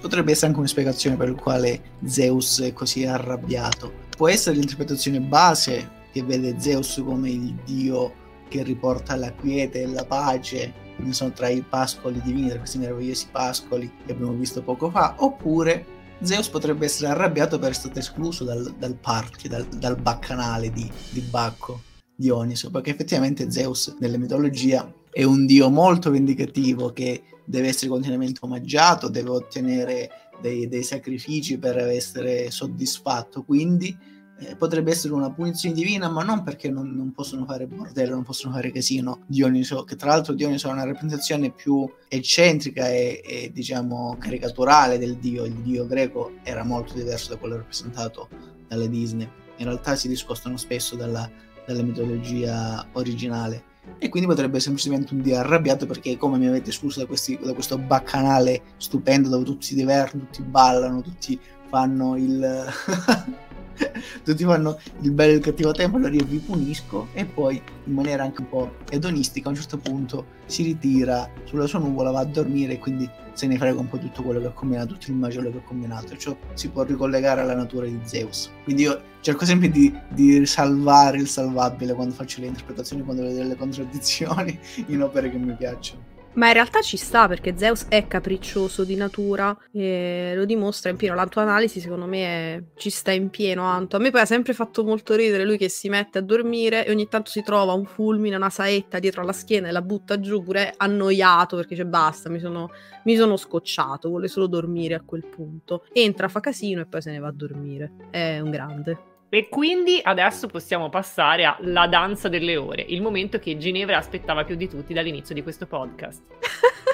potrebbe 0.00 0.32
essere 0.32 0.48
anche 0.48 0.58
una 0.58 0.68
spiegazione 0.68 1.16
per 1.16 1.30
la 1.30 1.40
quale 1.40 1.80
Zeus 2.04 2.60
è 2.60 2.72
così 2.72 3.06
arrabbiato 3.06 4.03
può 4.16 4.28
essere 4.28 4.56
l'interpretazione 4.56 5.20
base 5.20 6.02
che 6.12 6.22
vede 6.22 6.58
Zeus 6.58 7.02
come 7.04 7.30
il 7.30 7.54
dio 7.64 8.22
che 8.48 8.62
riporta 8.62 9.16
la 9.16 9.32
quiete 9.32 9.82
e 9.82 9.86
la 9.86 10.04
pace, 10.04 10.72
sono 11.10 11.32
tra 11.32 11.48
i 11.48 11.62
pascoli 11.62 12.20
divini, 12.22 12.48
tra 12.48 12.58
questi 12.58 12.78
meravigliosi 12.78 13.28
pascoli 13.32 13.90
che 14.06 14.12
abbiamo 14.12 14.32
visto 14.32 14.62
poco 14.62 14.90
fa, 14.90 15.16
oppure 15.18 15.84
Zeus 16.22 16.48
potrebbe 16.48 16.84
essere 16.84 17.10
arrabbiato 17.10 17.58
per 17.58 17.70
essere 17.70 17.92
stato 17.92 17.98
escluso 17.98 18.44
dal, 18.44 18.74
dal 18.78 18.94
party, 18.94 19.48
dal, 19.48 19.66
dal 19.66 20.00
baccanale 20.00 20.70
di, 20.70 20.88
di 21.10 21.20
Bacco, 21.20 21.82
Dioniso, 22.14 22.70
perché 22.70 22.90
effettivamente 22.90 23.50
Zeus 23.50 23.96
nella 23.98 24.18
mitologia 24.18 24.90
è 25.10 25.24
un 25.24 25.46
dio 25.46 25.68
molto 25.68 26.10
vendicativo 26.10 26.92
che 26.92 27.24
deve 27.44 27.68
essere 27.68 27.88
continuamente 27.88 28.40
omaggiato, 28.42 29.08
deve 29.08 29.30
ottenere 29.30 30.10
dei, 30.44 30.68
dei 30.68 30.82
sacrifici 30.82 31.56
per 31.56 31.78
essere 31.78 32.50
soddisfatto, 32.50 33.44
quindi 33.44 33.96
eh, 34.40 34.56
potrebbe 34.56 34.90
essere 34.90 35.14
una 35.14 35.32
punizione 35.32 35.74
divina, 35.74 36.10
ma 36.10 36.22
non 36.22 36.42
perché 36.42 36.68
non, 36.68 36.94
non, 36.94 37.12
possono 37.12 37.46
fare 37.46 37.66
bordello, 37.66 38.14
non 38.14 38.24
possono 38.24 38.52
fare 38.52 38.70
casino. 38.70 39.24
Dioniso, 39.26 39.84
che 39.84 39.96
tra 39.96 40.10
l'altro 40.10 40.34
Dioniso 40.34 40.68
ha 40.68 40.72
una 40.72 40.84
rappresentazione 40.84 41.50
più 41.50 41.90
eccentrica 42.08 42.90
e, 42.90 43.22
e, 43.24 43.52
diciamo 43.54 44.18
caricaturale 44.18 44.98
del 44.98 45.16
dio, 45.16 45.46
il 45.46 45.54
dio 45.54 45.86
greco 45.86 46.32
era 46.42 46.62
molto 46.62 46.92
diverso 46.92 47.30
da 47.30 47.38
quello 47.38 47.56
rappresentato 47.56 48.28
dalle 48.68 48.90
Disney. 48.90 49.26
In 49.56 49.64
realtà 49.64 49.96
si 49.96 50.08
discostano 50.08 50.58
spesso 50.58 50.94
dalla, 50.94 51.30
dalla 51.64 51.82
mitologia 51.82 52.86
originale 52.92 53.72
e 53.98 54.08
quindi 54.08 54.28
potrebbe 54.28 54.60
semplicemente 54.60 55.14
un 55.14 55.22
dio 55.22 55.38
arrabbiato 55.38 55.86
perché 55.86 56.16
come 56.16 56.38
mi 56.38 56.46
avete 56.46 56.70
escluso 56.70 57.00
da, 57.00 57.06
questi, 57.06 57.38
da 57.42 57.54
questo 57.54 57.78
baccanale 57.78 58.62
stupendo 58.76 59.28
dove 59.28 59.44
tutti 59.44 59.66
si 59.66 59.74
divertono, 59.74 60.24
tutti 60.24 60.42
ballano, 60.42 61.00
tutti 61.00 61.38
fanno 61.68 62.16
il 62.16 62.66
tutti 64.24 64.44
fanno 64.44 64.78
il 65.00 65.10
bello 65.10 65.32
e 65.32 65.36
il 65.36 65.42
cattivo 65.42 65.72
tempo, 65.72 65.96
allora 65.96 66.14
io 66.14 66.24
vi 66.24 66.38
punisco 66.38 67.08
e 67.12 67.24
poi 67.24 67.60
in 67.84 67.92
maniera 67.92 68.22
anche 68.22 68.40
un 68.40 68.48
po' 68.48 68.76
edonistica 68.90 69.48
a 69.48 69.50
un 69.50 69.56
certo 69.56 69.78
punto 69.78 70.26
si 70.46 70.62
ritira 70.62 71.28
sulla 71.44 71.66
sua 71.66 71.78
nuvola, 71.78 72.10
va 72.10 72.20
a 72.20 72.24
dormire 72.24 72.74
e 72.74 72.78
quindi 72.78 73.08
se 73.32 73.46
ne 73.46 73.56
frega 73.56 73.78
un 73.78 73.88
po' 73.88 73.98
tutto 73.98 74.22
quello 74.22 74.40
che 74.40 74.46
ha 74.46 74.52
combinato, 74.52 74.94
tutto 74.94 75.10
il 75.10 75.16
macello 75.16 75.50
che 75.50 75.58
ha 75.58 75.62
combinato, 75.62 76.16
ciò 76.16 76.36
si 76.54 76.68
può 76.68 76.82
ricollegare 76.84 77.40
alla 77.40 77.54
natura 77.54 77.86
di 77.86 77.98
Zeus. 78.04 78.50
Quindi 78.62 78.82
io 78.82 79.00
cerco 79.20 79.44
sempre 79.44 79.70
di, 79.70 79.92
di 80.08 80.46
salvare 80.46 81.18
il 81.18 81.26
salvabile 81.26 81.94
quando 81.94 82.14
faccio 82.14 82.40
le 82.40 82.46
interpretazioni, 82.46 83.02
quando 83.02 83.22
vedo 83.22 83.36
delle 83.36 83.56
contraddizioni 83.56 84.58
in 84.86 85.02
opere 85.02 85.30
che 85.30 85.36
mi 85.36 85.54
piacciono. 85.54 86.13
Ma 86.34 86.48
in 86.48 86.52
realtà 86.54 86.80
ci 86.80 86.96
sta 86.96 87.28
perché 87.28 87.56
Zeus 87.56 87.86
è 87.88 88.06
capriccioso 88.06 88.84
di 88.84 88.96
natura 88.96 89.56
e 89.72 90.32
lo 90.34 90.44
dimostra 90.44 90.90
in 90.90 90.96
pieno. 90.96 91.14
La 91.14 91.26
tua 91.26 91.42
analisi 91.42 91.80
secondo 91.80 92.06
me 92.06 92.24
è... 92.24 92.62
ci 92.76 92.90
sta 92.90 93.12
in 93.12 93.30
pieno 93.30 93.62
Anto. 93.62 93.96
A 93.96 93.98
me 94.00 94.10
poi 94.10 94.22
ha 94.22 94.26
sempre 94.26 94.52
fatto 94.52 94.82
molto 94.84 95.14
ridere 95.14 95.44
lui 95.44 95.56
che 95.56 95.68
si 95.68 95.88
mette 95.88 96.18
a 96.18 96.22
dormire 96.22 96.84
e 96.84 96.90
ogni 96.90 97.08
tanto 97.08 97.30
si 97.30 97.42
trova 97.42 97.72
un 97.72 97.84
fulmine, 97.84 98.36
una 98.36 98.50
saetta 98.50 98.98
dietro 98.98 99.22
alla 99.22 99.32
schiena 99.32 99.68
e 99.68 99.72
la 99.72 99.82
butta 99.82 100.18
giù 100.18 100.42
pure 100.42 100.74
annoiato 100.76 101.56
perché 101.56 101.74
dice 101.74 101.86
basta, 101.86 102.28
mi 102.28 102.40
sono, 102.40 102.70
mi 103.04 103.16
sono 103.16 103.36
scocciato, 103.36 104.08
vuole 104.08 104.28
solo 104.28 104.46
dormire 104.46 104.94
a 104.94 105.02
quel 105.04 105.24
punto. 105.24 105.84
Entra, 105.92 106.28
fa 106.28 106.40
casino 106.40 106.80
e 106.80 106.86
poi 106.86 107.00
se 107.00 107.12
ne 107.12 107.18
va 107.18 107.28
a 107.28 107.32
dormire. 107.32 107.92
È 108.10 108.40
un 108.40 108.50
grande. 108.50 109.13
E 109.34 109.48
quindi 109.48 109.98
adesso 110.00 110.46
possiamo 110.46 110.88
passare 110.90 111.42
alla 111.42 111.88
danza 111.88 112.28
delle 112.28 112.56
ore, 112.56 112.84
il 112.86 113.02
momento 113.02 113.40
che 113.40 113.56
Ginevra 113.56 113.96
aspettava 113.96 114.44
più 114.44 114.54
di 114.54 114.68
tutti 114.68 114.94
dall'inizio 114.94 115.34
di 115.34 115.42
questo 115.42 115.66
podcast. 115.66 116.22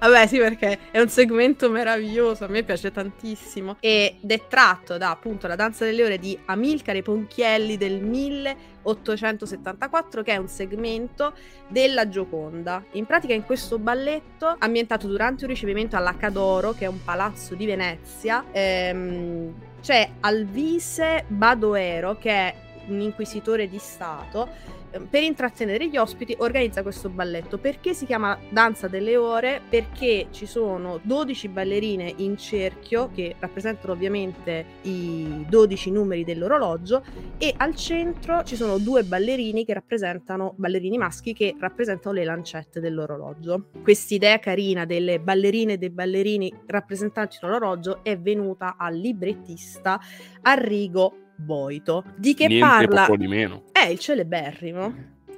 Vabbè, 0.00 0.28
sì, 0.28 0.38
perché 0.38 0.78
è 0.92 1.00
un 1.00 1.08
segmento 1.08 1.68
meraviglioso, 1.70 2.44
a 2.44 2.48
me 2.48 2.62
piace 2.62 2.92
tantissimo. 2.92 3.78
Ed 3.80 4.30
è 4.30 4.46
tratto 4.46 4.96
da 4.96 5.10
appunto 5.10 5.48
la 5.48 5.56
danza 5.56 5.84
delle 5.84 6.04
ore 6.04 6.18
di 6.18 6.38
Amilcare 6.44 7.02
Ponchielli 7.02 7.76
del 7.76 8.00
1874, 8.00 10.22
che 10.22 10.34
è 10.34 10.36
un 10.36 10.46
segmento 10.46 11.32
della 11.66 12.08
Gioconda. 12.08 12.84
In 12.92 13.06
pratica, 13.06 13.34
in 13.34 13.42
questo 13.42 13.80
balletto, 13.80 14.54
ambientato 14.58 15.08
durante 15.08 15.42
un 15.44 15.50
ricevimento 15.50 15.96
all'Acadoro, 15.96 16.74
che 16.74 16.84
è 16.84 16.88
un 16.88 17.02
palazzo 17.02 17.56
di 17.56 17.66
Venezia, 17.66 18.44
ehm, 18.52 19.52
c'è 19.82 20.08
Alvise 20.20 21.24
Badoero, 21.26 22.16
che 22.18 22.30
è 22.30 22.54
un 22.86 23.00
inquisitore 23.00 23.68
di 23.68 23.78
Stato, 23.78 24.76
per 25.08 25.22
intrattenere 25.22 25.88
gli 25.88 25.96
ospiti 25.96 26.34
organizza 26.38 26.82
questo 26.82 27.08
balletto. 27.08 27.58
Perché 27.58 27.94
si 27.94 28.06
chiama 28.06 28.38
Danza 28.50 28.88
delle 28.88 29.16
Ore? 29.16 29.60
Perché 29.68 30.28
ci 30.30 30.46
sono 30.46 31.00
12 31.02 31.48
ballerine 31.48 32.12
in 32.16 32.36
cerchio 32.36 33.10
che 33.14 33.36
rappresentano 33.38 33.92
ovviamente 33.92 34.64
i 34.82 35.44
12 35.48 35.90
numeri 35.90 36.24
dell'orologio 36.24 37.02
e 37.38 37.54
al 37.56 37.74
centro 37.74 38.42
ci 38.44 38.56
sono 38.56 38.78
due 38.78 39.04
ballerini 39.04 39.64
che 39.64 39.74
rappresentano 39.74 40.54
ballerini 40.56 40.98
maschi 40.98 41.32
che 41.32 41.54
rappresentano 41.58 42.14
le 42.14 42.24
lancette 42.24 42.80
dell'orologio. 42.80 43.70
Quest'idea 43.82 44.38
carina 44.38 44.84
delle 44.84 45.20
ballerine 45.20 45.74
e 45.74 45.78
dei 45.78 45.90
ballerini 45.90 46.52
rappresentanti 46.66 47.38
l'orologio 47.40 48.00
è 48.02 48.18
venuta 48.18 48.76
al 48.78 48.94
librettista 48.96 50.00
Arrigo 50.42 51.26
Boito. 51.40 52.02
Di 52.16 52.34
che 52.34 52.48
Niente 52.48 52.66
parla? 52.66 53.02
poco 53.04 53.16
di 53.16 53.28
meno. 53.28 53.62
È 53.70 53.86
il 53.86 53.98
celeberrimo. 53.98 54.87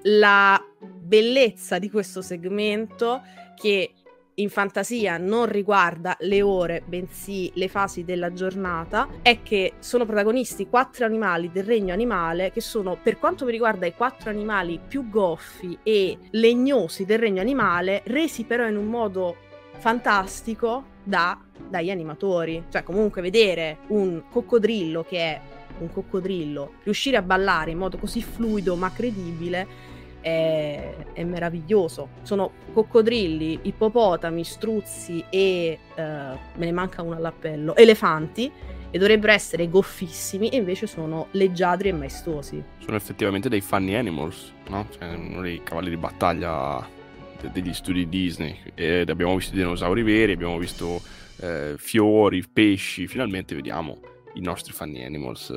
La 0.05 0.63
bellezza 0.81 1.79
di 1.79 1.91
questo 1.91 2.23
segmento 2.23 3.23
che 3.55 3.93
in 4.41 4.49
fantasia 4.49 5.19
non 5.19 5.47
riguarda 5.47 6.17
le 6.21 6.41
ore, 6.43 6.83
bensì 6.87 7.51
le 7.55 7.69
fasi 7.69 8.05
della 8.05 8.33
giornata, 8.33 9.09
è 9.23 9.43
che 9.43 9.75
sono 9.81 10.07
protagonisti 10.07 10.69
quattro 10.69 11.05
animali 11.05 11.51
del 11.53 11.65
regno 11.65 11.93
animale 11.93 12.51
che 12.51 12.61
sono, 12.61 12.97
per 13.01 13.19
quanto 13.19 13.45
mi 13.45 13.51
riguarda, 13.51 13.87
i 13.87 13.95
quattro 13.95 14.31
animali 14.31 14.81
più 14.87 15.09
goffi 15.09 15.79
e 15.83 16.17
legnosi 16.31 17.05
del 17.05 17.19
regno 17.19 17.41
animale, 17.41 18.03
resi 18.07 18.45
però 18.45 18.67
in 18.67 18.77
un 18.77 18.87
modo 18.87 19.37
fantastico 19.79 20.85
da, 21.03 21.39
dagli 21.69 21.91
animatori. 21.91 22.65
Cioè, 22.71 22.83
comunque, 22.83 23.23
vedere 23.23 23.79
un 23.89 24.23
coccodrillo 24.31 25.05
che 25.05 25.19
è 25.19 25.41
un 25.83 25.93
coccodrillo, 25.93 26.73
riuscire 26.83 27.17
a 27.17 27.23
ballare 27.23 27.71
in 27.71 27.79
modo 27.79 27.99
così 27.99 28.23
fluido 28.23 28.77
ma 28.77 28.93
credibile 28.93 29.89
è, 30.21 30.95
è 31.13 31.25
meraviglioso. 31.25 32.11
Sono 32.23 32.53
coccodrilli, 32.73 33.61
ippopotami, 33.63 34.45
struzzi 34.45 35.25
e 35.31 35.79
eh, 35.95 36.03
me 36.03 36.39
ne 36.57 36.73
manca 36.73 37.03
uno 37.03 37.17
all'appello, 37.17 37.75
elefanti 37.75 38.51
e 38.93 38.99
dovrebbero 38.99 39.33
essere 39.33 39.69
goffissimi 39.69 40.49
e 40.49 40.57
invece 40.57 40.87
sono 40.87 41.29
leggiadri 41.33 41.89
e 41.89 41.93
maestosi. 41.93 42.63
Sono 42.79 42.97
effettivamente 42.97 43.49
dei 43.49 43.61
funny 43.61 43.95
animals, 43.95 44.53
no? 44.69 44.87
Cioè, 44.91 45.15
uno 45.15 45.41
dei 45.43 45.63
cavalli 45.63 45.91
di 45.91 45.97
battaglia 45.97 46.87
de- 47.41 47.51
degli 47.53 47.73
studi 47.73 48.09
Disney. 48.09 48.57
Ed 48.75 49.09
abbiamo 49.09 49.37
visto 49.37 49.55
dinosauri 49.55 50.03
veri, 50.03 50.33
abbiamo 50.33 50.59
visto 50.59 51.01
eh, 51.41 51.75
fiori, 51.77 52.45
pesci, 52.47 53.07
finalmente 53.07 53.55
vediamo 53.55 53.99
i 54.35 54.41
nostri 54.41 54.73
funny 54.73 55.05
animals. 55.05 55.53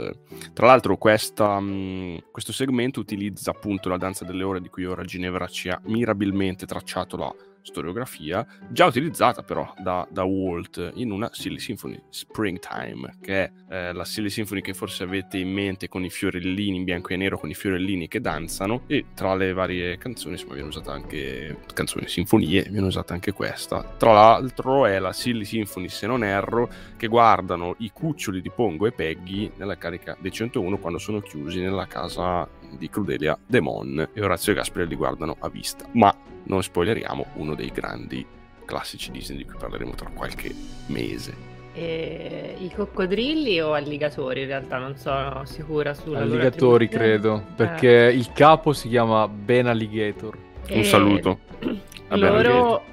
Tra 0.53 0.67
l'altro 0.67 0.97
questa, 0.97 1.59
mh, 1.59 2.25
questo 2.31 2.51
segmento 2.51 2.99
utilizza 2.99 3.51
appunto 3.51 3.89
la 3.89 3.97
danza 3.97 4.25
delle 4.25 4.43
ore 4.43 4.61
di 4.61 4.69
cui 4.69 4.85
ora 4.85 5.03
Ginevra 5.03 5.47
ci 5.47 5.69
ha 5.69 5.79
mirabilmente 5.85 6.65
tracciato 6.65 7.17
la 7.17 7.33
storiografia, 7.63 8.45
già 8.69 8.85
utilizzata 8.85 9.41
però 9.41 9.73
da, 9.79 10.07
da 10.09 10.23
Walt 10.23 10.91
in 10.95 11.11
una 11.11 11.29
Silly 11.31 11.59
Symphony, 11.59 11.99
Springtime, 12.09 13.17
che 13.21 13.43
è 13.43 13.51
eh, 13.69 13.93
la 13.93 14.05
Silly 14.05 14.29
Symphony 14.29 14.61
che 14.61 14.73
forse 14.73 15.03
avete 15.03 15.37
in 15.37 15.51
mente 15.51 15.87
con 15.87 16.03
i 16.03 16.09
fiorellini 16.09 16.77
in 16.77 16.83
bianco 16.83 17.13
e 17.13 17.17
nero, 17.17 17.39
con 17.39 17.49
i 17.49 17.55
fiorellini 17.55 18.07
che 18.07 18.21
danzano, 18.21 18.83
e 18.87 19.05
tra 19.13 19.33
le 19.35 19.53
varie 19.53 19.97
canzoni 19.97 20.33
insomma 20.33 20.53
viene 20.53 20.67
usata 20.67 20.91
anche, 20.91 21.57
canzoni, 21.73 22.07
sinfonie, 22.07 22.63
viene 22.69 22.87
usata 22.87 23.13
anche 23.13 23.31
questa. 23.31 23.95
Tra 23.97 24.13
l'altro 24.13 24.85
è 24.85 24.99
la 24.99 25.13
Silly 25.13 25.45
Symphony, 25.45 25.89
se 25.89 26.05
non 26.07 26.23
erro, 26.23 26.69
che 26.97 27.07
guardano 27.07 27.75
i 27.79 27.91
cuccioli 27.91 28.41
di 28.41 28.51
Pongo 28.51 28.85
e 28.85 28.91
Peggy 28.91 29.51
nella 29.55 29.77
carica 29.77 30.15
dei 30.19 30.31
101 30.31 30.77
quando 30.77 30.99
sono 30.99 31.21
chiusi 31.21 31.61
nella 31.61 31.87
casa 31.87 32.47
di 32.77 32.89
Crudelia 32.89 33.37
Demon 33.45 34.09
e 34.13 34.21
Orazio 34.21 34.51
e 34.51 34.55
Gasperi 34.55 34.87
li 34.87 34.95
guardano 34.95 35.35
a 35.39 35.49
vista. 35.49 35.85
Ma 35.93 36.13
non 36.45 36.61
spoileriamo 36.61 37.25
uno 37.35 37.55
dei 37.55 37.69
grandi 37.69 38.25
classici 38.65 39.11
Disney 39.11 39.37
di 39.39 39.45
cui 39.45 39.55
parleremo 39.57 39.93
tra 39.93 40.09
qualche 40.13 40.53
mese. 40.87 41.51
E 41.75 42.55
I 42.59 42.69
coccodrilli 42.69 43.59
o 43.59 43.73
alligatori? 43.73 44.41
In 44.41 44.47
realtà 44.47 44.77
non 44.77 44.95
sono 44.95 45.43
sicura 45.45 45.93
sulla 45.95 46.19
loro 46.19 46.33
Alligatori, 46.33 46.87
credo, 46.87 47.43
perché 47.55 48.11
il 48.13 48.31
capo 48.31 48.73
si 48.73 48.89
chiama 48.89 49.27
Ben 49.27 49.65
Alligator. 49.67 50.37
Eh, 50.67 50.77
Un 50.77 50.83
saluto. 50.83 51.39
a 51.59 52.15
Ben 52.15 52.23
Alligator. 52.23 52.45
Loro 52.45 52.83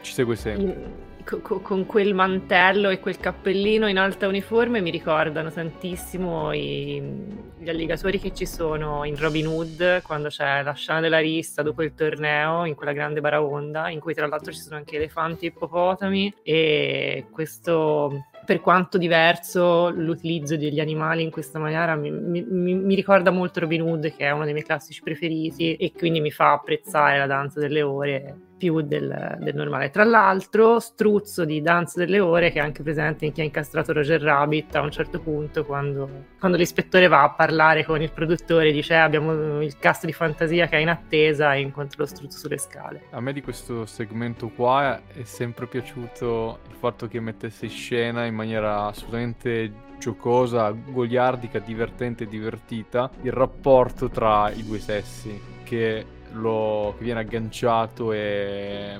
Ci 0.00 0.12
segue 0.12 0.34
sempre. 0.36 1.10
Co- 1.24 1.40
co- 1.40 1.60
con 1.60 1.86
quel 1.86 2.14
mantello 2.14 2.88
e 2.90 3.00
quel 3.00 3.18
cappellino 3.18 3.88
in 3.88 3.98
alta 3.98 4.26
uniforme 4.26 4.80
mi 4.80 4.90
ricordano 4.90 5.50
tantissimo 5.50 6.52
i- 6.52 7.50
gli 7.58 7.68
alligatori 7.68 8.18
che 8.18 8.32
ci 8.34 8.46
sono 8.46 9.04
in 9.04 9.16
Robin 9.16 9.46
Hood 9.46 10.02
quando 10.02 10.28
c'è 10.28 10.62
la 10.62 10.72
scena 10.72 11.00
della 11.00 11.18
rissa 11.20 11.62
dopo 11.62 11.82
il 11.82 11.94
torneo 11.94 12.64
in 12.64 12.74
quella 12.74 12.92
grande 12.92 13.20
baraonda 13.20 13.88
in 13.90 14.00
cui 14.00 14.14
tra 14.14 14.26
l'altro 14.26 14.52
ci 14.52 14.60
sono 14.60 14.76
anche 14.76 14.96
elefanti 14.96 15.44
e 15.44 15.48
ippopotami 15.48 16.34
e 16.42 17.26
questo 17.30 18.24
per 18.44 18.60
quanto 18.60 18.98
diverso 18.98 19.90
l'utilizzo 19.90 20.56
degli 20.56 20.80
animali 20.80 21.22
in 21.22 21.30
questa 21.30 21.60
maniera 21.60 21.94
mi- 21.94 22.10
mi- 22.10 22.74
mi 22.74 22.94
ricorda 22.96 23.30
molto 23.30 23.60
Robin 23.60 23.82
Hood 23.82 24.16
che 24.16 24.26
è 24.26 24.30
uno 24.32 24.42
dei 24.44 24.52
miei 24.52 24.64
classici 24.64 25.00
preferiti 25.00 25.76
e 25.76 25.92
quindi 25.96 26.20
mi 26.20 26.32
fa 26.32 26.52
apprezzare 26.52 27.18
la 27.18 27.26
danza 27.26 27.60
delle 27.60 27.82
ore 27.82 28.36
più 28.62 28.80
del, 28.80 29.38
del 29.40 29.56
normale. 29.56 29.90
Tra 29.90 30.04
l'altro, 30.04 30.78
struzzo 30.78 31.44
di 31.44 31.60
Danza 31.60 31.98
delle 31.98 32.20
Ore 32.20 32.52
che 32.52 32.60
è 32.60 32.62
anche 32.62 32.84
presente 32.84 33.26
in 33.26 33.32
chi 33.32 33.40
ha 33.40 33.44
incastrato 33.44 33.92
Roger 33.92 34.20
Rabbit 34.20 34.76
a 34.76 34.82
un 34.82 34.92
certo 34.92 35.18
punto 35.18 35.64
quando, 35.64 36.26
quando 36.38 36.56
l'ispettore 36.56 37.08
va 37.08 37.24
a 37.24 37.30
parlare 37.30 37.84
con 37.84 38.00
il 38.00 38.12
produttore 38.12 38.70
dice 38.70 38.94
"Eh, 38.94 38.98
abbiamo 38.98 39.60
il 39.60 39.76
cast 39.80 40.04
di 40.04 40.12
fantasia 40.12 40.68
che 40.68 40.76
è 40.76 40.78
in 40.78 40.90
attesa 40.90 41.54
e 41.54 41.60
incontra 41.60 41.96
lo 41.98 42.06
struzzo 42.06 42.38
sulle 42.38 42.58
scale. 42.58 43.06
A 43.10 43.20
me 43.20 43.32
di 43.32 43.42
questo 43.42 43.84
segmento 43.84 44.48
qua 44.48 45.00
è 45.08 45.24
sempre 45.24 45.66
piaciuto 45.66 46.60
il 46.68 46.76
fatto 46.76 47.08
che 47.08 47.18
mettesse 47.18 47.64
in 47.64 47.72
scena 47.72 48.26
in 48.26 48.34
maniera 48.36 48.84
assolutamente 48.84 49.72
giocosa, 49.98 50.70
goliardica, 50.70 51.58
divertente 51.58 52.24
e 52.24 52.26
divertita 52.28 53.10
il 53.22 53.32
rapporto 53.32 54.08
tra 54.08 54.50
i 54.50 54.64
due 54.64 54.78
sessi 54.78 55.50
che, 55.64 56.04
lo, 56.32 56.94
che 56.98 57.04
viene 57.04 57.20
agganciato 57.20 58.12
e 58.12 58.98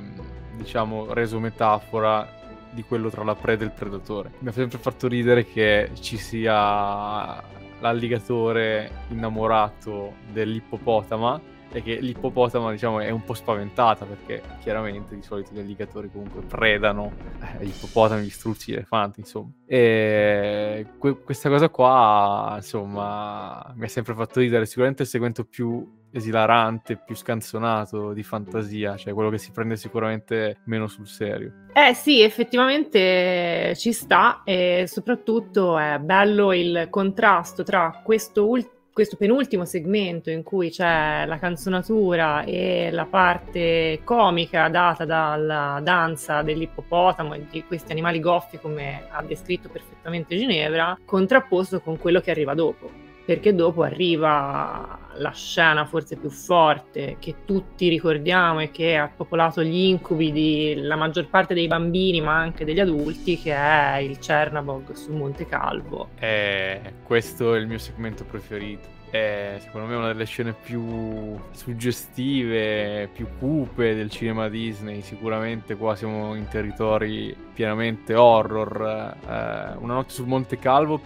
diciamo 0.57 1.13
reso 1.13 1.39
metafora 1.41 2.41
di 2.71 2.83
quello 2.83 3.11
tra 3.11 3.23
la 3.25 3.35
preda 3.35 3.63
e 3.63 3.67
il 3.67 3.73
predatore. 3.73 4.33
Mi 4.39 4.49
ha 4.49 4.53
sempre 4.53 4.79
fatto 4.79 5.09
ridere 5.09 5.45
che 5.45 5.91
ci 6.01 6.17
sia 6.17 7.43
l'alligatore 7.81 8.91
innamorato 9.09 10.15
dell'ippopotama 10.33 11.51
e 11.73 11.83
che 11.83 11.99
l'ippopotama 12.01 12.71
diciamo 12.71 13.01
è 13.01 13.11
un 13.11 13.25
po' 13.25 13.35
spaventata 13.35 14.05
perché 14.05 14.43
chiaramente 14.61 15.15
di 15.15 15.23
solito 15.23 15.53
gli 15.53 15.59
alligatori 15.59 16.11
comunque 16.11 16.43
predano 16.43 17.13
eh, 17.59 17.65
gli 17.65 17.69
ippopotami, 17.69 18.25
gli 18.25 18.31
struzzi, 18.31 18.71
gli 18.71 18.75
elefanti 18.75 19.21
insomma 19.21 19.51
e 19.65 20.87
que- 20.99 21.23
questa 21.23 21.49
cosa 21.49 21.71
qua 21.71 22.55
insomma 22.57 23.73
mi 23.75 23.85
ha 23.85 23.89
sempre 23.89 24.15
fatto 24.15 24.41
ridere 24.41 24.67
sicuramente 24.67 25.03
il 25.03 25.09
segmento 25.09 25.45
più 25.45 26.01
esilarante, 26.13 26.97
più 27.05 27.15
scanzonato 27.15 28.13
di 28.13 28.23
fantasia 28.23 28.97
cioè 28.97 29.13
quello 29.15 29.31
che 29.31 29.39
si 29.39 29.51
prende 29.51 29.77
sicuramente 29.77 30.59
meno 30.65 30.87
sul 30.87 31.07
serio. 31.07 31.53
Eh 31.73 31.95
sì, 31.95 32.21
effettivamente 32.21 33.75
ci 33.77 33.93
sta 33.93 34.43
e 34.45 34.85
soprattutto 34.87 35.79
è 35.79 35.99
bello 35.99 36.53
il 36.53 36.89
contrasto 36.91 37.63
tra 37.63 38.01
questo 38.05 38.47
ultimo 38.47 38.81
questo 38.93 39.17
penultimo 39.17 39.65
segmento 39.65 40.29
in 40.29 40.43
cui 40.43 40.69
c'è 40.69 41.25
la 41.27 41.39
canzonatura 41.39 42.45
e 42.45 42.91
la 42.93 43.07
parte 43.07 44.01
comica 44.05 44.69
data 44.69 45.07
dalla 45.07 45.81
danza 45.83 46.43
dell'ippopotamo 46.43 47.33
e 47.33 47.47
di 47.51 47.65
questi 47.65 47.91
animali 47.91 48.21
goffi 48.21 48.59
come 48.59 49.07
ha 49.11 49.23
descritto 49.23 49.71
perfettamente 49.71 50.37
Ginevra, 50.37 50.99
contrapposto 51.07 51.81
con 51.81 51.99
quello 51.99 52.21
che 52.21 52.31
arriva 52.33 52.53
dopo 52.53 53.02
perché 53.24 53.55
dopo 53.55 53.82
arriva 53.82 54.99
la 55.16 55.31
scena 55.31 55.85
forse 55.85 56.16
più 56.16 56.31
forte 56.31 57.16
che 57.19 57.36
tutti 57.44 57.89
ricordiamo 57.89 58.61
e 58.61 58.70
che 58.70 58.97
ha 58.97 59.11
popolato 59.15 59.62
gli 59.62 59.85
incubi 59.85 60.32
della 60.32 60.97
maggior 60.97 61.28
parte 61.28 61.55
dei 61.55 61.66
bambini 61.66 62.20
ma 62.20 62.36
anche 62.36 62.65
degli 62.65 62.81
adulti 62.81 63.39
che 63.39 63.55
è 63.55 63.99
il 63.99 64.19
Cernabog 64.19 64.93
sul 64.93 65.15
Monte 65.15 65.47
Calvo. 65.47 66.09
Eh, 66.19 66.81
questo 67.05 67.55
è 67.55 67.59
il 67.59 67.66
mio 67.66 67.78
segmento 67.78 68.24
preferito. 68.24 69.01
È 69.11 69.59
secondo 69.61 69.89
me 69.89 69.97
una 69.97 70.07
delle 70.07 70.24
scene 70.24 70.55
più 70.55 71.39
suggestive, 71.51 73.11
più 73.12 73.27
cupe 73.39 73.94
del 73.94 74.09
cinema 74.09 74.49
Disney. 74.49 75.03
Sicuramente 75.03 75.77
qua 75.77 75.94
siamo 75.94 76.35
in 76.35 76.49
territori 76.49 77.36
pienamente 77.53 78.15
horror. 78.15 78.81
Eh, 79.20 79.77
una 79.77 79.94
notte 79.94 80.12
sul 80.15 80.27
Monte 80.27 80.59
Calvo, 80.59 80.99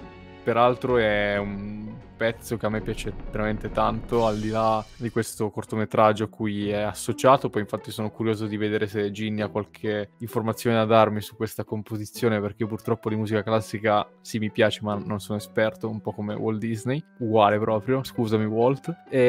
peraltro, 0.44 0.98
è 0.98 1.36
un 1.36 1.94
pezzo 2.16 2.56
che 2.56 2.66
a 2.66 2.68
me 2.68 2.80
piace 2.80 3.12
veramente 3.30 3.70
tanto, 3.70 4.26
al 4.26 4.38
di 4.38 4.48
là 4.48 4.84
di 4.96 5.10
questo 5.10 5.50
cortometraggio 5.50 6.24
a 6.24 6.28
cui 6.28 6.70
è 6.70 6.80
associato. 6.80 7.50
Poi, 7.50 7.62
infatti, 7.62 7.90
sono 7.90 8.10
curioso 8.10 8.46
di 8.46 8.56
vedere 8.56 8.86
se 8.86 9.10
Ginny 9.10 9.42
ha 9.42 9.48
qualche 9.48 10.10
informazione 10.18 10.76
da 10.76 10.84
darmi 10.84 11.20
su 11.20 11.36
questa 11.36 11.64
composizione, 11.64 12.40
perché 12.40 12.62
io 12.62 12.68
purtroppo 12.68 13.08
di 13.08 13.16
musica 13.16 13.42
classica 13.42 14.08
sì 14.20 14.38
mi 14.38 14.50
piace, 14.50 14.80
ma 14.82 14.94
non 14.94 15.20
sono 15.20 15.38
esperto, 15.38 15.88
un 15.88 16.00
po' 16.00 16.12
come 16.12 16.34
Walt 16.34 16.58
Disney, 16.58 17.02
uguale 17.18 17.58
proprio. 17.58 18.02
Scusami, 18.02 18.44
Walt. 18.44 18.94
E 19.10 19.20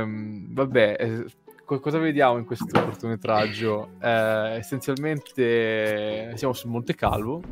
ehm, 0.00 0.54
vabbè. 0.54 0.96
Eh, 0.98 1.24
cosa 1.66 1.98
vediamo 1.98 2.38
in 2.38 2.44
questo 2.44 2.66
cortometraggio? 2.80 3.94
Eh, 4.00 4.56
essenzialmente 4.56 6.32
siamo 6.36 6.52
sul 6.54 6.70
Monte 6.70 6.94
Calvo, 6.94 7.42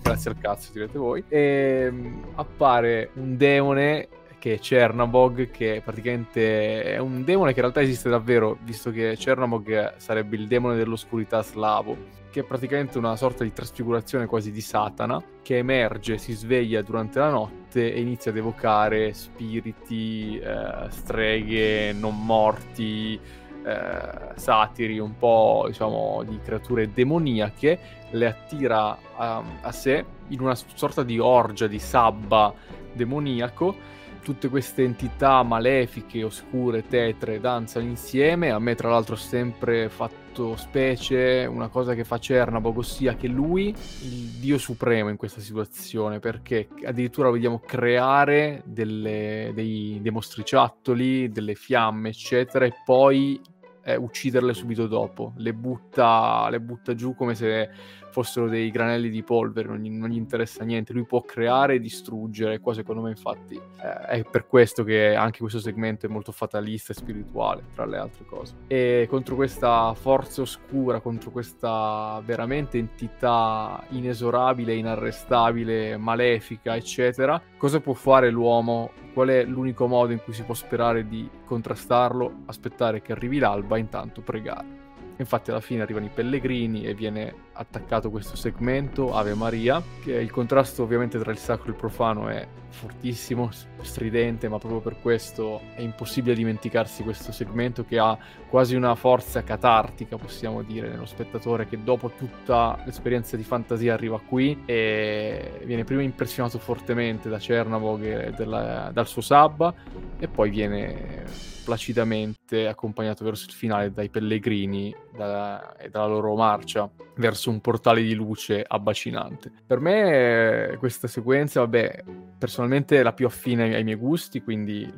grazie 0.00 0.30
al 0.30 0.38
cazzo 0.38 0.72
direte 0.72 0.96
voi, 0.96 1.22
e 1.28 1.88
um, 1.90 2.32
appare 2.36 3.10
un 3.14 3.36
demone 3.36 4.08
che 4.38 4.54
è 4.54 4.58
Cernabog, 4.58 5.50
che 5.50 5.82
praticamente 5.84 6.82
è 6.82 6.98
un 6.98 7.24
demone 7.24 7.50
che 7.52 7.56
in 7.56 7.62
realtà 7.62 7.80
esiste 7.80 8.08
davvero, 8.08 8.56
visto 8.62 8.90
che 8.90 9.16
Cernabog 9.16 9.96
sarebbe 9.96 10.36
il 10.36 10.46
demone 10.46 10.76
dell'oscurità 10.76 11.42
slavo, 11.42 12.16
che 12.30 12.40
è 12.40 12.44
praticamente 12.44 12.98
una 12.98 13.16
sorta 13.16 13.42
di 13.42 13.52
trasfigurazione 13.52 14.26
quasi 14.26 14.50
di 14.52 14.60
Satana, 14.60 15.22
che 15.42 15.58
emerge, 15.58 16.18
si 16.18 16.32
sveglia 16.32 16.82
durante 16.82 17.18
la 17.18 17.30
notte 17.30 17.92
e 17.92 18.00
inizia 18.00 18.30
ad 18.30 18.36
evocare 18.36 19.12
spiriti, 19.12 20.38
eh, 20.38 20.90
streghe, 20.90 21.92
non 21.92 22.24
morti, 22.24 23.18
eh, 23.64 24.34
satiri, 24.34 24.98
un 24.98 25.16
po' 25.16 25.64
diciamo 25.66 26.22
di 26.26 26.38
creature 26.42 26.92
demoniache, 26.92 27.78
le 28.10 28.26
attira 28.26 28.96
a, 29.16 29.42
a 29.62 29.72
sé 29.72 30.04
in 30.28 30.40
una 30.40 30.54
sorta 30.54 31.02
di 31.02 31.18
orgia 31.18 31.66
di 31.66 31.78
sabba 31.78 32.54
demoniaco 32.92 33.96
tutte 34.22 34.48
queste 34.48 34.82
entità 34.82 35.42
malefiche, 35.42 36.22
oscure, 36.22 36.86
tetre 36.86 37.40
danzano 37.40 37.86
insieme. 37.86 38.50
A 38.50 38.58
me, 38.58 38.74
tra 38.74 38.90
l'altro, 38.90 39.14
ha 39.14 39.18
sempre 39.18 39.88
fatto 39.88 40.56
specie 40.56 41.46
una 41.50 41.68
cosa 41.68 41.94
che 41.94 42.04
fa 42.04 42.18
Cernabog, 42.18 42.78
ossia 42.78 43.14
che 43.14 43.26
lui, 43.26 43.68
il 44.02 44.38
dio 44.38 44.58
supremo 44.58 45.08
in 45.08 45.16
questa 45.16 45.40
situazione, 45.40 46.18
perché 46.18 46.68
addirittura 46.84 47.28
lo 47.28 47.34
vediamo 47.34 47.60
creare 47.60 48.62
delle, 48.64 49.52
dei, 49.54 49.98
dei 50.00 50.12
mostriciattoli, 50.12 51.30
delle 51.30 51.54
fiamme, 51.54 52.10
eccetera, 52.10 52.64
e 52.64 52.72
poi 52.84 53.40
eh, 53.82 53.96
ucciderle 53.96 54.52
subito 54.52 54.86
dopo. 54.86 55.32
Le 55.36 55.54
butta, 55.54 56.48
le 56.50 56.60
butta 56.60 56.94
giù 56.94 57.14
come 57.14 57.34
se 57.34 57.70
fossero 58.18 58.48
dei 58.48 58.72
granelli 58.72 59.10
di 59.10 59.22
polvere, 59.22 59.68
non 59.68 59.78
gli, 59.78 59.90
non 59.90 60.08
gli, 60.08 60.16
interessa 60.16 60.64
niente, 60.64 60.92
lui 60.92 61.04
può 61.04 61.22
creare 61.22 61.74
e 61.74 61.78
distruggere, 61.78 62.58
qua 62.58 62.74
secondo 62.74 63.00
me 63.00 63.10
infatti 63.10 63.54
eh, 63.54 64.06
è 64.06 64.24
per 64.24 64.48
questo 64.48 64.82
che 64.82 65.14
anche 65.14 65.38
questo 65.38 65.60
segmento 65.60 66.06
è 66.06 66.08
molto 66.08 66.32
fatalista 66.32 66.92
e 66.92 66.96
spirituale, 66.96 67.62
tra 67.72 67.86
le 67.86 67.96
altre 67.96 68.24
cose. 68.24 68.54
E 68.66 69.06
contro 69.08 69.36
questa 69.36 69.94
forza 69.94 70.42
oscura, 70.42 70.98
contro 70.98 71.30
questa 71.30 72.20
veramente 72.24 72.76
entità 72.76 73.84
inesorabile, 73.90 74.74
inarrestabile, 74.74 75.96
malefica, 75.96 76.74
eccetera, 76.74 77.40
cosa 77.56 77.78
può 77.78 77.92
fare 77.92 78.30
l'uomo? 78.30 78.90
Qual 79.12 79.28
è 79.28 79.44
l'unico 79.44 79.86
modo 79.86 80.12
in 80.12 80.20
cui 80.24 80.32
si 80.32 80.42
può 80.42 80.54
sperare 80.54 81.06
di 81.06 81.28
contrastarlo? 81.44 82.42
Aspettare 82.46 83.00
che 83.00 83.12
arrivi 83.12 83.38
l'alba 83.38 83.78
intanto 83.78 84.22
pregare. 84.22 84.86
Infatti 85.18 85.50
alla 85.50 85.60
fine 85.60 85.82
arrivano 85.82 86.06
i 86.06 86.10
pellegrini 86.14 86.84
e 86.84 86.94
viene 86.94 87.46
attaccato 87.58 88.08
questo 88.10 88.36
segmento, 88.36 89.14
Ave 89.14 89.34
Maria, 89.34 89.82
che 90.02 90.12
il 90.12 90.30
contrasto 90.30 90.84
ovviamente 90.84 91.18
tra 91.18 91.32
il 91.32 91.38
sacro 91.38 91.66
e 91.66 91.70
il 91.70 91.74
profano 91.74 92.28
è 92.28 92.46
fortissimo, 92.68 93.50
stridente, 93.80 94.48
ma 94.48 94.58
proprio 94.58 94.80
per 94.80 95.00
questo 95.00 95.60
è 95.74 95.80
impossibile 95.80 96.36
dimenticarsi 96.36 97.02
questo 97.02 97.32
segmento 97.32 97.84
che 97.84 97.98
ha 97.98 98.16
quasi 98.48 98.76
una 98.76 98.94
forza 98.94 99.42
catartica, 99.42 100.16
possiamo 100.16 100.62
dire, 100.62 100.88
nello 100.88 101.06
spettatore 101.06 101.66
che 101.66 101.82
dopo 101.82 102.10
tutta 102.10 102.80
l'esperienza 102.84 103.36
di 103.36 103.42
fantasia 103.42 103.94
arriva 103.94 104.20
qui 104.20 104.62
e 104.64 105.60
viene 105.64 105.82
prima 105.82 106.02
impressionato 106.02 106.58
fortemente 106.58 107.28
da 107.28 107.40
Cernavog 107.40 108.02
e 108.04 108.30
della, 108.30 108.90
dal 108.92 109.08
suo 109.08 109.22
sabba 109.22 109.74
e 110.16 110.28
poi 110.28 110.50
viene 110.50 111.24
placidamente 111.68 112.66
accompagnato 112.66 113.24
verso 113.24 113.44
il 113.46 113.52
finale 113.52 113.92
dai 113.92 114.08
pellegrini 114.08 114.94
da, 115.14 115.76
e 115.76 115.90
dalla 115.90 116.06
loro 116.06 116.34
marcia 116.34 116.88
verso 117.16 117.47
un 117.50 117.60
portale 117.60 118.02
di 118.02 118.14
luce 118.14 118.64
abbacinante. 118.66 119.50
Per 119.66 119.80
me 119.80 120.76
questa 120.78 121.06
sequenza, 121.06 121.60
vabbè, 121.60 122.04
personalmente 122.38 122.98
è 122.98 123.02
la 123.02 123.12
più 123.12 123.26
affine 123.26 123.74
ai 123.74 123.84
miei 123.84 123.96
gusti, 123.96 124.42
quindi 124.42 124.90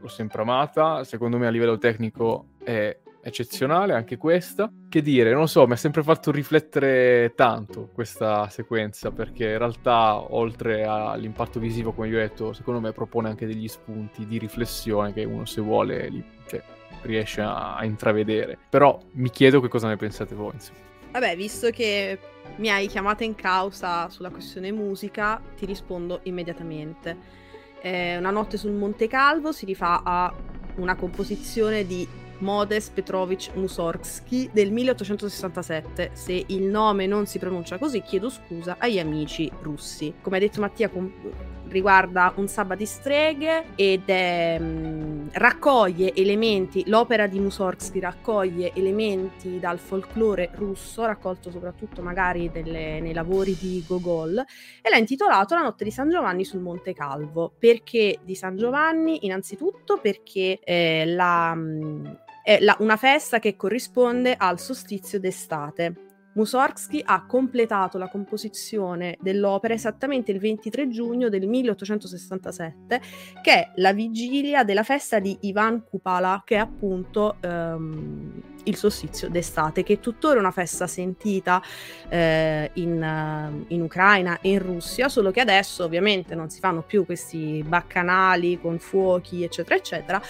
l'ho 0.00 0.08
sempre 0.08 0.42
amata. 0.42 1.04
Secondo 1.04 1.38
me 1.38 1.46
a 1.46 1.50
livello 1.50 1.78
tecnico 1.78 2.48
è 2.62 2.96
eccezionale 3.22 3.94
anche 3.94 4.16
questa. 4.16 4.70
Che 4.88 5.00
dire, 5.00 5.32
non 5.32 5.48
so, 5.48 5.66
mi 5.66 5.72
ha 5.72 5.76
sempre 5.76 6.02
fatto 6.02 6.30
riflettere 6.30 7.32
tanto 7.34 7.88
questa 7.92 8.48
sequenza, 8.48 9.10
perché 9.10 9.52
in 9.52 9.58
realtà, 9.58 10.16
oltre 10.34 10.84
all'impatto 10.84 11.60
visivo, 11.60 11.92
come 11.92 12.08
vi 12.08 12.16
ho 12.16 12.18
detto, 12.18 12.52
secondo 12.52 12.80
me 12.80 12.92
propone 12.92 13.28
anche 13.28 13.46
degli 13.46 13.68
spunti 13.68 14.26
di 14.26 14.38
riflessione 14.38 15.12
che 15.12 15.24
uno, 15.24 15.44
se 15.44 15.60
vuole, 15.60 16.08
li, 16.08 16.24
cioè, 16.46 16.62
riesce 17.02 17.40
a, 17.40 17.76
a, 17.76 17.84
intravedere. 17.84 18.58
Però 18.68 18.98
mi 19.12 19.30
chiedo 19.30 19.60
che 19.60 19.68
cosa 19.68 19.88
ne 19.88 19.96
pensate 19.96 20.34
voi. 20.34 20.52
Insomma. 20.52 20.91
Vabbè, 21.12 21.36
visto 21.36 21.68
che 21.68 22.18
mi 22.56 22.70
hai 22.70 22.86
chiamata 22.86 23.22
in 23.22 23.34
causa 23.34 24.08
sulla 24.08 24.30
questione 24.30 24.72
musica, 24.72 25.40
ti 25.56 25.66
rispondo 25.66 26.20
immediatamente. 26.22 27.16
Eh, 27.82 28.16
una 28.16 28.30
notte 28.30 28.56
sul 28.56 28.72
Monte 28.72 29.08
Calvo 29.08 29.52
si 29.52 29.66
rifà 29.66 30.00
a 30.02 30.34
una 30.76 30.96
composizione 30.96 31.84
di 31.86 32.08
Modes 32.38 32.88
Petrovich 32.88 33.50
Mussorgsky 33.54 34.48
del 34.54 34.72
1867. 34.72 36.12
Se 36.14 36.44
il 36.46 36.62
nome 36.62 37.06
non 37.06 37.26
si 37.26 37.38
pronuncia 37.38 37.76
così, 37.76 38.00
chiedo 38.00 38.30
scusa 38.30 38.76
agli 38.78 38.98
amici 38.98 39.50
russi. 39.60 40.14
Come 40.22 40.38
ha 40.38 40.40
detto 40.40 40.62
Mattia, 40.62 40.88
com- 40.88 41.12
riguarda 41.72 42.32
un 42.36 42.46
sabba 42.46 42.74
di 42.74 42.86
streghe 42.86 43.64
ed 43.74 44.08
è, 44.08 44.58
mh, 44.58 44.64
mm, 44.64 45.28
raccoglie 45.32 46.14
elementi, 46.14 46.84
l'opera 46.86 47.26
di 47.26 47.40
Mussorgsky 47.40 47.98
raccoglie 47.98 48.72
elementi 48.74 49.58
dal 49.58 49.78
folklore 49.78 50.50
russo, 50.54 51.04
raccolto 51.04 51.50
soprattutto 51.50 52.02
magari 52.02 52.50
delle, 52.50 53.00
nei 53.00 53.12
lavori 53.12 53.56
di 53.58 53.82
Gogol, 53.86 54.38
e 54.80 54.90
l'ha 54.90 54.96
intitolato 54.98 55.54
La 55.54 55.62
notte 55.62 55.84
di 55.84 55.90
San 55.90 56.10
Giovanni 56.10 56.44
sul 56.44 56.60
Monte 56.60 56.92
Calvo. 56.92 57.52
Perché 57.58 58.18
di 58.22 58.34
San 58.34 58.56
Giovanni? 58.56 59.24
Innanzitutto 59.24 59.98
perché 59.98 60.60
eh, 60.62 61.04
la, 61.06 61.54
mh, 61.54 61.60
mm, 61.60 62.06
è 62.44 62.58
la, 62.60 62.76
una 62.80 62.96
festa 62.96 63.38
che 63.38 63.56
corrisponde 63.56 64.34
al 64.36 64.60
solstizio 64.60 65.18
d'estate. 65.18 66.11
Mussorgsky 66.34 67.02
ha 67.04 67.24
completato 67.26 67.98
la 67.98 68.08
composizione 68.08 69.16
dell'opera 69.20 69.74
esattamente 69.74 70.32
il 70.32 70.38
23 70.38 70.88
giugno 70.88 71.28
del 71.28 71.46
1867, 71.46 73.00
che 73.42 73.52
è 73.52 73.70
la 73.76 73.92
vigilia 73.92 74.64
della 74.64 74.82
festa 74.82 75.18
di 75.18 75.36
Ivan 75.42 75.84
Kupala, 75.84 76.42
che 76.44 76.56
è 76.56 76.58
appunto 76.58 77.36
um, 77.42 78.40
il 78.64 78.76
solstizio 78.76 79.28
d'estate, 79.28 79.82
che 79.82 79.94
è 79.94 80.00
tuttora 80.00 80.38
una 80.38 80.50
festa 80.50 80.86
sentita 80.86 81.60
eh, 82.08 82.70
in, 82.74 83.64
in, 83.68 83.82
Ucraina 83.82 84.40
e 84.40 84.50
in 84.50 84.58
Russia, 84.60 85.08
solo 85.08 85.30
che 85.30 85.40
adesso 85.40 85.84
ovviamente 85.84 86.34
non 86.34 86.48
si 86.48 86.60
fanno 86.60 86.82
più 86.82 87.04
questi 87.04 87.64
baccanali 87.66 88.60
con 88.60 88.78
fuochi, 88.78 89.42
eccetera, 89.42 89.74
eccetera 89.76 90.22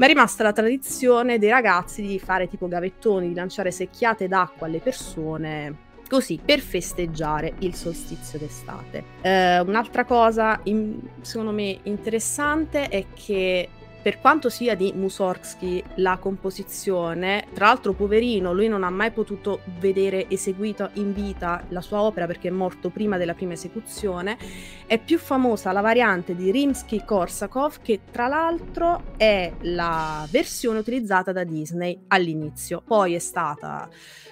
ma 0.00 0.06
è 0.06 0.08
rimasta 0.08 0.42
la 0.42 0.52
tradizione 0.52 1.38
dei 1.38 1.50
ragazzi 1.50 2.00
di 2.00 2.18
fare 2.18 2.48
tipo 2.48 2.66
gavettoni, 2.68 3.28
di 3.28 3.34
lanciare 3.34 3.70
secchiate 3.70 4.28
d'acqua 4.28 4.66
alle 4.66 4.78
persone 4.78 5.88
così 6.08 6.40
per 6.42 6.60
festeggiare 6.60 7.52
il 7.58 7.74
solstizio 7.74 8.38
d'estate. 8.38 9.04
Eh, 9.20 9.60
un'altra 9.60 10.06
cosa 10.06 10.58
in, 10.64 10.98
secondo 11.20 11.52
me 11.52 11.78
interessante 11.82 12.88
è 12.88 13.04
che 13.12 13.68
per 14.02 14.18
quanto 14.18 14.48
sia 14.48 14.74
di 14.74 14.92
Mussorgsky 14.94 15.82
la 15.96 16.16
composizione, 16.18 17.46
tra 17.52 17.66
l'altro 17.66 17.92
poverino, 17.92 18.52
lui 18.52 18.66
non 18.66 18.82
ha 18.82 18.90
mai 18.90 19.10
potuto 19.10 19.60
vedere 19.78 20.28
eseguita 20.28 20.90
in 20.94 21.12
vita 21.12 21.64
la 21.68 21.80
sua 21.80 22.00
opera 22.00 22.26
perché 22.26 22.48
è 22.48 22.50
morto 22.50 22.88
prima 22.88 23.18
della 23.18 23.34
prima 23.34 23.52
esecuzione, 23.52 24.38
è 24.86 24.98
più 24.98 25.18
famosa 25.18 25.72
la 25.72 25.82
variante 25.82 26.34
di 26.34 26.50
Rimsky-Korsakov 26.50 27.82
che 27.82 28.00
tra 28.10 28.26
l'altro 28.26 29.02
è 29.16 29.52
la 29.62 30.26
versione 30.30 30.78
utilizzata 30.78 31.32
da 31.32 31.44
Disney 31.44 32.04
all'inizio, 32.08 32.82
poi 32.84 33.14
è 33.14 33.18
stata 33.18 33.88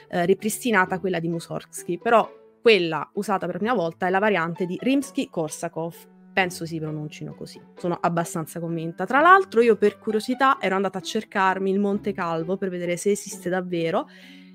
eh, 0.09 0.25
ripristinata 0.25 0.99
quella 0.99 1.21
di 1.21 1.29
Mussorgsky, 1.29 1.99
però 1.99 2.29
quella 2.61 3.09
usata 3.15 3.47
per 3.47 3.55
la 3.55 3.61
prima 3.61 3.75
volta 3.75 4.07
è 4.07 4.11
la 4.11 4.19
variante 4.19 4.67
di 4.67 4.79
Rimsky-Korsakov 4.81 6.17
penso 6.39 6.65
si 6.65 6.79
pronuncino 6.79 7.35
così. 7.35 7.61
Sono 7.77 7.99
abbastanza 8.01 8.61
convinta. 8.61 9.05
Tra 9.07 9.21
l'altro, 9.21 9.61
io 9.61 9.75
per 9.75 9.99
curiosità 9.99 10.59
ero 10.61 10.77
andata 10.77 10.99
a 10.99 11.01
cercarmi 11.01 11.69
il 11.69 11.81
Monte 11.81 12.13
Calvo 12.13 12.57
per 12.57 12.69
vedere 12.69 12.97
se 12.97 13.11
esiste 13.11 13.49
davvero, 13.49 14.09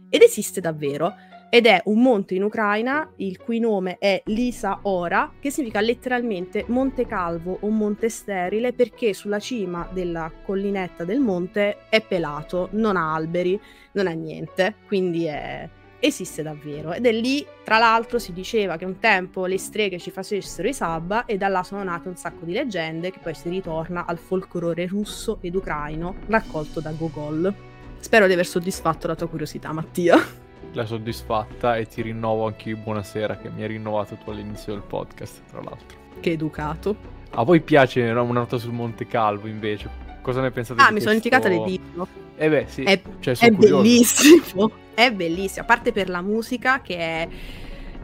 ed 0.09 0.21
esiste 0.21 0.61
davvero. 0.61 1.13
Ed 1.49 1.65
è 1.65 1.81
un 1.85 2.01
monte 2.01 2.35
in 2.35 2.43
Ucraina, 2.43 3.11
il 3.17 3.37
cui 3.37 3.59
nome 3.59 3.97
è 3.99 4.23
Lisa 4.27 4.79
Ora, 4.83 5.33
che 5.39 5.51
significa 5.51 5.81
letteralmente 5.81 6.63
Monte 6.69 7.05
Calvo 7.05 7.57
o 7.59 7.69
Monte 7.69 8.07
Sterile, 8.07 8.71
perché 8.71 9.13
sulla 9.13 9.39
cima 9.39 9.87
della 9.91 10.31
collinetta 10.45 11.03
del 11.03 11.19
monte 11.19 11.89
è 11.89 12.01
pelato, 12.01 12.69
non 12.71 12.95
ha 12.95 13.13
alberi, 13.13 13.59
non 13.91 14.07
ha 14.07 14.13
niente, 14.13 14.77
quindi 14.87 15.25
è 15.25 15.69
esiste 16.05 16.43
davvero 16.43 16.91
ed 16.91 17.05
è 17.05 17.13
lì, 17.13 17.45
tra 17.63 17.77
l'altro, 17.77 18.19
si 18.19 18.33
diceva 18.33 18.75
che 18.75 18.83
un 18.83 18.99
tempo 18.99 19.45
le 19.45 19.57
streghe 19.57 19.99
ci 19.99 20.11
facessero 20.11 20.67
i 20.67 20.73
sabba 20.73 21.25
e 21.25 21.37
da 21.37 21.47
là 21.47 21.63
sono 21.63 21.81
nate 21.81 22.09
un 22.09 22.17
sacco 22.17 22.43
di 22.43 22.51
leggende 22.51 23.09
che 23.09 23.19
poi 23.19 23.33
si 23.33 23.47
ritorna 23.47 24.05
al 24.05 24.17
folklore 24.17 24.85
russo 24.85 25.37
ed 25.39 25.55
ucraino 25.55 26.15
raccolto 26.27 26.81
da 26.81 26.91
Gogol. 26.91 27.53
Spero 27.99 28.27
di 28.27 28.33
aver 28.33 28.45
soddisfatto 28.45 29.07
la 29.07 29.15
tua 29.15 29.29
curiosità, 29.29 29.71
Mattia. 29.71 30.17
L'ha 30.73 30.85
soddisfatta 30.85 31.77
e 31.77 31.85
ti 31.85 32.01
rinnovo 32.01 32.47
anche 32.47 32.69
io 32.69 32.77
buonasera 32.77 33.37
che 33.37 33.49
mi 33.49 33.61
hai 33.61 33.69
rinnovato 33.69 34.17
tu 34.17 34.29
all'inizio 34.29 34.73
del 34.73 34.83
podcast, 34.83 35.43
tra 35.49 35.61
l'altro. 35.61 35.97
Che 36.19 36.31
educato. 36.31 36.95
A 37.29 37.43
voi 37.43 37.61
piace 37.61 38.01
una 38.01 38.23
nota 38.23 38.57
sul 38.57 38.73
Monte 38.73 39.07
Calvo 39.07 39.47
invece? 39.47 40.12
Cosa 40.23 40.39
ne 40.39 40.51
pensate 40.51 40.81
ah, 40.81 40.89
mi 40.89 41.01
sono 41.01 41.13
dimenticata 41.13 41.49
di 41.49 41.61
dirlo. 41.63 42.07
Eh 42.37 42.49
beh, 42.49 42.65
sì. 42.67 42.83
È, 42.83 42.99
cioè, 43.19 43.37
è 43.37 43.51
bellissimo. 43.51 44.71
È 44.95 45.11
bellissimo. 45.11 45.63
A 45.63 45.65
parte 45.65 45.91
per 45.91 46.07
la 46.07 46.21
musica 46.21 46.81
che 46.81 46.97
è, 46.97 47.27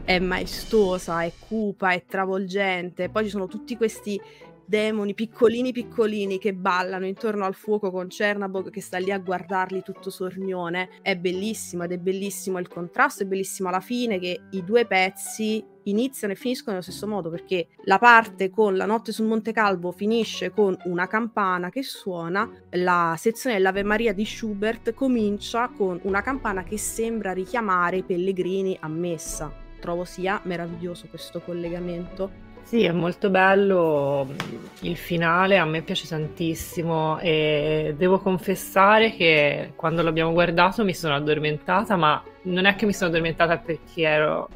è 0.04 0.18
maestosa, 0.18 1.22
è 1.22 1.32
cupa, 1.38 1.92
è 1.92 2.04
travolgente. 2.04 3.08
Poi 3.08 3.24
ci 3.24 3.30
sono 3.30 3.46
tutti 3.46 3.76
questi 3.76 4.20
demoni 4.70 5.14
piccolini 5.14 5.72
piccolini 5.72 6.38
che 6.38 6.54
ballano 6.54 7.04
intorno 7.04 7.44
al 7.44 7.54
fuoco 7.54 7.90
con 7.90 8.08
Cernabog 8.08 8.70
che 8.70 8.80
sta 8.80 8.98
lì 8.98 9.10
a 9.10 9.18
guardarli 9.18 9.82
tutto 9.82 10.10
sornione. 10.10 10.90
È 11.02 11.16
bellissimo 11.16 11.82
ed 11.82 11.90
è 11.90 11.98
bellissimo 11.98 12.60
il 12.60 12.68
contrasto, 12.68 13.24
è 13.24 13.26
bellissimo 13.26 13.68
alla 13.68 13.80
fine 13.80 14.20
che 14.20 14.42
i 14.50 14.62
due 14.62 14.86
pezzi 14.86 15.62
iniziano 15.84 16.34
e 16.34 16.36
finiscono 16.36 16.76
nello 16.76 16.84
stesso 16.88 17.08
modo 17.08 17.30
perché 17.30 17.66
la 17.86 17.98
parte 17.98 18.48
con 18.48 18.76
la 18.76 18.86
notte 18.86 19.10
sul 19.10 19.26
Monte 19.26 19.50
Calvo 19.50 19.90
finisce 19.90 20.52
con 20.52 20.76
una 20.84 21.08
campana 21.08 21.68
che 21.68 21.82
suona, 21.82 22.48
la 22.70 23.16
sezione 23.18 23.56
dell'Ave 23.56 23.82
Maria 23.82 24.12
di 24.12 24.24
Schubert 24.24 24.94
comincia 24.94 25.68
con 25.76 25.98
una 26.04 26.22
campana 26.22 26.62
che 26.62 26.78
sembra 26.78 27.32
richiamare 27.32 27.96
i 27.96 28.02
pellegrini 28.04 28.76
a 28.80 28.86
messa. 28.86 29.52
Trovo 29.80 30.04
sia 30.04 30.40
meraviglioso 30.44 31.08
questo 31.08 31.40
collegamento. 31.40 32.49
Sì, 32.70 32.84
è 32.84 32.92
molto 32.92 33.30
bello 33.30 34.28
il 34.82 34.96
finale, 34.96 35.58
a 35.58 35.64
me 35.64 35.82
piace 35.82 36.06
tantissimo 36.06 37.18
e 37.18 37.96
devo 37.98 38.20
confessare 38.20 39.10
che 39.16 39.72
quando 39.74 40.02
l'abbiamo 40.02 40.30
guardato 40.30 40.84
mi 40.84 40.94
sono 40.94 41.16
addormentata, 41.16 41.96
ma 41.96 42.22
non 42.42 42.66
è 42.66 42.76
che 42.76 42.86
mi 42.86 42.92
sono 42.92 43.10
addormentata 43.10 43.58
perché 43.58 44.02
ero 44.02 44.48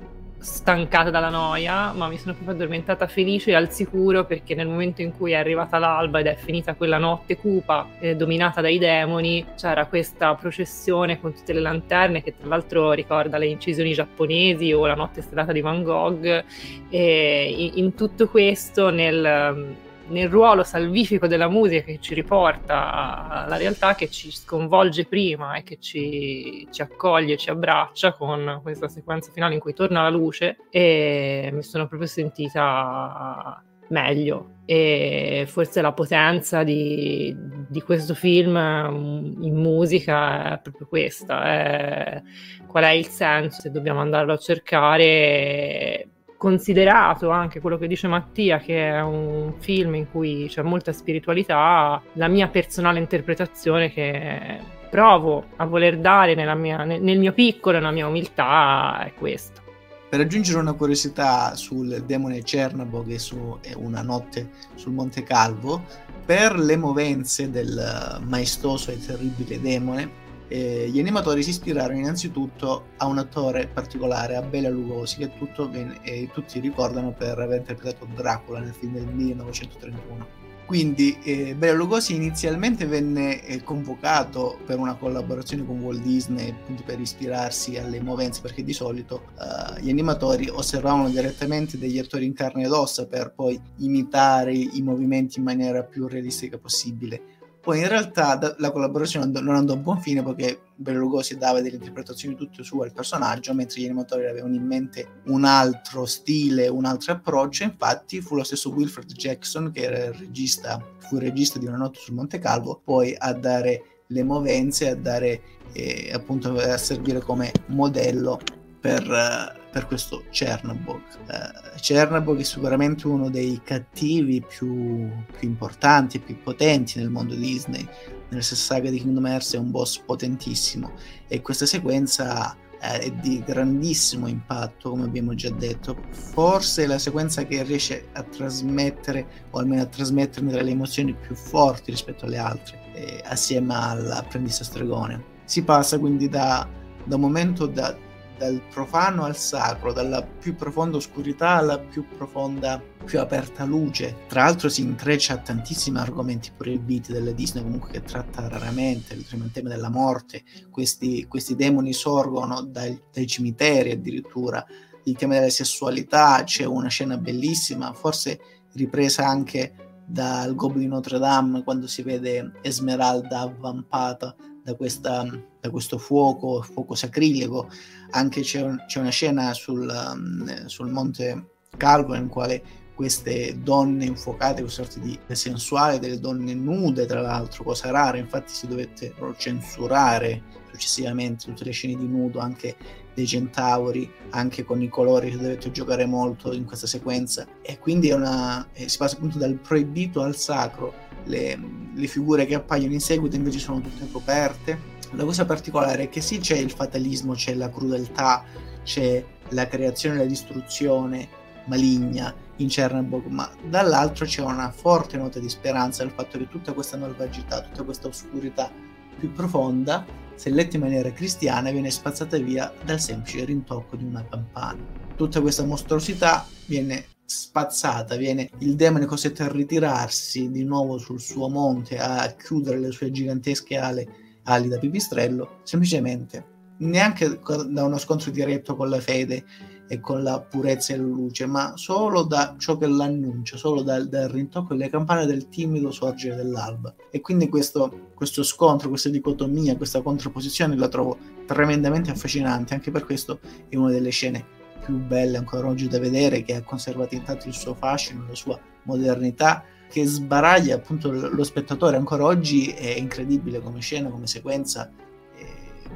stancata 0.44 1.08
dalla 1.08 1.30
noia, 1.30 1.92
ma 1.92 2.06
mi 2.06 2.18
sono 2.18 2.34
proprio 2.34 2.54
addormentata 2.54 3.06
felice 3.06 3.50
e 3.50 3.54
al 3.54 3.72
sicuro 3.72 4.26
perché 4.26 4.54
nel 4.54 4.68
momento 4.68 5.00
in 5.00 5.16
cui 5.16 5.32
è 5.32 5.36
arrivata 5.36 5.78
l'alba 5.78 6.18
ed 6.18 6.26
è 6.26 6.36
finita 6.36 6.74
quella 6.74 6.98
notte 6.98 7.38
cupa 7.38 7.88
eh, 7.98 8.14
dominata 8.14 8.60
dai 8.60 8.78
demoni, 8.78 9.44
c'era 9.56 9.86
questa 9.86 10.34
processione 10.34 11.18
con 11.18 11.32
tutte 11.32 11.54
le 11.54 11.60
lanterne 11.60 12.22
che 12.22 12.34
tra 12.36 12.46
l'altro 12.46 12.92
ricorda 12.92 13.38
le 13.38 13.46
incisioni 13.46 13.94
giapponesi 13.94 14.70
o 14.72 14.86
la 14.86 14.94
notte 14.94 15.22
stellata 15.22 15.50
di 15.50 15.62
Van 15.62 15.82
Gogh. 15.82 16.44
E 16.90 17.54
in, 17.56 17.72
in 17.76 17.94
tutto 17.94 18.28
questo 18.28 18.90
nel 18.90 19.74
nel 20.08 20.28
ruolo 20.28 20.62
salvifico 20.62 21.26
della 21.26 21.48
musica 21.48 21.84
che 21.84 21.98
ci 22.00 22.14
riporta 22.14 23.44
alla 23.44 23.56
realtà, 23.56 23.94
che 23.94 24.10
ci 24.10 24.30
sconvolge 24.30 25.06
prima 25.06 25.54
e 25.54 25.62
che 25.62 25.78
ci, 25.78 26.66
ci, 26.70 26.82
accoglie, 26.82 27.36
ci 27.36 27.50
abbraccia 27.50 28.12
con 28.12 28.60
questa 28.62 28.88
sequenza 28.88 29.32
finale 29.32 29.54
in 29.54 29.60
cui 29.60 29.74
torna 29.74 30.02
la 30.02 30.10
luce 30.10 30.56
e 30.70 31.50
mi 31.52 31.62
sono 31.62 31.86
proprio 31.86 32.08
sentita 32.08 33.62
meglio. 33.88 34.50
E 34.66 35.44
forse 35.46 35.82
la 35.82 35.92
potenza 35.92 36.62
di, 36.62 37.36
di 37.68 37.82
questo 37.82 38.14
film 38.14 38.56
in 38.56 39.56
musica 39.56 40.54
è 40.54 40.60
proprio 40.60 40.86
questa 40.86 41.44
è, 41.44 42.22
qual 42.66 42.84
è 42.84 42.90
il 42.90 43.06
senso 43.06 43.60
se 43.60 43.70
dobbiamo 43.70 44.00
andarlo 44.00 44.32
a 44.32 44.38
cercare 44.38 46.08
considerato 46.44 47.30
anche 47.30 47.58
quello 47.58 47.78
che 47.78 47.86
dice 47.86 48.06
Mattia, 48.06 48.58
che 48.58 48.90
è 48.90 49.00
un 49.00 49.54
film 49.60 49.94
in 49.94 50.10
cui 50.10 50.44
c'è 50.46 50.60
molta 50.60 50.92
spiritualità, 50.92 52.02
la 52.12 52.28
mia 52.28 52.48
personale 52.48 52.98
interpretazione 52.98 53.90
che 53.90 54.58
provo 54.90 55.46
a 55.56 55.64
voler 55.64 55.96
dare 55.96 56.34
mia, 56.54 56.84
nel 56.84 57.18
mio 57.18 57.32
piccolo, 57.32 57.78
nella 57.78 57.92
mia 57.92 58.06
umiltà, 58.06 59.04
è 59.06 59.14
questo. 59.14 59.62
Per 60.10 60.20
aggiungere 60.20 60.58
una 60.58 60.74
curiosità 60.74 61.54
sul 61.54 62.04
demone 62.06 62.44
Cernabog 62.44 63.08
e 63.08 63.18
su 63.18 63.58
Una 63.76 64.02
notte 64.02 64.50
sul 64.74 64.92
Monte 64.92 65.22
Calvo, 65.22 65.82
per 66.26 66.58
le 66.58 66.76
movenze 66.76 67.50
del 67.50 68.20
maestoso 68.22 68.90
e 68.90 68.98
terribile 68.98 69.62
demone, 69.62 70.10
eh, 70.48 70.88
gli 70.90 70.98
animatori 70.98 71.42
si 71.42 71.50
ispirarono 71.50 71.98
innanzitutto 71.98 72.88
a 72.96 73.06
un 73.06 73.18
attore 73.18 73.66
particolare, 73.66 74.36
a 74.36 74.42
Bela 74.42 74.68
Lugosi, 74.68 75.16
che 75.18 75.30
ven- 75.70 75.98
eh, 76.02 76.28
tutti 76.32 76.60
ricordano 76.60 77.12
per 77.12 77.38
aver 77.38 77.58
interpretato 77.58 78.06
Dracula 78.14 78.60
nel 78.60 78.74
film 78.74 78.94
del 78.94 79.06
1931. 79.06 80.42
Quindi 80.66 81.18
eh, 81.22 81.54
Bela 81.54 81.74
Lugosi 81.74 82.14
inizialmente 82.14 82.86
venne 82.86 83.44
eh, 83.44 83.62
convocato 83.62 84.58
per 84.64 84.78
una 84.78 84.94
collaborazione 84.94 85.66
con 85.66 85.80
Walt 85.80 86.00
Disney 86.00 86.50
appunto 86.50 86.82
per 86.84 86.98
ispirarsi 86.98 87.76
alle 87.76 88.00
movenze 88.00 88.40
perché 88.40 88.64
di 88.64 88.72
solito 88.72 89.24
eh, 89.38 89.82
gli 89.82 89.90
animatori 89.90 90.48
osservavano 90.48 91.10
direttamente 91.10 91.76
degli 91.76 91.98
attori 91.98 92.24
in 92.24 92.32
carne 92.32 92.64
ed 92.64 92.72
ossa 92.72 93.06
per 93.06 93.34
poi 93.34 93.60
imitare 93.78 94.54
i 94.54 94.80
movimenti 94.80 95.38
in 95.38 95.44
maniera 95.44 95.82
più 95.82 96.08
realistica 96.08 96.56
possibile 96.56 97.33
poi 97.64 97.80
in 97.80 97.88
realtà 97.88 98.54
la 98.58 98.70
collaborazione 98.70 99.40
non 99.40 99.54
andò 99.54 99.72
a 99.72 99.78
buon 99.78 99.98
fine 99.98 100.22
perché 100.22 100.60
Bela 100.76 100.98
Lugosi 100.98 101.38
dava 101.38 101.62
delle 101.62 101.76
interpretazioni 101.76 102.34
tutte 102.34 102.62
sue 102.62 102.84
al 102.84 102.92
personaggio, 102.92 103.54
mentre 103.54 103.80
gli 103.80 103.86
animatori 103.86 104.26
avevano 104.26 104.54
in 104.54 104.66
mente 104.66 105.22
un 105.28 105.44
altro 105.44 106.04
stile, 106.04 106.68
un 106.68 106.84
altro 106.84 107.14
approccio. 107.14 107.62
Infatti 107.62 108.20
fu 108.20 108.36
lo 108.36 108.44
stesso 108.44 108.70
Wilfred 108.70 109.10
Jackson, 109.10 109.70
che 109.72 109.80
era 109.80 110.04
il 110.04 110.12
regista, 110.12 110.78
fu 110.98 111.16
il 111.16 111.22
regista 111.22 111.58
di 111.58 111.66
Una 111.66 111.78
notte 111.78 112.00
sul 112.00 112.14
Monte 112.14 112.38
Calvo, 112.38 112.82
poi 112.84 113.14
a 113.16 113.32
dare 113.32 114.02
le 114.08 114.22
movenze, 114.22 114.90
a 114.90 114.94
dare 114.94 115.40
eh, 115.72 116.10
appunto 116.12 116.54
a 116.58 116.76
servire 116.76 117.20
come 117.20 117.50
modello 117.68 118.38
per, 118.84 119.60
per 119.70 119.86
questo 119.86 120.24
Chernabog. 120.28 121.00
Uh, 121.26 121.80
Chernabog 121.80 122.38
è 122.38 122.42
sicuramente 122.42 123.06
uno 123.06 123.30
dei 123.30 123.62
cattivi 123.64 124.42
più, 124.46 125.08
più 125.38 125.48
importanti 125.48 126.18
e 126.18 126.20
più 126.20 126.38
potenti 126.42 126.98
nel 126.98 127.08
mondo 127.08 127.34
Disney. 127.34 127.88
Nella 128.28 128.42
stessa 128.42 128.74
saga 128.74 128.90
di 128.90 128.98
Kingdom 128.98 129.24
Hearts 129.24 129.54
è 129.54 129.58
un 129.58 129.70
boss 129.70 129.96
potentissimo 130.00 130.92
e 131.28 131.40
questa 131.40 131.64
sequenza 131.64 132.54
eh, 132.78 132.98
è 132.98 133.10
di 133.10 133.42
grandissimo 133.42 134.26
impatto, 134.26 134.90
come 134.90 135.04
abbiamo 135.04 135.32
già 135.32 135.48
detto. 135.48 135.96
Forse 136.10 136.82
è 136.84 136.86
la 136.86 136.98
sequenza 136.98 137.46
che 137.46 137.62
riesce 137.62 138.08
a 138.12 138.22
trasmettere, 138.22 139.46
o 139.52 139.60
almeno 139.60 139.80
a 139.80 139.86
trasmettermi 139.86 140.52
delle 140.52 140.72
emozioni 140.72 141.14
più 141.14 141.34
forti 141.34 141.90
rispetto 141.90 142.26
alle 142.26 142.36
altre, 142.36 142.78
eh, 142.92 143.22
assieme 143.24 143.74
all'apprendista 143.74 144.62
stregone. 144.62 145.24
Si 145.46 145.64
passa 145.64 145.98
quindi 145.98 146.28
da, 146.28 146.68
da 147.02 147.14
un 147.14 147.20
momento 147.22 147.64
da 147.64 148.12
dal 148.36 148.60
profano 148.70 149.24
al 149.24 149.36
sacro, 149.36 149.92
dalla 149.92 150.22
più 150.22 150.54
profonda 150.54 150.96
oscurità 150.96 151.50
alla 151.50 151.78
più 151.78 152.06
profonda, 152.16 152.82
più 153.04 153.20
aperta 153.20 153.64
luce. 153.64 154.16
Tra 154.28 154.44
l'altro 154.44 154.68
si 154.68 154.82
intreccia 154.82 155.34
a 155.34 155.38
tantissimi 155.38 155.98
argomenti 155.98 156.50
proibiti 156.56 157.12
della 157.12 157.32
Disney, 157.32 157.62
comunque 157.62 157.90
che 157.90 158.02
tratta 158.02 158.48
raramente, 158.48 159.14
il 159.14 159.26
tema 159.52 159.68
della 159.68 159.90
morte, 159.90 160.42
questi, 160.70 161.26
questi 161.26 161.54
demoni 161.54 161.92
sorgono 161.92 162.62
dai, 162.62 163.00
dai 163.12 163.26
cimiteri 163.26 163.92
addirittura, 163.92 164.64
il 165.04 165.16
tema 165.16 165.34
della 165.34 165.50
sessualità, 165.50 166.42
c'è 166.44 166.64
una 166.64 166.88
scena 166.88 167.16
bellissima, 167.18 167.92
forse 167.92 168.40
ripresa 168.72 169.26
anche 169.26 169.74
dal 170.06 170.54
Goblin 170.54 170.88
Notre 170.88 171.18
Dame 171.18 171.62
quando 171.62 171.86
si 171.86 172.02
vede 172.02 172.52
Esmeralda 172.62 173.40
avvampata 173.40 174.34
da, 174.64 174.74
questa, 174.74 175.24
da 175.60 175.70
questo 175.70 175.98
fuoco, 175.98 176.62
fuoco 176.62 176.94
sacrilego. 176.94 177.68
Anche 178.10 178.40
c'è, 178.40 178.62
un, 178.62 178.82
c'è 178.86 179.00
una 179.00 179.10
scena 179.10 179.52
sul, 179.52 179.86
um, 179.86 180.66
sul, 180.66 180.90
monte 180.90 181.50
Calvo 181.76 182.14
in 182.14 182.28
quale 182.28 182.62
queste 182.94 183.58
donne 183.60 184.06
infuocate, 184.06 184.62
questa 184.62 184.84
sorta 184.84 185.00
di 185.00 185.18
sensuale, 185.32 185.98
delle 185.98 186.20
donne 186.20 186.54
nude 186.54 187.06
tra 187.06 187.20
l'altro, 187.20 187.64
cosa 187.64 187.90
rara, 187.90 188.16
infatti 188.16 188.52
si 188.52 188.66
dovettero 188.66 189.34
censurare 189.36 190.42
successivamente 190.70 191.46
tutte 191.46 191.64
le 191.64 191.72
scene 191.72 191.96
di 191.96 192.06
nudo 192.06 192.38
anche 192.38 192.76
dei 193.14 193.26
centauri, 193.26 194.10
anche 194.30 194.64
con 194.64 194.82
i 194.82 194.88
colori 194.88 195.30
che 195.30 195.36
dovete 195.36 195.70
giocare 195.70 196.06
molto 196.06 196.52
in 196.52 196.64
questa 196.64 196.86
sequenza. 196.86 197.46
E 197.62 197.78
quindi 197.78 198.10
una, 198.10 198.68
eh, 198.72 198.88
si 198.88 198.96
passa 198.96 199.16
appunto 199.16 199.38
dal 199.38 199.54
proibito 199.54 200.22
al 200.22 200.36
sacro. 200.36 200.94
Le, 201.24 201.58
le 201.94 202.06
figure 202.06 202.46
che 202.46 202.54
appaiono 202.54 202.92
in 202.92 203.00
seguito 203.00 203.36
invece 203.36 203.58
sono 203.58 203.80
tutte 203.80 204.08
coperte. 204.10 204.92
La 205.12 205.24
cosa 205.24 205.44
particolare 205.44 206.04
è 206.04 206.08
che 206.08 206.20
sì 206.20 206.38
c'è 206.38 206.56
il 206.56 206.70
fatalismo, 206.70 207.34
c'è 207.34 207.54
la 207.54 207.70
crudeltà, 207.70 208.44
c'è 208.82 209.24
la 209.50 209.68
creazione 209.68 210.16
e 210.16 210.18
la 210.18 210.24
distruzione 210.24 211.28
maligna 211.66 212.34
in 212.56 212.68
Chernobyl, 212.68 213.24
ma 213.28 213.50
dall'altro 213.68 214.26
c'è 214.26 214.42
una 214.42 214.70
forte 214.70 215.16
nota 215.16 215.38
di 215.38 215.48
speranza 215.48 216.02
nel 216.02 216.12
fatto 216.12 216.36
che 216.36 216.48
tutta 216.48 216.72
questa 216.72 216.96
malvagità, 216.96 217.62
tutta 217.62 217.84
questa 217.84 218.08
oscurità 218.08 218.70
più 219.18 219.32
profonda 219.32 220.04
se 220.34 220.50
letta 220.50 220.76
in 220.76 220.82
maniera 220.82 221.12
cristiana, 221.12 221.70
viene 221.70 221.90
spazzata 221.90 222.36
via 222.38 222.72
dal 222.84 223.00
semplice 223.00 223.44
rintocco 223.44 223.96
di 223.96 224.04
una 224.04 224.24
campana. 224.28 224.78
Tutta 225.16 225.40
questa 225.40 225.64
mostruosità 225.64 226.46
viene 226.66 227.06
spazzata, 227.24 228.16
viene 228.16 228.50
il 228.58 228.74
demone 228.76 229.06
costretto 229.06 229.42
a 229.42 229.50
ritirarsi 229.50 230.50
di 230.50 230.64
nuovo 230.64 230.98
sul 230.98 231.20
suo 231.20 231.48
monte, 231.48 231.98
a 231.98 232.34
chiudere 232.34 232.78
le 232.78 232.90
sue 232.92 233.10
gigantesche 233.10 233.76
ali, 233.76 234.06
ali 234.44 234.68
da 234.68 234.78
pipistrello, 234.78 235.60
semplicemente 235.62 236.52
neanche 236.76 237.38
da 237.68 237.84
uno 237.84 237.98
scontro 237.98 238.30
diretto 238.30 238.74
con 238.74 238.88
la 238.88 239.00
fede 239.00 239.44
e 239.86 240.00
con 240.00 240.22
la 240.22 240.40
purezza 240.40 240.94
e 240.94 240.96
la 240.96 241.04
luce, 241.04 241.46
ma 241.46 241.76
solo 241.76 242.22
da 242.22 242.56
ciò 242.58 242.78
che 242.78 242.86
l'annuncia, 242.86 243.56
solo 243.56 243.82
dal, 243.82 244.08
dal 244.08 244.28
rintocco 244.28 244.74
delle 244.74 244.88
campane 244.88 245.26
del 245.26 245.48
timido 245.48 245.90
sorgere 245.90 246.36
dell'alba. 246.36 246.94
E 247.10 247.20
quindi 247.20 247.48
questo, 247.48 248.10
questo 248.14 248.42
scontro, 248.42 248.88
questa 248.88 249.10
dicotomia, 249.10 249.76
questa 249.76 250.00
contrapposizione 250.00 250.76
la 250.76 250.88
trovo 250.88 251.18
tremendamente 251.46 252.10
affascinante, 252.10 252.74
anche 252.74 252.90
per 252.90 253.04
questo 253.04 253.40
è 253.68 253.76
una 253.76 253.90
delle 253.90 254.10
scene 254.10 254.62
più 254.84 254.96
belle 254.96 255.38
ancora 255.38 255.68
oggi 255.68 255.88
da 255.88 255.98
vedere, 255.98 256.42
che 256.42 256.54
ha 256.54 256.62
conservato 256.62 257.14
intanto 257.14 257.48
il 257.48 257.54
suo 257.54 257.74
fascino, 257.74 258.26
la 258.28 258.34
sua 258.34 258.58
modernità, 258.82 259.64
che 259.88 260.04
sbaraglia 260.04 260.74
appunto 260.74 261.10
lo 261.10 261.44
spettatore. 261.44 261.96
Ancora 261.96 262.24
oggi 262.24 262.68
è 262.68 262.96
incredibile 262.96 263.60
come 263.60 263.80
scena, 263.80 264.10
come 264.10 264.26
sequenza, 264.26 264.90
è 265.36 265.44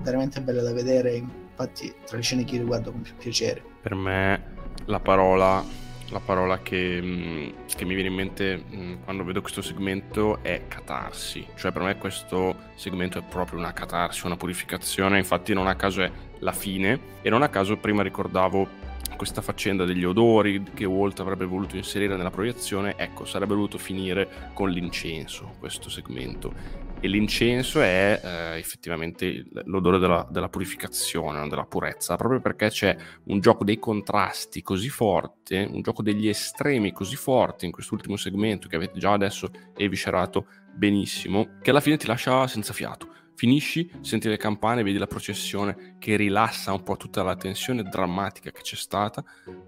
veramente 0.03 0.41
bella 0.41 0.63
da 0.63 0.73
vedere 0.73 1.17
infatti 1.17 1.93
tra 2.07 2.17
le 2.17 2.23
scene 2.23 2.45
che 2.45 2.55
io 2.55 2.61
riguardo 2.63 2.93
con 2.93 3.03
più 3.03 3.15
piacere. 3.17 3.63
Per 3.83 3.95
me 3.95 4.55
la 4.85 5.01
parola, 5.01 5.65
la 6.11 6.21
parola 6.21 6.61
che, 6.61 7.01
mm, 7.03 7.49
che, 7.75 7.85
mi 7.85 7.95
viene 7.95 8.09
in 8.09 8.15
mente 8.15 8.65
mm, 8.71 8.95
quando 9.05 9.25
vedo 9.25 9.41
questo 9.41 9.63
segmento 9.63 10.43
è 10.43 10.63
catarsi, 10.69 11.47
cioè 11.55 11.73
per 11.73 11.83
me 11.83 11.99
questo 11.99 12.55
segmento 12.75 13.19
è 13.19 13.23
proprio 13.23 13.59
una 13.59 13.73
catarsi, 13.73 14.27
una 14.27 14.37
purificazione, 14.37 15.19
infatti 15.19 15.53
non 15.53 15.67
a 15.67 15.75
caso 15.75 16.03
è 16.03 16.11
la 16.41 16.53
fine. 16.53 17.17
E 17.23 17.31
non 17.31 17.43
a 17.43 17.49
caso 17.49 17.77
prima 17.77 18.03
ricordavo 18.03 18.87
questa 19.17 19.43
faccenda 19.43 19.85
degli 19.85 20.05
odori 20.05 20.63
che 20.75 20.85
Walt 20.85 21.19
avrebbe 21.21 21.45
voluto 21.45 21.77
inserire 21.77 22.17
nella 22.17 22.31
proiezione, 22.31 22.95
ecco, 22.97 23.25
sarebbe 23.25 23.55
voluto 23.55 23.77
finire 23.77 24.51
con 24.53 24.71
l'incenso 24.71 25.55
questo 25.59 25.91
segmento 25.91 26.87
e 27.01 27.09
l'incenso 27.09 27.81
è 27.81 28.21
eh, 28.23 28.59
effettivamente 28.59 29.45
l'odore 29.65 29.99
della, 29.99 30.27
della 30.31 30.49
purificazione, 30.49 31.47
della 31.49 31.65
purezza, 31.65 32.17
proprio 32.17 32.41
perché 32.41 32.69
c'è 32.69 32.97
un 33.25 33.41
gioco 33.41 33.65
dei 33.65 33.79
contrasti 33.79 34.63
così 34.63 34.89
forte, 34.89 35.69
un 35.71 35.81
gioco 35.83 36.03
degli 36.03 36.29
estremi 36.29 36.93
così 36.93 37.17
forti 37.17 37.67
in 37.67 37.73
quest'ultimo 37.73 38.17
segmento 38.17 38.69
che 38.69 38.77
avete 38.77 38.99
già 38.99 39.13
adesso 39.13 39.51
eviscerato 39.77 40.47
benissimo, 40.75 41.59
che 41.63 41.71
alla 41.71 41.81
fine 41.81 41.97
ti 41.97 42.07
lascia 42.07 42.47
senza 42.47 42.73
fiato. 42.73 43.15
Finisci, 43.35 43.89
senti 44.01 44.29
le 44.29 44.37
campane, 44.37 44.83
vedi 44.83 44.99
la 44.99 45.07
processione 45.07 45.97
che 45.99 46.17
rilassa 46.17 46.73
un 46.73 46.83
po' 46.83 46.97
tutta 46.97 47.23
la 47.23 47.37
tensione 47.37 47.85
drammatica 47.85 48.51
che 48.51 48.63
c'è 48.63 48.75
stata 48.75 49.23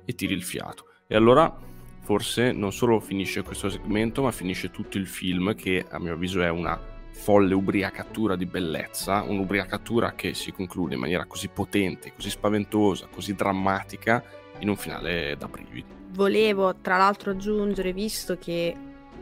e 0.04 0.14
tiri 0.14 0.34
il 0.34 0.42
fiato. 0.42 0.86
E 1.06 1.14
allora 1.14 1.56
forse 2.00 2.50
non 2.50 2.72
solo 2.72 2.98
finisce 2.98 3.42
questo 3.42 3.68
segmento, 3.68 4.22
ma 4.22 4.32
finisce 4.32 4.70
tutto 4.72 4.98
il 4.98 5.06
film 5.06 5.54
che 5.54 5.86
a 5.88 6.00
mio 6.00 6.14
avviso 6.14 6.42
è 6.42 6.48
una 6.48 6.98
folle 7.20 7.52
ubriacatura 7.52 8.34
di 8.34 8.46
bellezza, 8.46 9.22
un'ubriacatura 9.22 10.14
che 10.14 10.32
si 10.32 10.52
conclude 10.52 10.94
in 10.94 11.00
maniera 11.00 11.26
così 11.26 11.48
potente, 11.48 12.14
così 12.14 12.30
spaventosa, 12.30 13.08
così 13.12 13.34
drammatica, 13.34 14.24
in 14.60 14.70
un 14.70 14.76
finale 14.76 15.36
da 15.38 15.46
brividi. 15.46 15.84
Volevo 16.12 16.76
tra 16.76 16.96
l'altro 16.96 17.32
aggiungere, 17.32 17.92
visto 17.92 18.38
che 18.38 18.74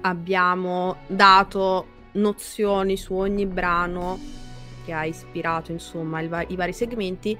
abbiamo 0.02 0.98
dato 1.08 1.96
nozioni 2.12 2.96
su 2.96 3.14
ogni 3.14 3.46
brano 3.46 4.18
che 4.84 4.92
ha 4.92 5.04
ispirato 5.04 5.72
insomma 5.72 6.24
va- 6.28 6.44
i 6.46 6.54
vari 6.54 6.72
segmenti, 6.72 7.36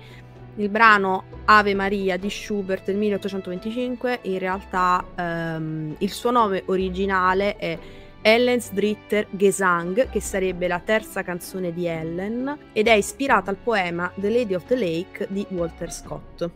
il 0.56 0.68
brano 0.68 1.24
Ave 1.44 1.72
Maria 1.74 2.16
di 2.16 2.28
Schubert 2.28 2.84
del 2.86 2.96
1825 2.96 4.18
in 4.22 4.38
realtà 4.40 5.04
ehm, 5.14 5.94
il 5.98 6.10
suo 6.10 6.32
nome 6.32 6.64
originale 6.66 7.56
è 7.56 7.78
Ellen's 8.22 8.72
Dritter 8.72 9.26
Gesang, 9.30 10.10
che 10.10 10.20
sarebbe 10.20 10.68
la 10.68 10.80
terza 10.80 11.22
canzone 11.22 11.72
di 11.72 11.86
Ellen, 11.86 12.70
ed 12.72 12.86
è 12.86 12.92
ispirata 12.92 13.50
al 13.50 13.56
poema 13.56 14.10
The 14.16 14.30
Lady 14.30 14.54
of 14.54 14.64
the 14.66 14.76
Lake 14.76 15.26
di 15.30 15.46
Walter 15.50 15.92
Scott. 15.92 16.50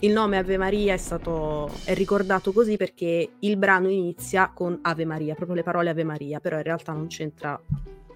Il 0.00 0.12
nome 0.12 0.36
Ave 0.36 0.58
Maria 0.58 0.92
è 0.92 0.98
stato 0.98 1.70
è 1.84 1.94
ricordato 1.94 2.52
così 2.52 2.76
perché 2.76 3.30
il 3.38 3.56
brano 3.56 3.88
inizia 3.88 4.50
con 4.52 4.78
Ave 4.82 5.06
Maria, 5.06 5.34
proprio 5.34 5.56
le 5.56 5.62
parole 5.62 5.88
Ave 5.88 6.04
Maria, 6.04 6.38
però 6.38 6.56
in 6.56 6.64
realtà 6.64 6.92
non 6.92 7.06
c'entra 7.06 7.58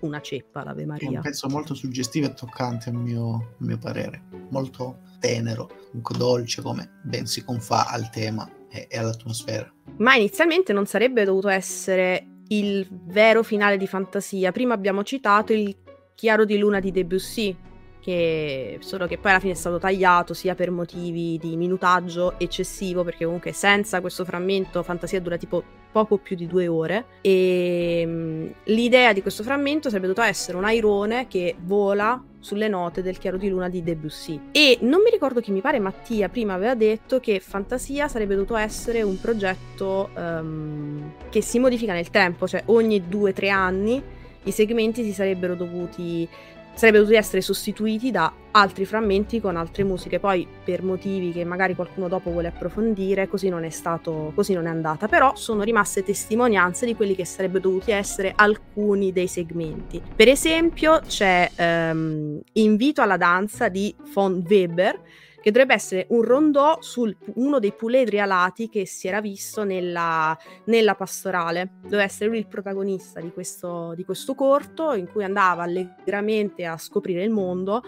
una 0.01 0.21
ceppa 0.21 0.65
l'Ave 0.65 0.87
Maria. 0.87 1.11
È 1.11 1.15
un 1.17 1.21
pezzo 1.21 1.49
molto 1.49 1.75
suggestivo 1.75 2.27
e 2.27 2.35
toccante 2.35 2.91
a 2.91 2.93
mio, 2.93 3.35
a 3.35 3.65
mio 3.65 3.79
parere, 3.79 4.23
molto 4.51 5.01
tenero, 5.19 5.71
comunque 5.89 6.17
dolce 6.17 6.63
come 6.63 7.01
ben 7.03 7.27
si 7.27 7.45
confà 7.45 7.89
al 7.89 8.11
tema 8.11 8.49
e, 8.71 8.87
e 8.89 8.99
all'atmosfera. 8.99 9.73
Ma 9.99 10.15
inizialmente 10.15 10.73
non 10.73 10.87
sarebbe 10.87 11.25
dovuto 11.25 11.49
essere 11.49 12.30
il 12.53 12.87
vero 12.91 13.43
finale 13.43 13.77
di 13.77 13.87
fantasia. 13.87 14.53
Prima 14.53 14.75
abbiamo 14.75 15.03
citato 15.03 15.53
il 15.53 15.77
Chiaro 16.15 16.45
di 16.45 16.59
Luna 16.59 16.81
di 16.81 16.91
Debussy, 16.91 17.57
che 18.01 18.79
solo 18.81 19.07
che 19.07 19.19
poi 19.19 19.31
alla 19.31 19.41
fine 19.41 19.53
è 19.53 19.57
stato 19.57 19.79
tagliato 19.79 20.35
sia 20.35 20.55
per 20.55 20.71
motivi 20.71 21.39
di 21.39 21.57
minutaggio 21.57 22.39
eccessivo, 22.39 23.05
perché 23.05 23.25
comunque 23.25 23.53
senza 23.53 24.01
questo 24.01 24.25
frammento 24.25 24.83
fantasia 24.83 25.21
dura 25.21 25.37
tipo 25.37 25.63
poco 25.93 26.19
più 26.19 26.37
di 26.37 26.47
due 26.47 26.69
ore 26.69 27.07
e 27.21 28.05
um, 28.07 28.53
l'idea 28.65 29.13
di 29.13 29.23
questo 29.23 29.43
frammento 29.43 29.89
sarebbe 29.89 30.07
dovuto 30.07 30.25
essere 30.25 30.57
un 30.57 30.65
airone 30.65 31.27
che 31.27 31.57
vola 31.59 32.23
sulle 32.41 32.69
note 32.69 33.03
del 33.03 33.19
chiaro 33.19 33.37
di 33.37 33.49
luna 33.49 33.69
di 33.69 33.83
Debussy. 33.83 34.49
E 34.51 34.79
non 34.81 35.03
mi 35.03 35.11
ricordo 35.11 35.41
chi 35.41 35.53
mi 35.53 35.61
pare 35.61 35.79
Mattia 35.79 36.29
prima 36.29 36.55
aveva 36.55 36.75
detto 36.75 37.21
che 37.21 37.39
Fantasia 37.41 38.09
sarebbe 38.09 38.35
dovuto 38.35 38.57
essere 38.57 39.03
un 39.03 39.21
progetto 39.21 40.11
um, 40.17 41.13
che 41.29 41.43
si 41.43 41.59
modifica 41.59 41.93
nel 41.93 42.11
tempo 42.11 42.49
cioè 42.49 42.63
ogni 42.67 43.09
due 43.09 43.31
o 43.31 43.33
tre 43.33 43.51
anni 43.51 44.03
i 44.45 44.53
segmenti 44.53 45.03
si 45.03 45.13
sarebbero 45.13 45.55
dovuti 45.55 46.27
sarebbero 46.75 47.05
dovuti 47.05 47.19
essere 47.19 47.41
sostituiti 47.41 48.11
da 48.11 48.33
altri 48.53 48.85
frammenti 48.85 49.41
con 49.41 49.57
altre 49.57 49.85
musiche. 49.85 50.19
Poi, 50.19 50.47
per 50.65 50.83
motivi 50.83 51.33
che 51.33 51.45
magari 51.45 51.75
qualcuno 51.75 52.09
dopo 52.09 52.31
vuole 52.31 52.49
approfondire, 52.49 53.29
così 53.29 53.49
non 53.49 53.65
è 53.65 53.71
stato, 53.71 54.33
così 54.35 54.55
non 54.55 54.67
è 54.67 54.71
andata. 54.71 55.09
Però 55.09 55.35
sono 55.37 55.63
rimaste 55.63 56.03
testimonianze 56.03 56.87
di 56.87 56.95
quelli 56.95 57.15
che 57.15 57.25
sarebbero 57.25 57.61
dovuti 57.61 57.91
essere 57.91 58.33
alcuni 58.35 59.13
dei 59.13 59.27
segmenti. 59.27 60.03
Per 60.15 60.29
esempio, 60.29 61.01
c'è 61.07 61.51
um, 61.59 62.41
Invito 62.53 63.03
alla 63.03 63.17
danza 63.17 63.69
di 63.69 63.95
von 64.13 64.45
Weber 64.47 64.99
che 65.41 65.51
dovrebbe 65.51 65.75
essere 65.75 66.07
un 66.11 66.23
rondò 66.23 66.79
su 66.81 67.13
uno 67.35 67.59
dei 67.59 67.73
puledri 67.73 68.21
alati 68.21 68.69
che 68.69 68.87
si 68.87 69.09
era 69.09 69.21
visto 69.21 69.65
nella, 69.65 70.37
nella 70.65 70.95
pastorale. 70.95 71.73
Doveva 71.83 72.03
essere 72.03 72.29
lui 72.29 72.39
il 72.39 72.47
protagonista 72.47 73.21
di 73.21 73.33
questo, 73.33 73.95
di 73.95 74.05
questo 74.05 74.35
corto 74.35 74.93
in 74.93 75.11
cui 75.11 75.25
andava 75.25 75.63
allegramente 75.63 76.65
a 76.65 76.77
scoprire 76.77 77.23
il 77.23 77.31
mondo 77.31 77.83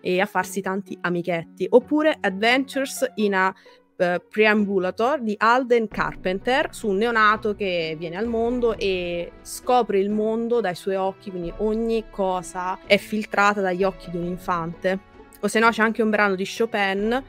e 0.00 0.20
a 0.20 0.26
farsi 0.26 0.60
tanti 0.60 0.96
amichetti. 1.00 1.66
Oppure 1.70 2.16
Adventures 2.20 3.12
in 3.16 3.34
a 3.34 3.48
uh, 3.48 4.22
Preambulator 4.28 5.20
di 5.20 5.34
Alden 5.36 5.88
Carpenter 5.88 6.74
su 6.74 6.88
un 6.88 6.96
neonato 6.96 7.54
che 7.54 7.96
viene 7.98 8.16
al 8.16 8.26
mondo 8.26 8.76
e 8.76 9.32
scopre 9.42 9.98
il 9.98 10.10
mondo 10.10 10.60
dai 10.60 10.74
suoi 10.74 10.96
occhi, 10.96 11.30
quindi 11.30 11.52
ogni 11.58 12.04
cosa 12.10 12.78
è 12.86 12.98
filtrata 12.98 13.60
dagli 13.60 13.84
occhi 13.84 14.10
di 14.10 14.16
un 14.16 14.24
infante. 14.24 15.14
O 15.40 15.48
se 15.48 15.58
no 15.58 15.70
c'è 15.70 15.82
anche 15.82 16.02
un 16.02 16.10
brano 16.10 16.34
di 16.34 16.46
Chopin 16.46 17.22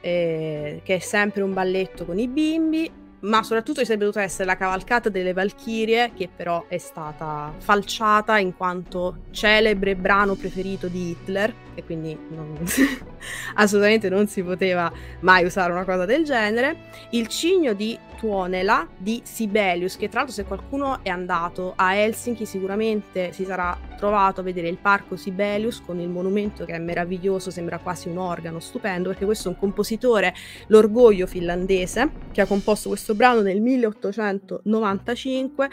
eh, 0.00 0.80
che 0.82 0.94
è 0.94 0.98
sempre 0.98 1.42
un 1.42 1.52
balletto 1.52 2.04
con 2.04 2.18
i 2.18 2.28
bimbi 2.28 2.90
ma 3.24 3.42
soprattutto 3.42 3.82
sarebbe 3.84 4.04
dovuta 4.04 4.22
essere 4.22 4.44
la 4.44 4.56
cavalcata 4.56 5.08
delle 5.08 5.32
Valchirie, 5.32 6.12
che 6.14 6.28
però 6.34 6.66
è 6.68 6.78
stata 6.78 7.52
falciata 7.58 8.38
in 8.38 8.56
quanto 8.56 9.24
celebre 9.30 9.96
brano 9.96 10.34
preferito 10.34 10.88
di 10.88 11.10
Hitler, 11.10 11.52
e 11.74 11.84
quindi 11.84 12.16
non, 12.28 12.56
assolutamente 13.54 14.08
non 14.08 14.26
si 14.26 14.42
poteva 14.42 14.92
mai 15.20 15.44
usare 15.44 15.72
una 15.72 15.84
cosa 15.84 16.04
del 16.04 16.24
genere. 16.24 16.90
Il 17.10 17.28
cigno 17.28 17.72
di 17.72 17.98
Tuonela 18.18 18.86
di 18.96 19.20
Sibelius, 19.22 19.96
che 19.96 20.08
tra 20.08 20.20
l'altro 20.20 20.34
se 20.34 20.44
qualcuno 20.44 21.00
è 21.02 21.08
andato 21.08 21.72
a 21.76 21.94
Helsinki 21.94 22.46
sicuramente 22.46 23.32
si 23.32 23.44
sarà 23.44 23.76
trovato 23.96 24.40
a 24.40 24.44
vedere 24.44 24.68
il 24.68 24.78
parco 24.78 25.16
Sibelius 25.16 25.82
con 25.84 25.98
il 25.98 26.08
monumento 26.08 26.64
che 26.64 26.72
è 26.72 26.78
meraviglioso, 26.78 27.50
sembra 27.50 27.78
quasi 27.78 28.08
un 28.08 28.18
organo 28.18 28.60
stupendo, 28.60 29.08
perché 29.08 29.24
questo 29.24 29.48
è 29.48 29.52
un 29.52 29.58
compositore, 29.58 30.34
l'orgoglio 30.68 31.26
finlandese, 31.26 32.10
che 32.32 32.40
ha 32.40 32.46
composto 32.46 32.88
questo 32.88 33.13
brano 33.14 33.40
nel 33.40 33.60
1895. 33.60 35.70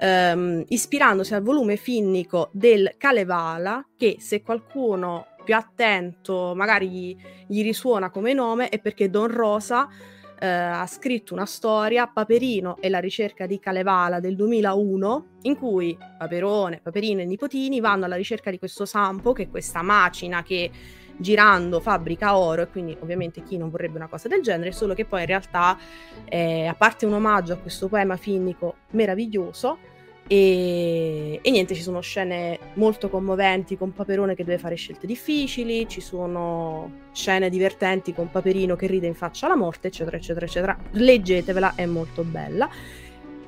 Um, 0.00 0.64
ispirandosi 0.66 1.32
al 1.32 1.42
volume 1.42 1.76
finnico 1.76 2.50
del 2.52 2.94
Kalevala, 2.98 3.86
che 3.96 4.16
se 4.18 4.42
qualcuno 4.42 5.26
più 5.44 5.54
attento 5.54 6.54
magari 6.56 6.88
gli, 6.88 7.16
gli 7.46 7.62
risuona 7.62 8.10
come 8.10 8.32
nome, 8.32 8.68
è 8.68 8.80
perché 8.80 9.10
Don 9.10 9.28
Rosa 9.28 9.88
eh, 10.42 10.48
ha 10.48 10.86
scritto 10.88 11.34
una 11.34 11.46
storia, 11.46 12.08
Paperino 12.08 12.76
e 12.80 12.88
la 12.88 12.98
ricerca 12.98 13.46
di 13.46 13.60
Kalevala 13.60 14.18
del 14.18 14.34
2001, 14.34 15.26
in 15.42 15.56
cui 15.56 15.96
Paperone, 16.18 16.80
Paperino 16.82 17.20
e 17.20 17.26
nipotini 17.26 17.78
vanno 17.78 18.06
alla 18.06 18.16
ricerca 18.16 18.50
di 18.50 18.58
questo 18.58 18.84
Sampo, 18.84 19.32
che 19.32 19.44
è 19.44 19.48
questa 19.48 19.82
macina 19.82 20.42
che 20.42 20.68
girando 21.16 21.80
fabbrica 21.80 22.36
oro 22.36 22.62
e 22.62 22.68
quindi 22.68 22.96
ovviamente 23.00 23.42
chi 23.42 23.56
non 23.56 23.70
vorrebbe 23.70 23.96
una 23.96 24.08
cosa 24.08 24.28
del 24.28 24.42
genere, 24.42 24.72
solo 24.72 24.94
che 24.94 25.04
poi 25.04 25.20
in 25.20 25.26
realtà 25.26 25.78
eh, 26.24 26.66
a 26.66 26.74
parte 26.74 27.06
un 27.06 27.14
omaggio 27.14 27.52
a 27.52 27.56
questo 27.56 27.88
poema 27.88 28.16
finnico 28.16 28.76
meraviglioso, 28.90 29.78
e, 30.26 31.40
e, 31.42 31.50
niente, 31.50 31.74
ci 31.74 31.82
sono 31.82 32.00
scene 32.00 32.58
molto 32.74 33.08
commoventi 33.08 33.76
con 33.76 33.92
Paperone 33.92 34.34
che 34.34 34.44
deve 34.44 34.58
fare 34.58 34.76
scelte 34.76 35.06
difficili, 35.06 35.86
ci 35.88 36.00
sono 36.00 37.08
scene 37.12 37.50
divertenti 37.50 38.14
con 38.14 38.30
Paperino 38.30 38.76
che 38.76 38.86
ride 38.86 39.06
in 39.06 39.14
faccia 39.14 39.46
alla 39.46 39.56
morte, 39.56 39.88
eccetera, 39.88 40.16
eccetera, 40.16 40.46
eccetera. 40.46 40.78
Leggetevela, 40.92 41.74
è 41.74 41.86
molto 41.86 42.22
bella. 42.22 42.70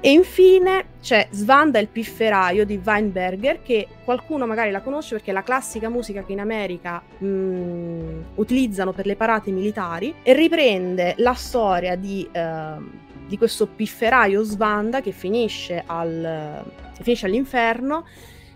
E 0.07 0.11
infine 0.11 0.89
c'è 1.01 1.29
Svanda 1.31 1.79
il 1.79 1.89
pifferaio 1.89 2.67
di 2.67 2.79
Weinberger, 2.85 3.63
che 3.63 3.89
qualcuno 4.05 4.45
magari 4.45 4.71
la 4.71 4.83
conosce 4.83 5.15
perché 5.15 5.31
è 5.31 5.33
la 5.33 5.43
classica 5.43 5.89
musica 5.89 6.23
che 6.23 6.33
in 6.33 6.41
America 6.41 7.03
mh, 7.17 7.27
mm, 7.27 8.23
utilizzano 8.35 8.93
per 8.93 9.07
le 9.07 9.17
parate 9.17 9.51
militari 9.51 10.17
e 10.23 10.35
riprende 10.35 11.15
la 11.19 11.33
storia 11.33 11.97
di... 11.97 12.29
Uh, 12.31 13.03
di 13.27 13.39
questo 13.39 13.67
pifferaio 13.67 14.43
Svanda 14.43 15.01
che 15.01 15.11
finisce, 15.11 15.83
al, 15.87 16.63
che 16.95 17.03
finisce 17.03 17.25
all'inferno 17.25 18.05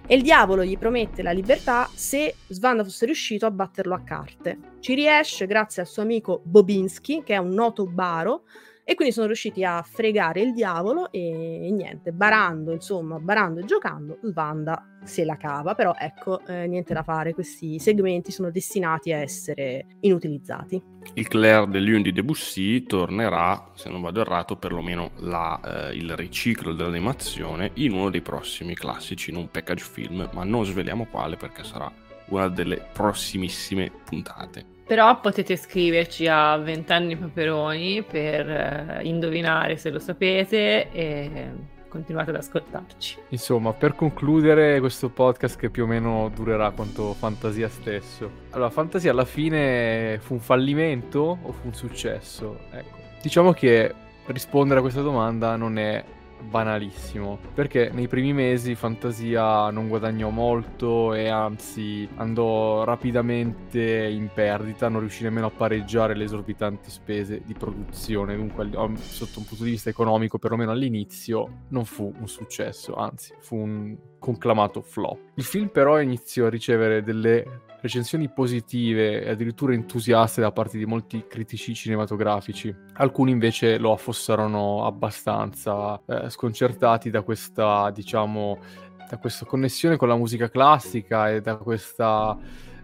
e 0.06 0.14
il 0.14 0.20
diavolo 0.20 0.62
gli 0.62 0.76
promette 0.76 1.22
la 1.22 1.30
libertà 1.30 1.88
se 1.94 2.34
Svanda 2.48 2.84
fosse 2.84 3.06
riuscito 3.06 3.46
a 3.46 3.50
batterlo 3.50 3.94
a 3.94 4.00
carte. 4.00 4.58
Ci 4.80 4.92
riesce 4.92 5.46
grazie 5.46 5.80
al 5.80 5.88
suo 5.88 6.02
amico 6.02 6.42
Bobinski, 6.44 7.22
che 7.24 7.32
è 7.32 7.38
un 7.38 7.54
noto 7.54 7.86
baro, 7.86 8.42
e 8.90 8.94
quindi 8.94 9.12
sono 9.12 9.27
riusciti 9.27 9.62
a 9.65 9.82
fregare 9.82 10.40
il 10.40 10.55
diavolo 10.55 11.12
e, 11.12 11.66
e 11.66 11.70
niente, 11.70 12.10
barando, 12.10 12.73
insomma, 12.73 13.19
barando 13.19 13.60
e 13.60 13.66
giocando, 13.66 14.16
Svanda 14.23 14.97
se 15.05 15.27
la 15.27 15.36
cava, 15.36 15.74
però 15.74 15.94
ecco, 15.94 16.40
eh, 16.47 16.66
niente 16.66 16.94
da 16.94 17.02
fare, 17.02 17.35
questi 17.35 17.78
segmenti 17.78 18.32
sono 18.32 18.51
destinati 18.51 19.12
a 19.12 19.19
essere 19.19 19.98
inutilizzati. 20.01 20.82
Il 21.12 21.28
Claire 21.28 21.69
de 21.69 21.81
Lune 21.81 22.01
di 22.01 22.12
Debussy 22.12 22.85
tornerà, 22.85 23.73
se 23.74 23.90
non 23.90 24.01
vado 24.01 24.23
errato, 24.23 24.56
perlomeno 24.56 25.10
la, 25.16 25.90
eh, 25.90 25.94
il 25.94 26.16
riciclo 26.16 26.73
dell'animazione 26.73 27.73
in 27.74 27.93
uno 27.93 28.09
dei 28.09 28.23
prossimi 28.23 28.74
classici, 28.74 29.28
in 29.28 29.36
un 29.36 29.51
package 29.51 29.85
film, 29.85 30.31
ma 30.32 30.44
non 30.44 30.65
sveliamo 30.65 31.05
quale 31.10 31.36
perché 31.36 31.62
sarà 31.62 31.93
una 32.28 32.48
delle 32.48 32.89
prossimissime 32.90 33.90
puntate. 34.02 34.77
Però 34.89 35.20
potete 35.20 35.55
scriverci 35.56 36.27
a 36.28 36.56
Vent'anni 36.56 37.15
Paperoni 37.15 38.02
per 38.02 38.48
eh, 38.48 39.01
indovinare 39.02 39.77
se 39.77 39.90
lo 39.90 39.98
sapete 39.98 40.90
e 40.90 41.51
continuate 41.89 42.31
ad 42.31 42.36
ascoltarci. 42.36 43.19
Insomma, 43.28 43.74
per 43.74 43.94
concludere 43.94 44.81
questo 44.81 45.10
podcast 45.10 45.59
che 45.59 45.69
più 45.69 45.85
o 45.85 45.86
meno 45.86 46.31
durerà 46.35 46.70
quanto 46.70 47.12
Fantasia 47.12 47.69
stesso. 47.69 48.31
Allora, 48.52 48.70
Fantasia 48.70 49.10
alla 49.10 49.27
fine 49.27 50.19
fu 50.23 50.32
un 50.32 50.40
fallimento 50.40 51.39
o 51.43 51.52
fu 51.52 51.66
un 51.66 51.74
successo? 51.74 52.59
Ecco, 52.70 52.97
diciamo 53.20 53.52
che 53.52 53.94
rispondere 54.28 54.78
a 54.78 54.82
questa 54.82 55.02
domanda 55.02 55.55
non 55.56 55.77
è 55.77 56.02
banalissimo 56.43 57.39
perché 57.55 57.90
nei 57.93 58.09
primi 58.09 58.32
mesi 58.32 58.74
Fantasia 58.74 59.70
non 59.70 59.89
guadagnò 59.89 60.31
molto 60.31 61.15
e 61.15 61.28
anzi 61.28 62.09
andò 62.16 62.85
rapidamente 62.85 64.06
in 64.06 64.31
perdita 64.32 64.89
non 64.89 65.01
riuscì 65.01 65.23
nemmeno 65.24 65.47
a 65.47 65.51
pareggiare 65.51 66.15
le 66.15 66.24
esorbitanti 66.24 66.90
spese 66.90 67.43
di 67.44 67.55
produzione. 67.55 68.36
Dunque 68.36 68.69
sotto 68.97 69.39
un 69.39 69.44
punto 69.44 69.65
di 69.65 69.70
vista 69.70 69.90
economico 69.90 70.39
perlomeno 70.39 70.70
all'inizio 70.70 71.65
non 71.69 71.85
fu 71.85 72.12
un 72.19 72.28
successo 72.28 72.94
anzi 72.94 73.35
fu 73.40 73.56
un 73.56 73.97
conclamato 74.19 74.82
flop. 74.82 75.19
Il 75.35 75.44
film 75.44 75.69
però 75.69 76.01
iniziò 76.01 76.47
a 76.47 76.51
ricevere 76.51 77.02
delle 77.02 77.66
recensioni 77.80 78.28
positive 78.28 79.22
e 79.22 79.30
addirittura 79.30 79.72
entusiaste 79.72 80.40
da 80.40 80.50
parte 80.50 80.78
di 80.78 80.86
molti 80.86 81.24
critici 81.28 81.74
cinematografici. 81.74 82.74
Alcuni 82.94 83.30
invece 83.30 83.78
lo 83.78 83.92
affossarono 83.92 84.84
abbastanza, 84.84 86.00
eh, 86.06 86.30
sconcertati 86.30 87.10
da 87.10 87.22
questa, 87.22 87.90
diciamo, 87.90 88.59
da 89.09 89.16
questa 89.18 89.46
connessione 89.46 89.96
con 89.96 90.09
la 90.09 90.16
musica 90.16 90.50
classica 90.50 91.30
e 91.30 91.40
da 91.40 91.56
questa 91.56 92.36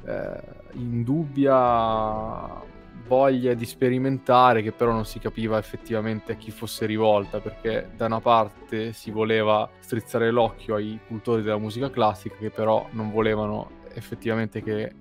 eh, 0.06 0.40
indubbia 0.72 2.72
voglia 3.06 3.52
di 3.52 3.66
sperimentare 3.66 4.62
che 4.62 4.72
però 4.72 4.90
non 4.90 5.04
si 5.04 5.18
capiva 5.18 5.58
effettivamente 5.58 6.32
a 6.32 6.34
chi 6.36 6.50
fosse 6.50 6.86
rivolta 6.86 7.38
perché 7.38 7.90
da 7.96 8.06
una 8.06 8.20
parte 8.20 8.94
si 8.94 9.10
voleva 9.10 9.68
strizzare 9.80 10.30
l'occhio 10.30 10.76
ai 10.76 10.98
cultori 11.06 11.42
della 11.42 11.58
musica 11.58 11.90
classica 11.90 12.36
che 12.36 12.50
però 12.50 12.86
non 12.92 13.10
volevano 13.10 13.82
effettivamente 13.94 14.62
che 14.62 14.92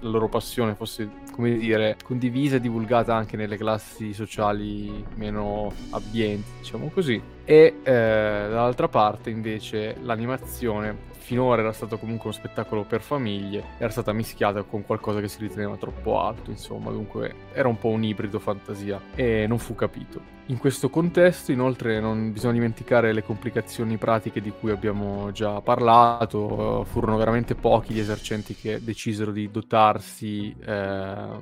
la 0.00 0.08
loro 0.08 0.28
passione 0.28 0.74
fosse, 0.74 1.08
come 1.32 1.56
dire, 1.56 1.96
condivisa 2.02 2.56
e 2.56 2.60
divulgata 2.60 3.14
anche 3.14 3.36
nelle 3.36 3.56
classi 3.56 4.12
sociali 4.12 5.04
meno 5.16 5.72
abbienti, 5.90 6.50
diciamo 6.58 6.88
così. 6.88 7.20
E 7.44 7.76
eh, 7.82 7.92
dall'altra 7.92 8.88
parte 8.88 9.30
invece 9.30 9.96
l'animazione 10.02 11.08
finora 11.30 11.62
era 11.62 11.72
stato 11.72 11.96
comunque 11.96 12.30
uno 12.30 12.38
spettacolo 12.38 12.82
per 12.84 13.02
famiglie, 13.02 13.62
era 13.78 13.90
stata 13.90 14.12
mischiata 14.12 14.62
con 14.62 14.84
qualcosa 14.84 15.20
che 15.20 15.28
si 15.28 15.40
riteneva 15.40 15.76
troppo 15.76 16.20
alto, 16.20 16.50
insomma, 16.50 16.90
dunque 16.90 17.34
era 17.52 17.68
un 17.68 17.78
po' 17.78 17.88
un 17.88 18.02
ibrido 18.02 18.38
fantasia 18.38 19.00
e 19.14 19.46
non 19.46 19.58
fu 19.58 19.74
capito. 19.74 20.38
In 20.50 20.58
questo 20.58 20.90
contesto, 20.90 21.52
inoltre, 21.52 22.00
non 22.00 22.32
bisogna 22.32 22.54
dimenticare 22.54 23.12
le 23.12 23.22
complicazioni 23.22 23.96
pratiche 23.98 24.40
di 24.40 24.50
cui 24.50 24.72
abbiamo 24.72 25.30
già 25.30 25.60
parlato, 25.60 26.82
furono 26.82 27.16
veramente 27.16 27.54
pochi 27.54 27.94
gli 27.94 28.00
esercenti 28.00 28.56
che 28.56 28.82
decisero 28.82 29.30
di 29.30 29.48
dotarsi 29.48 30.52
eh, 30.60 31.38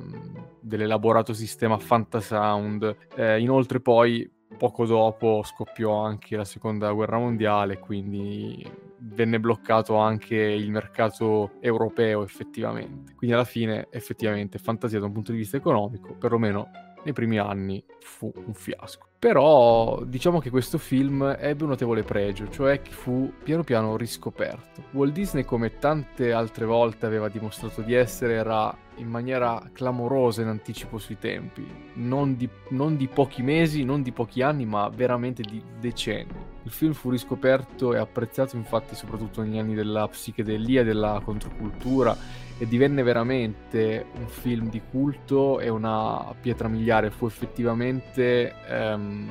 dell'elaborato 0.60 1.32
sistema 1.32 1.78
Fantasound, 1.78 2.96
eh, 3.16 3.40
inoltre 3.40 3.80
poi 3.80 4.30
poco 4.58 4.84
dopo 4.84 5.40
scoppiò 5.42 6.02
anche 6.02 6.36
la 6.36 6.44
seconda 6.44 6.92
guerra 6.92 7.16
mondiale, 7.16 7.78
quindi 7.78 8.62
venne 8.98 9.40
bloccato 9.40 9.96
anche 9.96 10.36
il 10.36 10.70
mercato 10.70 11.52
europeo 11.60 12.22
effettivamente. 12.24 13.14
Quindi 13.14 13.34
alla 13.34 13.46
fine 13.46 13.86
effettivamente 13.90 14.58
fantasia 14.58 15.00
da 15.00 15.06
un 15.06 15.12
punto 15.12 15.32
di 15.32 15.38
vista 15.38 15.56
economico, 15.56 16.12
perlomeno 16.12 16.68
nei 17.04 17.12
primi 17.12 17.38
anni 17.38 17.82
fu 18.00 18.32
un 18.34 18.54
fiasco. 18.54 19.06
Però 19.18 20.04
diciamo 20.04 20.38
che 20.38 20.48
questo 20.48 20.78
film 20.78 21.36
ebbe 21.40 21.64
un 21.64 21.70
notevole 21.70 22.04
pregio, 22.04 22.48
cioè 22.50 22.80
che 22.80 22.92
fu 22.92 23.32
piano 23.42 23.64
piano 23.64 23.96
riscoperto. 23.96 24.84
Walt 24.92 25.12
Disney, 25.12 25.44
come 25.44 25.78
tante 25.78 26.32
altre 26.32 26.66
volte 26.66 27.06
aveva 27.06 27.28
dimostrato 27.28 27.82
di 27.82 27.94
essere, 27.94 28.34
era 28.34 28.72
in 28.98 29.08
maniera 29.08 29.60
clamorosa 29.72 30.42
in 30.42 30.48
anticipo 30.48 30.98
sui 30.98 31.18
tempi, 31.18 31.66
non 31.94 32.36
di, 32.36 32.48
non 32.70 32.96
di 32.96 33.08
pochi 33.08 33.42
mesi, 33.42 33.82
non 33.82 34.02
di 34.02 34.12
pochi 34.12 34.40
anni, 34.40 34.64
ma 34.64 34.88
veramente 34.88 35.42
di 35.42 35.60
decenni. 35.80 36.46
Il 36.62 36.70
film 36.70 36.92
fu 36.92 37.10
riscoperto 37.10 37.94
e 37.94 37.98
apprezzato 37.98 38.54
infatti 38.54 38.94
soprattutto 38.94 39.42
negli 39.42 39.58
anni 39.58 39.74
della 39.74 40.06
psichedelia, 40.06 40.84
della 40.84 41.20
controcultura 41.24 42.16
e 42.58 42.66
divenne 42.66 43.02
veramente 43.02 44.06
un 44.18 44.26
film 44.26 44.68
di 44.68 44.82
culto 44.90 45.60
e 45.60 45.68
una 45.68 46.34
pietra 46.40 46.68
miliare, 46.68 47.10
fu 47.10 47.26
effettivamente, 47.26 48.54
ehm, 48.68 49.30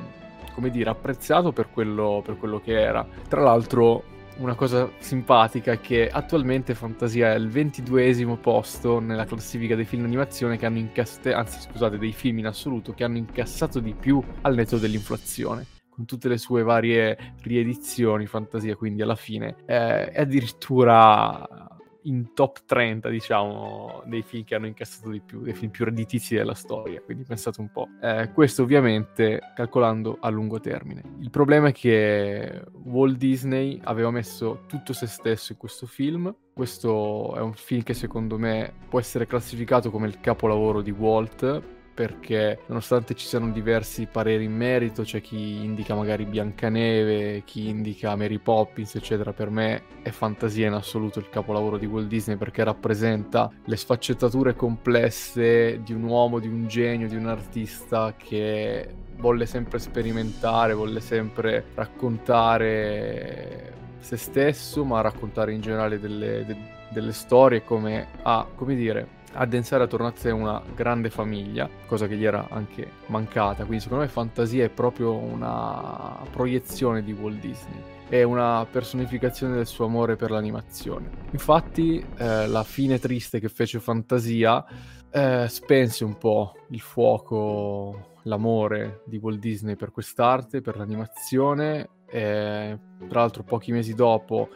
come 0.54 0.70
dire, 0.70 0.90
apprezzato 0.90 1.52
per 1.52 1.70
quello, 1.70 2.22
per 2.24 2.36
quello 2.36 2.60
che 2.60 2.80
era. 2.80 3.06
Tra 3.28 3.42
l'altro 3.42 4.16
una 4.38 4.54
cosa 4.54 4.88
simpatica 4.98 5.72
è 5.72 5.80
che 5.80 6.08
attualmente 6.08 6.74
Fantasia 6.74 7.30
è 7.30 7.34
al 7.34 7.48
ventiduesimo 7.48 8.36
posto 8.36 9.00
nella 9.00 9.24
classifica 9.24 9.74
dei 9.74 9.84
film 9.84 10.02
d'animazione 10.02 10.56
che 10.56 10.66
hanno 10.66 10.78
incassato, 10.78 11.34
anzi 11.34 11.60
scusate, 11.60 11.98
dei 11.98 12.12
film 12.12 12.38
in 12.38 12.46
assoluto 12.46 12.92
che 12.92 13.04
hanno 13.04 13.16
incassato 13.16 13.80
di 13.80 13.94
più 13.94 14.22
al 14.42 14.54
netto 14.54 14.78
dell'inflazione 14.78 15.66
con 15.98 16.06
tutte 16.06 16.28
le 16.28 16.38
sue 16.38 16.62
varie 16.62 17.34
riedizioni 17.42 18.26
Fantasia, 18.26 18.76
quindi 18.76 19.02
alla 19.02 19.16
fine 19.16 19.56
eh, 19.66 20.10
è 20.10 20.20
addirittura 20.20 21.67
in 22.08 22.32
top 22.34 22.64
30, 22.64 23.08
diciamo, 23.08 24.02
dei 24.06 24.22
film 24.22 24.44
che 24.44 24.54
hanno 24.54 24.66
incassato 24.66 25.10
di 25.10 25.20
più, 25.20 25.42
dei 25.42 25.54
film 25.54 25.70
più 25.70 25.84
redditizi 25.84 26.34
della 26.34 26.54
storia. 26.54 27.00
Quindi 27.00 27.24
pensate 27.24 27.60
un 27.60 27.70
po'. 27.70 27.88
Eh, 28.00 28.30
questo 28.32 28.62
ovviamente 28.62 29.40
calcolando 29.54 30.18
a 30.20 30.28
lungo 30.30 30.58
termine. 30.58 31.02
Il 31.20 31.30
problema 31.30 31.68
è 31.68 31.72
che 31.72 32.62
Walt 32.84 33.16
Disney 33.16 33.78
aveva 33.84 34.10
messo 34.10 34.64
tutto 34.66 34.92
se 34.92 35.06
stesso 35.06 35.52
in 35.52 35.58
questo 35.58 35.86
film. 35.86 36.34
Questo 36.52 37.36
è 37.36 37.40
un 37.40 37.54
film 37.54 37.82
che 37.82 37.94
secondo 37.94 38.36
me 38.38 38.72
può 38.88 38.98
essere 38.98 39.26
classificato 39.26 39.90
come 39.90 40.08
il 40.08 40.18
capolavoro 40.20 40.82
di 40.82 40.90
Walt 40.90 41.76
perché 41.98 42.60
nonostante 42.66 43.16
ci 43.16 43.26
siano 43.26 43.50
diversi 43.50 44.06
pareri 44.06 44.44
in 44.44 44.54
merito, 44.54 45.02
c'è 45.02 45.20
chi 45.20 45.64
indica 45.64 45.96
magari 45.96 46.26
Biancaneve, 46.26 47.42
chi 47.44 47.68
indica 47.68 48.14
Mary 48.14 48.38
Poppins, 48.38 48.94
eccetera, 48.94 49.32
per 49.32 49.50
me 49.50 49.82
è 50.02 50.10
fantasia 50.10 50.68
in 50.68 50.74
assoluto 50.74 51.18
il 51.18 51.28
capolavoro 51.28 51.76
di 51.76 51.86
Walt 51.86 52.06
Disney 52.06 52.36
perché 52.36 52.62
rappresenta 52.62 53.50
le 53.64 53.76
sfaccettature 53.76 54.54
complesse 54.54 55.82
di 55.82 55.92
un 55.92 56.04
uomo, 56.04 56.38
di 56.38 56.46
un 56.46 56.68
genio, 56.68 57.08
di 57.08 57.16
un 57.16 57.26
artista 57.26 58.14
che 58.16 58.94
volle 59.16 59.46
sempre 59.46 59.80
sperimentare, 59.80 60.74
volle 60.74 61.00
sempre 61.00 61.64
raccontare 61.74 63.72
se 63.98 64.16
stesso, 64.16 64.84
ma 64.84 65.00
raccontare 65.00 65.52
in 65.52 65.60
generale 65.60 65.98
delle, 65.98 66.44
de, 66.46 66.56
delle 66.90 67.12
storie 67.12 67.64
come 67.64 68.06
a, 68.22 68.46
come 68.54 68.76
dire, 68.76 69.17
addensare 69.32 69.84
attorno 69.84 70.06
a 70.06 70.12
sé 70.14 70.30
una 70.30 70.62
grande 70.74 71.10
famiglia, 71.10 71.68
cosa 71.86 72.06
che 72.06 72.16
gli 72.16 72.24
era 72.24 72.48
anche 72.50 72.90
mancata. 73.06 73.64
Quindi 73.64 73.82
secondo 73.82 74.04
me 74.04 74.10
Fantasia 74.10 74.64
è 74.64 74.70
proprio 74.70 75.14
una 75.14 76.18
proiezione 76.30 77.02
di 77.02 77.12
Walt 77.12 77.38
Disney. 77.38 77.96
È 78.08 78.22
una 78.22 78.66
personificazione 78.70 79.54
del 79.54 79.66
suo 79.66 79.84
amore 79.84 80.16
per 80.16 80.30
l'animazione. 80.30 81.10
Infatti, 81.32 82.04
eh, 82.16 82.46
la 82.46 82.62
fine 82.62 82.98
triste 82.98 83.38
che 83.38 83.48
fece 83.48 83.80
Fantasia 83.80 84.64
eh, 85.10 85.46
spense 85.48 86.04
un 86.04 86.16
po' 86.16 86.54
il 86.70 86.80
fuoco, 86.80 88.14
l'amore 88.22 89.02
di 89.04 89.18
Walt 89.18 89.38
Disney 89.38 89.76
per 89.76 89.90
quest'arte, 89.90 90.62
per 90.62 90.76
l'animazione. 90.78 91.88
E, 92.10 92.78
tra 93.06 93.20
l'altro, 93.20 93.42
pochi 93.42 93.72
mesi 93.72 93.94
dopo 93.94 94.48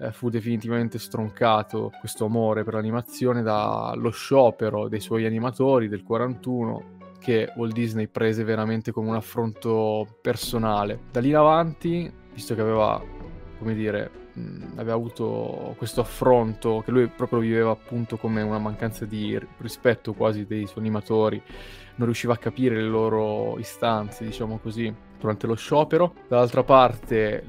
eh, 0.00 0.12
fu 0.12 0.28
definitivamente 0.28 0.98
stroncato 0.98 1.92
questo 1.98 2.24
amore 2.26 2.64
per 2.64 2.74
l'animazione 2.74 3.42
dallo 3.42 4.10
sciopero 4.10 4.88
dei 4.88 5.00
suoi 5.00 5.26
animatori 5.26 5.88
del 5.88 6.02
41 6.02 6.96
che 7.18 7.52
Walt 7.56 7.72
Disney 7.72 8.06
prese 8.06 8.44
veramente 8.44 8.92
come 8.92 9.08
un 9.08 9.16
affronto 9.16 10.06
personale. 10.20 11.00
Da 11.10 11.20
lì 11.20 11.28
in 11.28 11.36
avanti, 11.36 12.10
visto 12.32 12.54
che 12.54 12.60
aveva, 12.60 13.02
come 13.58 13.74
dire, 13.74 14.10
mh, 14.32 14.72
aveva 14.76 14.94
avuto 14.94 15.74
questo 15.76 16.00
affronto 16.00 16.82
che 16.84 16.90
lui 16.90 17.08
proprio 17.08 17.40
viveva 17.40 17.70
appunto 17.70 18.16
come 18.16 18.40
una 18.42 18.58
mancanza 18.58 19.04
di 19.04 19.38
rispetto 19.58 20.14
quasi 20.14 20.46
dei 20.46 20.66
suoi 20.66 20.84
animatori, 20.84 21.42
non 21.96 22.06
riusciva 22.06 22.34
a 22.34 22.38
capire 22.38 22.76
le 22.76 22.88
loro 22.88 23.58
istanze, 23.58 24.24
diciamo 24.24 24.58
così, 24.58 24.94
durante 25.18 25.46
lo 25.46 25.54
sciopero. 25.54 26.14
Dall'altra 26.28 26.62
parte 26.62 27.44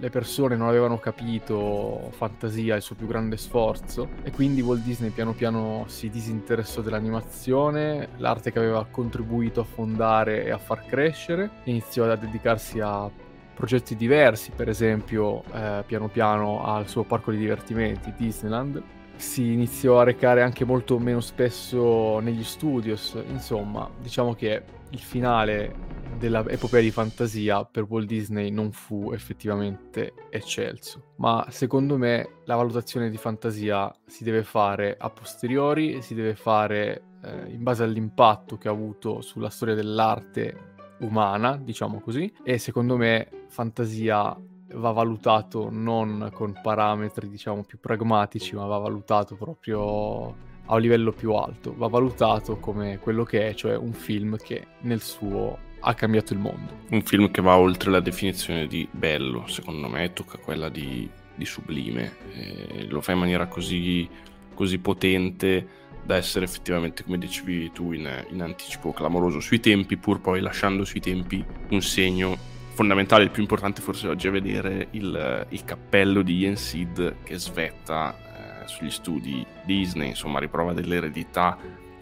le 0.00 0.10
persone 0.10 0.56
non 0.56 0.68
avevano 0.68 0.98
capito 0.98 2.10
Fantasia, 2.12 2.76
il 2.76 2.82
suo 2.82 2.94
più 2.94 3.06
grande 3.06 3.36
sforzo, 3.36 4.08
e 4.22 4.30
quindi 4.30 4.60
Walt 4.60 4.82
Disney 4.82 5.10
piano 5.10 5.32
piano 5.32 5.84
si 5.88 6.08
disinteressò 6.08 6.82
dell'animazione, 6.82 8.10
l'arte 8.18 8.52
che 8.52 8.58
aveva 8.58 8.86
contribuito 8.88 9.60
a 9.60 9.64
fondare 9.64 10.44
e 10.44 10.50
a 10.50 10.58
far 10.58 10.86
crescere, 10.86 11.50
iniziò 11.64 12.08
a 12.08 12.16
dedicarsi 12.16 12.78
a 12.80 13.10
progetti 13.54 13.96
diversi, 13.96 14.52
per 14.54 14.68
esempio 14.68 15.42
eh, 15.52 15.82
piano 15.84 16.08
piano 16.08 16.64
al 16.64 16.86
suo 16.86 17.02
parco 17.02 17.32
di 17.32 17.38
divertimenti, 17.38 18.12
Disneyland, 18.16 18.80
si 19.16 19.52
iniziò 19.52 19.98
a 19.98 20.04
recare 20.04 20.42
anche 20.42 20.64
molto 20.64 20.96
meno 21.00 21.18
spesso 21.18 22.20
negli 22.20 22.44
studios, 22.44 23.18
insomma, 23.28 23.90
diciamo 24.00 24.34
che 24.34 24.62
il 24.90 25.00
finale 25.00 25.74
dell'epopea 26.18 26.80
di 26.80 26.90
fantasia 26.90 27.64
per 27.64 27.84
Walt 27.88 28.06
Disney 28.06 28.50
non 28.50 28.72
fu 28.72 29.12
effettivamente 29.12 30.12
eccelso. 30.30 31.14
Ma 31.16 31.46
secondo 31.50 31.96
me 31.96 32.40
la 32.44 32.56
valutazione 32.56 33.08
di 33.08 33.16
fantasia 33.16 33.94
si 34.04 34.24
deve 34.24 34.42
fare 34.42 34.96
a 34.98 35.08
posteriori, 35.10 36.02
si 36.02 36.14
deve 36.14 36.34
fare 36.34 37.02
eh, 37.22 37.50
in 37.50 37.62
base 37.62 37.84
all'impatto 37.84 38.58
che 38.58 38.68
ha 38.68 38.72
avuto 38.72 39.20
sulla 39.20 39.48
storia 39.48 39.74
dell'arte 39.74 40.66
umana, 41.00 41.56
diciamo 41.56 42.00
così, 42.00 42.30
e 42.42 42.58
secondo 42.58 42.96
me 42.96 43.28
fantasia 43.46 44.36
va 44.72 44.90
valutato 44.90 45.70
non 45.70 46.30
con 46.34 46.58
parametri 46.60 47.28
diciamo 47.28 47.62
più 47.62 47.78
pragmatici, 47.78 48.54
ma 48.56 48.66
va 48.66 48.78
valutato 48.78 49.36
proprio 49.36 50.46
a 50.70 50.74
un 50.74 50.80
livello 50.80 51.12
più 51.12 51.32
alto, 51.32 51.74
va 51.76 51.86
valutato 51.86 52.58
come 52.58 52.98
quello 52.98 53.24
che 53.24 53.48
è, 53.48 53.54
cioè 53.54 53.76
un 53.76 53.92
film 53.92 54.36
che 54.36 54.66
nel 54.80 55.00
suo 55.00 55.66
ha 55.80 55.94
cambiato 55.94 56.32
il 56.32 56.38
mondo. 56.38 56.80
Un 56.90 57.02
film 57.02 57.30
che 57.30 57.40
va 57.40 57.56
oltre 57.56 57.90
la 57.90 58.00
definizione 58.00 58.66
di 58.66 58.88
bello, 58.90 59.46
secondo 59.46 59.88
me, 59.88 60.12
tocca 60.12 60.38
quella 60.38 60.68
di, 60.68 61.08
di 61.34 61.44
sublime. 61.44 62.16
E 62.34 62.86
lo 62.88 63.00
fa 63.00 63.12
in 63.12 63.18
maniera 63.18 63.46
così, 63.46 64.08
così, 64.54 64.78
potente 64.78 65.86
da 66.04 66.16
essere 66.16 66.44
effettivamente, 66.44 67.04
come 67.04 67.18
dicevi 67.18 67.70
tu, 67.72 67.92
in, 67.92 68.08
in 68.30 68.40
anticipo 68.40 68.92
clamoroso 68.92 69.40
sui 69.40 69.60
tempi, 69.60 69.96
pur 69.96 70.20
poi 70.20 70.40
lasciando 70.40 70.84
sui 70.84 71.00
tempi 71.00 71.44
un 71.70 71.82
segno 71.82 72.56
fondamentale, 72.78 73.24
il 73.24 73.30
più 73.30 73.42
importante 73.42 73.82
forse 73.82 74.06
oggi 74.06 74.28
è 74.28 74.30
vedere 74.30 74.86
il, 74.92 75.46
il 75.48 75.64
cappello 75.64 76.22
di 76.22 76.38
Ian 76.38 76.56
Seed 76.56 77.16
che 77.24 77.36
svetta 77.36 78.62
eh, 78.62 78.68
sugli 78.68 78.90
studi 78.90 79.44
Disney, 79.64 80.10
insomma 80.10 80.38
riprova 80.38 80.72
dell'eredità 80.72 81.58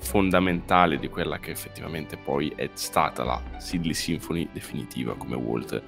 fondamentale 0.06 0.98
di 0.98 1.08
quella 1.08 1.38
che 1.38 1.50
effettivamente 1.50 2.16
poi 2.16 2.52
è 2.54 2.70
stata 2.74 3.24
la 3.24 3.42
Sidley 3.58 3.92
Symphony 3.92 4.48
definitiva 4.52 5.14
come 5.16 5.34
Walt 5.34 5.82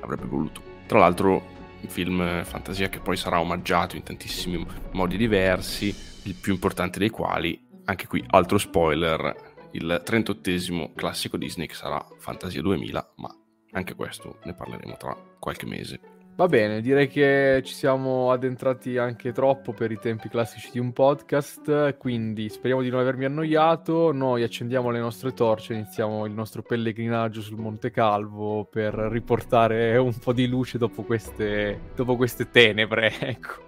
avrebbe 0.00 0.26
voluto. 0.26 0.62
Tra 0.86 1.00
l'altro 1.00 1.52
un 1.80 1.88
film 1.88 2.44
fantasia 2.44 2.88
che 2.88 3.00
poi 3.00 3.16
sarà 3.16 3.40
omaggiato 3.40 3.96
in 3.96 4.02
tantissimi 4.02 4.64
modi 4.92 5.16
diversi, 5.16 5.94
il 6.22 6.34
più 6.34 6.52
importante 6.52 6.98
dei 6.98 7.10
quali, 7.10 7.60
anche 7.84 8.06
qui 8.06 8.24
altro 8.28 8.58
spoiler, 8.58 9.52
il 9.72 10.00
38 10.02 10.92
classico 10.94 11.36
Disney 11.36 11.66
che 11.66 11.74
sarà 11.74 12.04
Fantasia 12.18 12.62
2000, 12.62 13.14
ma 13.16 13.36
anche 13.72 13.94
questo 13.94 14.38
ne 14.44 14.54
parleremo 14.54 14.96
tra 14.96 15.16
qualche 15.38 15.66
mese. 15.66 16.13
Va 16.36 16.48
bene, 16.48 16.80
direi 16.80 17.06
che 17.06 17.62
ci 17.64 17.72
siamo 17.72 18.32
addentrati 18.32 18.98
anche 18.98 19.30
troppo 19.30 19.72
per 19.72 19.92
i 19.92 20.00
tempi 20.00 20.28
classici 20.28 20.68
di 20.72 20.80
un 20.80 20.92
podcast, 20.92 21.96
quindi 21.96 22.48
speriamo 22.48 22.82
di 22.82 22.90
non 22.90 22.98
avermi 22.98 23.24
annoiato. 23.24 24.10
Noi 24.10 24.42
accendiamo 24.42 24.90
le 24.90 24.98
nostre 24.98 25.32
torce, 25.32 25.74
iniziamo 25.74 26.26
il 26.26 26.32
nostro 26.32 26.62
pellegrinaggio 26.62 27.40
sul 27.40 27.60
Monte 27.60 27.92
Calvo 27.92 28.64
per 28.64 28.94
riportare 28.94 29.96
un 29.96 30.18
po' 30.18 30.32
di 30.32 30.48
luce 30.48 30.76
dopo 30.76 31.04
queste, 31.04 31.92
dopo 31.94 32.16
queste 32.16 32.50
tenebre. 32.50 33.12
Ecco. 33.24 33.62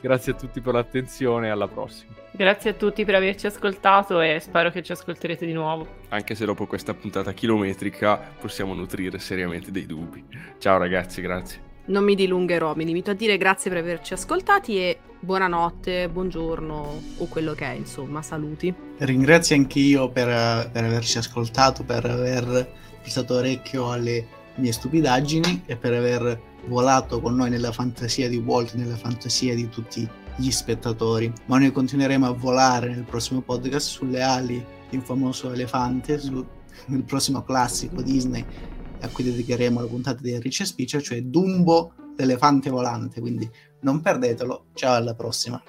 Grazie 0.00 0.32
a 0.32 0.34
tutti 0.36 0.60
per 0.60 0.74
l'attenzione 0.74 1.48
e 1.48 1.50
alla 1.50 1.68
prossima. 1.68 2.12
Grazie 2.30 2.70
a 2.70 2.72
tutti 2.74 3.04
per 3.04 3.16
averci 3.16 3.46
ascoltato 3.46 4.20
e 4.20 4.38
spero 4.40 4.70
che 4.70 4.82
ci 4.82 4.92
ascolterete 4.92 5.44
di 5.44 5.52
nuovo. 5.52 5.86
Anche 6.08 6.34
se 6.34 6.44
dopo 6.44 6.66
questa 6.66 6.94
puntata 6.94 7.32
chilometrica 7.32 8.16
possiamo 8.38 8.74
nutrire 8.74 9.18
seriamente 9.18 9.70
dei 9.70 9.86
dubbi. 9.86 10.24
Ciao 10.58 10.78
ragazzi, 10.78 11.20
grazie. 11.20 11.65
Non 11.88 12.02
mi 12.02 12.16
dilungherò, 12.16 12.74
mi 12.74 12.84
limito 12.84 13.12
a 13.12 13.14
dire 13.14 13.36
grazie 13.36 13.70
per 13.70 13.78
averci 13.78 14.12
ascoltati 14.12 14.76
e 14.76 14.98
buonanotte, 15.20 16.08
buongiorno 16.08 17.02
o 17.18 17.26
quello 17.26 17.54
che 17.54 17.64
è, 17.64 17.74
insomma, 17.74 18.22
saluti. 18.22 18.74
Ringrazio 18.98 19.54
anche 19.54 19.78
io 19.78 20.08
per, 20.08 20.68
per 20.72 20.82
averci 20.82 21.18
ascoltato, 21.18 21.84
per 21.84 22.04
aver 22.04 22.68
prestato 23.00 23.34
orecchio 23.34 23.92
alle 23.92 24.26
mie 24.56 24.72
stupidaggini 24.72 25.62
e 25.64 25.76
per 25.76 25.92
aver 25.92 26.40
volato 26.66 27.20
con 27.20 27.36
noi 27.36 27.50
nella 27.50 27.70
fantasia 27.70 28.28
di 28.28 28.38
Walt, 28.38 28.74
nella 28.74 28.96
fantasia 28.96 29.54
di 29.54 29.68
tutti 29.68 30.08
gli 30.34 30.50
spettatori. 30.50 31.32
Ma 31.44 31.58
noi 31.58 31.70
continueremo 31.70 32.26
a 32.26 32.32
volare 32.32 32.88
nel 32.88 33.04
prossimo 33.04 33.42
podcast 33.42 33.88
sulle 33.88 34.22
ali 34.22 34.64
di 34.90 34.96
un 34.96 35.02
famoso 35.02 35.52
elefante, 35.52 36.18
sul 36.18 36.44
prossimo 37.04 37.44
classico 37.44 38.02
Disney 38.02 38.44
a 39.06 39.08
cui 39.10 39.24
dedicheremo 39.24 39.80
la 39.80 39.86
puntata 39.86 40.20
di 40.20 40.38
Ricci 40.38 40.62
e 40.62 40.66
Spiccia, 40.66 41.00
cioè 41.00 41.22
Dumbo 41.22 41.92
l'elefante 42.16 42.70
volante, 42.70 43.20
quindi 43.20 43.48
non 43.80 44.00
perdetelo, 44.00 44.66
ciao 44.74 44.94
alla 44.94 45.14
prossima. 45.14 45.62